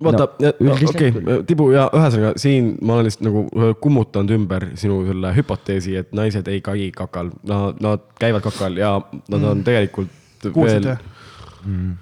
Vaata 0.05 0.29
No, 0.61 0.75
okei 0.75 1.11
okay,, 1.11 1.39
Tibu 1.49 1.71
ja 1.75 1.87
ühesõnaga 1.95 2.35
siin 2.41 2.75
ma 2.83 2.99
olen 2.99 3.09
lihtsalt 3.09 3.27
nagu 3.29 3.45
öö, 3.55 3.75
kummutanud 3.81 4.35
ümber 4.37 4.69
sinu 4.81 5.01
selle 5.09 5.33
hüpoteesi, 5.37 5.97
et 6.01 6.13
naised 6.17 6.49
ei 6.53 6.61
kai 6.65 6.91
kakal, 6.97 7.33
nad, 7.49 7.81
nad 7.85 8.05
käivad 8.21 8.45
kakal 8.45 8.79
ja 8.81 8.97
nad 9.33 9.49
on 9.51 9.65
tegelikult 9.67 10.51
kuulsid 10.53 10.91
veel 10.91 10.95
või?, 10.95 11.97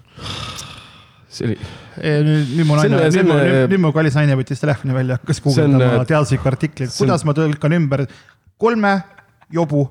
see 1.32 1.48
oli, 1.48 1.59
nüüd, 2.26 2.50
nüüd 2.59 2.68
mu 2.68 2.76
naine, 2.76 3.03
nüüd 3.09 3.28
mu, 3.28 3.36
äh, 3.38 3.59
nüüd 3.70 3.82
mu 3.86 3.92
kallis 3.96 4.16
naine 4.18 4.36
võttis 4.38 4.61
telefoni 4.61 4.96
välja, 4.96 5.18
hakkas 5.20 5.40
guugeldama 5.44 6.03
äh, 6.03 6.09
teaduslikku 6.11 6.50
artiklit, 6.50 6.92
kuidas 6.96 7.24
ma 7.28 7.34
tõlkan 7.36 7.76
ümber 7.78 8.05
kolme 8.61 8.98
jobu 9.53 9.86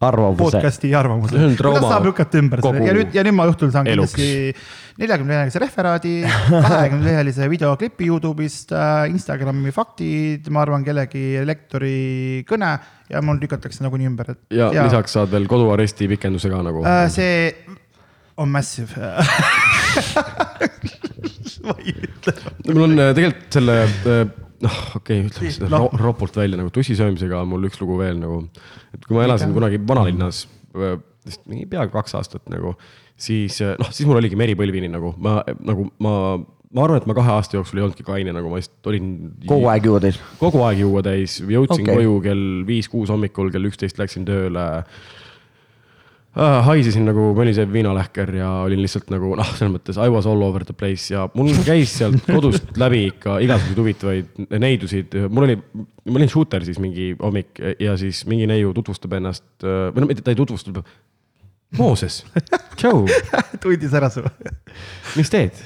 arvamuse, 0.00 0.42
podcast'i 0.42 0.90
arvamuse. 0.94 1.40
Kuidas 1.58 1.82
saab 1.82 2.06
lükata 2.06 2.38
ümber 2.38 2.62
selle 2.62 2.84
ja 2.86 2.94
nüüd, 2.94 3.14
ja 3.16 3.24
nüüd 3.26 3.36
ma 3.38 3.46
õhtul 3.50 3.72
saan 3.74 3.88
eluks. 3.90 4.14
kindlasti 4.14 4.54
neljakümne 4.98 5.34
lehelise 5.34 5.62
referaadi, 5.62 6.12
kahekümne 6.50 7.06
lehelise 7.06 7.48
videoklipi 7.50 8.08
Youtube'ist, 8.10 8.74
Instagrami 9.12 9.72
faktid, 9.74 10.48
ma 10.54 10.62
arvan, 10.64 10.86
kellegi 10.86 11.42
lektori 11.46 12.44
kõne 12.48 12.72
ja 13.10 13.22
mul 13.24 13.38
lükatakse 13.42 13.84
nagunii 13.86 14.10
ümber, 14.10 14.34
et. 14.34 14.40
ja, 14.54 14.70
ja 14.74 14.86
lisaks 14.86 15.14
saad 15.18 15.30
veel 15.34 15.46
koduaresti 15.50 16.10
pikenduse 16.14 16.50
ka 16.52 16.62
nagu 16.66 16.82
äh,. 16.86 17.06
see 17.12 17.54
on 18.38 18.50
massive 18.54 18.94
ma 21.66 21.74
ei 21.82 21.94
ütle. 21.94 22.34
mul 22.68 22.84
on 22.86 22.98
äh, 22.98 23.14
tegelikult 23.16 23.58
selle, 23.58 23.78
noh, 24.64 24.78
okei 24.98 25.22
okay,, 25.22 25.30
ütleme 25.30 25.54
seda 25.54 25.70
ro 25.72 25.88
ropult 26.00 26.38
välja 26.38 26.58
nagu 26.60 26.72
tussi 26.74 26.96
söömisega 26.98 27.42
on 27.42 27.52
mul 27.52 27.68
üks 27.68 27.80
lugu 27.82 27.98
veel 28.00 28.20
nagu. 28.20 28.42
et 28.94 29.04
kui 29.06 29.18
ma 29.18 29.26
elasin 29.26 29.54
kunagi 29.56 29.80
vanalinnas, 29.88 30.44
vist 31.26 31.44
mingi 31.50 31.66
peaaegu 31.70 31.94
kaks 31.94 32.16
aastat 32.18 32.46
nagu, 32.52 32.74
siis 33.18 33.60
äh, 33.64 33.76
noh, 33.80 33.92
siis 33.94 34.08
mul 34.08 34.20
oligi 34.20 34.38
meri 34.38 34.56
põlvini 34.58 34.90
nagu 34.92 35.14
ma 35.22 35.40
nagu 35.58 35.88
ma, 36.04 36.14
ma 36.38 36.84
arvan, 36.84 37.02
et 37.02 37.08
ma 37.10 37.16
kahe 37.18 37.36
aasta 37.36 37.58
jooksul 37.58 37.80
ei 37.80 37.86
olnudki 37.86 38.06
kaine, 38.06 38.34
nagu 38.36 38.50
ma 38.50 38.60
lihtsalt 38.60 38.90
olin. 38.92 39.12
kogu 39.48 39.70
aeg 39.72 39.88
juua 39.90 40.02
teil. 40.04 40.18
kogu 40.40 40.64
aeg 40.66 40.82
juua 40.84 41.04
täis, 41.06 41.38
jõudsin 41.44 41.84
okay. 41.84 41.94
koju 42.00 42.18
kell 42.26 42.44
viis-kuus 42.68 43.14
hommikul, 43.14 43.52
kell 43.54 43.70
üksteist 43.70 44.00
läksin 44.00 44.28
tööle 44.28 44.66
äh,. 44.82 45.06
Haisesin 46.38 47.06
nagu 47.08 47.32
mõnisev 47.36 47.70
viinalähker 47.72 48.30
ja 48.38 48.48
olin 48.66 48.82
lihtsalt 48.84 49.08
nagu 49.10 49.32
noh, 49.38 49.48
selles 49.58 49.72
mõttes 49.74 49.98
I 49.98 50.10
was 50.12 50.26
all 50.30 50.42
over 50.46 50.64
the 50.66 50.76
place 50.76 51.10
ja 51.12 51.26
mul 51.34 51.50
käis 51.66 51.96
sealt 51.98 52.22
kodust 52.28 52.70
läbi 52.82 53.08
ikka 53.08 53.38
igasuguseid 53.44 53.82
huvitavaid 53.82 54.58
neidusid, 54.62 55.18
mul 55.28 55.48
oli, 55.48 55.58
ma 56.06 56.20
olin 56.20 56.30
shooter 56.30 56.66
siis 56.66 56.78
mingi 56.82 57.10
hommik 57.18 57.58
ja 57.82 57.96
siis 58.00 58.22
mingi 58.30 58.46
neiu 58.50 58.70
tutvustab 58.76 59.18
ennast 59.18 59.48
või 59.64 60.04
no 60.04 60.10
mitte 60.10 60.24
ta 60.24 60.34
ei 60.34 60.38
tutvustab. 60.38 60.82
Mooses, 61.76 62.22
tšau, 62.80 63.02
tundis 63.62 63.92
ära 63.98 64.08
su. 64.12 64.22
mis 65.18 65.28
teed? 65.28 65.58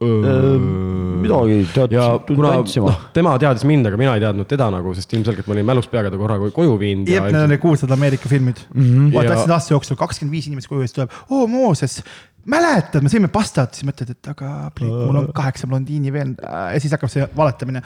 midagi, 0.00 1.56
tead 1.74 1.92
kuna 2.24 2.54
tantsima 2.54 2.88
noh, 2.88 3.00
tema 3.12 3.34
teadis 3.40 3.66
mind, 3.68 3.88
aga 3.90 3.98
mina 4.00 4.14
ei 4.16 4.22
teadnud 4.22 4.48
teda 4.48 4.70
nagu, 4.72 4.94
sest 4.96 5.12
ilmselgelt 5.12 5.48
ma 5.48 5.56
olin 5.56 5.66
mälus 5.68 5.90
peaga 5.92 6.12
ta 6.12 6.20
korra 6.20 6.38
koju 6.40 6.78
viinud. 6.80 7.10
jep, 7.10 7.26
need 7.28 7.42
on 7.42 7.52
need 7.52 7.60
kuulsad 7.60 7.92
Ameerika 7.92 8.30
filmid 8.30 8.62
mm. 8.72 8.86
-hmm. 8.86 9.10
vaata, 9.12 9.34
läksid 9.34 9.52
aasta 9.56 9.74
jooksul 9.74 9.98
kakskümmend 10.00 10.32
viis 10.32 10.48
inimest 10.48 10.72
koju 10.72 10.80
ja 10.80 10.88
siis 10.88 10.96
tuleb, 10.96 11.12
oo 11.28 11.46
Mooses, 11.46 12.00
mäletad, 12.48 13.04
me 13.04 13.10
sõime 13.12 13.28
pastat, 13.32 13.74
siis 13.76 13.86
mõtled, 13.88 14.14
et 14.14 14.28
aga 14.32 14.70
pleik, 14.76 14.90
mul 14.90 15.18
on 15.20 15.26
kaheksa 15.36 15.68
blondiini 15.70 16.12
veel 16.14 16.32
ja 16.40 16.80
siis 16.80 16.94
hakkab 16.94 17.12
see 17.12 17.26
valetamine. 17.36 17.82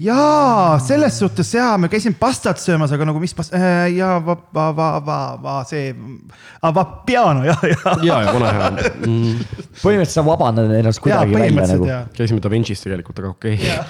jaa, 0.00 0.78
selles 0.84 1.18
suhtes 1.20 1.52
jaa, 1.54 1.74
me 1.80 1.90
käisime 1.92 2.16
pastat 2.20 2.62
söömas, 2.62 2.92
aga 2.96 3.08
nagu 3.10 3.20
mis 3.22 3.34
past- 3.36 3.54
äh,, 3.56 3.90
jaa, 3.96 4.16
va, 4.24 4.36
va, 4.54 4.66
va, 4.76 4.88
va, 5.04 5.18
va 5.42 5.56
see, 5.68 5.92
va 6.62 6.86
piano 7.06 7.44
ja, 7.44 7.56
ja. 7.68 7.96
ja, 8.06 8.20
ja 8.24 8.34
vana 8.36 8.54
hea 8.56 8.70
mm.. 8.72 9.46
põhimõtteliselt 9.82 10.16
sa 10.16 10.26
vabandad 10.26 10.72
ennast 10.80 11.02
kuidagi 11.04 11.34
välja 11.34 11.50
põhimõtteliselt 11.50 11.86
nagu. 11.86 12.16
käisime 12.16 12.44
Da 12.44 12.52
Vinci's 12.52 12.84
tegelikult, 12.84 13.20
aga 13.22 13.34
okei 13.34 13.58
okay.. 13.58 13.84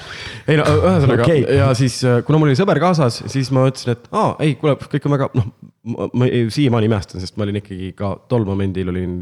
ei 0.50 0.58
no 0.60 0.66
ühesõnaga 0.74 1.26
Okei. 1.26 1.44
okay. 1.44 1.58
ja 1.60 1.70
siis, 1.78 2.00
kuna 2.26 2.42
mul 2.42 2.50
oli 2.50 2.58
sõber 2.58 2.82
kaasas, 2.82 3.22
siis 3.30 3.52
ma 3.54 3.68
ütlesin, 3.70 3.94
et 3.94 4.10
aa, 4.10 4.34
ei, 4.42 4.56
kuule, 4.58 4.74
kõik 4.90 5.06
on 5.06 5.16
väga, 5.16 5.30
noh, 5.38 5.50
ma 5.88 6.26
ei- 6.28 6.50
siiamaani 6.52 6.90
imestan, 6.90 7.22
sest 7.22 7.38
ma 7.40 7.46
olin 7.46 7.56
ikkagi 7.60 7.92
ka 7.96 8.12
tol 8.28 8.44
momendil 8.44 8.90
olin 8.92 9.14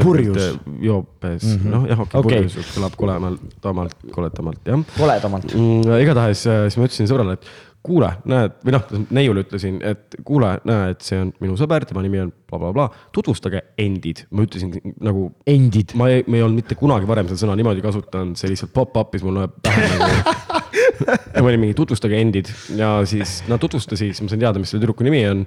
Purjus. 0.00 0.58
joopes 0.80 1.44
mm, 1.44 1.58
-hmm. 1.58 1.70
noh 1.74 1.88
jah, 1.88 2.00
okei 2.00 2.20
Okei. 2.20 2.38
okay., 2.38 2.48
purjus 2.48 2.74
kõlab 2.76 2.96
koledamalt, 2.96 3.96
koledamalt 4.14 4.70
jah 4.72 4.84
koledamalt. 4.96 5.52
mm,. 5.54 5.98
igatahes 6.00 6.46
äh, 6.46 6.62
siis 6.68 6.78
ma 6.80 6.88
ütlesin 6.88 7.10
sõbrale, 7.10 7.36
et 7.36 7.50
kuule, 7.88 8.08
näed, 8.28 8.56
või 8.66 8.74
noh, 8.74 8.86
neiule 9.14 9.44
ütlesin, 9.44 9.78
et 9.86 10.16
kuule, 10.26 10.50
näe, 10.68 10.92
et 10.94 11.04
see 11.06 11.20
on 11.22 11.30
minu 11.40 11.56
sõber, 11.60 11.86
tema 11.88 12.02
nimi 12.04 12.20
on 12.20 12.32
blablabla 12.50 12.72
bla,, 12.74 12.88
bla, 12.90 13.10
tutvustage 13.14 13.62
endid, 13.80 14.24
ma 14.34 14.44
ütlesin 14.44 14.74
nagu 15.04 15.28
Endid. 15.48 15.94
ma 15.98 16.08
ei, 16.12 16.24
ma 16.26 16.40
ei 16.40 16.44
olnud 16.46 16.62
mitte 16.62 16.76
kunagi 16.78 17.08
varem 17.08 17.28
seda 17.30 17.44
sõna 17.44 17.56
niimoodi 17.58 17.84
kasutanud, 17.84 18.36
see 18.40 18.50
lihtsalt 18.52 18.74
pop-up'is 18.76 19.24
mulle 19.26 19.46
pähe 19.62 19.92
nagu. 19.94 20.57
ma 21.06 21.46
olin 21.46 21.62
mingi 21.62 21.76
tutvustage 21.78 22.18
endid 22.18 22.50
ja 22.78 22.98
siis 23.08 23.40
nad 23.50 23.60
tutvustasid, 23.62 24.12
siis 24.12 24.24
ma 24.24 24.32
sain 24.32 24.42
teada, 24.42 24.62
mis 24.62 24.72
selle 24.72 24.82
tüdruku 24.84 25.06
nimi 25.06 25.22
on. 25.28 25.44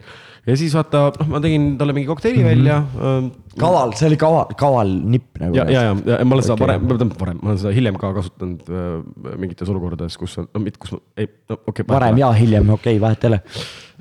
ja 0.47 0.57
siis 0.59 0.73
vaata, 0.77 1.03
noh, 1.19 1.29
ma 1.33 1.41
tegin 1.43 1.67
talle 1.79 1.95
mingi 1.97 2.09
kokteili 2.09 2.43
välja 2.45 2.79
mm. 2.81 2.97
-hmm. 2.97 3.29
kaval, 3.61 3.93
see 3.99 4.09
oli 4.11 4.19
kaval, 4.21 4.55
kaval 4.59 4.91
nipp 5.15 5.41
nagu. 5.43 5.57
ja, 5.59 5.67
ja, 5.69 5.85
ja, 5.89 5.95
ja 6.15 6.25
ma 6.25 6.37
olen 6.37 6.47
seda 6.47 6.57
Okei. 6.57 6.67
varem, 6.67 7.13
varem, 7.19 7.39
ma 7.41 7.53
olen 7.53 7.61
seda 7.63 7.75
hiljem 7.77 8.01
ka 8.01 8.13
kasutanud 8.17 8.67
äh, 8.69 9.37
mingites 9.37 9.69
olukordades, 9.69 10.17
kus 10.17 10.37
on, 10.41 10.49
no 10.53 10.63
mitte, 10.63 10.81
kus 10.81 10.95
ma, 10.95 11.01
ei, 11.17 11.31
no 11.49 11.59
okei 11.61 11.81
okay,. 11.81 11.89
varem 11.95 12.21
ja 12.21 12.31
hiljem, 12.37 12.69
okei 12.77 12.97
okay,, 12.97 13.01
vahet 13.03 13.25
ei 13.25 13.33
ole. 13.33 13.41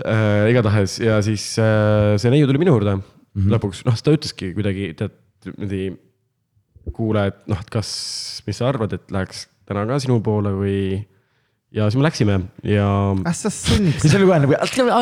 äh,. 0.05 0.51
igatahes 0.55 0.99
ja 1.03 1.23
siis 1.25 1.53
äh, 1.63 2.17
see 2.21 2.33
neiu 2.33 2.51
tuli 2.51 2.63
minu 2.63 2.77
juurde 2.77 3.01
mm 3.35 3.43
-hmm. 3.43 3.51
lõpuks, 3.55 3.85
noh, 3.87 3.99
ta 3.99 4.15
ütleski 4.15 4.55
kuidagi 4.57 4.95
tead 4.99 5.17
niimoodi. 5.47 5.99
kuule, 6.97 7.27
et 7.29 7.37
noh, 7.47 7.59
et 7.61 7.69
kas, 7.71 7.89
mis 8.47 8.57
sa 8.57 8.67
arvad, 8.71 8.93
et 8.97 9.13
läheks 9.13 9.45
täna 9.69 9.85
ka 9.87 10.01
sinu 10.03 10.19
poole 10.25 10.51
või. 10.57 10.79
Ja 11.75 11.87
siis 11.87 11.99
me 12.01 12.07
läksime 12.07 12.37
ja 12.66 12.87
ah 13.14 13.37
sa 13.37 13.53
sõnniks 13.55 14.03
see 14.07 14.18
oli 14.18 14.27
kohe 14.31 14.41
nagu, 14.43 14.53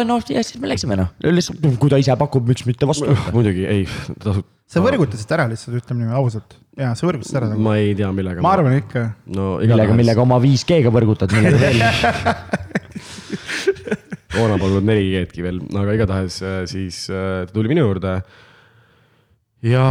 noh 0.09 0.33
ja 0.35 0.45
siis 0.45 0.61
me 0.61 0.71
läksime 0.73 0.99
noh, 1.01 1.11
lihtsalt 1.25 1.65
kui 1.81 1.93
ta 1.93 2.01
ise 2.01 2.17
pakub, 2.21 2.49
miks 2.49 2.67
mitte 2.69 2.89
vastu. 2.89 3.15
muidugi 3.37 3.65
ei, 3.69 3.87
tasub. 4.21 4.45
sa 4.69 4.83
võrgutasid 4.85 5.33
ära 5.39 5.49
lihtsalt, 5.51 5.79
ütleme 5.81 6.05
niimoodi 6.05 6.19
ausalt. 6.21 6.59
jaa, 6.77 6.93
sa 6.99 7.09
võrgutasid 7.09 7.41
ära 7.41 7.53
nagu. 7.55 7.65
ma 7.65 7.79
ei 7.81 7.95
tea, 7.99 8.11
millega. 8.13 8.45
ma 8.45 8.53
arvan 8.59 8.77
ikka. 8.83 9.07
no 9.39 9.55
millega, 9.63 9.97
millega 10.03 10.25
oma 10.25 10.41
5G-ga 10.45 10.93
võrgutad, 10.93 11.33
millega 11.37 11.59
veel. 11.63 11.81
toona 14.35 14.59
polnud 14.61 14.85
4G-dki 14.87 15.45
veel, 15.45 15.61
aga 15.81 15.97
igatahes 15.97 16.39
äh, 16.45 16.61
siis 16.71 17.07
äh, 17.11 17.47
ta 17.49 17.55
tuli 17.55 17.71
minu 17.73 17.87
juurde. 17.87 18.19
ja 19.65 19.87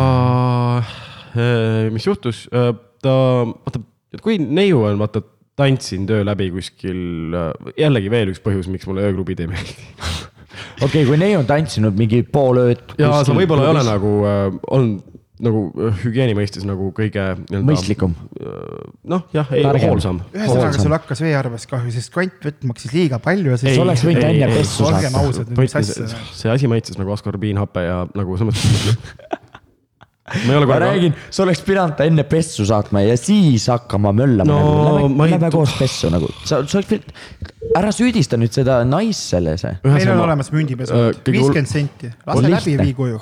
äh, 1.34 1.90
mis 1.94 2.06
juhtus, 2.08 2.46
ta, 2.52 3.16
vaata, 3.50 3.82
et 4.14 4.24
kui 4.24 4.38
neiu 4.40 4.86
on, 4.88 5.02
vaata, 5.02 5.24
tantsin 5.58 6.08
töö 6.10 6.24
läbi 6.28 6.50
kuskil, 6.54 7.36
jällegi 7.78 8.14
veel 8.14 8.34
üks 8.34 8.42
põhjus, 8.44 8.70
miks 8.72 8.88
mulle 8.90 9.08
ööklubid 9.10 9.44
ei 9.44 9.52
meeldi 9.52 9.76
okei 10.86 10.88
okay,, 10.88 11.06
kui 11.10 11.20
Neiu 11.20 11.42
on 11.42 11.50
tantsinud 11.50 11.98
mingi 11.98 12.24
pool 12.24 12.62
ööd. 12.64 12.98
ja 13.02 13.20
sa 13.26 13.36
võib-olla 13.36 13.68
ei 13.68 13.76
ole 13.76 13.86
nagu 13.88 14.18
äh, 14.30 14.42
olnud 14.78 15.16
nagu 15.44 15.68
hügieeni 16.02 16.34
mõistes 16.38 16.66
nagu 16.66 16.90
kõige. 16.98 17.24
mõistlikum. 17.54 18.16
noh, 19.08 19.26
jah, 19.36 19.50
ei 19.54 19.66
hoolsam. 19.86 20.22
ühesõnaga, 20.34 20.82
sul 20.82 20.96
hakkas 20.96 21.22
veearvest 21.22 21.70
kahju, 21.70 21.94
sest 21.94 22.14
kvantvett 22.14 22.66
maksis 22.68 22.96
liiga 22.96 23.20
palju. 23.24 23.58
sa 23.62 23.74
oleks 23.84 24.06
võinud 24.08 24.26
enne 24.32 24.50
pessu 24.56 24.82
saada. 24.82 24.96
olgem 24.96 25.20
ausad, 25.22 25.52
mis 25.60 25.78
asja. 25.78 26.08
see 26.34 26.54
asi 26.54 26.72
maitses 26.72 26.98
nagu 26.98 27.14
askorbiinhape 27.14 27.86
ja 27.86 28.00
nagu 28.18 28.40
selles 28.42 28.58
mõttes 28.58 29.44
ma 30.28 30.52
ei 30.52 30.58
ole 30.58 30.66
kohe. 30.66 30.74
ma 30.74 30.80
räägin, 30.86 31.14
sa 31.32 31.44
oleks 31.44 31.62
pidanud 31.64 31.96
ta 31.98 32.08
enne 32.08 32.24
pessu 32.28 32.66
saatma 32.68 33.02
ja 33.06 33.16
siis 33.20 33.68
hakkama 33.72 34.12
möllama 34.16 34.52
no, 34.52 34.60
nagu. 34.60 35.08
Lähme, 35.08 35.30
lähme 35.32 35.52
koos 35.54 35.76
pessu 35.80 36.12
nagu, 36.12 36.30
sa, 36.44 36.60
sa 36.68 36.80
oleks 36.80 36.90
pidanud, 36.92 37.52
ära 37.80 37.94
süüdista 37.96 38.40
nüüd 38.40 38.56
seda 38.56 38.82
naist 38.88 39.32
selles. 39.32 39.64
meil 39.88 40.14
on 40.14 40.24
olemas 40.26 40.52
mündipesud 40.56 41.00
uh,, 41.00 41.10
viiskümmend 41.32 41.72
senti, 41.72 42.12
lase 42.28 42.52
läbi 42.52 42.76
ja 42.76 42.84
vii 42.84 42.96
koju. 42.98 43.20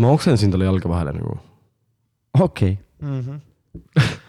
ma 0.00 0.12
oksendasin 0.16 0.54
talle 0.54 0.70
jalga 0.70 0.92
vahele 0.92 1.16
nagu. 1.18 1.38
okei 2.40 2.76
okay. 2.76 3.08
mm. 3.08 3.20
-hmm. 3.20 3.40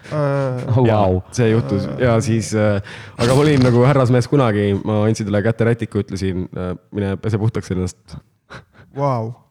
Uh, 0.04 0.84
ja 0.86 0.98
wow. 1.00 1.22
see 1.32 1.48
juhtus 1.50 1.86
ja 1.98 2.18
siis 2.20 2.52
äh,, 2.54 2.82
aga 3.16 3.34
ma 3.34 3.40
olin 3.40 3.64
nagu 3.64 3.84
härrasmees 3.84 4.28
kunagi, 4.28 4.74
ma 4.84 5.00
andsin 5.04 5.26
talle 5.26 5.40
kätte 5.42 5.64
rätiku, 5.64 6.04
ütlesin 6.04 6.44
äh,, 6.52 6.76
mine 6.92 7.16
pese 7.16 7.40
puhtaks 7.40 7.72
ennast. 7.72 8.16
Vau 8.96 9.32
Äh, 9.32 9.43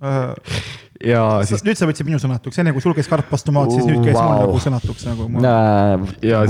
ja 0.00 1.22
siis. 1.48 1.64
nüüd 1.66 1.78
sa 1.78 1.88
võtsid 1.88 2.08
minu 2.08 2.20
sõnatuks, 2.22 2.60
enne 2.62 2.74
kui 2.76 2.84
sul 2.84 2.94
käis 2.96 3.08
karp 3.10 3.30
vastu 3.32 3.54
maad, 3.54 3.72
siis 3.74 3.86
nüüd 3.88 4.04
käis 4.04 4.16
wow. 4.16 4.28
mul 4.28 4.42
nagu 4.44 4.60
sõnatuks 4.66 5.08
nagu 5.08 5.28
ma.... 5.32 5.56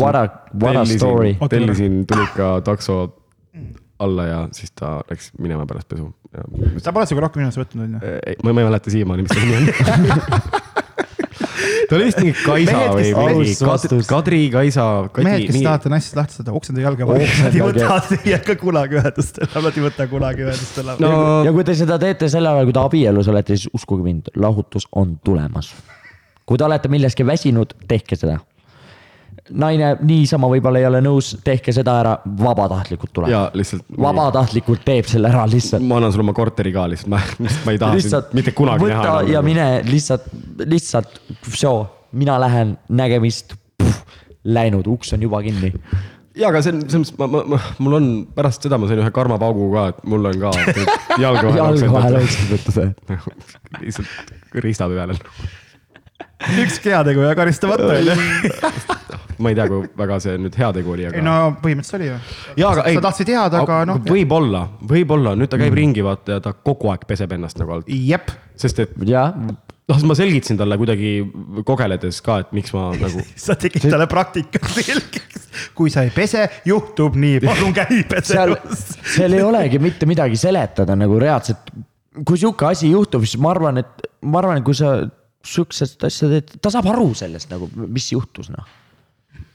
What 0.01 0.19
a, 0.21 0.25
what 0.55 0.81
a 0.83 0.85
story. 0.91 1.37
tellisin 1.53 2.05
tulika 2.11 2.57
takso 2.69 3.01
alla 4.03 4.29
ja 4.29 4.39
siis 4.53 4.75
ta 4.77 4.99
läks 5.09 5.33
minema 5.41 5.65
pärast 5.69 5.89
pesu. 5.89 6.11
ta 6.85 6.93
pole 6.93 7.09
sinuga 7.09 7.27
rohkem 7.27 7.45
inimesi 7.45 7.63
võtnud, 7.63 7.87
on 7.87 7.97
ju? 7.97 8.15
ma, 8.45 8.53
ma 8.53 8.63
ei 8.63 8.71
mäleta 8.71 8.93
siiamaani, 8.93 9.27
mis 9.27 9.33
ta 9.33 9.41
nimi 9.41 10.13
on 10.21 10.63
ta 11.89 11.97
oli 11.99 12.09
vist 12.09 12.21
mingi 12.23 12.35
Kaisa 12.39 12.77
mehed, 12.77 12.95
või 12.97 13.35
mingi 13.43 13.57
Kadri, 13.61 14.01
Kadri, 14.09 14.41
Kaisa. 14.55 14.87
mehed, 15.19 15.47
kes 15.51 15.61
tahate 15.61 15.93
naissist 15.93 16.19
lahti 16.19 16.39
saada, 16.41 16.57
oksenda 16.57 16.85
jalga 16.85 17.09
vahele, 17.09 17.29
nad 17.45 17.59
ei 17.59 17.65
võta 17.65 18.01
teiega 18.11 18.59
kunagi 18.61 19.01
ühendust 19.01 19.41
enam, 19.43 19.69
nad 19.69 19.79
ei 19.79 19.87
võta 19.87 20.09
kunagi 20.11 20.47
ühendust 20.47 20.83
enam 20.83 21.05
no.. 21.05 21.13
ja 21.47 21.55
kui 21.57 21.69
te 21.69 21.77
seda 21.79 22.01
teete 22.03 22.31
sel 22.33 22.49
ajal, 22.49 22.69
kui 22.69 22.77
te 22.77 22.83
abielus 22.83 23.31
olete, 23.33 23.57
siis 23.57 23.73
uskuge 23.77 24.07
mind, 24.07 24.33
lahutus 24.41 24.89
on 24.97 25.17
tulemas. 25.25 25.73
kui 26.47 26.61
te 26.61 26.69
olete 26.69 26.93
milleski 26.93 27.27
väsinud, 27.27 27.77
tehke 27.89 28.19
seda 28.19 28.41
naine 29.51 29.93
niisama 30.07 30.49
võib-olla 30.51 30.81
ei 30.81 30.89
ole 30.89 31.03
nõus, 31.05 31.33
tehke 31.45 31.75
seda 31.75 31.99
ära, 32.03 32.15
vabatahtlikult 32.39 33.13
tuleb. 33.15 33.31
jaa, 33.33 33.45
lihtsalt. 33.57 33.85
vabatahtlikult 34.07 34.85
teeb 34.87 35.11
selle 35.11 35.31
ära 35.33 35.45
lihtsalt. 35.51 35.85
ma 35.87 36.01
annan 36.01 36.15
sulle 36.15 36.27
oma 36.27 36.37
korteri 36.37 36.73
ka 36.75 36.87
lihtsalt, 36.93 37.13
ma, 37.13 37.21
ma 37.67 37.77
ei 37.77 37.81
taha 37.83 37.99
lihtsalt 37.99 38.35
mitte 38.39 38.57
kunagi 38.57 38.91
näha. 38.91 39.05
võta 39.05 39.31
ja 39.31 39.45
mine 39.47 39.69
lihtsalt, 39.87 40.29
lihtsalt, 40.65 41.21
mina 42.17 42.41
lähen, 42.41 42.77
nägemist, 42.89 43.57
läinud, 44.45 44.87
uks 44.91 45.15
on 45.17 45.27
juba 45.27 45.43
kinni 45.45 45.73
ja, 46.37 46.51
aga 46.51 46.63
see 46.65 46.75
on, 46.75 46.83
selles 46.87 47.13
mõttes 47.13 47.21
ma, 47.21 47.29
ma, 47.33 47.43
ma, 47.55 47.61
mul 47.83 47.99
on 47.99 48.09
pärast 48.37 48.67
seda 48.67 48.79
ma 48.81 48.89
sain 48.91 49.03
ühe 49.03 49.13
karmapaugu 49.15 49.69
ka, 49.75 49.87
et 49.93 50.03
mul 50.11 50.31
on 50.33 50.41
ka 50.43 50.53
jalga 51.25 51.47
vahel. 51.49 51.61
jalga 51.61 51.93
vahel 51.95 52.19
jooksis 52.21 52.51
võtta 52.53 52.77
see. 52.77 52.91
lihtsalt 53.85 54.61
ristapi 54.67 54.99
peal 54.99 55.17
üks 56.63 56.81
heategu 56.85 57.25
ja 57.25 57.35
karistamata 57.39 57.93
on 57.97 58.11
ju. 58.11 58.17
ma 59.43 59.53
ei 59.53 59.57
tea, 59.59 59.67
kui 59.71 59.85
väga 59.99 60.19
see 60.23 60.37
nüüd 60.41 60.57
heategu 60.57 60.93
oli, 60.95 61.07
aga. 61.09 61.21
ei 61.21 61.25
no 61.25 61.37
põhimõtteliselt 61.63 62.01
oli 62.01 62.09
ju. 62.09 62.19
jaa, 62.63 62.73
aga 62.73 62.85
ei. 62.89 62.99
sa 62.99 63.05
tahtsid 63.09 63.33
head, 63.33 63.57
aga 63.61 63.79
noh. 63.89 64.03
võib-olla, 64.05 64.67
võib-olla 64.93 65.37
nüüd 65.39 65.53
ta 65.53 65.61
käib 65.61 65.73
mm. 65.73 65.81
ringi 65.81 66.05
vaata 66.05 66.39
ja 66.39 66.45
ta 66.45 66.53
kogu 66.57 66.93
aeg 66.93 67.07
peseb 67.09 67.33
ennast 67.37 67.61
nagu 67.61 67.77
alt. 67.79 67.89
jep. 67.89 68.33
sest 68.59 68.81
et. 68.85 68.95
noh, 68.97 70.07
ma 70.09 70.19
selgitasin 70.19 70.61
talle 70.61 70.79
kuidagi 70.81 71.13
kogeledes 71.69 72.23
ka, 72.25 72.41
et 72.45 72.55
miks 72.57 72.73
ma 72.77 72.89
nagu 72.97 73.25
sa 73.47 73.59
tegid 73.61 73.89
talle 73.89 74.09
praktika 74.11 74.63
selgeks. 74.77 75.51
kui 75.77 75.93
sa 75.93 76.07
ei 76.07 76.15
pese, 76.15 76.47
juhtub 76.69 77.17
nii, 77.21 77.43
palun 77.45 77.77
käi 77.77 78.03
pese. 78.09 78.33
seal, 78.35 78.57
seal 79.17 79.37
ei 79.37 79.45
olegi 79.45 79.81
mitte 79.83 80.09
midagi 80.09 80.41
seletada 80.41 80.97
nagu 80.97 81.21
reaalselt. 81.21 81.73
kui 82.25 82.41
sihuke 82.41 82.73
asi 82.73 82.93
juhtub, 82.93 83.25
siis 83.29 83.41
ma 83.41 83.53
arvan, 83.53 83.85
et 83.85 84.11
ma 84.25 84.41
arvan, 84.41 84.61
et 84.61 84.65
kui 84.65 84.77
sa 84.77 84.99
sihukesed 85.47 86.05
asjad, 86.09 86.35
et 86.41 86.57
ta 86.63 86.73
saab 86.75 86.91
aru 86.93 87.13
sellest 87.19 87.53
nagu, 87.53 87.71
mis 87.87 88.11
juhtus 88.13 88.51
noh 88.53 88.67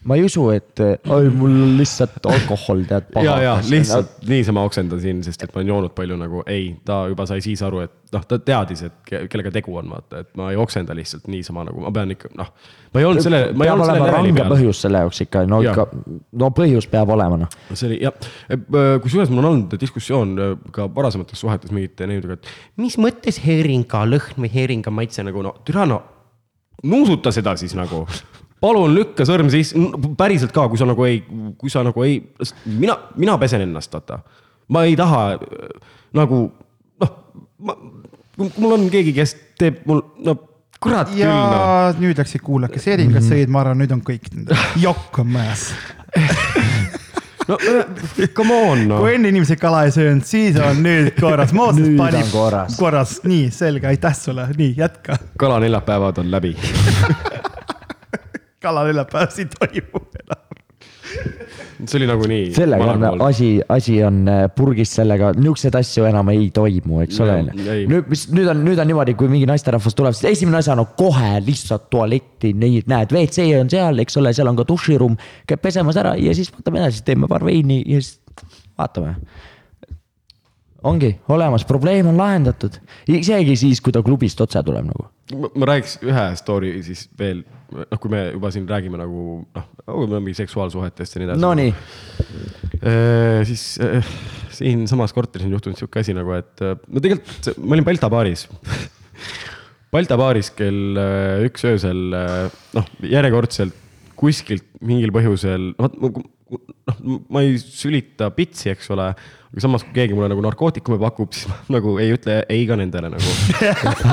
ma 0.04 0.16
ei 0.18 0.24
usu, 0.26 0.48
et 0.50 0.82
oi, 0.82 1.30
mul 1.38 1.54
lihtsalt 1.78 2.26
alkohol, 2.26 2.82
tead. 2.90 3.12
ja, 3.22 3.36
ja 3.44 3.52
lihtsalt 3.62 4.24
niisama 4.30 4.64
oksendasin, 4.66 5.20
sest 5.26 5.46
et 5.46 5.52
ma 5.54 5.62
olen 5.62 5.70
joonud 5.70 5.94
palju 5.98 6.18
nagu, 6.18 6.42
ei, 6.50 6.72
ta 6.86 7.04
juba 7.12 7.28
sai 7.30 7.44
siis 7.46 7.62
aru, 7.66 7.84
et 7.86 8.16
noh, 8.16 8.26
ta 8.26 8.40
teadis, 8.42 8.82
et 8.88 9.12
kellega 9.30 9.54
tegu 9.54 9.78
on, 9.78 9.92
vaata, 9.94 10.24
et 10.26 10.32
ma 10.40 10.50
ei 10.54 10.58
oksenda 10.60 10.98
lihtsalt 10.98 11.30
niisama 11.32 11.68
nagu, 11.70 11.84
ma 11.86 11.94
pean 11.94 12.16
ikka 12.16 12.34
noh. 12.40 12.50
ma 12.96 13.04
ei 13.04 13.10
olnud 13.12 13.26
selle, 13.28 13.44
ma 13.54 13.68
ei 13.68 13.74
olnud 13.76 13.92
selle 13.92 14.10
leveli 14.10 14.34
peal. 14.40 14.52
põhjus 14.56 14.82
selle 14.88 15.04
jaoks 15.06 15.22
ikka, 15.28 15.46
no 15.54 15.62
ja. 15.62 15.76
ikka, 15.76 16.04
no 16.42 16.52
põhjus 16.58 16.90
peab 16.92 17.14
olema 17.14 17.38
noh. 17.44 17.58
see 17.70 17.92
oli 17.92 18.02
jah, 18.02 18.32
kusjuures 19.06 19.30
mul 19.30 19.46
on 19.46 19.52
olnud 19.52 19.78
diskussioon 19.86 20.36
ka 20.74 20.90
varasemates 20.96 21.46
suhetes 21.46 21.74
mingite 21.76 22.10
neiudega, 22.10 22.42
et 22.42 22.82
mis 22.82 22.98
mõttes 23.02 23.38
heeringa 23.46 24.02
lõhn 24.10 24.42
või 24.42 24.54
heeringa 24.58 24.94
maitse 24.94 25.30
nagu 25.30 25.46
no, 25.46 25.60
türa 25.68 25.86
no 25.86 26.02
nuusuta 26.82 27.30
seda 27.30 27.54
siis 27.62 27.78
nagu 27.78 28.08
palun 28.62 28.94
lükka 28.96 29.26
sõrm 29.28 29.50
sisse, 29.54 29.80
päriselt 30.18 30.54
ka, 30.56 30.68
kui 30.70 30.80
sa 30.80 30.88
nagu 30.90 31.08
ei, 31.08 31.22
kui 31.60 31.74
sa 31.74 31.84
nagu 31.86 32.06
ei, 32.06 32.20
mina, 32.66 32.98
mina 33.20 33.38
pesen 33.42 33.66
ennast, 33.66 33.94
vaata. 33.94 34.22
ma 34.72 34.86
ei 34.88 34.96
taha 35.00 35.24
nagu 36.18 36.44
noh, 37.02 37.18
ma, 37.66 37.76
mul 38.38 38.78
on 38.78 38.88
keegi, 38.94 39.16
kes 39.18 39.36
teeb 39.60 39.82
mul, 39.90 40.04
no 40.26 40.38
kurat 40.82 41.10
küll. 41.12 41.24
ja 41.24 41.34
no. 41.34 42.00
nüüd 42.02 42.22
läksid 42.22 42.44
kuulake 42.46 42.82
seeringas 42.82 43.30
sõid, 43.30 43.52
ma 43.52 43.66
arvan, 43.66 43.82
nüüd 43.82 43.94
on 43.98 44.06
kõik, 44.06 44.30
jokk 44.82 45.22
on 45.24 45.34
majas 45.36 45.70
no 47.50 47.58
come 48.38 48.54
on 48.54 48.88
no.. 48.90 49.02
kui 49.02 49.16
enne 49.16 49.32
inimesed 49.34 49.60
kala 49.62 49.86
ei 49.88 49.94
söönud, 49.96 50.26
siis 50.28 50.58
on 50.62 50.82
nüüd 50.86 51.16
korras. 51.18 51.54
Mooses 51.58 51.94
pani 51.98 52.24
korras, 52.32 52.78
korras., 52.80 53.18
nii 53.26 53.50
selge, 53.54 53.90
aitäh 53.90 54.18
sulle, 54.18 54.48
nii 54.58 54.76
jätka. 54.78 55.18
kala 55.42 55.60
neljapäevad 55.64 56.22
on 56.22 56.32
läbi 56.34 56.54
kalaneljapäevas 58.62 59.40
ei 59.44 59.50
toimu 59.58 60.06
enam 60.22 60.52
see 61.86 61.98
oli 61.98 62.08
nagunii. 62.08 62.54
sellega 62.56 62.92
on 62.94 63.22
asi, 63.26 63.50
asi 63.70 64.04
on 64.04 64.22
äh, 64.30 64.44
purgis 64.56 64.94
sellega, 64.96 65.32
niisuguseid 65.38 65.76
asju 65.80 66.06
enam 66.10 66.30
ei 66.34 66.50
toimu, 66.54 67.02
eks 67.06 67.20
ole. 67.24 67.38
nüüd, 67.52 68.10
mis 68.12 68.28
nüüd 68.34 68.52
on, 68.54 68.64
nüüd 68.66 68.82
on 68.82 68.90
niimoodi, 68.92 69.16
kui 69.20 69.32
mingi 69.32 69.50
naisterahvas 69.50 69.98
tuleb, 69.98 70.16
siis 70.18 70.32
esimene 70.38 70.62
asi 70.62 70.72
on 70.74 70.82
no, 70.84 70.88
kohe 70.98 71.34
lihtsalt 71.46 71.90
tualetti, 71.94 72.54
nii 72.58 72.84
näed, 72.92 73.16
WC 73.16 73.48
on 73.60 73.72
seal, 73.74 74.04
eks 74.06 74.20
ole, 74.22 74.34
seal 74.38 74.52
on 74.52 74.60
ka 74.60 74.68
duširuum. 74.70 75.18
käib 75.50 75.64
pesemas 75.64 76.00
ära 76.02 76.16
ja 76.20 76.36
siis 76.38 76.54
vaatame 76.54 76.84
edasi, 76.84 77.06
teeme 77.08 77.30
paar 77.32 77.46
veini 77.48 77.82
ja 77.82 78.02
siis 78.02 78.20
vaatame 78.80 79.18
ongi 80.88 81.12
olemas, 81.32 81.66
probleem 81.68 82.10
on 82.10 82.18
lahendatud, 82.20 82.78
isegi 83.12 83.56
siis, 83.60 83.82
kui 83.84 83.94
ta 83.94 84.02
klubist 84.06 84.40
otse 84.42 84.62
tuleb 84.66 84.88
nagu. 84.90 85.08
ma 85.56 85.68
räägiks 85.70 86.00
ühe 86.04 86.24
story 86.40 86.72
siis 86.84 87.06
veel, 87.20 87.44
noh, 87.72 88.00
kui 88.02 88.12
me 88.12 88.24
juba 88.34 88.52
siin 88.52 88.66
räägime 88.70 89.00
nagu 89.00 89.44
noh, 89.46 90.18
mingi 90.18 90.36
seksuaalsuhetest 90.42 91.16
ja 91.16 91.22
nii 91.22 91.30
edasi. 91.30 91.42
Nonii. 91.42 91.76
Äh, 92.82 93.44
siis 93.48 93.78
äh, 93.84 94.10
siinsamas 94.58 95.14
korteris 95.16 95.48
on 95.48 95.56
juhtunud 95.56 95.80
sihuke 95.80 96.02
asi 96.02 96.16
nagu, 96.18 96.34
et 96.36 96.66
äh, 96.66 96.76
no 96.90 97.04
tegelikult 97.04 97.62
ma 97.62 97.78
olin 97.78 97.88
Balta 97.88 98.10
baaris 98.12 98.48
Balta 99.94 100.18
baaris 100.20 100.50
kell 100.56 101.00
üks 101.46 101.66
öösel, 101.68 102.04
noh, 102.76 102.92
järjekordselt 103.04 103.76
kuskilt 104.22 104.68
mingil 104.86 105.12
põhjusel, 105.14 105.74
noh, 105.80 106.22
noh, 106.52 107.22
ma 107.32 107.44
ei 107.46 107.56
sülita 107.62 108.32
pitsi, 108.36 108.72
eks 108.74 108.92
ole 108.96 109.12
aga 109.52 109.64
samas, 109.64 109.84
kui 109.84 109.96
keegi 109.96 110.16
mulle 110.16 110.30
nagu 110.32 110.44
narkootikume 110.46 111.00
pakub, 111.02 111.32
siis 111.36 111.50
ma 111.52 111.58
nagu 111.76 111.98
ei 112.02 112.14
ütle 112.16 112.42
ei 112.52 112.64
ka 112.70 112.78
nendele 112.80 113.12
nagu 113.12 113.34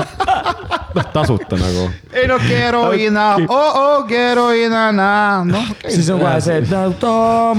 noh, 0.97 1.07
tasuta 1.13 1.59
nagu. 1.59 1.85
ei 2.11 2.27
no 2.27 2.39
keeruina 2.43 3.25
oh,, 3.45 3.79
oh 3.83 4.03
keeruina, 4.09 4.89
noh 4.91 5.71
okay.. 5.75 5.93
siis 5.95 6.11
on 6.13 6.19
kohe 6.23 6.35
see, 6.43 6.59
et 6.63 7.07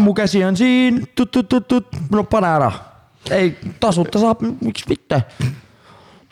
mu 0.00 0.14
käsi 0.16 0.44
on 0.44 0.58
siin, 0.60 1.02
tut-tut-tut-tut, 1.16 1.96
no 2.12 2.26
pane 2.28 2.54
ära. 2.58 2.70
ei, 3.32 3.54
tasuta 3.80 4.22
saab, 4.22 4.44
miks 4.60 4.84
mitte. 4.90 5.22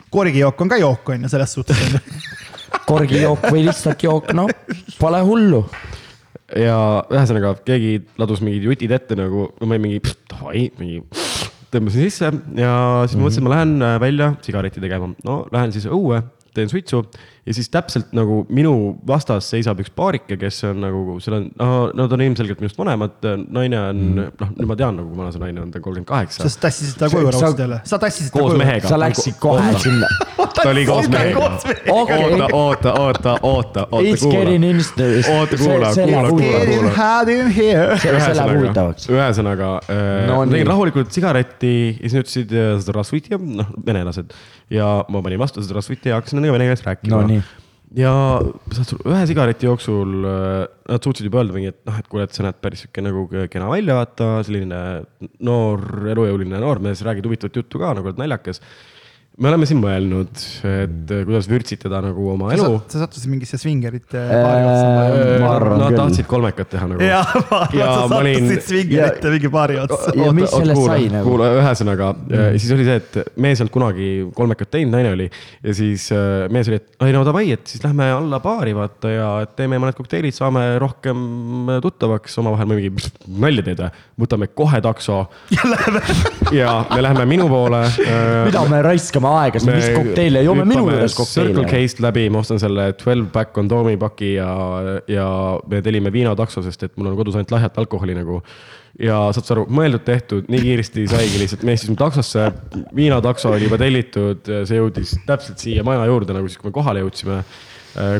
korgijook 0.09 0.61
on 0.61 0.69
ka 0.69 0.81
jook, 0.81 1.13
on 1.15 1.25
ju, 1.25 1.31
selles 1.33 1.57
suhtes 1.57 1.81
korgijook 2.89 3.49
või 3.49 3.65
lihtsalt 3.65 4.05
jook, 4.05 4.33
noh, 4.37 4.53
pole 5.01 5.21
hullu 5.25 5.63
ja 6.57 6.77
ühesõnaga 7.11 7.53
keegi 7.65 7.99
ladus 8.17 8.41
mingid 8.45 8.65
jutid 8.69 8.93
ette 8.95 9.17
nagu, 9.19 9.49
ma 9.61 9.75
olin 9.75 9.85
mingi, 9.85 10.15
davai, 10.31 10.69
mingi 10.79 11.03
tõmbasin 11.69 12.07
sisse 12.07 12.29
ja 12.29 12.33
siis 12.33 12.55
mm 12.57 12.65
-hmm. 12.65 13.21
mõtlesin, 13.21 13.39
et 13.39 13.47
ma 13.47 13.55
lähen 13.55 13.81
äh, 13.81 13.99
välja 14.01 14.33
sigaretti 14.41 14.81
tegema. 14.81 15.11
no 15.23 15.45
lähen 15.51 15.71
siis 15.71 15.85
õue, 15.85 16.21
teen 16.53 16.69
suitsu 16.69 17.03
ja 17.49 17.53
siis 17.57 17.69
täpselt 17.73 18.11
nagu 18.13 18.43
minu 18.53 18.73
vastas 19.09 19.47
seisab 19.49 19.79
üks 19.81 19.89
paarike, 19.95 20.37
kes 20.37 20.61
on 20.69 20.83
nagu, 20.83 21.15
seal 21.23 21.39
on, 21.39 21.47
nad 21.97 22.11
on 22.13 22.21
ilmselgelt 22.21 22.61
minust 22.61 22.77
vanemad, 22.77 23.17
naine 23.49 23.79
on 23.81 24.01
mm., 24.03 24.27
noh, 24.37 24.51
nüüd 24.53 24.69
ma 24.69 24.77
tean 24.77 24.99
nagu, 25.01 25.09
vana 25.17 25.33
see 25.33 25.41
naine 25.41 25.63
on, 25.63 25.71
ta 25.73 25.79
on 25.81 25.85
kolmkümmend 25.87 26.09
kaheksa. 26.11 26.45
sa 26.45 26.61
tassisid 26.67 26.99
ta 27.01 27.09
koju 27.09 27.31
raudselt 27.33 27.63
jälle, 27.65 27.79
sa 27.89 27.97
tassisid 28.03 28.29
ta 28.35 28.37
koos 28.37 28.53
koju. 28.53 28.61
mehega. 28.61 28.91
sa 28.91 28.99
läksid 29.01 29.39
kohe 29.41 29.71
sinna 29.81 30.09
ta 30.37 30.67
oli 30.73 30.85
koos 30.85 31.09
mehega. 31.09 31.41
oota, 31.41 31.73
oota, 31.89 32.93
oota, 32.93 32.93
oota, 32.93 33.33
oota, 33.41 33.87
kuula. 33.89 34.53
oota, 35.39 35.57
kuula, 35.57 35.93
kuula, 35.97 36.23
kuula, 36.29 36.61
kuula. 36.69 36.93
ühesõnaga 39.17 39.73
äh, 39.89 40.05
no,, 40.29 40.43
tegin 40.53 40.69
rahulikult 40.69 41.17
sigaretti 41.17 41.73
ja 41.95 42.13
siis 42.13 42.19
nad 42.19 42.29
ütlesid, 42.29 43.35
noh, 43.57 43.73
venelased 43.89 44.37
ja 44.69 44.89
ma 45.09 45.21
panin 45.25 45.41
vastu 45.41 45.63
seda 45.65 45.79
Rasviti 45.79 46.11
ja 46.11 46.19
hakkasin 46.19 46.39
nendega 46.39 46.55
vene 46.55 46.69
keeles 46.69 46.85
rääkima 46.85 47.21
no,. 47.25 47.38
Ja 47.97 48.13
ühe 48.39 49.21
sigareti 49.29 49.65
jooksul 49.69 50.27
äh, 50.29 50.67
nad 50.91 51.05
suutsid 51.05 51.25
juba 51.29 51.41
öelda 51.41 51.55
mingi, 51.55 51.73
et 51.73 51.81
noh, 51.89 51.97
et 51.97 52.09
kuule, 52.11 52.27
et 52.27 52.35
sa 52.35 52.45
näed 52.45 52.59
päris 52.61 52.83
sihuke 52.85 53.03
nagu 53.05 53.25
kena 53.31 53.69
välja, 53.71 53.97
vaata, 54.01 54.29
selline 54.45 54.81
noor, 55.45 55.85
elujõuline 56.13 56.61
noormees, 56.61 57.03
räägid 57.05 57.29
huvitavat 57.29 57.61
juttu 57.61 57.81
ka 57.81 57.95
nagu, 57.97 58.11
et 58.11 58.21
naljakas 58.21 58.61
me 59.39 59.49
oleme 59.49 59.67
siin 59.69 59.79
mõelnud, 59.79 60.41
et 60.67 61.11
kuidas 61.27 61.47
vürtsitada 61.49 62.01
nagu 62.03 62.25
oma 62.33 62.51
elu. 62.55 62.79
sa 62.91 63.03
sattusid 63.05 63.31
mingisse 63.31 63.59
svingerite 63.61 64.19
paari 64.19 64.65
otsa? 64.67 65.43
ma 65.43 65.51
arvan 65.53 65.83
Nad 65.83 65.95
tahtsid 65.95 66.27
kolmekat 66.29 66.71
teha 66.73 66.89
nagu. 66.91 67.05
ja, 67.05 67.21
ma 67.51 67.61
arvan, 67.63 67.69
sa 67.71 68.09
sattusid 68.11 68.17
olin... 68.19 68.49
svingerite 68.67 69.33
mingi 69.35 69.51
paari 69.53 69.79
otsa. 69.83 70.13
ja 70.19 70.33
mis 70.35 70.51
sellest 70.51 70.83
sai 70.83 71.07
nagu? 71.13 71.23
kuula, 71.29 71.51
ühesõnaga 71.61 72.11
mm., 72.17 72.57
siis 72.59 72.73
oli 72.75 72.87
see, 72.89 72.97
et 72.99 73.39
mees 73.39 73.59
ei 73.59 73.65
olnud 73.65 73.75
kunagi 73.77 74.09
kolmekat 74.35 74.73
teinud, 74.75 74.93
naine 74.97 75.13
oli. 75.15 75.29
ja 75.63 75.77
siis 75.77 76.09
äh, 76.15 76.49
mees 76.51 76.71
oli, 76.71 76.81
et 76.81 77.07
ei 77.07 77.15
no 77.15 77.23
davai, 77.27 77.45
et 77.55 77.63
siis 77.71 77.83
lähme 77.85 78.09
alla 78.17 78.41
baari 78.43 78.75
vaata 78.75 79.13
ja 79.13 79.29
et 79.45 79.55
teeme 79.59 79.79
mõned 79.79 79.95
kokteilid, 79.97 80.35
saame 80.35 80.65
rohkem 80.83 81.71
tuttavaks 81.85 82.35
omavahel, 82.43 82.67
ma 82.67 82.79
mingi 82.79 82.91
nalja 83.39 83.65
teed 83.69 83.85
või? 83.85 84.05
võtame 84.25 84.51
kohe 84.51 84.83
takso. 84.83 85.21
ja 85.55 85.63
ja 86.51 86.85
me 86.91 87.01
läheme 87.07 87.25
minu 87.29 87.47
poole. 87.49 87.85
mida 88.45 88.67
me 88.67 88.83
raiskame 88.83 89.28
oma 89.29 89.43
aega, 89.45 89.61
siis 89.61 89.71
mis 89.75 89.87
kokteile, 89.95 90.41
joome 90.45 90.65
minu 90.67 90.87
juures 90.87 91.15
kokteile. 91.17 91.53
Circle 91.53 91.69
K-st 91.69 92.03
läbi, 92.03 92.25
ma 92.33 92.41
ostan 92.43 92.61
selle 92.61 92.89
twelve 92.99 93.29
pack 93.33 93.53
kondoomipaki 93.55 94.33
ja, 94.35 94.49
ja 95.09 95.29
me 95.69 95.81
tellime 95.85 96.11
viinatakso, 96.13 96.63
sest 96.65 96.87
et 96.89 96.97
mul 96.97 97.11
on 97.11 97.17
kodus 97.19 97.37
ainult 97.37 97.53
lahjat 97.55 97.79
alkoholi 97.83 98.17
nagu. 98.17 98.41
ja 98.99 99.19
saad 99.35 99.45
sa 99.45 99.53
aru, 99.55 99.67
mõeldud-tehtud, 99.71 100.49
nii 100.51 100.61
kiiresti 100.65 101.05
saigi 101.07 101.39
lihtsalt, 101.39 101.63
me 101.67 101.75
istusime 101.77 101.95
taksosse, 101.99 102.49
viinatakso 102.97 103.53
oli 103.53 103.69
juba 103.69 103.77
tellitud, 103.79 104.49
see 104.67 104.79
jõudis 104.79 105.13
täpselt 105.29 105.61
siia 105.61 105.85
maja 105.87 106.07
juurde, 106.09 106.35
nagu 106.35 106.49
siis, 106.49 106.59
kui 106.59 106.71
me 106.71 106.75
kohale 106.75 107.05
jõudsime 107.05 107.43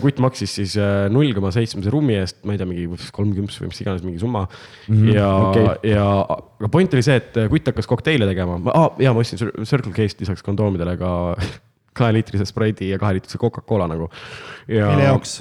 kutt 0.03 0.21
maksis 0.23 0.55
siis 0.59 0.75
äh, 0.81 1.07
null 1.13 1.33
koma 1.37 1.51
seitsmese 1.55 1.93
rummi 1.93 2.17
eest, 2.19 2.41
ma 2.47 2.55
ei 2.55 2.61
tea, 2.61 2.69
mingi 2.69 2.87
kolmkümmend 3.15 3.53
või 3.53 3.71
mis 3.71 3.81
iganes, 3.83 4.05
mingi 4.05 4.21
summa 4.21 4.45
mm. 4.47 4.95
-hmm, 4.95 5.11
ja 5.15 5.29
okay., 5.49 5.91
ja, 5.91 6.07
aga 6.59 6.71
point 6.73 6.97
oli 6.97 7.05
see, 7.05 7.19
et 7.21 7.37
kutt 7.51 7.69
hakkas 7.71 7.89
kokteile 7.89 8.29
tegema 8.29 8.59
ah,, 8.73 8.89
ja 9.01 9.13
ma 9.13 9.23
ostsin 9.23 9.41
Circle 9.41 9.93
K-st 9.95 10.25
lisaks 10.25 10.45
kondoomidele 10.45 10.97
ka 10.99 11.11
kaheliitrise 11.99 12.47
Sprite'i 12.49 12.93
ja 12.93 12.99
kaheliitrise 13.01 13.37
Coca-Cola 13.41 13.87
nagu. 13.91 14.09
mille 14.67 15.05
jaoks? 15.05 15.39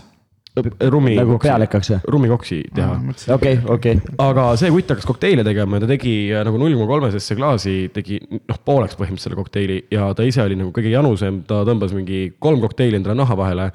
rummi. 0.90 1.14
nagu 1.18 1.36
pealekaks 1.42 1.92
või? 1.92 1.98
rummikoksi 2.14 2.58
teha. 2.74 2.96
okei, 3.34 3.58
okei. 3.74 4.00
aga 4.22 4.48
see 4.60 4.70
kutt 4.74 4.92
hakkas 4.92 5.06
kokteile 5.08 5.44
tegema 5.46 5.78
ja 5.78 5.84
ta 5.84 5.90
tegi 5.90 6.14
äh, 6.32 6.42
nagu 6.46 6.60
null 6.60 6.74
koma 6.76 6.88
kolmesesse 6.90 7.36
klaasi, 7.38 7.76
tegi 7.94 8.20
noh, 8.38 8.58
pooleks 8.64 8.98
põhimõtteliselt 8.98 9.28
selle 9.28 9.38
kokteili 9.38 9.78
ja 9.94 10.10
ta 10.16 10.26
ise 10.26 10.42
oli 10.44 10.58
nagu 10.58 10.72
kõige 10.74 10.92
janusem, 10.92 11.42
ta 11.48 11.62
tõmbas 11.68 11.94
mingi 11.96 12.28
kolm 12.42 12.62
kokteili 12.64 12.98
endale 13.00 13.18
naha 13.18 13.38
vahele 13.38 13.70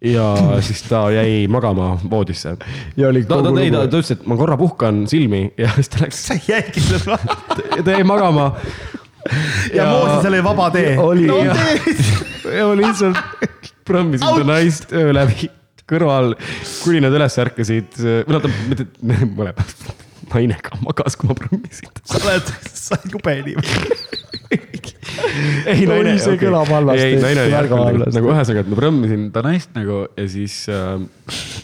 ja 0.00 0.26
siis 0.64 0.82
ta 0.88 1.10
jäi 1.12 1.48
magama 1.48 1.98
voodisse. 2.10 2.56
ja 2.96 3.08
oli 3.08 3.24
ta, 3.24 3.42
ta, 3.42 3.52
ei, 3.60 3.70
ta, 3.70 3.84
ta 3.84 4.00
ütles, 4.00 4.14
et 4.16 4.26
ma 4.26 4.36
korra 4.40 4.56
puhkan 4.60 5.04
silmi 5.10 5.50
ja 5.58 5.72
siis 5.76 5.92
ta 5.92 6.04
läks. 6.04 6.24
sa 6.30 6.38
jäidki 6.48 6.80
selle 6.80 7.18
ta 7.84 7.96
jäi 7.96 8.04
magama 8.08 8.52
ja, 9.74 9.84
ja 9.84 9.88
Moosesel 9.92 10.32
oli 10.32 10.44
vaba 10.44 10.70
tee. 10.74 10.98
oli 10.98 11.26
no, 11.28 11.40
ja, 11.44 11.56
ja 12.56 12.68
ma 12.70 12.76
lihtsalt 12.80 13.48
prõmmisin 13.84 14.40
ta 14.40 14.46
naist 14.48 14.92
öö 14.96 15.12
läbi 15.14 15.50
kõrval, 15.90 16.36
kuni 16.84 17.02
nad 17.02 17.14
üles 17.16 17.36
ärkasid, 17.42 17.98
või 17.98 18.36
noh, 18.36 18.48
mitte 18.70 18.86
mõlemad, 19.38 19.76
naine 20.30 20.58
ka 20.62 20.78
magas, 20.84 21.18
kui 21.18 21.30
ma 21.30 21.36
prõmmisin. 21.38 21.90
sa 22.04 22.22
oled, 22.22 22.52
sa 22.70 22.98
oled 22.98 23.18
jube 23.18 23.36
inimene 23.42 24.19
ei, 25.72 25.86
naine. 25.88 26.16
see 26.18 26.34
okay. 26.34 26.42
kõlab 26.44 26.72
halvasti. 26.74 27.06
ei, 27.06 27.20
naine 27.22 27.46
oli 27.46 27.56
ärkanud 27.60 28.04
nagu 28.16 28.32
ühesõnaga, 28.34 28.64
et 28.64 28.72
ma 28.72 28.80
prõmmisin 28.80 29.24
ta 29.34 29.44
naist 29.46 29.72
nagu 29.76 30.02
ja 30.08 30.26
siis 30.30 30.58
äh, 30.72 30.92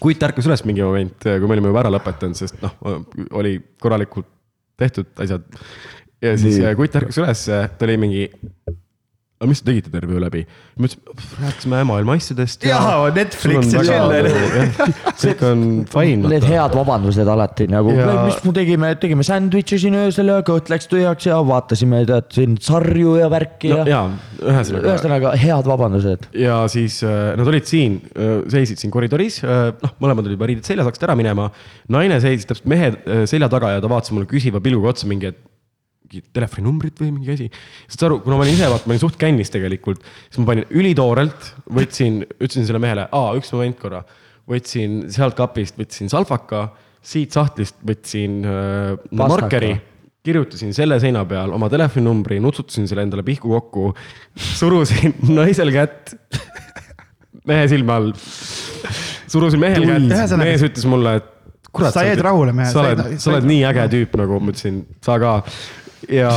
kutt 0.03 0.25
ärkas 0.29 0.49
üles 0.49 0.65
mingi 0.69 0.85
moment, 0.87 1.19
kui 1.27 1.47
me 1.47 1.59
olime 1.59 1.73
juba 1.73 1.85
ära 1.85 1.93
lõpetanud, 1.97 2.39
sest 2.39 2.59
noh, 2.65 2.75
oli 3.37 3.59
korralikult 3.83 4.29
tehtud 4.77 5.09
asjad 5.25 5.47
ja 6.25 6.35
siis 6.41 6.61
Nii. 6.61 6.75
kutt 6.79 6.99
ärkas 7.01 7.21
ülesse, 7.21 7.63
ta 7.79 7.89
oli 7.89 7.97
mingi 8.01 8.27
aga 9.37 9.51
mis 9.51 9.61
te 9.61 9.69
tegite 9.69 9.91
terve 9.93 10.15
öö 10.17 10.21
läbi? 10.23 10.43
ma 10.81 10.89
ütlesin, 10.89 11.01
rääkisime 11.43 11.81
maailma 11.91 12.15
asjadest. 12.17 12.63
jaa, 12.65 13.11
Netflix 13.13 13.73
ja 13.75 13.83
chill. 13.85 14.15
kõik 15.21 15.43
on 15.45 15.65
fine. 15.93 16.31
Need 16.33 16.47
head 16.49 16.77
vabandused 16.77 17.29
alati 17.29 17.67
nagu, 17.69 17.93
mis 17.93 18.39
me 18.47 18.55
tegime, 18.57 18.93
tegime 19.03 19.27
sandwich'e 19.29 19.79
siin 19.83 19.99
öösel 20.01 20.33
ja 20.33 20.39
kõht 20.47 20.71
läks 20.73 20.89
tühjaks 20.89 21.29
ja 21.29 21.43
vaatasime 21.45 22.01
tead 22.09 22.31
siin 22.33 22.55
sarju 22.65 23.19
ja 23.21 23.29
värki 23.33 23.75
no, 23.75 23.83
ja. 23.89 24.01
ühesõnaga. 24.41 24.95
ühesõnaga 24.95 25.35
head 25.43 25.69
vabandused. 25.69 26.31
ja 26.47 26.63
siis 26.73 27.03
äh, 27.05 27.35
nad 27.37 27.53
olid 27.53 27.69
siin, 27.69 27.99
äh, 28.17 28.39
seisid 28.53 28.81
siin 28.81 28.95
koridoris, 28.95 29.43
äh, 29.45 29.69
noh, 29.83 29.97
mõlemad 30.01 30.25
olid 30.25 30.39
juba 30.39 30.49
riided 30.49 30.69
seljas, 30.69 30.89
hakkasid 30.89 31.11
ära 31.11 31.19
minema. 31.19 31.51
naine 31.93 32.23
seisis 32.25 32.49
täpselt 32.49 32.73
mehe 32.73 32.95
selja 33.29 33.53
taga 33.53 33.75
ja 33.77 33.85
ta 33.85 33.93
vaatas 33.93 34.17
mulle 34.17 34.29
küsiva 34.31 34.65
pilguga 34.65 34.95
otsa 34.95 35.13
mingi, 35.13 35.35
et 35.35 35.45
mingit 36.07 36.29
telefoninumbrit 36.37 37.03
või 37.03 37.11
mingi 37.17 37.35
asi. 37.35 37.49
saad 37.91 38.07
aru, 38.09 38.21
kuna 38.25 38.39
ma 38.39 38.47
olin 38.47 38.55
ise, 38.55 38.69
vaata, 38.71 38.87
ma 38.87 38.95
olin 38.95 39.03
suht 39.03 39.19
kännis 39.21 39.51
tegelikult, 39.55 40.05
siis 40.29 40.39
ma 40.41 40.53
panin 40.53 40.71
ülitoorelt, 40.71 41.51
võtsin, 41.79 42.23
ütlesin 42.39 42.69
selle 42.69 42.81
mehele, 42.83 43.09
aa, 43.11 43.35
üks 43.39 43.53
moment 43.55 43.79
korra. 43.81 44.05
võtsin 44.47 45.05
sealt 45.11 45.35
kapist, 45.39 45.75
võtsin 45.81 46.11
salvaka, 46.13 46.69
siit 47.07 47.35
sahtlist 47.35 47.79
võtsin 47.87 48.41
äh, 48.47 48.95
markeri 49.19 49.75
kirjutasin 50.27 50.75
selle 50.75 50.99
seina 51.03 51.23
peal 51.29 51.53
oma 51.55 51.69
telefoninumbri, 51.71 52.41
nutsutasin 52.43 52.89
selle 52.91 53.05
endale 53.07 53.23
pihku 53.27 53.53
kokku, 53.53 53.93
surusin 54.35 55.15
naisel 55.39 55.71
kätt 55.75 56.17
mehe 57.51 57.69
silme 57.71 57.95
all. 57.95 58.13
surusin 59.31 59.63
mehel 59.63 59.87
kätt, 59.87 60.37
mees 60.41 60.67
ütles 60.67 60.87
mulle, 60.91 61.19
et 61.21 61.33
kurat. 61.71 61.95
sa 61.95 62.07
jäid 62.07 62.23
rahule 62.25 62.55
mehe. 62.57 62.71
sa 62.73 62.83
oled, 62.83 63.05
sa 63.23 63.35
oled 63.35 63.47
nii 63.53 63.63
äge 63.71 63.89
tüüp 63.95 64.17
nagu, 64.19 64.41
ma 64.43 64.55
ütlesin, 64.55 64.83
sa 65.05 65.19
ka 65.23 65.39
ja 66.13 66.31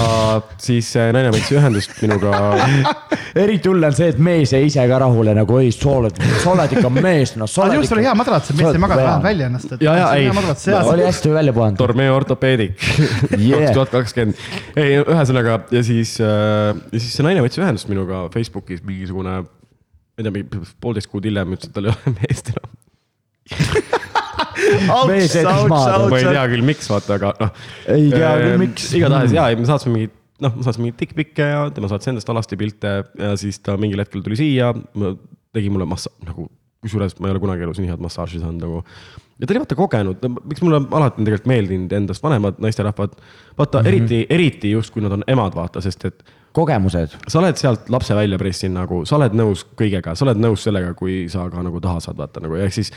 siis 0.62 0.90
naine 0.98 1.30
võttis 1.34 1.52
ühendust 1.54 1.94
minuga. 2.02 2.32
eriti 3.44 3.70
hull 3.70 3.86
on 3.86 3.96
see, 3.96 4.10
et 4.14 4.22
mees 4.24 4.54
jäi 4.54 4.66
ise 4.68 4.86
ka 4.90 5.00
rahule 5.04 5.36
nagu 5.38 5.60
ei, 5.62 5.72
sa 5.76 5.91
oled, 6.00 6.22
sa 6.44 6.54
oled 6.54 6.74
ikka 6.78 6.91
mees, 6.94 7.36
noh. 7.40 7.52
aga 7.66 7.78
just 7.78 7.96
oli 7.96 8.06
hea 8.08 8.16
madrats, 8.18 8.52
et 8.54 8.60
mees 8.60 8.74
ei 8.74 8.82
maganud 8.82 9.04
vähemalt 9.04 9.28
välja 9.28 9.50
ennast. 9.52 9.76
ja, 9.78 9.96
ja 10.00 10.10
ei, 10.18 10.32
oli 10.80 11.06
hästi 11.06 11.34
välja 11.36 11.56
puhanud. 11.56 11.80
Tormeo 11.80 12.16
ortopeedik 12.18 12.76
kaks 13.30 13.72
tuhat 13.78 13.94
kakskümmend. 13.94 14.44
ei, 14.76 15.00
ühesõnaga 15.04 15.62
ja 15.76 15.86
siis, 15.86 16.18
äh, 16.24 16.74
ja 16.74 16.98
siis 16.98 17.14
see 17.16 17.28
naine 17.28 17.46
võttis 17.46 17.62
ühendust 17.62 17.91
minuga 17.91 18.26
Facebookis 18.34 18.84
mingisugune, 18.88 19.40
ma 19.46 20.26
ei 20.26 20.30
tea, 20.30 20.66
poolteist 20.82 21.12
kuud 21.12 21.30
hiljem 21.30 21.58
ütles, 21.58 21.72
et 21.72 21.78
tal 21.78 21.90
ei 21.90 21.96
ole 21.96 22.18
meest 22.20 22.54
enam. 22.56 23.98
Ma 26.10 26.19
ei 26.19 26.30
tea 26.30 26.45
küll, 26.53 26.65
miks 26.68 26.90
vaata, 26.91 27.18
aga 27.19 27.34
noh. 27.40 27.52
ei 27.95 28.07
tea 28.11 28.31
küll, 28.41 28.53
ehm, 28.53 28.64
miks. 28.65 28.88
igatahes 28.99 29.36
ja, 29.36 29.48
me 29.60 29.68
saatsime 29.69 29.95
mingit, 29.95 30.15
noh, 30.44 30.56
ma 30.56 30.68
saatsin 30.68 30.86
mingeid 30.86 30.99
tikk-pikke 31.02 31.49
ja 31.52 31.65
tema 31.76 31.91
saatis 31.91 32.14
endast 32.14 32.31
alasti 32.34 32.60
pilte 32.60 32.95
ja 33.19 33.34
siis 33.40 33.61
ta 33.65 33.77
mingil 33.81 34.02
hetkel 34.03 34.23
tuli 34.26 34.40
siia, 34.40 34.72
tegi 35.56 35.72
mulle 35.73 35.88
massa-, 35.90 36.14
nagu 36.27 36.49
kusjuures 36.84 37.18
ma 37.19 37.27
ei 37.27 37.36
ole 37.36 37.44
kunagi 37.44 37.65
elus 37.68 37.80
nii 37.81 37.91
head 37.91 38.03
massaaži 38.03 38.40
saanud 38.40 38.64
nagu. 38.64 38.84
ja 39.40 39.48
ta 39.48 39.53
oli 39.53 39.64
vaata 39.64 39.77
kogenud, 39.80 40.27
miks 40.48 40.64
mulle 40.64 40.81
alati 40.86 41.19
on 41.19 41.27
tegelikult 41.27 41.52
meeldinud 41.52 41.95
endast 41.95 42.23
vanemad 42.23 42.60
naisterahvad. 42.64 43.15
vaata 43.57 43.81
mm 43.81 43.84
-hmm. 43.84 43.88
eriti, 43.88 44.26
eriti 44.30 44.72
just, 44.72 44.94
kui 44.94 45.03
nad 45.03 45.11
on 45.11 45.23
emad, 45.27 45.56
vaata, 45.56 45.81
sest 45.81 46.06
et 46.06 46.23
kogemused. 46.53 47.15
sa 47.27 47.39
oled 47.39 47.57
sealt 47.57 47.89
lapse 47.89 48.15
välja 48.15 48.38
pressinud 48.38 48.80
nagu, 48.81 49.01
sa 49.05 49.17
oled 49.19 49.35
nõus 49.38 49.65
kõigega, 49.77 50.15
sa 50.15 50.26
oled 50.26 50.41
nõus 50.41 50.63
sellega, 50.65 50.93
kui 50.97 51.27
sa 51.30 51.49
ka 51.49 51.63
nagu 51.65 51.81
taha 51.84 51.99
saad 52.03 52.17
vaata 52.17 52.43
nagu 52.43 52.57
ehk 52.59 52.73
siis. 52.73 52.91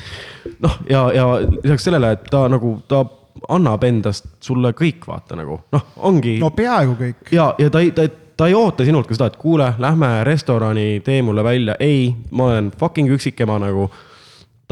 noh, 0.60 0.78
ja, 0.90 1.04
ja 1.14 1.26
lisaks 1.62 1.88
sellele, 1.88 2.14
et 2.16 2.30
ta 2.30 2.46
nagu, 2.52 2.76
ta 2.88 3.04
annab 3.52 3.84
endast 3.88 4.28
sulle 4.44 4.72
kõik, 4.76 5.06
vaata 5.08 5.36
nagu 5.38 5.60
noh, 5.72 5.86
ongi. 6.08 6.38
no 6.40 6.52
peaaegu 6.56 6.96
kõik. 6.98 7.32
ja, 7.32 7.52
ja 7.58 7.70
ta 7.72 7.84
ei, 7.84 7.92
ta, 7.96 8.08
ta 8.36 8.48
ei 8.48 8.56
oota 8.56 8.86
sinult 8.88 9.08
ka 9.08 9.16
seda, 9.16 9.30
et 9.32 9.38
kuule, 9.40 9.72
lähme 9.82 10.14
restorani, 10.28 11.00
tee 11.04 11.22
mulle 11.22 11.44
välja, 11.44 11.76
ei, 11.80 12.08
ma 12.30 12.50
olen 12.52 12.72
fucking 12.78 13.12
üksikema 13.12 13.58
nagu. 13.62 13.90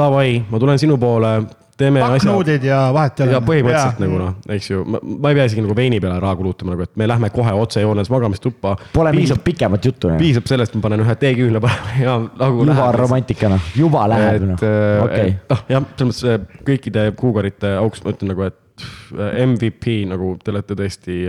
Davai, 0.01 0.39
ma 0.49 0.57
tulen 0.57 0.79
sinu 0.81 0.95
poole, 0.97 1.35
teeme 1.81 2.03
asja 2.05 2.19
pakknuudid 2.19 2.65
ja 2.67 2.81
vahet 2.95 3.21
ei 3.21 3.27
ole. 3.27 3.35
ja 3.35 3.41
põhimõtteliselt 3.45 4.01
ja. 4.01 4.05
nagu 4.05 4.19
noh, 4.21 4.35
eks 4.57 4.71
ju, 4.71 4.83
ma 4.87 5.33
ei 5.33 5.39
pea 5.39 5.47
isegi 5.49 5.65
nagu 5.65 5.77
veini 5.77 6.01
peale 6.03 6.19
raha 6.23 6.39
kulutama 6.39 6.75
nagu, 6.75 6.87
et 6.87 7.01
me 7.01 7.09
lähme 7.09 7.31
kohe 7.35 7.55
otsejoones 7.63 8.11
magamistuppa. 8.13 8.75
Pole 8.95 9.13
mingit 9.17 9.45
pikemat 9.45 9.89
juttu. 9.91 10.13
piisab 10.21 10.49
sellest, 10.51 10.77
ma 10.77 10.87
panen 10.89 11.05
ühe 11.05 11.17
teeküünla 11.25 11.63
peale 11.65 11.97
ja 12.07 12.17
nagu. 12.27 12.67
juba 12.69 12.89
on 12.89 12.99
romantikana, 13.01 13.61
juba 13.77 14.05
läheb 14.13 14.47
noh, 14.53 14.67
äh, 14.67 15.05
okei. 15.05 15.35
noh 15.51 15.65
jah, 15.75 15.89
selles 15.97 16.21
mõttes 16.21 16.23
äh, 16.29 16.63
kõikide 16.69 17.07
kuugarite 17.19 17.75
auks 17.81 18.05
ma 18.05 18.15
ütlen 18.15 18.35
nagu, 18.35 18.47
et 18.51 18.87
äh, 19.17 19.43
MVP 19.47 20.01
nagu 20.11 20.35
te 20.43 20.55
olete 20.55 20.79
tõesti 20.79 21.21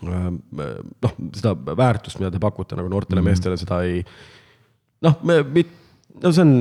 noh, 0.00 1.16
seda 1.36 1.52
väärtust, 1.76 2.20
mida 2.22 2.32
te 2.32 2.40
pakute 2.42 2.78
nagu 2.78 2.88
noortele 2.88 3.20
mm 3.20 3.26
-hmm. 3.26 3.36
meestele, 3.36 3.60
seda 3.60 3.82
ei. 3.84 4.00
noh, 5.04 5.18
me, 5.22 5.42
no 6.22 6.32
see 6.34 6.44
on, 6.44 6.54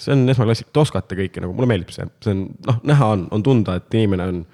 see 0.00 0.14
on 0.14 0.28
esmaklassik, 0.32 0.70
te 0.72 0.82
oskate 0.82 1.18
kõike 1.18 1.42
nagu, 1.42 1.54
mulle 1.56 1.70
meeldib 1.70 1.92
see, 1.94 2.06
see 2.24 2.34
on 2.34 2.46
noh, 2.66 2.78
näha 2.92 3.10
on, 3.16 3.26
on 3.34 3.44
tunda, 3.46 3.78
et 3.80 3.98
inimene 3.98 4.28
on 4.32 4.44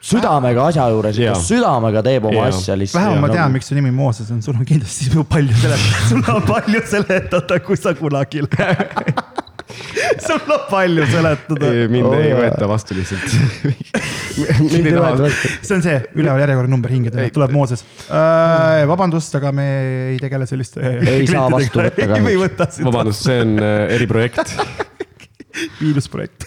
südamega 0.00 0.66
asja 0.70 0.86
juures, 0.92 1.18
südamega 1.44 2.02
teeb 2.04 2.26
oma 2.30 2.46
ja. 2.46 2.52
asja 2.54 2.76
lihtsalt. 2.78 3.02
vähemalt 3.02 3.26
ma 3.26 3.32
tean 3.32 3.42
nagu..., 3.44 3.56
miks 3.58 3.68
su 3.70 3.76
nimi 3.76 3.92
Mooses 3.94 4.30
on, 4.32 4.40
sul 4.44 4.56
on 4.56 4.66
kindlasti 4.68 5.10
palju 5.34 5.56
seletada, 5.60 6.04
sul 6.10 6.22
on 6.34 6.46
palju 6.48 6.84
seletada, 6.88 7.60
kui 7.66 7.80
sa 7.80 7.94
kunagi 7.98 8.46
lähed 8.46 9.12
sul 10.26 10.40
on 10.56 10.66
palju 10.70 11.06
seletada. 11.10 11.72
mind 11.92 12.10
oh, 12.10 12.18
ei 12.18 12.34
võeta 12.36 12.68
vastu 12.70 12.98
lihtsalt 12.98 13.36
mind 14.64 14.90
ei 14.90 14.94
taha. 14.94 15.30
see 15.30 15.76
on 15.78 15.84
see 15.86 15.96
üleval 16.14 16.44
järjekorra 16.44 16.70
number 16.70 16.92
hingedele, 16.92 17.30
tuleb 17.34 17.54
Mooses 17.54 17.84
äh,. 18.08 18.84
vabandust, 18.90 19.34
aga 19.40 19.52
me 19.56 19.66
ei 20.12 20.20
tegele 20.22 20.48
selliste. 20.50 20.94
ei 21.00 21.26
saa 21.30 21.48
vastu 21.52 21.82
võtta 21.82 22.12
kahjuks. 22.14 22.84
vabandust, 22.86 23.26
see 23.28 23.42
on 23.44 23.58
äh, 23.58 23.96
eriprojekt 23.96 24.56
miinusprojekt. 25.80 26.44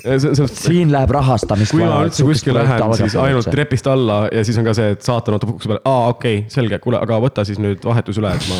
siin 0.53 0.91
läheb 0.91 1.11
rahastamist. 1.11 1.71
kui 1.75 1.83
ma 1.83 2.03
üldse 2.05 2.23
kuskile 2.27 2.63
lähen, 2.63 2.95
siis 3.01 3.15
ainult 3.19 3.49
trepist 3.51 3.87
alla 3.91 4.17
ja 4.31 4.43
siis 4.47 4.57
on 4.61 4.65
ka 4.67 4.73
see, 4.77 4.89
et 4.95 5.01
saatan 5.05 5.37
ootab 5.37 5.49
ukse 5.55 5.67
peal, 5.71 5.81
aa 5.83 6.07
okei 6.13 6.37
okay,, 6.39 6.49
selge, 6.53 6.79
kuule, 6.83 6.97
aga 7.03 7.19
võta 7.23 7.41
siis 7.47 7.59
nüüd 7.61 7.79
vahetus 7.85 8.17
üle, 8.21 8.29
et 8.33 8.43
ma 8.49 8.55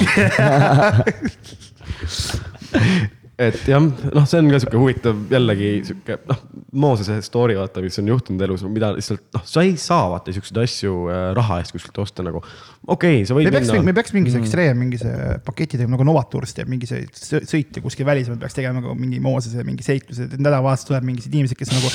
et 3.52 3.70
jah, 3.70 3.84
noh, 3.84 4.28
see 4.30 4.42
on 4.42 4.52
ka 4.54 4.60
sihuke 4.64 4.80
huvitav 4.82 5.24
jällegi 5.34 5.72
sihuke 5.90 6.20
noh, 6.30 6.44
Moosese 6.84 7.20
story 7.26 7.58
vaata, 7.58 7.84
mis 7.86 8.00
on 8.02 8.08
juhtunud 8.10 8.42
elus, 8.48 8.64
mida 8.66 8.94
lihtsalt 8.96 9.26
noh, 9.36 9.44
sa 9.48 9.64
ei 9.66 9.76
saa 9.82 10.08
vaata 10.14 10.34
siukseid 10.36 10.62
asju 10.64 10.94
äh, 11.12 11.26
raha 11.38 11.60
eest 11.62 11.76
kuskilt 11.76 12.00
osta 12.04 12.26
nagu. 12.26 12.42
okei 12.88 13.20
okay,, 13.20 13.28
sa 13.30 13.38
võid 13.38 13.50
me 13.50 13.56
peaks, 13.56 13.72
minna. 13.72 13.88
me 13.90 13.96
peaks 13.98 14.16
mingi 14.16 14.34
see 14.34 14.40
mm. 14.40 14.48
ekstreem, 14.48 14.80
mingi 14.86 15.02
see 15.02 15.36
paketi 15.46 15.78
tegema 15.78 15.96
nagu 15.98 16.08
Novatourist 16.10 16.58
teeb 16.60 16.72
mingi 16.72 16.90
see 16.90 17.06
sõite 17.14 17.84
kuskil 17.84 18.08
välismaal 18.10 18.42
peaks 18.42 18.58
tegema 18.58 18.82
nagu 18.82 18.96
mingi 18.98 19.22
Moosese 19.24 19.66
mingi 19.68 19.86
seikluse, 19.86 20.28
et 20.28 20.38
nädalavahetusel 20.40 20.92
tuleb 20.92 21.08
mingisugused 21.10 21.38
inimesed, 21.38 21.60
kes 21.60 21.74
on 21.74 21.80
nagu 21.80 21.94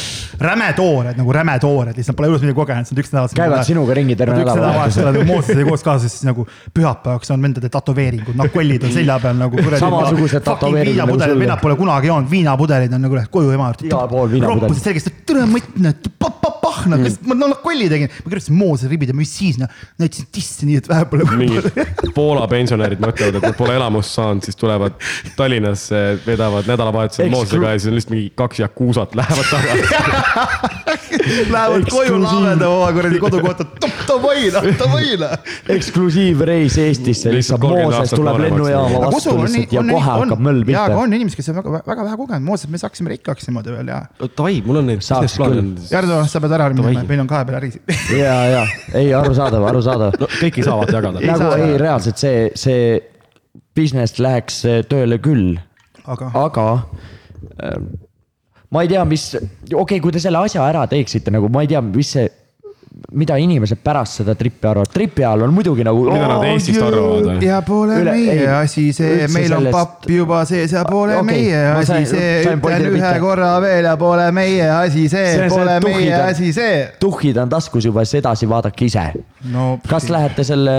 räme 0.49 0.71
toored, 0.79 1.19
nagu 1.19 1.35
räme 1.35 1.57
toored, 1.63 1.97
lihtsalt 1.99 2.19
pole 2.19 2.31
elus 2.31 2.45
midagi 2.45 2.59
kogenud, 2.59 2.89
siis 2.89 2.97
nad 2.97 3.03
üks 3.03 3.13
nädal. 3.15 3.35
käivad 3.39 3.67
sinuga 3.69 3.97
ringi 3.99 4.17
terve 4.19 4.39
nädalavahetus. 4.39 5.27
Moosesega 5.29 5.67
koos 5.69 5.85
kaasas, 5.87 6.15
siis 6.15 6.27
nagu 6.29 6.47
pühapäevaks 6.75 7.33
on 7.35 7.43
vendade 7.43 7.71
tätoveeringud, 7.73 8.37
nakollid 8.39 8.87
on 8.89 8.95
selja 8.95 9.19
peal 9.23 9.39
nagu. 9.39 9.65
samasugused 9.85 10.47
tätoveeringud 10.47 11.25
sul. 11.39 11.47
vennad 11.47 11.63
pole 11.65 11.79
kunagi 11.79 12.13
joonud, 12.13 12.31
viinapudelid 12.31 12.99
on 12.99 13.07
nagu 13.07 13.25
koju 13.39 13.55
ema 13.57 13.71
juurde. 13.73 13.89
igal 13.89 14.11
pool 14.11 14.31
viinapudelid. 14.35 14.69
roppusid 14.69 14.91
selgest, 14.91 15.13
et 15.13 15.25
tere 15.29 15.47
mõtt, 15.49 15.73
näed, 15.79 16.11
pah, 16.21 16.39
noh, 16.87 17.05
ma 17.29 17.37
no 17.39 17.49
kolli 17.63 17.89
tegin, 17.91 18.11
ma 18.23 18.31
kirjutasin 18.31 18.57
Moose 18.59 18.89
ribid 18.91 19.13
ja 19.13 19.17
mis 19.17 19.33
siis 19.35 19.59
noh, 19.61 19.71
näitasin 20.01 20.29
tissi 20.35 20.69
nii, 20.69 20.81
et 20.83 20.89
vähe 20.91 21.07
pole. 21.11 21.27
mingid 21.39 21.69
Poola 22.17 22.47
pensionärid 22.51 23.03
mõtlevad, 23.03 23.39
et 23.41 23.47
nad 23.49 23.57
pole 23.59 23.77
elamust 23.79 24.15
saanud, 24.17 24.47
siis 24.47 24.59
tulevad 24.59 24.97
Tallinnasse, 25.37 26.03
vedavad 26.27 26.69
nädalavahetusel 26.71 27.31
Moosega 27.33 27.75
ja 27.75 27.81
siis 27.81 27.91
on 27.91 27.99
lihtsalt 27.99 28.15
mingi 28.15 28.33
kaks 28.39 28.63
Yakuusat 28.65 29.17
lähevad 29.19 29.47
tagasi 29.53 29.83
Lähevad 31.55 31.89
koju 31.91 32.19
laamendama 32.23 32.75
oma 32.75 32.93
kuradi 32.97 33.21
kodukohta, 33.23 33.67
davai 34.09 34.49
noh, 34.55 34.69
davai 34.81 35.17
noh. 35.21 35.35
eksklusiivreis 35.75 36.79
Eestisse, 36.83 37.33
lihtsalt 37.35 37.67
Mooses 37.69 38.15
tuleb 38.15 38.41
lennujaama 38.47 39.03
vastu 39.09 39.37
lihtsalt 39.43 39.77
ja 39.77 39.85
kohe 39.89 40.05
hakkab 40.05 40.45
möll 40.49 40.65
pihta. 40.69 40.99
On 41.19 41.23
inimesi, 41.23 41.39
kes 41.39 41.51
on 41.53 41.59
väga, 41.59 41.83
väga 41.87 42.07
vähe 42.07 42.19
kogenud, 42.21 42.47
Mooses, 42.47 42.71
me 42.71 42.81
saaksime 42.81 43.13
rikkaks 43.15 43.49
niimoodi 43.49 43.75
veel 43.75 43.93
ja. 43.93 44.01
davai, 44.23 44.63
mul 44.67 44.81
on 44.81 44.91
neid. 44.93 45.05
saaks 45.05 45.37
küll. 45.41 45.61
Jarno, 45.91 46.23
sa 46.31 46.43
pead 46.45 46.57
ära 46.57 46.71
minema, 46.73 47.05
meil 47.09 47.23
on 47.25 47.31
kahe 47.31 47.47
peal 47.49 47.61
äri 47.61 47.71
siin. 47.75 47.85
ja, 48.23 48.35
ja 48.53 48.65
ei, 48.95 49.13
arusaadav, 49.19 49.69
arusaadav 49.73 50.19
no,. 50.23 50.31
kõik 50.39 50.61
ei 50.61 50.67
saa 50.67 50.81
vaata 50.81 50.99
jagada. 50.99 51.25
nagu 51.33 51.53
ei, 51.59 51.79
reaalselt 51.83 52.23
see, 52.23 52.49
see 52.59 52.99
business 53.79 54.21
läheks 54.23 54.63
tööle 54.91 55.21
küll. 55.23 55.57
aga, 56.07 56.31
aga 56.47 56.69
äh, 57.59 57.81
ma 58.75 58.85
ei 58.85 58.93
tea, 58.95 59.05
mis, 59.09 59.31
okei 59.35 59.81
okay,, 59.83 60.03
kui 60.05 60.15
te 60.15 60.23
selle 60.23 60.41
asja 60.45 60.67
ära 60.69 60.87
teeksite 60.91 61.35
nagu, 61.35 61.51
ma 61.53 61.65
ei 61.65 61.73
tea, 61.73 61.83
mis 61.85 62.15
see 62.17 62.29
mida 63.15 63.37
inimesed 63.39 63.79
pärast 63.85 64.21
seda 64.21 64.35
tripi 64.39 64.67
arvavad, 64.69 64.91
tripi 64.93 65.25
all 65.25 65.45
on 65.47 65.53
muidugi 65.55 65.85
nagu. 65.87 66.03
mida 66.11 66.27
nad 66.29 66.45
Eestist 66.49 66.83
arvavad? 66.83 67.43
ja 67.43 67.61
pole 67.67 68.01
Üle, 68.03 68.15
meie 68.17 68.35
ei, 68.35 68.49
asi 68.59 68.89
see, 68.97 69.29
meil 69.33 69.55
on 69.55 69.63
sellest... 69.63 69.77
papp 69.77 70.11
juba 70.13 70.41
sees 70.49 70.75
ja 70.75 70.83
pole 70.89 71.15
okay, 71.17 71.29
meie 71.29 71.63
asi 71.77 72.01
see, 72.11 72.33
ütlen 72.43 72.89
ühe 72.91 73.13
korra 73.23 73.53
veel 73.63 73.89
ja 73.89 73.95
pole 74.01 74.27
meie 74.35 74.67
asi 74.75 75.07
see, 75.07 75.31
see, 75.37 75.49
pole 75.53 75.79
see, 75.79 75.87
meie 75.87 76.13
on, 76.19 76.27
asi 76.33 76.53
see. 76.57 76.83
tuhhid 77.01 77.41
on 77.45 77.55
taskus 77.55 77.89
juba, 77.89 78.05
siis 78.05 78.21
edasi 78.23 78.51
vaadake 78.51 78.91
ise 78.91 79.07
no,. 79.55 79.71
kas 79.89 80.11
lähete 80.13 80.47
selle, 80.49 80.77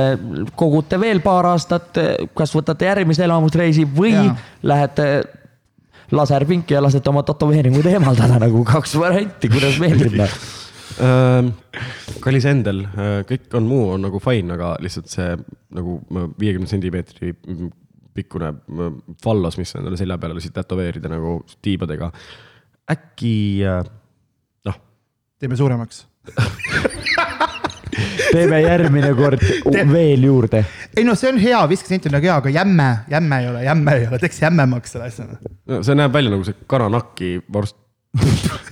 kogute 0.59 0.99
veel 1.01 1.23
paar 1.25 1.53
aastat, 1.53 2.03
kas 2.35 2.55
võtate 2.55 2.91
järgmise 2.91 3.25
elamusreisi 3.25 3.87
või 3.87 4.15
ja. 4.17 4.29
lähete 4.75 5.09
laserpinki 6.11 6.73
ja 6.73 6.83
lasete 6.83 7.09
oma 7.11 7.23
tätoveeringud 7.23 7.85
eemaldada 7.89 8.41
nagu 8.41 8.63
kaks 8.67 8.97
varianti, 8.99 9.51
kuidas 9.51 9.79
meeldib 9.81 10.19
kallis 12.24 12.48
Endel, 12.49 12.84
kõik 13.30 13.53
on 13.57 13.68
muu 13.70 13.91
on 13.95 14.07
nagu 14.07 14.22
fine, 14.24 14.56
aga 14.56 14.74
lihtsalt 14.84 15.11
see 15.11 15.36
nagu 15.78 15.99
viiekümne 16.40 16.70
sentimeetri 16.70 17.34
pikkune 18.20 18.53
fallos, 19.24 19.57
mis 19.60 19.74
endale 19.78 19.99
selja 19.99 20.18
peale 20.20 20.38
lasid 20.38 20.56
tätoveerida 20.56 21.11
nagu 21.11 21.40
tiibadega. 21.64 22.11
äkki 22.90 23.36
noh. 24.66 24.80
teeme 25.40 25.60
suuremaks 25.60 26.06
teeme 28.32 28.61
järgmine 28.61 29.14
kord 29.18 29.41
Te... 29.72 29.84
veel 29.91 30.24
juurde. 30.24 30.64
ei 30.98 31.06
no 31.07 31.16
see 31.20 31.32
on 31.34 31.40
hea, 31.41 31.60
viskesent 31.70 32.10
on 32.10 32.18
nagu 32.18 32.30
hea, 32.30 32.38
aga 32.41 32.53
jämme, 32.53 32.90
jämme 33.11 33.41
ei 33.41 33.52
ole, 33.52 33.64
jämme 33.66 33.95
ei 33.98 34.07
ole, 34.07 34.20
teeks 34.22 34.41
jämmemaks 34.41 34.95
selle 34.95 35.10
asja. 35.10 35.28
no 35.70 35.82
see 35.86 35.98
näeb 35.98 36.14
välja 36.14 36.34
nagu 36.34 36.48
see 36.48 36.57
kananakki 36.70 37.38
vorst 37.53 37.78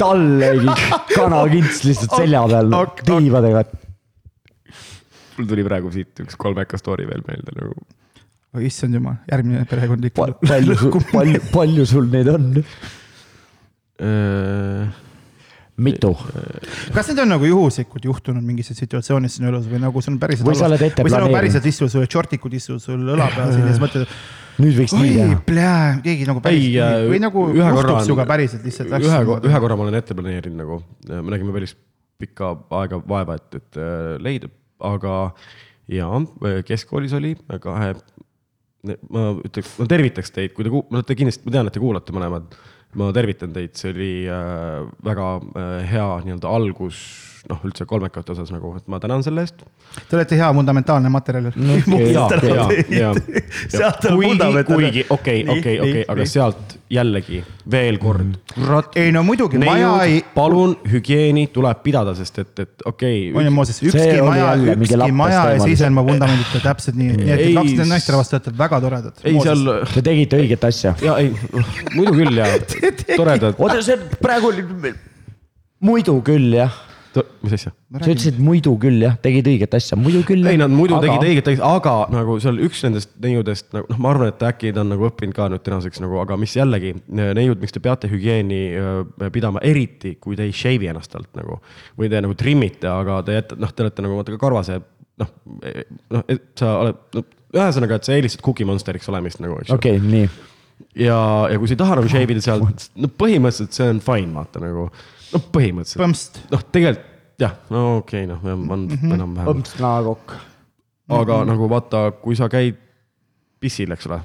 tallegi 0.00 0.74
kanakints 1.18 1.84
lihtsalt 1.86 2.16
selja 2.22 2.42
peal 2.50 2.74
ok, 2.80 3.04
tiivadega. 3.10 3.64
mul 5.36 5.50
tuli 5.52 5.66
praegu 5.66 5.92
siit 5.94 6.24
üks 6.24 6.38
kolmeka 6.40 6.80
story 6.80 7.08
veel 7.10 7.22
meelde 7.28 7.56
nagu. 7.58 7.76
oi 8.56 8.66
issand 8.70 8.96
jumal, 8.98 9.20
järgmine 9.30 9.66
perekondlik 9.70 10.16
pa,. 10.16 10.30
palju, 10.40 10.76
palju, 11.12 11.44
palju 11.52 11.86
sul 11.92 12.10
neid 12.12 12.32
on? 12.32 12.50
Mitu? 15.80 16.12
kas 16.94 17.10
need 17.10 17.22
on 17.24 17.32
nagu 17.34 17.48
juhuslikult 17.48 18.04
juhtunud 18.10 18.44
mingisse 18.44 18.76
situatsiooni 18.78 19.30
sinu 19.32 19.50
elus 19.50 19.66
või 19.70 19.80
nagu 19.82 20.02
sul 20.04 20.14
on 20.14 20.20
päriselt. 20.22 20.48
või 20.48 20.58
sa 20.58 20.68
oled 20.68 20.84
ette 20.84 21.00
planeerinud? 21.00 21.10
või 21.10 21.16
sa 21.16 21.24
nagu 21.24 21.38
päriselt 21.38 21.68
istud, 21.72 21.92
sul 21.92 22.06
shortikud 22.06 22.56
istuvad 22.60 22.84
sul 22.84 23.04
õla 23.16 23.28
peal 23.34 23.54
siin 23.54 23.66
ja 23.66 23.74
siis 23.74 23.82
mõtled 23.82 24.14
nüüd 24.60 24.76
võiks 24.80 24.96
nii 24.96 25.14
teha. 25.48 25.76
keegi 26.04 26.28
nagu 26.28 26.44
päris 26.44 26.66
ei, 26.66 26.74
äh, 26.80 26.96
või 27.10 27.22
nagu 27.22 27.46
juhtub 27.56 28.02
sinuga 28.06 28.26
päriselt 28.28 28.66
lihtsalt. 28.66 28.92
ühe, 29.00 29.22
ühe 29.50 29.62
korra 29.64 29.78
ma 29.78 29.86
olen 29.86 30.00
ette 30.00 30.16
planeerinud 30.18 30.60
nagu, 30.60 30.82
me 31.10 31.34
nägime 31.34 31.56
päris 31.56 31.76
pikka 32.20 32.52
aega 32.82 33.00
vaeva, 33.08 33.38
et, 33.40 33.60
et 33.60 33.80
äh, 33.80 34.16
leida, 34.22 34.50
aga 34.84 35.14
ja 35.90 36.08
keskkoolis 36.66 37.14
oli 37.16 37.34
kahe, 37.62 37.94
ma 39.12 39.24
ütleks, 39.46 39.72
ma 39.80 39.88
tervitaks 39.90 40.34
teid, 40.34 40.54
kui 40.56 40.66
te, 40.66 40.72
no 40.72 41.02
te 41.06 41.16
kindlasti, 41.18 41.46
ma 41.46 41.56
tean, 41.56 41.70
et 41.70 41.76
te 41.76 41.82
kuulate 41.82 42.14
mõlemad. 42.16 42.54
Ma 42.98 43.10
tervitan 43.14 43.52
teid, 43.54 43.76
see 43.78 43.92
oli 43.94 44.12
äh, 44.26 44.86
väga 45.06 45.26
äh, 45.40 45.74
hea 45.90 46.08
nii-öelda 46.26 46.50
algus 46.50 47.29
noh, 47.48 47.60
üldse 47.64 47.86
kolmekate 47.88 48.34
osas 48.34 48.50
nagu, 48.52 48.72
et 48.76 48.88
ma 48.90 48.98
tänan 49.00 49.22
selle 49.24 49.44
eest. 49.46 49.62
Te 50.10 50.18
olete 50.18 50.36
hea 50.38 50.48
fundamentaalne 50.54 51.10
materjal 51.12 51.48
no,. 51.54 51.78
sealt 53.74 54.04
on 54.10 54.18
vundament. 54.20 54.68
kuigi 54.68 55.06
okei, 55.08 55.44
okei, 55.48 55.76
okei, 55.80 56.04
aga 56.12 56.26
sealt 56.28 56.76
jällegi 56.90 57.40
veel 57.70 57.98
kord. 58.02 58.36
ei 58.98 59.12
no 59.14 59.22
muidugi, 59.26 59.60
maja 59.62 59.92
ei. 60.04 60.20
palun, 60.34 60.76
hügieeni 60.90 61.46
tuleb 61.54 61.80
pidada, 61.84 62.14
sest 62.18 62.42
et, 62.42 62.52
et 62.66 62.84
okei 62.84 63.30
okay.. 63.30 63.38
on 63.38 63.48
ju 63.48 63.54
Mooses, 63.54 63.80
ükski 63.86 64.20
maja, 64.26 64.52
ükski 64.74 65.10
maja 65.22 65.44
ei 65.54 65.62
seisa 65.64 65.88
ilma 65.88 66.04
vundamendita 66.06 66.62
täpselt 66.64 66.98
nii, 67.00 67.16
nii 67.22 67.34
et 67.36 67.46
kaks 67.56 67.88
naisterahvast 67.94 68.36
olete 68.36 68.54
väga 68.58 68.82
toredad. 68.84 69.24
ei, 69.24 69.38
seal. 69.40 69.64
Te 69.94 70.04
tegite 70.04 70.42
õiget 70.42 70.68
asja. 70.68 70.94
ja 71.04 71.16
ei, 71.22 71.32
muidu 71.94 72.14
küll 72.20 72.42
ja 72.42 72.52
toredad. 73.20 73.56
oota, 73.56 73.80
see 73.86 73.98
praegu 74.20 74.52
oli, 74.52 74.94
muidu 75.86 76.18
küll 76.26 76.60
jah 76.60 76.86
mis 77.18 77.54
asja? 77.56 77.72
sa 77.72 78.06
ütlesid 78.06 78.38
muidu 78.42 78.72
küll 78.80 79.00
jah, 79.02 79.16
tegid 79.22 79.48
õiget 79.50 79.74
asja, 79.74 79.96
muidu 79.98 80.20
küll. 80.26 80.46
ei, 80.46 80.58
nad 80.60 80.70
muidu 80.72 80.96
aga... 80.96 81.08
tegid 81.08 81.26
õiget 81.32 81.50
asja, 81.52 81.70
aga 81.78 81.94
nagu 82.12 82.36
seal 82.42 82.60
üks 82.66 82.84
nendest 82.86 83.12
neiudest 83.22 83.74
nagu 83.74 83.90
noh, 83.90 84.00
ma 84.02 84.12
arvan, 84.12 84.30
et 84.30 84.44
äkki 84.50 84.72
ta 84.76 84.84
on 84.84 84.92
nagu 84.94 85.08
õppinud 85.08 85.36
ka 85.36 85.48
nüüd 85.52 85.64
tänaseks 85.66 86.02
nagu, 86.04 86.20
aga 86.22 86.38
mis 86.40 86.54
jällegi, 86.58 86.94
neiud, 87.10 87.58
miks 87.62 87.74
te 87.74 87.82
peate 87.82 88.10
hügieeni 88.12 88.62
pidama, 89.34 89.62
eriti 89.66 90.14
kui 90.22 90.38
te 90.38 90.46
ei 90.46 90.54
shave'i 90.54 90.92
ennast 90.92 91.16
alt 91.18 91.30
nagu. 91.38 91.58
või 91.98 92.12
te 92.12 92.22
nagu 92.22 92.38
trimmite, 92.38 92.90
aga 92.90 93.20
te 93.26 93.38
jätate, 93.40 93.60
noh, 93.64 93.74
te 93.74 93.86
olete 93.86 94.06
nagu 94.06 94.20
vaata 94.20 94.36
ka 94.36 94.42
karvase, 94.46 94.80
noh, 95.20 95.34
noh, 96.14 96.26
et 96.30 96.50
sa 96.60 96.74
oled 96.84 97.04
no,, 97.18 97.26
ühesõnaga, 97.56 97.98
et 97.98 98.06
sa 98.06 98.14
eelistad 98.14 98.44
Cookie 98.46 98.68
Monsteriks 98.68 99.10
olemist 99.10 99.42
nagu, 99.42 99.58
eks 99.58 99.72
ju. 99.72 99.80
okei 99.80 99.98
okay,, 99.98 100.10
nii. 100.14 100.28
ja, 101.08 101.22
ja 101.50 101.58
kui 101.58 101.70
sa 101.70 101.74
ei 101.74 101.82
taha 101.82 101.98
nagu 101.98 102.12
shave 102.12 102.36
ida 102.36 102.44
sealt, 102.44 102.92
no 102.94 103.10
põhimõtteliselt 103.10 103.74
see 103.74 103.96
on 103.96 104.04
fine, 104.04 104.30
vaata 104.36 104.62
nagu 104.62 104.92
noh, 105.34 105.46
põhimõtteliselt. 105.54 106.42
noh, 106.50 106.66
tegelikult 106.72 107.08
jah, 107.40 107.56
no 107.72 107.84
okei 108.00 108.24
okay,, 108.24 108.30
noh, 108.30 108.40
on 108.44 108.86
-hmm. 108.88 109.14
enam-vähem. 109.16 109.48
põmps 109.48 109.76
naakokk. 109.80 110.34
aga 111.08 111.36
mm 111.36 111.42
-hmm. 111.42 111.52
nagu 111.52 111.68
vaata, 111.68 112.10
kui 112.22 112.36
sa 112.36 112.48
käid 112.48 112.76
pissil, 113.60 113.92
eks 113.92 114.06
ole. 114.06 114.20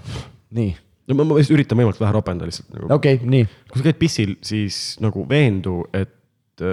nii. 0.52 0.76
no 1.08 1.16
ma, 1.16 1.24
ma 1.24 1.38
lihtsalt 1.40 1.58
üritan 1.58 1.78
võimalikult 1.78 2.06
vähe 2.06 2.18
ropendada 2.18 2.50
lihtsalt 2.52 2.74
nagu.. 2.74 2.94
okei 2.94 3.16
okay,, 3.16 3.30
nii. 3.30 3.48
kui 3.72 3.80
sa 3.80 3.88
käid 3.90 4.02
pissil, 4.02 4.36
siis 4.42 4.98
nagu 5.04 5.26
veendu, 5.30 5.84
et 5.94 6.66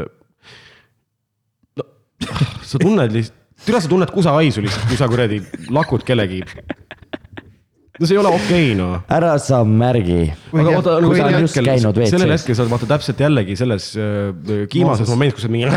no 1.77 1.87
sa 2.63 2.79
tunned 2.79 3.13
lihtsalt, 3.13 3.39
türa 3.67 3.81
sa 3.81 3.89
tunned 3.89 4.11
kusahaisu 4.11 4.63
lihtsalt, 4.63 4.89
kui 4.89 4.99
sa 4.99 5.09
kuradi 5.09 5.43
lakud 5.71 6.05
kellegi 6.07 6.43
no 8.03 8.09
see 8.09 8.17
ei 8.17 8.21
ole 8.21 8.31
okei 8.35 8.65
okay, 8.73 8.75
noh. 8.75 8.95
ära 9.15 9.37
sa 9.39 9.61
märgi. 9.63 10.25
aga 10.51 10.71
oota, 10.75 10.97
nagu 11.05 11.15
sellel 11.15 11.37
hetkel, 11.39 12.09
sellel 12.11 12.33
hetkel 12.35 12.57
sa 12.59 12.65
oled 12.65 12.73
vaata 12.75 12.89
täpselt 12.91 13.23
jällegi 13.23 13.55
selles 13.61 13.85
äh, 13.95 14.65
kiimases 14.73 15.07
momendis, 15.13 15.37
kus 15.39 15.47
sa 15.47 15.51
mingi. 15.53 15.71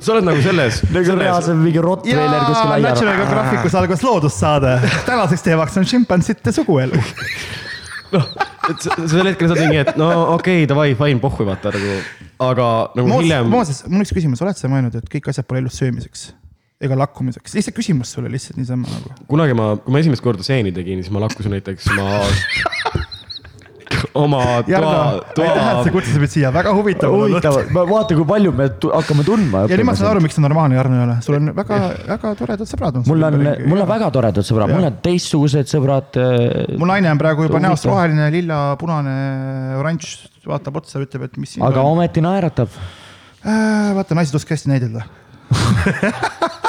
sa 0.00 0.12
oled 0.12 0.28
nagu 0.28 0.44
selles. 0.44 0.82
nagu 0.92 1.16
reaalselt 1.22 1.60
mingi 1.62 1.80
rottweiler 1.88 2.44
kuskil 2.50 2.76
aia. 2.76 2.84
National 2.90 3.16
Geographicus 3.22 3.78
algas 3.80 4.04
loodussaade, 4.04 4.76
tänaseks 5.08 5.48
teemaks 5.48 5.80
on 5.80 5.88
šimpansite 5.88 6.52
suguelu 6.60 7.00
noh, 8.10 8.28
et 8.68 8.84
sel 8.84 9.24
hetkel 9.28 9.48
sa 9.48 9.54
oled 9.54 9.64
mingi, 9.64 9.80
et 9.86 9.96
no 10.00 10.10
okei 10.34 10.64
okay,, 10.64 10.68
davai, 10.68 10.92
fine, 10.98 11.22
pohhu 11.22 11.48
vaata 11.48 11.72
nagu, 11.74 11.96
aga 12.50 12.68
nagu 12.98 13.08
Moos, 13.08 13.24
hiljem. 13.24 13.50
Mooses, 13.52 13.82
mul 13.88 14.02
on 14.02 14.04
üks 14.04 14.14
küsimus, 14.16 14.44
oled 14.44 14.58
sa 14.58 14.70
mõelnud, 14.72 15.00
et 15.00 15.10
kõik 15.12 15.32
asjad 15.32 15.48
pole 15.48 15.64
elus 15.64 15.80
söömiseks? 15.80 16.30
Ega 16.80 16.96
lakkumiseks, 16.96 17.54
lihtsalt 17.58 17.76
küsimus 17.76 18.14
sulle 18.16 18.30
lihtsalt 18.32 18.56
niisama 18.60 18.88
nagu. 18.88 19.14
kunagi 19.28 19.56
ma, 19.56 19.74
kui 19.84 19.92
ma 19.92 20.00
esimest 20.00 20.24
korda 20.24 20.46
seeni 20.46 20.72
tegin, 20.72 21.02
siis 21.04 21.12
ma 21.12 21.20
lakkusin 21.26 21.52
näiteks 21.52 21.90
oma 21.92 22.20
oma 24.14 24.40
toa, 24.64 25.20
toa. 25.34 25.44
aitäh, 25.44 25.66
et 25.68 25.84
sa 25.84 25.92
kutsusid 25.92 26.22
mind 26.22 26.32
siia, 26.32 26.52
väga 26.54 26.72
huvitav. 26.74 27.12
huvitav, 27.14 27.58
vaata, 27.74 28.16
kui 28.16 28.26
palju 28.28 28.52
me 28.56 28.68
hakkame 28.94 29.26
tundma. 29.26 29.64
ja 29.68 29.78
nüüd 29.78 29.88
ma 29.90 29.94
saan 29.98 30.12
aru, 30.14 30.22
miks 30.24 30.38
sa 30.38 30.44
normaalne 30.44 30.78
Jarno 30.78 30.96
ei 30.96 31.04
ole, 31.04 31.16
sul 31.26 31.36
on 31.36 31.52
väga, 31.56 31.80
väga 32.08 32.32
toredad 32.38 32.70
sõbrad 32.70 33.00
mul 33.10 33.28
on, 33.28 33.38
mul 33.72 33.84
on 33.84 33.90
väga 33.90 34.10
toredad 34.14 34.48
sõbrad, 34.48 34.72
mul 34.72 34.88
on 34.88 34.98
teistsugused 35.04 35.70
sõbrad. 35.70 36.16
Äh, 36.20 36.78
mu 36.80 36.88
naine 36.88 37.12
on 37.12 37.20
praegu 37.20 37.48
juba 37.48 37.62
näost 37.62 37.88
roheline, 37.88 38.30
lilla, 38.34 38.62
punane, 38.80 39.16
oranž, 39.80 40.14
vaatab 40.48 40.80
otsa, 40.80 41.02
ütleb, 41.04 41.28
et 41.28 41.40
mis 41.42 41.58
aga 41.60 41.84
ometi 41.86 42.24
naeratab 42.24 42.72
äh,. 43.44 43.92
vaata, 43.98 44.16
naised 44.16 44.40
oskavad 44.40 44.56
hästi 44.58 44.72
näidelda 44.72 45.08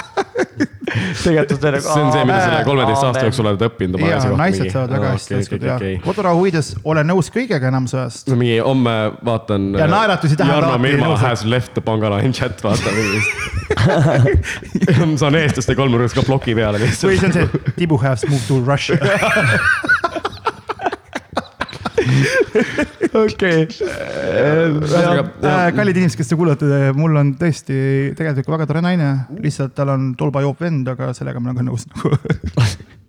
tegelikult 1.23 1.61
see 1.61 1.71
nagu. 1.71 1.85
see 1.93 2.03
on 2.03 2.11
see, 2.15 2.25
mida 2.27 2.39
sa 2.43 2.63
kolmeteist 2.67 3.07
aasta 3.07 3.23
jooksul 3.27 3.51
oled 3.51 3.65
õppinud 3.67 3.97
oma 3.99 4.09
asja 4.09 4.31
kohta. 4.31 4.41
naised 4.41 4.73
saavad 4.73 4.95
väga 4.95 5.13
hästi 5.15 5.37
oskada 5.39 5.77
teha. 5.83 6.01
kodurahu 6.05 6.41
huvides 6.41 6.73
olen 6.83 7.11
nõus 7.11 7.31
kõigega 7.33 7.71
enam 7.71 7.87
sõjast. 7.91 8.29
no 8.31 8.39
mingi 8.39 8.59
homme 8.59 8.97
vaatan. 9.25 9.71
ja 9.79 9.89
naeratusi 9.91 10.39
tähendab. 10.39 10.67
Jarno 10.67 10.81
Mirma 10.83 11.15
has 11.21 11.45
left 11.45 11.75
the 11.77 11.85
Pangalain 11.85 12.35
chat, 12.35 12.63
vaata 12.63 12.93
saan 15.21 15.35
eestlaste 15.41 15.75
kolmnurgas 15.79 16.15
ka 16.17 16.25
ploki 16.27 16.55
peale 16.57 16.81
lihtsalt. 16.81 17.11
või 17.11 17.19
see 17.21 17.31
on 17.31 17.39
see 17.39 17.73
Tibu 17.79 17.99
has 18.01 18.27
moved 18.29 18.47
to 18.47 18.61
Russia 18.65 18.99
okei. 23.23 23.67
Äh, 24.21 25.67
kallid 25.75 25.99
inimesed, 25.99 26.19
kes 26.19 26.31
te 26.31 26.39
kuulate, 26.39 26.69
mul 26.97 27.19
on 27.21 27.35
tõesti 27.39 27.75
tegelikult 28.17 28.55
väga 28.55 28.69
tore 28.69 28.85
naine, 28.85 29.11
lihtsalt 29.41 29.75
tal 29.77 29.93
on 29.95 30.11
tolbajoop 30.19 30.65
vend, 30.65 30.89
aga 30.91 31.11
sellega 31.17 31.41
ma 31.41 31.51
olen 31.51 31.61
ka 31.61 31.69
nõus 31.69 31.87
nagu 31.91 32.15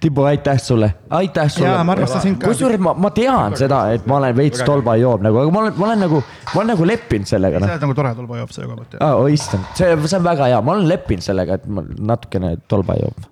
Tibu, 0.00 0.22
aitäh 0.22 0.58
sulle, 0.58 0.94
aitäh 1.10 1.50
sulle. 1.50 2.36
kusjuures 2.44 2.80
ma, 2.80 2.94
ma 2.96 3.10
tean 3.12 3.56
seda, 3.58 3.82
et 3.92 4.06
ma 4.08 4.16
olen 4.16 4.36
veits 4.36 4.62
tolbajoob 4.64 5.26
nagu, 5.26 5.42
aga 5.42 5.52
ma 5.52 5.60
olen, 5.64 5.74
ma 5.76 5.86
olen 5.88 6.00
nagu, 6.06 6.20
ma 6.54 6.60
olen 6.62 6.70
nagu 6.72 6.86
leppinud 6.88 7.28
sellega. 7.28 7.60
sa 7.60 7.74
oled 7.74 7.84
nagu 7.84 7.96
tore 7.98 8.14
tolbajoop 8.16 8.54
selle 8.54 8.70
koha 8.70 8.80
pealt. 8.80 8.96
aa, 9.04 9.18
oi 9.20 9.34
issand, 9.36 9.66
see, 9.76 9.90
see 10.06 10.18
on 10.18 10.24
väga 10.24 10.48
hea, 10.48 10.62
ma 10.64 10.76
olen 10.76 10.88
leppinud 10.88 11.26
sellega, 11.26 11.58
et 11.60 11.68
ma 11.68 11.84
natukene 11.84 12.54
tolbajoob. 12.70 13.28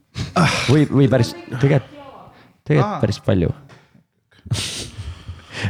või, 0.68 0.84
või 0.90 1.08
päris, 1.12 1.32
tegelikult, 1.54 1.88
tegelikult 2.68 3.00
päris 3.06 3.22
palju 3.24 3.54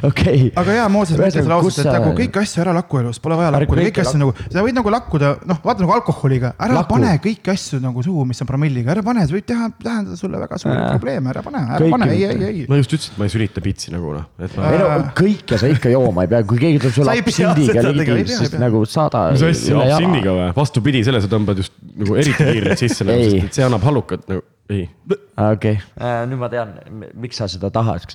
okei 0.03 0.47
okay.. 0.47 0.51
aga 0.57 0.77
jaa, 0.77 0.89
Mooses 0.93 1.19
mõtles 1.19 1.49
ausalt, 1.57 1.79
et 1.83 1.91
nagu 1.93 2.13
kõiki 2.17 2.41
asju 2.43 2.63
ära 2.65 2.75
lakku 2.77 3.01
elus, 3.01 3.19
pole 3.23 3.37
vaja 3.39 3.53
lakkuda, 3.55 3.85
kõiki 3.89 4.03
asju 4.03 4.21
nagu, 4.21 4.35
sa 4.53 4.65
võid 4.65 4.77
nagu 4.77 4.93
lakkuda, 4.95 5.33
noh, 5.49 5.61
vaata 5.65 5.85
nagu 5.85 5.95
alkoholiga, 5.97 6.53
ära 6.63 6.79
Laku. 6.79 6.95
pane 6.95 7.13
kõiki 7.25 7.53
asju 7.53 7.81
nagu 7.83 8.05
suhu, 8.05 8.25
mis 8.29 8.41
on 8.45 8.49
promilliga, 8.49 8.93
ära 8.95 9.05
pane, 9.07 9.27
see 9.27 9.37
võib 9.37 9.49
teha, 9.51 9.69
tähendada 9.83 10.19
sulle 10.19 10.41
väga 10.43 10.61
suuri 10.63 10.79
probleeme, 10.79 11.33
ära 11.35 11.45
pane, 11.47 11.65
ära 11.79 11.91
pane, 11.95 12.09
ei, 12.15 12.25
ei, 12.29 12.47
ei. 12.49 12.65
ma 12.71 12.81
just 12.81 12.97
ütlesin, 12.97 13.17
et 13.17 13.23
ma 13.23 13.29
ei 13.29 13.35
sülita 13.35 13.65
pitsi 13.65 13.95
nagu 13.95 14.15
noh, 14.17 14.29
et 14.43 14.57
ma. 14.59 14.71
ei 14.73 14.81
no 14.83 14.91
kõike 15.19 15.61
sa 15.61 15.71
ikka 15.73 15.93
jooma 15.93 16.27
ei 16.27 16.33
pea, 16.33 16.43
kui 16.49 16.63
keegi 16.63 16.83
tuleb 16.87 16.97
sulle 17.01 17.19
absindiga 17.19 17.87
ligi, 17.91 18.19
siis 18.33 18.57
nagu 18.61 18.85
saada. 18.89 19.29
mis 19.35 19.47
asja, 19.51 19.85
absindiga 19.85 20.39
või? 20.39 20.49
vastupidi, 20.57 21.05
selle 21.07 21.23
sa 21.25 21.31
tõmbad 21.33 21.63
just 21.63 21.77
nagu 21.93 22.19
eriti 22.23 22.49
kiirelt 22.49 22.81
sisse 22.81 23.07
nagu, 23.09 23.29
sest 23.37 23.61
see 23.61 23.69
annab 23.69 23.85
hallukat 23.89 24.27
nagu 24.31 24.47
ei. 24.71 24.87
okei 25.09 25.75
okay., 25.75 25.75
äh, 25.99 26.23
nüüd 26.31 26.41
ma 26.41 26.49
tean, 26.53 26.77
miks 27.19 27.41
sa 27.41 27.49
seda 27.51 27.71
tahad. 27.75 28.07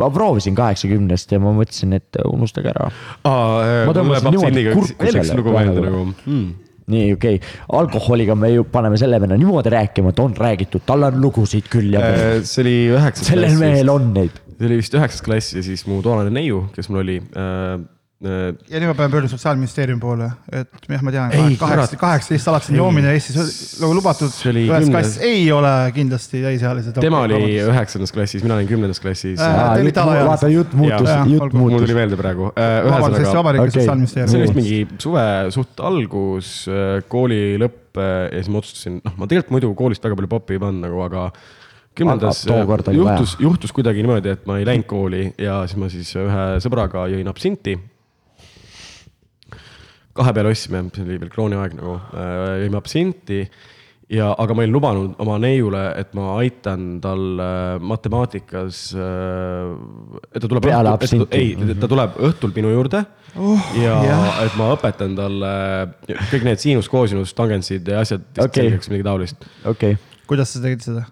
ma 0.00 0.10
proovisin 0.14 0.56
kaheksakümnest 0.58 1.32
ja 1.34 1.40
ma 1.42 1.52
mõtlesin, 1.56 1.94
et 1.98 2.20
unustage 2.24 2.72
ära. 2.72 2.90
Äh, 3.28 3.84
ma 3.88 3.94
tõmbasin 3.96 4.36
niimoodi 4.36 4.66
kurku 4.72 5.12
selle. 5.12 5.38
nagu 5.40 5.54
nagu 5.58 6.04
hmm. 6.24 6.50
nii, 6.90 7.14
okei 7.16 7.40
okay., 7.40 7.56
alkoholiga 7.80 8.36
me 8.38 8.52
ju 8.54 8.66
paneme 8.72 9.00
selle 9.00 9.20
venna 9.22 9.38
niimoodi 9.40 9.74
rääkima, 9.76 10.14
et 10.14 10.24
on 10.24 10.36
räägitud, 10.36 10.86
tal 10.88 11.08
on 11.10 11.20
lugusid 11.22 11.70
küll 11.72 11.96
ja. 11.96 12.04
Äh, 12.06 12.36
see 12.42 12.64
oli 12.64 12.76
üheksas 12.96 13.26
klass. 13.26 13.34
sellel 13.34 13.58
mehel 13.60 13.92
on 13.92 14.12
neid. 14.16 14.42
see 14.56 14.70
oli 14.70 14.82
vist 14.82 14.98
üheksas 14.98 15.24
klass 15.26 15.56
ja 15.56 15.64
siis 15.66 15.86
mu 15.90 16.02
toonane 16.04 16.32
neiu, 16.34 16.66
kes 16.76 16.90
mul 16.90 17.04
oli 17.04 17.20
Äh, 17.20 17.78
ja 18.20 18.80
nüüd 18.80 18.90
ma 18.90 18.94
pean 18.98 19.12
pöörduma 19.12 19.32
Sotsiaalministeeriumi 19.32 20.00
poole, 20.02 20.26
et 20.52 20.88
jah, 20.92 21.04
ma 21.04 21.12
tean, 21.14 21.54
kaheksateist, 21.56 22.48
alatiseni 22.52 22.76
joomine 22.76 23.14
Eestis 23.16 23.78
nagu 23.80 23.94
lubatud. 23.96 24.28
ühes 24.28 24.90
klassis 24.92 25.22
ei 25.24 25.46
ole 25.56 25.72
kindlasti 25.96 26.42
täisealised. 26.44 26.98
tema 27.00 27.22
oli 27.24 27.54
üheksandas 27.62 28.12
klassis, 28.12 28.44
mina 28.44 28.58
olin 28.58 28.68
kümnendas 28.68 29.00
klassis 29.00 29.40
äh,. 29.40 29.88
vaata 30.28 30.50
jutt 30.52 30.74
muutus, 30.76 31.08
jutt 31.32 31.56
muutus. 31.56 31.56
mul 31.62 31.86
tuli 31.86 31.96
meelde 31.96 32.18
praegu 32.20 32.50
äh,. 32.52 32.90
Vabariigi 32.90 33.62
okay. 33.62 33.76
Sotsiaalministeerium. 33.78 34.32
see 34.34 34.40
oli 34.40 34.48
vist 34.50 34.58
mingi 34.58 35.00
suve 35.00 35.24
suht 35.56 35.80
algus, 35.88 36.50
äh, 36.68 36.98
kooli 37.08 37.56
lõpp 37.62 37.96
äh, 38.04 38.26
ja 38.26 38.42
siis 38.42 38.50
ma 38.52 38.60
otsustasin, 38.60 38.98
noh, 39.00 39.14
ma 39.16 39.30
tegelikult 39.30 39.56
muidu 39.56 39.72
koolist 39.78 40.04
väga 40.04 40.18
palju 40.18 40.32
popi 40.34 40.58
ei 40.58 40.62
pannud 40.66 40.84
nagu, 40.90 41.00
aga 41.06 41.30
kümnendas 41.96 42.44
juhtus, 42.44 43.32
juhtus 43.40 43.72
kuidagi 43.72 44.04
niimoodi, 44.04 44.36
et 44.36 44.44
ma 44.48 44.60
ei 44.60 44.68
läinud 44.68 44.88
kooli 44.92 45.30
ja 45.40 45.62
siis 45.64 45.80
ma 45.80 45.88
siis 45.88 46.12
ühe 46.20 46.44
sõbraga 46.60 47.08
jõin 47.14 47.32
absinti 47.32 47.78
kahe 50.20 50.36
peale 50.36 50.54
ostsime, 50.54 50.86
see 50.94 51.04
oli 51.06 51.20
veel 51.20 51.32
krooniaeg 51.32 51.76
nagu, 51.78 51.98
äh, 52.14 52.56
jõime 52.64 52.80
absinti 52.80 53.44
ja, 54.10 54.30
aga 54.34 54.56
ma 54.56 54.64
olin 54.64 54.74
lubanud 54.74 55.22
oma 55.22 55.36
neiule, 55.42 55.82
et 56.00 56.12
ma 56.18 56.34
aitan 56.40 56.98
tal 57.02 57.42
äh, 57.42 57.76
matemaatikas, 57.92 58.82
äh, 58.98 60.24
et 60.34 60.42
ta 60.42 60.50
tuleb. 60.50 60.66
peale 60.66 60.92
absinti. 60.92 61.28
ei, 61.38 61.76
ta 61.78 61.90
tuleb 61.90 62.18
õhtul 62.30 62.54
minu 62.56 62.72
juurde 62.74 63.04
oh, 63.36 63.70
ja 63.78 63.94
yeah. 64.06 64.42
et 64.46 64.58
ma 64.60 64.72
õpetan 64.74 65.14
talle 65.18 65.54
kõik 66.32 66.48
need 66.48 66.62
siinus, 66.62 66.90
koosinus, 66.90 67.34
tangentsid 67.38 67.88
ja 67.88 68.02
asjad 68.04 68.26
okay., 68.42 68.74
midagi 68.74 69.06
taolist. 69.06 69.48
okei 69.64 69.96
okay.. 69.96 70.22
kuidas 70.30 70.56
sa 70.56 70.64
tegid 70.66 70.84
seda? 70.84 71.06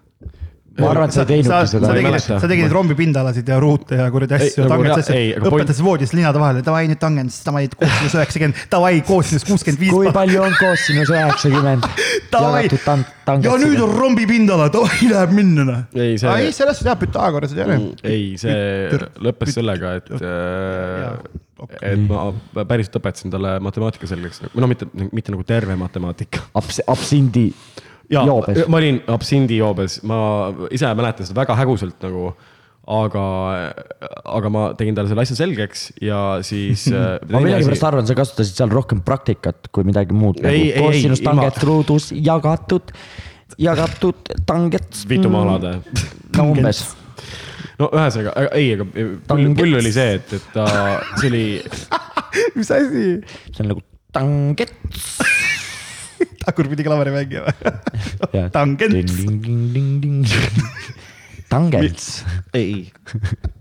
Ma 0.79 0.91
arvan, 0.93 1.11
et 1.11 1.17
sa 1.17 1.25
ei 1.25 1.31
teinudki 1.33 1.71
seda. 1.73 1.89
sa 1.89 1.95
tegid, 1.97 2.45
tegid 2.53 2.75
rombipindalasid 2.75 3.49
ja 3.51 3.59
ruute 3.63 3.99
ja 3.99 4.07
kuradi 4.15 4.37
asju, 4.39 4.67
tangents 4.71 5.03
asju, 5.03 5.47
õpetasid 5.51 5.87
voodis 5.87 6.15
linade 6.15 6.43
vahel, 6.43 6.61
davai 6.67 6.85
nüüd 6.91 7.01
tangents, 7.03 7.41
davai 7.49 7.67
koosinus 7.73 8.17
üheksakümmend, 8.19 8.63
davai 8.73 8.95
koosinus 9.07 9.47
kuuskümmend 9.49 9.83
viis. 9.83 9.95
kui 9.95 10.13
palju 10.15 10.45
on 10.45 10.55
koosinus 10.61 11.13
üheksakümmend? 11.15 11.89
ja 13.49 13.57
nüüd 13.65 13.83
on 13.85 13.97
rombipindala, 13.97 14.71
davai 14.77 15.11
läheb 15.11 15.35
minna 15.37 15.67
noh. 15.69 15.83
ei, 15.97 16.17
see. 16.21 16.39
ei, 16.47 16.55
sellest 16.55 16.87
teab 16.87 17.03
Pythagoras 17.03 17.53
ei 17.57 17.61
tea. 17.61 17.83
ei, 18.09 18.25
see 18.41 19.03
lõppes 19.25 19.55
sellega, 19.59 19.99
et 20.01 21.37
Okay. 21.59 21.91
et 21.91 22.03
ma 22.07 22.29
päriselt 22.71 23.01
õpetasin 23.01 23.33
talle 23.35 23.57
matemaatika 23.67 24.07
selgeks, 24.07 24.45
või 24.53 24.63
noh, 24.63 24.71
mitte, 24.71 24.87
mitte 25.11 25.33
nagu 25.35 25.43
terve 25.43 25.75
matemaatika 25.75 26.45
Abs. 26.55 26.79
absindi 26.87 27.49
ja 28.13 28.25
joobes. 28.29 28.63
ma 28.71 28.81
olin 28.81 29.01
absindi 29.15 29.59
joobes, 29.61 30.01
ma 30.09 30.21
ise 30.75 30.93
mäletan 30.99 31.29
seda 31.29 31.43
väga 31.43 31.59
häguselt 31.63 32.07
nagu. 32.07 32.33
aga, 32.89 33.23
aga 34.33 34.49
ma 34.49 34.61
tegin 34.73 34.97
talle 34.97 35.11
selle 35.11 35.25
asja 35.27 35.35
selgeks 35.37 35.83
ja 36.01 36.21
siis 36.41 36.87
äh, 36.97 37.19
ma 37.29 37.43
millegipärast 37.45 37.85
arvan, 37.85 38.07
sa 38.09 38.17
kasutasid 38.17 38.57
seal 38.63 38.73
rohkem 38.73 39.03
praktikat 39.05 39.69
kui 39.73 39.85
midagi 39.85 40.17
muud. 40.17 40.41
ei, 40.41 40.71
ei, 40.73 40.87
ei, 40.87 41.03
ilma. 41.05 41.19
tanget 41.27 41.61
ruudus 41.69 42.09
jagatud, 42.17 42.95
jagatud 43.61 44.33
tanget. 44.49 45.05
vitumaa-alade. 45.11 45.75
no 46.39 46.49
umbes 46.55 46.87
no 47.79 47.91
ühesõnaga, 47.93 48.49
ei, 48.57 48.73
aga 48.79 48.89
pull, 49.29 49.53
pull 49.59 49.81
oli 49.83 49.93
see, 49.95 50.17
et, 50.19 50.33
et 50.39 50.49
ta, 50.57 50.67
see 51.21 51.29
oli. 51.29 51.45
mis 52.57 52.73
asi? 52.73 53.05
see 53.53 53.67
on 53.67 53.75
nagu 53.75 53.85
tangets 54.17 55.47
tagurpidi 56.45 56.87
klaverimängija 56.87 57.45
või? 57.49 58.49
tangents. 58.55 59.19
Tangents. 61.49 62.25
ei, 62.53 62.93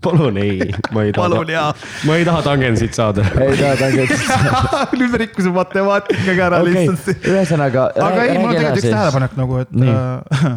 palun 0.04 0.36
ei, 0.36 0.58
ma 0.92 1.06
ei 1.06 1.12
taha. 1.16 1.28
palun 1.28 1.52
jaa. 1.52 1.68
ma 2.04 2.16
ei 2.20 2.24
taha 2.28 2.42
Tangensit 2.44 2.96
saada. 2.98 3.24
ei 3.46 3.56
taha 3.56 3.76
Tangentsit 3.80 4.26
saada. 4.28 4.82
nüüd 4.92 5.14
me 5.14 5.20
rikkusime 5.24 5.54
matemaatikaga 5.56 6.48
ära 6.50 6.58
okay. 6.64 6.74
lihtsalt. 6.74 7.30
ühesõnaga. 7.32 7.86
aga 8.08 8.26
ei, 8.26 8.36
mul 8.36 8.50
on 8.50 8.58
tegelikult 8.58 8.82
üks 8.82 8.90
tähelepanek 8.92 9.38
nagu, 9.40 9.62
et 9.64 9.72
äh, 9.80 10.52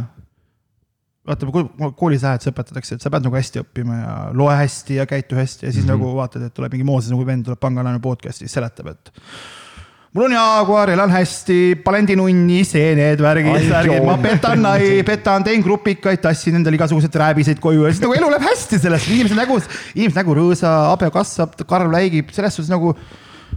vaata, 1.31 1.93
koolis 2.01 2.27
lähed, 2.27 2.43
siis 2.43 2.51
õpetatakse, 2.51 2.99
et 2.99 3.07
sa 3.07 3.13
pead 3.13 3.29
nagu 3.29 3.39
hästi 3.39 3.63
õppima 3.63 4.01
ja 4.01 4.19
loe 4.35 4.59
hästi 4.59 4.99
ja 4.99 5.07
käitu 5.09 5.39
hästi 5.39 5.69
ja 5.69 5.71
siis 5.71 5.85
mm 5.85 5.93
-hmm. 5.93 6.03
nagu 6.03 6.19
vaatad, 6.19 6.43
et 6.49 6.53
tuleb 6.57 6.75
mingi 6.75 6.87
Mooses 6.87 7.15
nagu 7.15 7.25
vend 7.25 7.47
tuleb 7.47 7.63
pangalaenu 7.63 8.03
podcast'is, 8.03 8.51
seletab, 8.51 8.91
et 8.91 9.15
mul 10.11 10.25
on 10.27 10.33
Jaguar, 10.35 10.91
elan 10.91 11.11
hästi, 11.13 11.57
palendinunni, 11.85 12.65
seened, 12.67 13.21
värgid, 13.23 13.69
värgid, 13.71 14.03
ma 14.03 14.17
petan, 14.19 14.67
petan, 15.07 15.45
teen 15.47 15.63
grupikaid, 15.63 16.19
tassin 16.23 16.59
endale 16.59 16.75
igasuguseid 16.75 17.15
rääbiseid 17.21 17.61
koju. 17.63 17.85
Ja 17.87 17.93
siis 17.93 18.03
nagu 18.03 18.17
elu 18.19 18.31
läheb 18.33 18.47
hästi 18.49 18.81
sellest, 18.83 19.11
inimese 19.13 19.39
nägu, 19.39 19.61
inimese 19.95 20.19
nägu 20.19 20.35
rõõsa, 20.41 20.73
habe 20.91 21.11
kasvab, 21.15 21.55
karv 21.69 21.93
läigib, 21.95 22.33
selles 22.35 22.59
suhtes 22.59 22.73
nagu 22.73 22.95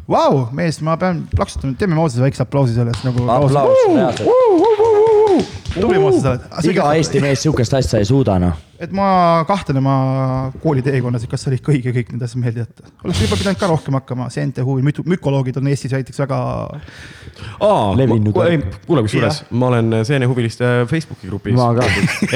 vau 0.07 0.31
wow,, 0.31 0.45
mees, 0.55 0.79
ma 0.85 0.99
pean 1.01 1.25
plaksutama, 1.35 1.75
teeme 1.81 1.99
Mooses 1.99 2.23
väikse 2.23 2.45
aplausi 2.45 2.77
sellest 2.77 3.03
nagu. 3.07 3.27
aplaus, 3.31 3.83
reaalselt 3.91 5.04
tubli 5.81 5.99
Mooses 5.99 6.23
sa 6.23 6.35
oled. 6.35 6.71
iga 6.71 6.87
Eesti 6.99 7.21
mees 7.25 7.43
sihukest 7.45 7.75
asja 7.79 8.01
ei 8.03 8.07
suuda 8.09 8.37
noh. 8.43 8.61
et 8.83 8.93
ma 8.95 9.07
kahtlen 9.49 9.81
oma 9.81 9.97
kooliteekonnas, 10.63 11.25
et 11.25 11.33
kas 11.33 11.47
oli 11.49 11.59
ikka 11.61 11.73
õige 11.75 11.95
kõik 11.97 12.13
need 12.15 12.25
asjad 12.27 12.43
meelde 12.43 12.65
jätta. 12.65 12.87
oleks 13.05 13.23
võib-olla 13.23 13.41
pidanud 13.43 13.61
ka 13.63 13.71
rohkem 13.71 13.99
hakkama, 13.99 14.29
seente 14.35 14.65
huvi, 14.67 14.85
mükoloogid 14.85 15.59
on 15.61 15.71
Eestis 15.73 15.95
näiteks 15.97 16.23
väga. 16.25 16.41
kuule, 18.87 19.05
kusjuures 19.07 19.45
ma 19.51 19.73
olen 19.73 20.01
seenehuviliste 20.07 20.73
Facebooki 20.91 21.31
grupis. 21.31 21.59
ma 21.59 21.73
ka. 21.79 21.89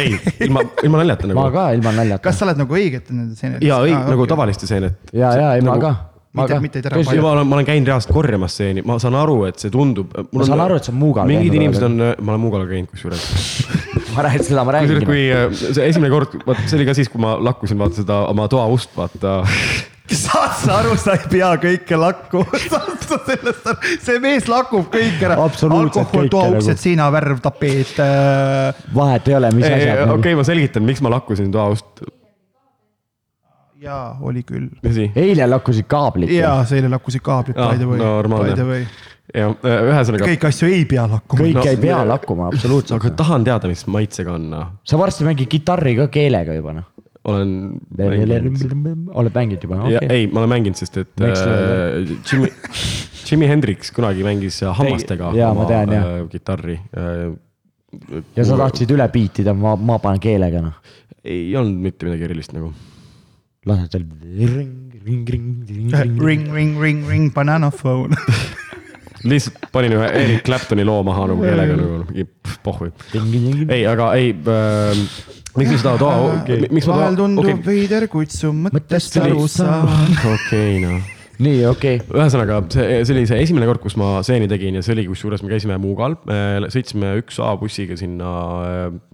ei, 0.03 0.15
ilma, 0.47 0.65
ilma 0.83 1.03
naljata 1.05 1.31
nagu. 1.31 1.41
ma 1.41 1.49
ka 1.55 1.71
ilma 1.79 1.95
naljata. 2.03 2.25
kas 2.29 2.41
sa 2.41 2.49
oled 2.49 2.63
nagu 2.65 2.79
õigete 2.83 3.17
nende 3.17 3.39
seenete? 3.39 3.65
ah,, 3.73 4.07
nagu 4.13 4.29
tavaliste 4.31 4.71
seenete. 4.71 5.13
ja, 5.13 5.35
ja 5.37 5.57
ei 5.57 5.67
nagu... 5.67 5.79
ma 5.79 5.91
ka 5.91 6.08
mitte, 6.37 6.61
mitte 6.61 6.79
ei 6.79 6.83
tere. 6.83 7.03
ma 7.23 7.33
olen, 7.33 7.47
ma 7.47 7.59
olen 7.59 7.69
käinud 7.69 7.89
reaalselt 7.89 8.15
korjamas 8.15 8.57
seeni, 8.61 8.85
ma 8.87 8.99
saan 9.03 9.17
aru, 9.19 9.43
et 9.49 9.61
see 9.63 9.73
tundub. 9.73 10.13
ma 10.33 10.49
saan 10.49 10.65
aru, 10.65 10.79
et 10.79 10.89
see 10.89 10.95
on 10.95 11.01
Muugal. 11.01 11.29
mingid 11.31 11.59
inimesed 11.59 11.89
on, 11.89 11.99
ma 11.99 12.35
olen 12.35 12.43
Muugal 12.45 12.67
käinud 12.69 12.91
kusjuures 12.93 13.29
ma 14.15 14.27
räägin, 14.29 14.49
seda 14.51 14.65
ma 14.69 14.79
räägin. 14.79 15.05
kui 15.09 15.29
äh, 15.33 15.47
see 15.55 15.87
esimene 15.89 16.13
kord, 16.13 16.41
vot 16.47 16.65
see 16.67 16.81
oli 16.81 16.89
ka 16.89 16.97
siis, 16.99 17.11
kui 17.13 17.23
ma 17.23 17.37
lakkusin 17.51 17.81
vaata 17.81 18.03
seda 18.03 18.25
oma 18.33 18.49
toa 18.51 18.67
ust, 18.73 18.93
vaata 18.99 19.41
saad 20.25 20.55
sa 20.61 20.79
aru, 20.83 20.95
sa 21.01 21.17
ei 21.19 21.27
pea 21.33 21.51
kõike 21.63 22.01
lakku 22.01 22.45
saad 22.71 23.09
sa 23.09 23.21
sellest 23.25 23.73
aru, 23.73 23.97
see 24.05 24.21
mees 24.25 24.49
lakub 24.51 24.89
kõik 24.93 25.25
ära. 25.25 25.41
alkohol, 25.41 26.31
toauksed 26.33 26.75
nagu..., 26.75 26.85
seinavärv, 26.85 27.43
tapeet 27.45 27.97
äh.... 28.05 28.87
vahet 28.95 29.33
ei 29.33 29.41
ole, 29.41 29.53
mis 29.57 29.69
asjad. 29.69 30.05
okei 30.07 30.21
okay,, 30.21 30.39
ma 30.39 30.47
selgitan, 30.49 30.87
miks 30.89 31.05
ma 31.05 31.13
lakkusin 31.17 31.53
toa 31.55 31.71
ust 31.77 32.07
jaa, 33.83 34.19
oli 34.21 34.43
küll. 34.47 34.69
eile 35.17 35.47
lakkusid 35.49 35.87
kaablid. 35.91 36.33
jaa, 36.35 36.59
see 36.69 36.81
eile 36.81 36.91
lakkusid 36.93 37.23
kaablid, 37.25 37.59
by 37.59 37.79
the 37.79 37.89
way. 37.89 38.01
normaalne. 38.03 38.81
ja 39.35 39.49
ühesõnaga. 39.53 40.27
kõiki 40.27 40.49
asju 40.51 40.71
ei 40.73 40.85
pea 40.89 41.07
lakkuma. 41.11 41.43
kõike 41.45 41.59
no, 41.61 41.67
ei 41.71 41.81
pea 41.83 41.99
lakkuma, 42.09 42.53
absoluutselt. 42.53 42.99
aga 42.99 43.15
tahan 43.23 43.47
teada, 43.47 43.71
mis 43.71 43.85
maitsega 43.91 44.35
on 44.35 44.49
noh. 44.55 44.71
sa 44.89 45.01
varsti 45.01 45.27
mängid 45.29 45.51
kitarri 45.53 45.95
ka 46.01 46.09
keelega 46.19 46.57
juba 46.59 46.75
noh. 46.81 46.89
olen. 47.29 47.55
oled 47.99 49.41
mänginud 49.41 49.69
juba 49.69 49.83
okay.? 49.85 50.11
ei, 50.11 50.27
ma 50.33 50.43
olen 50.43 50.55
mänginud, 50.57 50.81
sest 50.81 51.03
et 51.05 51.27
äh, 51.29 52.15
Jimmy, 52.33 52.53
Jimi 53.29 53.51
Hendrix 53.51 53.93
kunagi 53.95 54.27
mängis 54.27 54.63
hammastega 54.65 55.35
ja, 55.39 55.53
oma 55.55 55.69
tean, 55.71 55.95
äh, 55.95 56.15
kitarri 56.33 56.81
äh,. 56.99 57.27
ja 58.37 58.45
sa 58.45 58.59
tahtsid 58.65 58.91
üle 58.97 59.07
biitida, 59.13 59.55
ma, 59.55 59.79
ma 59.79 60.03
panen 60.03 60.23
keelega 60.25 60.67
noh. 60.67 60.95
ei 61.23 61.53
olnud 61.55 61.85
mitte 61.85 62.09
midagi 62.09 62.27
erilist 62.27 62.57
nagu 62.57 62.73
lased 63.71 63.97
seal 63.97 64.07
ring, 64.33 64.77
ring, 65.07 65.29
ring, 65.33 65.49
ring, 65.69 65.93
ring, 65.93 66.23
ring, 66.29 66.47
ring, 66.53 66.73
ring, 66.85 67.05
ring, 67.09 67.29
banana 67.35 67.71
phone 67.71 68.17
lihtsalt 69.27 69.69
panin 69.75 69.97
ühe 69.97 70.09
Eric 70.21 70.45
Claptoni 70.47 70.87
loo 70.87 71.03
maha 71.07 71.27
nagu 71.33 71.43
keelega 71.43 71.77
nagu 71.79 71.99
mingi 72.07 72.27
pohhui. 72.63 72.93
ei, 73.69 73.85
aga 73.89 74.13
ei 74.19 74.31
äh,. 74.33 75.05
miks 75.59 75.73
ma 75.73 75.79
seda 75.83 75.95
toa 76.01 76.17
okay., 76.39 76.67
miks 76.71 76.87
ma 76.87 76.93
toa. 76.93 77.03
vahel 77.03 77.21
tundub 77.21 77.47
okay. 77.49 77.63
veider, 77.67 78.09
kuid 78.13 78.35
su 78.35 78.53
mõttest 78.55 79.19
aru 79.23 79.47
saan. 79.51 80.19
okei, 80.37 80.83
noh 80.85 81.15
nii, 81.39 81.59
okei 81.71 81.99
okay.. 82.01 82.19
ühesõnaga, 82.19 82.61
see, 82.75 83.01
see 83.07 83.15
oli 83.15 83.27
see 83.31 83.43
esimene 83.47 83.67
kord, 83.71 83.83
kus 83.83 83.95
ma 84.01 84.17
seeni 84.27 84.49
tegin 84.51 84.79
ja 84.79 84.85
see 84.85 84.97
oli, 84.97 85.07
kusjuures 85.11 85.45
me 85.45 85.53
käisime 85.53 85.79
Muugal, 85.83 86.19
sõitsime 86.75 87.15
üks 87.23 87.39
A 87.43 87.53
bussiga 87.61 87.99
sinna 87.99 88.33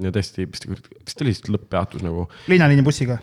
ja 0.04 0.12
tõesti, 0.14 0.48
vist, 0.48 0.68
vist 0.68 1.24
oli 1.24 1.34
vist 1.34 1.50
lõpppeatus 1.52 2.04
nagu. 2.04 2.28
linnaliini 2.48 2.84
bussiga? 2.86 3.18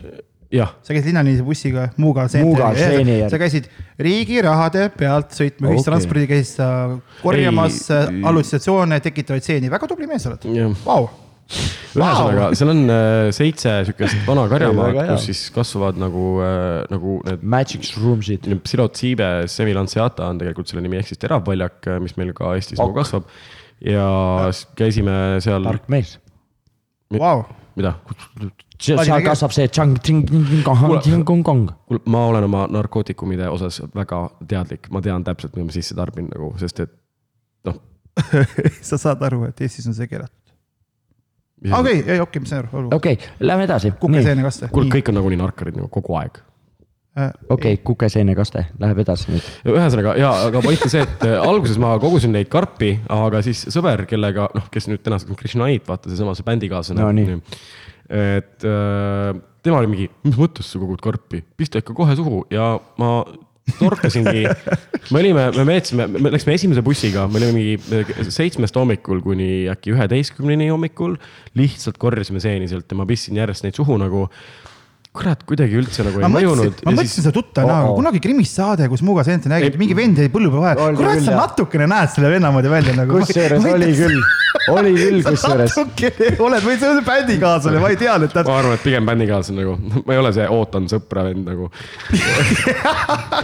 Sa 0.52 0.92
käisid 0.92 1.08
linnaliinise 1.10 1.46
bussiga 1.46 1.88
Muuga 1.96 2.28
seeni 2.28 3.22
sa 3.32 3.40
käisid 3.40 3.70
riigi 4.02 4.42
rahade 4.44 4.88
pealt 4.96 5.32
sõitma 5.36 5.70
okay. 5.70 5.78
ühistranspordi, 5.78 6.28
käisid 6.30 6.60
sa 6.60 6.68
korjamas 7.22 7.82
hallutsatsioone 7.88 9.00
tekitavaid 9.04 9.46
seeni, 9.46 9.72
väga 9.72 9.90
tubli 9.90 10.10
mees 10.10 10.28
oled, 10.28 10.48
vau 10.84 11.06
ühesõnaga 11.52 12.46
wow., 12.46 12.56
seal 12.56 12.72
on 12.72 12.82
äh, 12.92 13.26
seitse 13.36 13.72
sihukest 13.88 14.22
vana 14.28 14.46
karjamaad, 14.50 14.98
kus 15.10 15.26
siis 15.28 15.42
kasvavad 15.54 15.98
nagu 16.00 16.26
äh,, 16.44 16.84
nagu 16.92 17.18
need. 17.26 17.44
Magic 17.54 17.84
shroomsid. 17.88 18.48
psilotsiibe 18.64 19.28
semilanceata 19.52 20.30
on 20.32 20.40
tegelikult 20.40 20.72
selle 20.72 20.84
nimi, 20.86 21.00
ehk 21.00 21.12
siis 21.12 21.20
teravvaljak, 21.20 21.80
äh, 21.92 22.00
mis 22.04 22.16
meil 22.20 22.32
ka 22.36 22.54
Eestis 22.56 22.80
nagu 22.80 22.96
kasvab. 22.96 23.28
ja 23.84 24.06
käisime 24.78 25.16
seal. 25.44 25.68
tark 25.68 25.88
mees 25.92 26.16
wow.. 27.12 27.44
mida? 27.76 27.96
Seal 28.82 29.24
kasvab 29.24 29.54
see 29.54 29.68
tšang, 29.68 29.96
tšing-kong. 30.02 31.64
kuule, 31.86 32.02
ma 32.10 32.26
olen 32.32 32.48
oma 32.48 32.66
narkootikumide 32.70 33.48
osas 33.52 33.82
väga 33.94 34.24
teadlik, 34.48 34.90
ma 34.90 35.02
tean 35.04 35.24
täpselt, 35.24 35.56
mida 35.56 35.70
ma 35.70 35.74
sisse 35.74 35.96
tarbin 35.98 36.28
nagu, 36.32 36.52
sest 36.60 36.84
et 36.84 36.94
noh 37.68 37.80
sa 38.88 38.98
saad 39.00 39.22
aru, 39.28 39.44
et 39.48 39.60
Eestis 39.64 39.88
on 39.88 39.96
see 39.96 40.08
keelatud? 40.10 40.38
okei, 41.70 42.04
ei 42.06 42.20
okei, 42.20 42.42
ma 42.42 42.50
saan 42.50 42.64
aru. 42.64 42.88
okei 42.92 43.18
okay,, 43.18 43.34
lähme 43.40 43.68
edasi. 43.68 43.92
kukeseenekaste. 44.00 44.72
kuule, 44.72 44.90
kõik 44.92 45.12
on 45.12 45.20
nagunii 45.20 45.38
narkarid 45.40 45.78
nagu 45.78 45.88
kogu 45.92 46.16
aeg 46.18 46.40
äh, 47.18 47.30
okei 47.48 47.76
okay,, 47.76 47.82
kukeseenekaste, 47.86 48.64
läheb 48.82 49.02
edasi 49.04 49.34
nüüd. 49.34 49.52
ühesõnaga 49.70 50.16
ja, 50.20 50.32
aga 50.48 50.64
point 50.64 50.82
on 50.82 50.92
see, 50.92 51.04
et 51.06 51.26
äh, 51.28 51.38
alguses 51.38 51.78
ma 51.82 51.94
kogusin 52.02 52.34
neid 52.34 52.50
karpi, 52.52 52.96
aga 53.12 53.44
siis 53.46 53.64
sõber, 53.74 54.04
kellega 54.10 54.48
noh, 54.56 54.66
kes 54.72 54.90
nüüd 54.90 55.04
tänaseks 55.06 55.32
on 55.32 55.38
Krishnait, 55.38 55.86
vaata 55.88 56.10
seesama 56.10 56.34
see 56.38 56.48
bändikaaslane 56.50 57.06
no,. 57.22 57.40
Et 58.12 58.66
äh, 58.68 59.32
tema 59.64 59.80
oli 59.80 59.90
mingi, 59.92 60.10
mis 60.26 60.36
mõttes 60.38 60.68
sa 60.68 60.80
kogud 60.82 61.00
karpi, 61.02 61.42
pista 61.56 61.80
ikka 61.80 61.96
kohe 61.96 62.16
suhu. 62.18 62.42
Ja 62.52 62.74
ma 63.00 63.22
torkasingi, 63.78 64.42
me 65.12 65.20
olime, 65.20 65.46
me 65.54 65.64
veetsime, 65.68 66.08
me 66.10 66.32
läksime 66.34 66.56
esimese 66.58 66.82
bussiga, 66.84 67.28
me 67.30 67.40
olime 67.40 67.54
mingi 67.56 68.32
seitsmest 68.34 68.76
hommikul 68.76 69.22
kuni 69.24 69.68
äkki 69.72 69.94
üheteistkümneni 69.94 70.68
hommikul. 70.72 71.16
lihtsalt 71.58 71.98
korjasime 72.02 72.42
seeni 72.42 72.68
sealt 72.68 72.90
ja 72.90 72.98
ma 72.98 73.06
pistsin 73.08 73.38
järjest 73.38 73.64
neid 73.66 73.78
suhu 73.78 73.98
nagu 74.02 74.26
kurat, 75.12 75.42
kuidagi 75.44 75.76
üldse 75.76 76.04
nagu 76.06 76.22
ei 76.22 76.28
mõjunud. 76.32 76.78
ma 76.86 76.94
mõtlesin 76.94 77.10
siis... 77.10 77.24
seda 77.26 77.34
tutta 77.36 77.66
näo 77.68 77.90
oh,, 77.90 77.96
kunagi 77.98 78.20
Krimmis 78.24 78.54
saade, 78.56 78.86
kus 78.88 79.02
Muga 79.04 79.24
Sente 79.26 79.50
nägi, 79.52 79.68
et 79.68 79.74
mingi 79.80 79.96
vend 79.96 80.16
jäi 80.22 80.30
põllu 80.32 80.48
peal 80.54 80.62
vahele. 80.64 80.86
kurat, 80.96 81.20
sa 81.26 81.34
natukene 81.36 81.88
näed 81.92 82.14
selle 82.14 82.30
venna 82.32 82.48
moodi 82.54 82.70
välja 82.72 82.94
nagu. 82.96 83.18
kusjuures 83.20 83.66
oli 83.74 83.90
küll, 83.98 84.16
oli 84.72 84.94
küll 84.96 85.20
kusjuures. 85.28 85.76
oled 86.40 86.64
või 86.64 86.78
see 86.80 86.88
on 86.94 87.02
bändikaaslane, 87.10 87.82
ma 87.84 87.92
ei 87.92 88.00
teadnud 88.00 88.32
et.... 88.32 88.48
ma 88.48 88.56
arvan, 88.62 88.78
et 88.78 88.86
pigem 88.86 89.12
bändikaaslane 89.12 89.60
nagu, 89.60 89.76
ma 90.08 90.16
ei 90.16 90.22
ole 90.22 90.32
see 90.38 90.48
ootan 90.56 90.88
sõpra 90.94 91.26
vend 91.28 91.52
nagu 91.52 91.68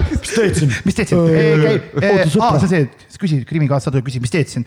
mis 0.08 0.32
teed 0.32 0.58
siin? 0.62 0.74
mis 0.88 1.00
teed 1.02 1.12
siin? 1.12 1.20
aa, 1.20 2.24
see 2.32 2.40
on 2.40 2.64
see, 2.72 2.84
küsi, 3.20 3.42
Krimmi 3.44 3.68
kaassaade 3.68 4.00
küsib, 4.08 4.24
mis 4.24 4.32
teed 4.32 4.48
siin? 4.56 4.64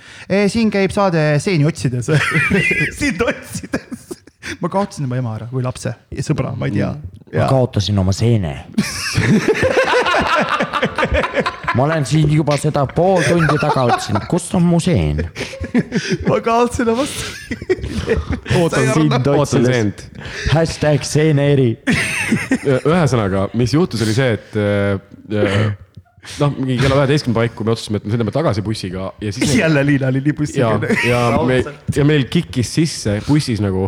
siin 0.53 0.69
käib 0.69 0.93
saade 0.93 1.31
seeni 1.41 1.65
otsides 1.65 2.13
sind 3.01 3.25
otsides 3.25 4.10
ma 4.59 4.69
kaotasin 4.69 5.05
oma 5.05 5.17
ema 5.21 5.35
ära 5.37 5.47
või 5.51 5.63
lapse, 5.65 5.93
sõbra, 6.25 6.55
ma 6.57 6.69
ei 6.69 6.77
tea. 6.79 6.91
ma 7.33 7.47
kaotasin 7.49 7.99
oma 8.01 8.13
seene 8.15 8.53
ma 11.75 11.83
olen 11.83 12.05
siin 12.05 12.31
juba 12.33 12.57
seda 12.59 12.85
pool 12.89 13.21
tundi 13.25 13.57
taga 13.61 13.85
otsinud, 13.93 14.25
kus 14.31 14.49
on 14.57 14.65
mu 14.67 14.79
seen? 14.83 15.21
ma 16.27 16.39
kaotasin 16.43 16.91
oma 16.93 17.05
ootan 18.59 18.89
sind 18.95 19.31
otsides. 19.35 20.09
hashtag 20.55 21.05
seeneeri 21.07 21.69
ühesõnaga, 22.81 23.47
mis 23.57 23.73
juhtus, 23.77 24.03
oli 24.05 24.17
see, 24.17 24.35
et 24.39 24.59
äh, 24.59 25.71
noh, 26.41 26.51
mingi 26.53 26.77
kella 26.81 26.99
üheteistkümne 26.99 27.37
paiku 27.37 27.65
me 27.65 27.73
otsustasime, 27.73 28.01
et 28.01 28.05
me 28.05 28.13
sõidame 28.13 28.33
tagasi 28.35 28.63
bussiga 28.65 29.07
ja 29.23 29.33
siis. 29.33 29.55
jälle 29.57 29.83
Liina 29.85 30.11
oli 30.11 30.21
nii 30.27 30.35
bussiga. 30.37 30.73
ja, 31.07 31.21
ja 31.31 31.39
me, 31.47 31.57
ja 31.95 32.05
meil 32.07 32.27
kikkis 32.31 32.73
sisse 32.77 33.17
bussis 33.25 33.61
nagu, 33.63 33.87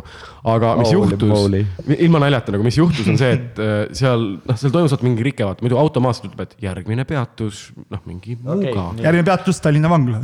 aga 0.49 0.73
mis 0.80 0.89
Holy 0.93 1.14
juhtus, 1.14 1.93
ilma 1.97 2.23
naljata 2.26 2.55
nagu, 2.55 2.65
mis 2.65 2.80
juhtus, 2.80 3.05
on 3.11 3.19
see, 3.22 3.38
et 3.38 3.61
äh, 3.61 3.76
seal, 3.95 4.26
noh, 4.41 4.60
seal 4.60 4.73
toimus 4.73 4.97
mingi 5.05 5.30
rike, 5.30 5.45
vaata, 5.45 5.65
muidu 5.65 5.77
automaatselt 5.81 6.31
ütleb, 6.31 6.47
et 6.47 6.68
järgmine 6.68 7.05
peatus, 7.10 7.68
noh, 7.85 8.03
mingi 8.10 8.38
okay, 8.41 8.73
Muuga. 8.73 8.89
järgmine 9.05 9.27
peatus 9.30 9.61
Tallinna 9.64 9.93
vangla 9.93 10.23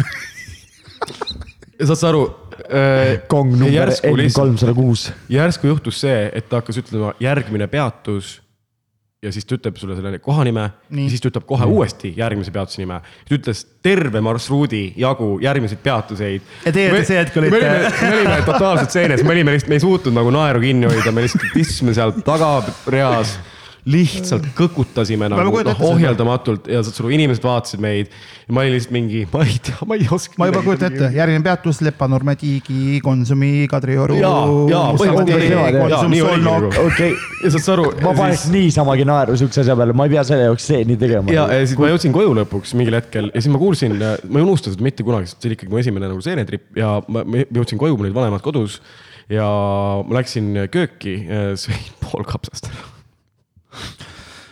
ja 1.80 1.88
saad 1.88 2.00
sa 2.02 2.12
aru 2.12 2.26
äh,? 2.68 3.22
kong 3.32 3.56
number 3.62 3.94
N 3.94 4.30
kolmsada 4.36 4.74
kuus. 4.76 5.10
järsku 5.32 5.70
juhtus 5.70 6.02
see, 6.04 6.28
et 6.34 6.50
ta 6.50 6.64
hakkas 6.64 6.82
ütlema 6.82 7.14
järgmine 7.22 7.70
peatus 7.72 8.40
ja 9.24 9.32
siis 9.36 9.46
ta 9.46 9.58
ütleb 9.58 9.76
sulle 9.76 9.98
selle 9.98 10.20
kohanime 10.24 10.70
siis 10.96 11.20
ta 11.20 11.28
ütleb 11.28 11.44
kohe 11.48 11.66
Nii. 11.66 11.76
uuesti 11.76 12.14
järgmise 12.16 12.54
peatuse 12.56 12.80
nime. 12.82 13.02
ta 13.28 13.36
ütles 13.36 13.66
terve 13.84 14.22
marsruudi 14.24 14.94
jagu 14.98 15.34
järgmiseid 15.44 15.82
peatuseid. 15.84 16.42
ja 16.66 16.72
teie 16.72 17.04
see 17.04 17.20
hetk 17.20 17.38
olite. 17.42 17.52
me 17.52 17.60
olime, 17.60 17.94
me 18.02 18.16
olime 18.22 18.42
totaalselt 18.48 18.96
seenes, 18.96 19.24
me 19.24 19.36
olime 19.36 19.56
lihtsalt, 19.56 19.74
me 19.74 19.80
ei 19.80 19.84
suutnud 19.84 20.16
nagu 20.16 20.32
naeru 20.32 20.64
kinni 20.64 20.88
hoida, 20.88 21.12
me 21.12 21.28
lihtsalt 21.28 21.60
istusime 21.60 21.96
seal 21.98 22.16
tagareas 22.24 23.36
lihtsalt 23.88 24.48
kõkutasime 24.58 25.30
nagu 25.32 25.62
ohjeldamatult 25.88 26.68
ja 26.72 26.82
aru, 26.84 27.12
inimesed 27.16 27.44
vaatasid 27.44 27.82
meid. 27.84 28.12
ja 28.48 28.56
ma 28.56 28.64
olin 28.66 28.76
lihtsalt 28.76 28.94
mingi, 28.96 29.22
ma 29.32 29.44
ei 29.46 29.56
tea, 29.64 29.78
ma 29.88 29.96
ei 29.96 30.08
oska. 30.12 30.36
ma 30.42 30.50
juba 30.50 30.64
kujutan 30.66 30.92
ette, 30.92 31.10
järgmine 31.16 31.46
peatus 31.46 31.80
Lepa-Nurme 31.86 32.36
Tiigi, 32.40 33.00
Konsumi, 33.04 33.68
Kadrioru. 33.72 34.20
ja, 34.20 34.34
ja 34.72 34.84
põhimõtteliselt. 35.00 36.44
Nagu. 36.44 36.72
okei, 36.84 37.16
ja 37.46 37.54
saad 37.56 37.66
sa 37.66 37.76
aru. 37.78 37.88
ma 38.04 38.14
paneks 38.18 38.46
siis... 38.46 38.54
niisamagi 38.58 39.08
naeru 39.08 39.40
siukse 39.40 39.64
asja 39.64 39.78
peale, 39.80 39.96
ma 39.96 40.10
ei 40.10 40.16
pea 40.18 40.26
selle 40.28 40.50
jaoks 40.50 40.68
stseeni 40.68 41.00
tegema. 41.00 41.34
ja, 41.34 41.48
ja 41.56 41.64
siis 41.64 41.80
ma 41.80 41.94
jõudsin 41.94 42.16
koju 42.16 42.36
lõpuks 42.42 42.76
mingil 42.80 43.00
hetkel 43.00 43.32
ja 43.32 43.40
siis 43.40 43.52
ma 43.54 43.62
kuulsin, 43.62 43.96
ma 43.96 44.42
ei 44.42 44.46
unusta 44.46 44.74
seda 44.74 44.86
mitte 44.86 45.08
kunagi, 45.08 45.32
sest 45.32 45.40
see 45.40 45.52
oli 45.52 45.60
ikkagi 45.60 45.74
mu 45.74 45.82
esimene 45.82 46.12
nagu 46.12 46.24
seenetripp 46.26 46.80
ja 46.80 46.98
ma, 47.08 47.24
ma 47.24 47.48
jõudsin 47.48 47.82
koju, 47.82 47.96
mul 47.96 48.10
olid 48.10 48.20
vanemad 48.20 48.44
kodus 48.46 48.82
ja 49.32 49.50
ma 50.04 50.22
läksin 50.22 50.66
kööki, 50.74 51.20
sõin 51.60 51.92
pool 52.06 52.28
kapsast 52.28 52.72
ära 52.72 52.99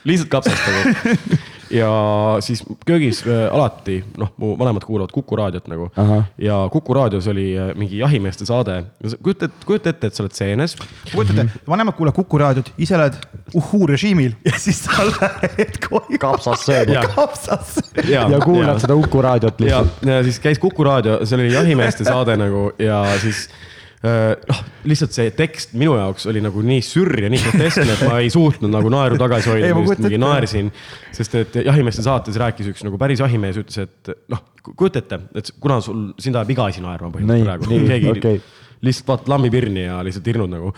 lihtsalt 0.07 0.29
kapsastaga 0.29 1.15
ja 1.79 1.91
siis 2.39 2.63
köögis 2.85 3.23
äh, 3.27 3.53
alati, 3.55 3.99
noh, 4.17 4.31
mu 4.37 4.53
vanemad 4.59 4.85
kuulavad 4.87 5.11
Kuku 5.11 5.35
raadiot 5.35 5.67
nagu. 5.67 5.89
ja 6.37 6.69
Kuku 6.71 6.93
raadios 6.93 7.27
oli 7.27 7.57
äh, 7.59 7.75
mingi 7.75 7.97
jahimeeste 7.97 8.45
saade. 8.45 8.83
kujuta 9.23 9.45
ette, 9.45 9.65
kujuta 9.65 9.89
ette, 9.89 10.07
et 10.07 10.15
sa 10.15 10.23
oled 10.23 10.35
seenes. 10.35 10.77
kujuta 11.11 11.41
ette, 11.41 11.59
vanemad 11.67 11.95
kuulavad 11.97 12.15
Kuku 12.15 12.37
raadiot, 12.37 12.71
ise 12.77 12.95
oled 12.95 13.19
uhuu 13.53 13.87
režiimil 13.87 14.31
ja 14.47 14.59
siis 14.59 14.83
sa 14.85 15.05
lähed 15.11 15.79
koju. 15.89 16.19
kapsas 16.19 16.65
sööb. 16.65 16.93
kapsas. 17.15 17.79
ja, 18.07 18.27
ja 18.31 18.39
kuulad 18.43 18.79
seda 18.83 18.95
Kuku 18.95 19.21
raadiot 19.21 19.59
lihtsalt. 19.59 20.03
ja 20.05 20.21
siis 20.23 20.39
käis 20.43 20.59
Kuku 20.59 20.83
raadio, 20.87 21.19
see 21.25 21.39
oli 21.39 21.53
jahimeeste 21.53 22.07
saade 22.07 22.37
nagu 22.39 22.69
ja 22.79 23.03
siis 23.21 23.47
noh, 24.03 24.59
lihtsalt 24.87 25.15
see 25.15 25.31
tekst 25.33 25.73
minu 25.77 25.95
jaoks 25.97 26.27
oli 26.29 26.41
nagu 26.43 26.61
nii 26.65 26.83
sürr 26.85 27.23
ja 27.23 27.31
nii 27.33 27.39
groteskne, 27.41 27.95
et 27.95 28.03
ma 28.05 28.19
ei 28.21 28.29
suutnud 28.33 28.69
nagu 28.69 28.91
naeru 28.93 29.17
tagasi 29.17 29.49
hoida, 29.49 29.71
ma 29.73 29.85
just 29.87 30.03
mingi 30.03 30.19
naersin. 30.21 30.69
sest 31.17 31.37
et 31.39 31.57
jahimeeste 31.65 32.05
saates 32.05 32.37
rääkis 32.37 32.69
üks 32.73 32.85
nagu 32.85 32.99
päris 33.01 33.23
jahimees, 33.23 33.57
ütles, 33.63 33.87
et 33.87 34.11
noh, 34.29 34.43
kujuta 34.67 35.01
ette, 35.01 35.19
et 35.41 35.49
kuna 35.63 35.79
sul, 35.81 36.11
sind 36.21 36.37
ajab 36.37 36.53
iga 36.53 36.67
asi 36.69 36.83
naerma 36.85 37.09
põhimõtteliselt 37.15 37.65
praegu. 37.65 37.89
keegi 37.89 38.11
okay. 38.13 38.41
lihtsalt 38.85 39.09
vaatab 39.13 39.31
lammipirni 39.33 39.87
ja 39.87 39.99
lihtsalt 40.05 40.29
hirnud 40.29 40.53
nagu. 40.53 40.73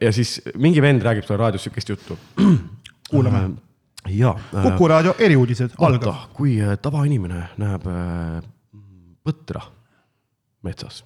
ja 0.00 0.12
siis 0.14 0.36
mingi 0.54 0.82
vend 0.84 1.02
räägib 1.02 1.26
sulle 1.26 1.40
raadios 1.42 1.66
sihukest 1.66 1.90
juttu. 1.94 2.18
kuulame 3.10 3.40
äh, 3.40 4.14
ja. 4.20 4.36
Kuku 4.54 4.92
raadio 4.94 5.16
eriuudised 5.18 5.74
algab. 5.82 6.30
kui 6.38 6.60
tavainimene 6.82 7.48
näeb 7.58 7.90
põtra 9.24 9.66
metsas 10.62 11.02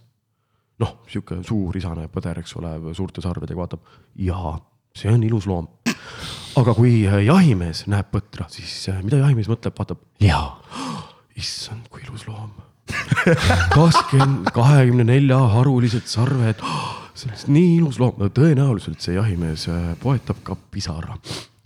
noh, 0.82 0.94
sihuke 1.10 1.40
suur 1.46 1.76
isane 1.78 2.06
põder, 2.12 2.40
eks 2.42 2.54
ole, 2.60 2.72
suurte 2.96 3.22
sarvedega 3.24 3.60
vaatab, 3.60 3.84
jaa, 4.22 4.54
see 4.96 5.10
on 5.12 5.24
ilus 5.26 5.48
loom. 5.50 5.68
aga 6.58 6.74
kui 6.74 7.02
jahimees 7.04 7.84
näeb 7.90 8.10
põtra, 8.14 8.48
siis 8.52 8.72
äh, 8.90 9.02
mida 9.04 9.20
jahimees 9.22 9.50
mõtleb, 9.50 9.76
vaatab, 9.78 10.02
jaa, 10.22 10.46
issand, 11.38 11.86
kui 11.92 12.02
ilus 12.06 12.26
loom. 12.30 12.54
kakskümmend, 13.74 14.48
kahekümne 14.56 15.04
nelja 15.04 15.38
harulised 15.52 16.06
sarved, 16.08 16.62
see 17.18 17.34
on 17.34 17.52
nii 17.52 17.74
ilus 17.80 17.98
loom, 18.00 18.14
no 18.22 18.30
tõenäoliselt 18.32 19.02
see 19.04 19.18
jahimees 19.18 19.66
äh, 19.72 19.92
poetab 20.00 20.40
ka 20.46 20.56
pisara. 20.70 21.18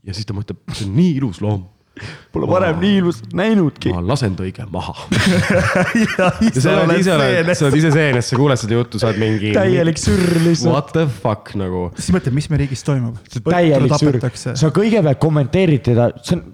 ja 0.03 0.17
siis 0.17 0.27
ta 0.27 0.35
mõtleb, 0.35 0.65
see 0.73 0.89
on 0.89 0.97
nii 0.99 1.15
ilus 1.21 1.41
loom 1.45 1.69
Pole 2.33 2.47
varem 2.49 2.79
nii 2.81 2.95
ilusat 3.03 3.35
näinudki. 3.37 3.91
ma 3.93 4.01
lasen 4.09 4.33
ta 4.37 4.47
õige 4.47 4.65
maha 4.73 4.95
ja 6.17 6.31
sa 6.57 6.79
oled 6.81 7.03
ise, 7.03 7.13
sa 7.53 7.67
oled 7.67 7.77
ise 7.77 7.91
seenes, 7.93 8.31
sa 8.33 8.39
kuuled 8.41 8.61
seda 8.61 8.79
juttu, 8.79 9.01
sa 9.03 9.11
oled 9.11 9.21
mingi. 9.21 9.53
täielik 9.53 10.01
sürr 10.01 10.39
lihtsalt. 10.47 10.73
What 10.73 10.95
the 10.97 11.05
fuck 11.05 11.53
nagu. 11.61 11.91
siis 11.99 12.09
mõtled, 12.17 12.37
mis 12.39 12.49
meie 12.49 12.63
riigis 12.65 12.87
toimub. 12.89 13.21
täielik 13.45 13.93
sürr, 14.01 14.19
sa 14.57 14.73
kõigepealt 14.73 15.21
kommenteerid 15.21 15.85
teda, 15.91 16.09
see 16.25 16.39
on, 16.39 16.49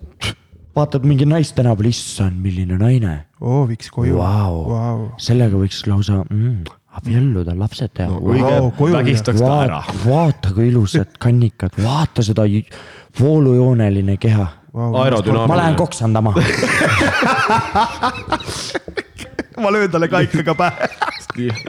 vaatad 0.78 1.06
mingi 1.06 1.26
naist 1.28 1.54
tänaval, 1.58 1.86
issand, 1.92 2.42
milline 2.42 2.78
naine. 2.82 3.14
oo, 3.38 3.62
viiks 3.70 3.94
koju 3.94 4.18
wow.. 4.18 4.60
Wow. 4.74 5.08
sellega 5.22 5.62
võiks 5.62 5.84
lausa 5.86 6.24
mm, 6.26 6.66
abielluda, 6.98 7.54
lapsed 7.58 7.94
teha 7.94 8.10
no,. 8.10 8.20
Wow, 8.26 8.72
vägistaks 8.98 9.42
ta 9.42 9.56
ära. 9.68 9.82
vaata, 10.02 10.50
kui 10.56 10.72
ilusad 10.72 11.14
kannikad, 11.22 11.78
vaata 11.82 12.26
seda 12.26 12.50
voolujooneline 13.18 14.18
keha 14.18 14.48
wow,. 14.74 15.46
ma 15.48 15.56
lähen 15.56 15.74
koksandama 15.76 16.34
ma 19.62 19.72
löön 19.72 19.90
talle 19.90 20.08
kaikaga 20.08 20.54
pähe 20.54 20.88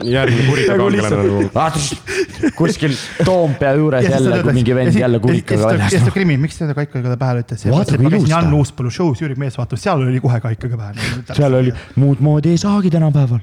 järgmine 0.04 0.46
kurikakangelane 0.48 1.16
nagu. 1.16 1.50
kuskil 2.56 2.94
Toompea 3.24 3.72
juures 3.72 4.08
jälle, 4.08 4.42
kui 4.42 4.52
mingi 4.52 4.74
vend 4.74 4.98
jälle 4.98 5.18
kurikaga 5.18 5.66
väljas. 5.66 5.82
ja 5.82 5.90
siis 5.90 6.02
ta 6.02 6.10
Krimmi, 6.10 6.36
miks 6.36 6.58
te 6.58 6.74
kaikaga 6.74 7.16
pähe 7.16 7.38
lööte? 7.40 7.58
vaata 7.70 7.98
kui 7.98 8.10
ilus 8.10 8.24
ta. 8.24 8.30
Jan 8.34 8.54
Uuspalu 8.54 8.90
show's 8.90 9.22
Jüri 9.22 9.36
Mees 9.38 9.58
vaatas, 9.58 9.82
seal 9.82 10.02
oli 10.06 10.20
kohe 10.20 10.40
kaikaga 10.40 10.76
pähe. 10.76 10.92
seal 11.32 11.54
oli, 11.60 11.74
muud 11.96 12.24
moodi 12.24 12.54
ei 12.54 12.58
saagi 12.58 12.90
tänapäeval 12.90 13.42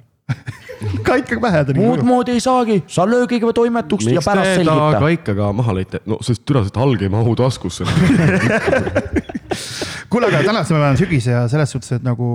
kaikaga 1.09 1.41
pähe 1.47 1.63
ta. 1.65 1.77
muud 1.77 2.03
moodi 2.07 2.35
ei 2.35 2.43
saagi, 2.43 2.81
sa 2.91 3.07
löö 3.07 3.25
kõigepealt 3.25 3.61
toimetuks 3.61 4.11
ja 4.11 4.23
pärast 4.25 4.53
selgita. 4.57 4.75
miks 4.75 4.91
te 4.91 4.99
ta 4.99 5.05
kaikaga 5.05 5.51
maha 5.61 5.79
lõite? 5.79 6.03
no 6.05 6.19
sest 6.25 6.45
türa, 6.45 6.65
see 6.67 6.75
talg 6.75 7.07
ei 7.07 7.13
mahu 7.13 7.35
taskusse 7.39 7.87
kuule, 10.11 10.29
aga 10.29 10.41
tänasel 10.45 10.75
päeval 10.75 10.93
on 10.93 10.99
sügis 10.99 11.27
ja 11.29 11.45
selles 11.51 11.71
suhtes, 11.73 11.97
et 11.97 12.05
nagu 12.05 12.27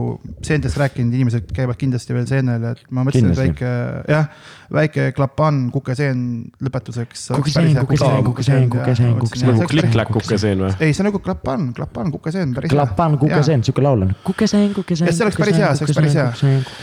seentest 0.45 0.79
rääkinud 0.81 1.15
inimesed 1.17 1.53
käivad 1.57 1.79
kindlasti 1.81 2.17
veel 2.17 2.27
seenel, 2.29 2.67
et 2.73 2.83
ma 2.91 3.05
mõtlesin, 3.07 3.31
et 3.33 3.39
väike, 3.39 3.71
jah, 4.11 4.29
väike 4.73 5.07
klapan, 5.17 5.63
kukeseen 5.73 6.21
lõpetuseks. 6.65 7.25
kukeseen, 7.37 7.73
kukeseen, 7.81 8.25
kukeseen, 8.27 8.69
kukeseen, 8.73 9.15
kukeseen. 9.21 9.53
nagu 9.53 9.69
klikk-kläkk 9.71 10.13
kukeseen 10.19 10.65
või? 10.67 10.73
ei, 10.81 10.93
see 10.93 11.05
on 11.05 11.11
nagu 11.11 11.23
klapan, 11.25 11.71
klapan, 11.77 12.13
kukeseen, 12.15 12.55
klapan, 12.73 13.19
kukeseen, 13.21 13.65
sihuke 13.67 13.85
laul 13.85 14.07
on. 14.09 14.15
kukeseen, 14.27 14.71
kukeseen. 14.77 15.13
see 15.13 15.27
oleks 15.27 15.41
päris 15.41 15.61
hea, 15.63 15.73
see 15.79 15.89
oleks 15.89 16.01
päris 16.01 16.19
hea. 16.21 16.29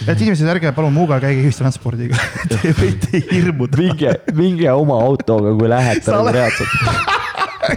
et 0.08 0.26
inimesed, 0.26 0.50
ärge 0.56 0.74
palun 0.78 0.94
Muuga 1.00 1.20
käige 1.22 1.46
ühistranspordiga 1.46 2.18
Te 2.52 2.74
võite 2.78 3.24
hirmuda. 3.30 3.78
minge, 3.80 4.18
minge 4.38 4.74
oma 4.74 5.00
autoga, 5.06 5.54
kui 5.56 5.72
lähete 5.72 6.14
nagu 6.14 6.36
reaalselt 6.36 7.18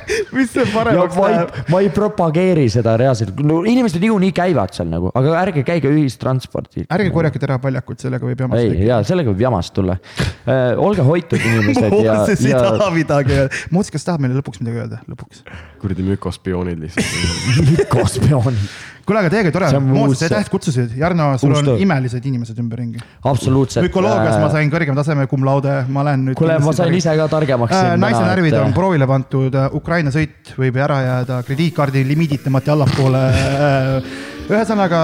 mis 0.36 0.52
see 0.52 0.66
paremaks 0.72 1.18
läheb? 1.18 1.56
ma 1.72 1.80
ei 1.84 1.90
propageeri 1.94 2.66
seda 2.72 2.94
reaalselt, 3.00 3.40
no 3.46 3.60
inimesed 3.68 4.02
niikuinii 4.02 4.32
käivad 4.36 4.74
seal 4.76 4.90
nagu, 4.92 5.10
aga 5.18 5.34
ärge 5.42 5.64
käige 5.66 5.90
ühistranspordil. 5.92 6.86
ärge 6.92 7.10
korjake 7.14 7.42
teraväljakut, 7.42 8.00
sellega 8.02 8.28
võib 8.28 8.44
jamast 8.46 8.62
tekkida. 8.62 8.88
ja 8.90 9.00
sellega 9.06 9.32
võib 9.32 9.44
jamast 9.46 9.74
tulla 9.76 9.98
äh,. 9.98 10.72
olge 10.80 11.06
hoitud 11.06 11.40
inimesed 11.40 11.98
ja. 12.06 12.20
Mooses 12.22 12.46
ei 12.46 12.56
taha 12.56 12.90
midagi 12.94 13.36
öelda. 13.36 13.64
Mooses, 13.74 13.94
kas 13.94 14.08
tahab 14.08 14.24
meile 14.24 14.38
lõpuks 14.40 14.62
midagi 14.62 14.84
öelda, 14.84 15.02
lõpuks? 15.10 15.44
kuradi 15.82 16.06
mükospioonid 16.06 16.82
lihtsalt 16.82 17.68
mükospioonid 17.72 18.66
kuule, 19.06 19.22
aga 19.22 19.30
teiega 19.32 19.52
tore, 19.54 19.70
Mooses, 19.82 20.24
aitäh, 20.28 20.44
et 20.46 20.50
kutsusid. 20.52 20.96
Jarno, 20.98 21.30
sul 21.40 21.54
on 21.58 21.70
imelised 21.82 22.26
inimesed 22.28 22.58
ümberringi. 22.62 23.02
absoluutselt. 23.28 23.84
mükoloogias 23.86 24.36
äh... 24.36 24.42
ma 24.42 24.50
sain 24.52 24.72
kõrgema 24.72 24.98
taseme 24.98 25.26
cum 25.30 25.46
laude, 25.46 25.78
ma 25.92 26.04
olen 26.04 26.28
nüüd. 26.28 26.38
kuule, 26.38 26.58
ma 26.62 26.74
sain 26.76 26.94
ise 26.98 27.14
ka 27.18 27.28
targemaks 27.32 27.76
äh,. 27.78 27.94
naise 28.00 28.22
närvid 28.22 28.54
et... 28.56 28.60
on 28.62 28.76
proovile 28.76 29.08
pandud, 29.10 29.58
Ukraina 29.78 30.12
sõit 30.14 30.54
võib 30.58 30.78
ära 30.82 31.00
jääda, 31.06 31.40
krediitkaardi 31.48 32.04
limiidid 32.08 32.46
tõmmati 32.46 32.74
allapoole 32.74 33.24
äh, 33.32 34.12
ühesõnaga. 34.50 35.00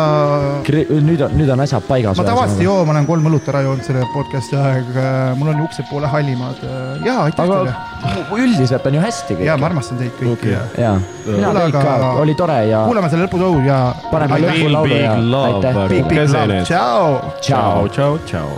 nüüd 0.66 1.22
on, 1.24 1.34
nüüd 1.38 1.50
on 1.52 1.62
asjad 1.64 1.84
paigas. 1.88 2.18
ma 2.18 2.26
tavaliselt 2.26 2.62
ei 2.62 2.66
joo, 2.66 2.78
ma 2.86 2.94
olen 2.94 3.08
kolm 3.08 3.28
õlut 3.30 3.50
ära 3.52 3.62
joonud 3.66 3.86
selle 3.86 4.06
podcast'i 4.14 4.58
aeg, 4.58 4.90
mul 5.38 5.52
on 5.52 5.62
uksed 5.66 5.88
poole 5.90 6.10
hallimad. 6.10 6.62
ja 7.06 7.20
aitäh 7.26 7.52
teile. 7.52 7.74
üldiselt 8.38 8.86
on 8.90 8.98
ju 8.98 9.04
hästi 9.04 9.38
kõik. 9.38 9.46
ja 9.50 9.58
ma 9.60 9.70
armastan 9.70 10.00
teid 10.02 10.14
kõiki 10.18 10.54
okay.. 10.54 10.82
ja, 10.82 10.94
mina 11.26 11.52
teid 11.58 11.76
ka, 11.76 11.98
oli 12.22 12.36
tore 12.38 12.58
ja. 12.70 12.82
kuulame 12.88 13.12
selle 13.12 13.28
lõputõu 13.28 13.62
ja. 13.66 13.80
paneme 14.12 14.40
lõpulaulu 14.46 14.98
ja 14.98 15.14
aitäh. 15.44 15.82
Big, 15.94 16.04
big 16.10 16.34
love, 16.34 16.60
tšau. 16.68 17.18
tšau, 17.40 17.88
tšau, 17.94 18.12
tšau. 18.28 18.52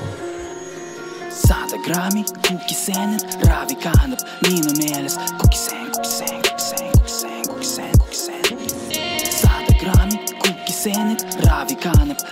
sada 1.40 1.80
kraami 1.86 2.24
kukiseen, 2.46 3.18
raavi 3.48 3.78
kandab 3.84 4.24
minu 4.46 4.76
meelest 4.82 5.34
kukiseen, 5.40 5.90
kukiseen. 5.96 6.39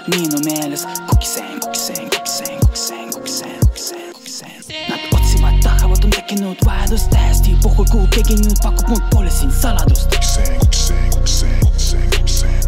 Niinu 0.08 0.38
meeles. 0.44 0.86
Kukiseen, 1.10 1.60
kukiseen, 1.60 2.10
kukiseen, 2.10 2.60
kukiseen, 2.60 3.10
kukiseen, 3.10 3.60
kukiseen, 3.60 4.12
kukiseen 4.12 4.88
Nad 4.88 5.00
otsivad, 5.12 5.62
tahavad, 5.62 6.04
on 6.04 6.10
tekkinud 6.10 6.56
vajadus 6.66 7.02
täiesti 7.02 7.56
puhul, 7.62 7.84
kuhu 7.92 8.06
keegi 8.06 8.34
nüüd 8.40 8.56
pakub, 8.62 8.88
mul 8.88 9.00
pole 9.10 9.30
siin 9.30 9.52
saladust. 9.52 10.08
Kukiseen, 10.14 10.58
kukiseen, 10.60 11.10
kukiseen, 11.14 11.60
kukiseen, 11.60 12.10
kukiseen 12.16 12.64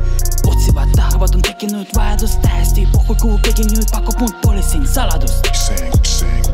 otsivad, 0.53 0.93
tahavad, 0.97 1.35
on 1.35 1.43
tekkinud 1.43 1.97
vajadus 1.97 2.37
täiesti 2.45 2.89
puhul, 2.93 3.17
kuhu 3.23 3.39
keegi 3.39 3.65
nüüd 3.73 3.89
pakub, 3.91 4.21
mul 4.21 4.37
pole 4.45 4.63
siin 4.63 4.89
saladust. 4.89 5.47
Kukiseen, 5.49 5.91
kukiseen, 5.97 6.50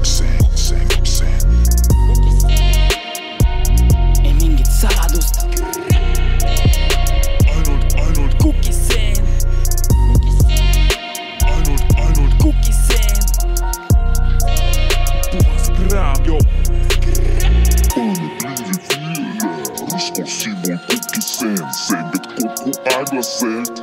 consumer 20.16 20.80
quicksand 20.88 21.60
Send 21.74 22.12
the 22.12 22.18
coco 22.24 22.70
aglacellt 22.97 23.76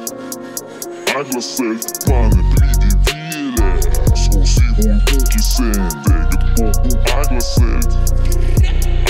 Aglacellt, 1.16 2.08
mannen 2.10 2.46
blir 2.56 2.74
din 2.82 2.98
vile 3.06 3.70
Småsyror 4.16 4.98
quicksand 5.06 5.94
Läget 6.10 6.44
coco 6.58 6.92
aglacellt 7.20 7.92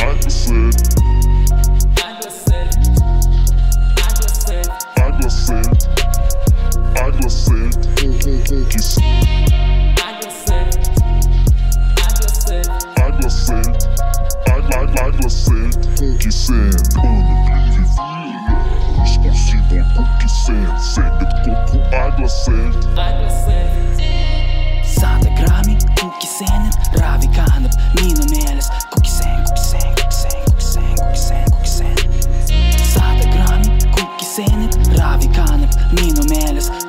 Aglacellt 0.03 0.79
Aglacellt 5.05 5.79
Aglacellt 6.95 7.81
Quicksand 7.95 9.23
Aglacellt 12.97 13.79
Aglacellt 15.03 15.62
funky 16.03 16.31
sand. 16.31 16.75
Överbliven 16.97 17.85
vila 17.97 18.55
Explosiv 19.03 19.59
och 19.71 19.95
cookie 19.95 20.29
sand. 20.45 20.81
Säkert 20.95 21.45
koko 21.45 21.77
aglasand 21.95 22.73
Sade 24.99 25.29
grami, 25.39 25.77
cookie 25.99 26.27
sanden 26.37 26.71
Ravi 26.97 27.27
kannab 27.35 27.71
minu 27.95 28.23
meeles 28.35 28.69
Cookie 28.91 29.11
sand, 29.11 29.47
cookie 29.47 29.63
sand, 29.63 29.95
cookie 29.95 30.61
sand, 30.61 30.99
cookie 30.99 31.17
sand, 31.17 31.99
cookie 33.95 34.97
Ravi 34.97 35.27
kannab 35.35 35.69
mino, 35.93 36.23
meles. 36.29 36.82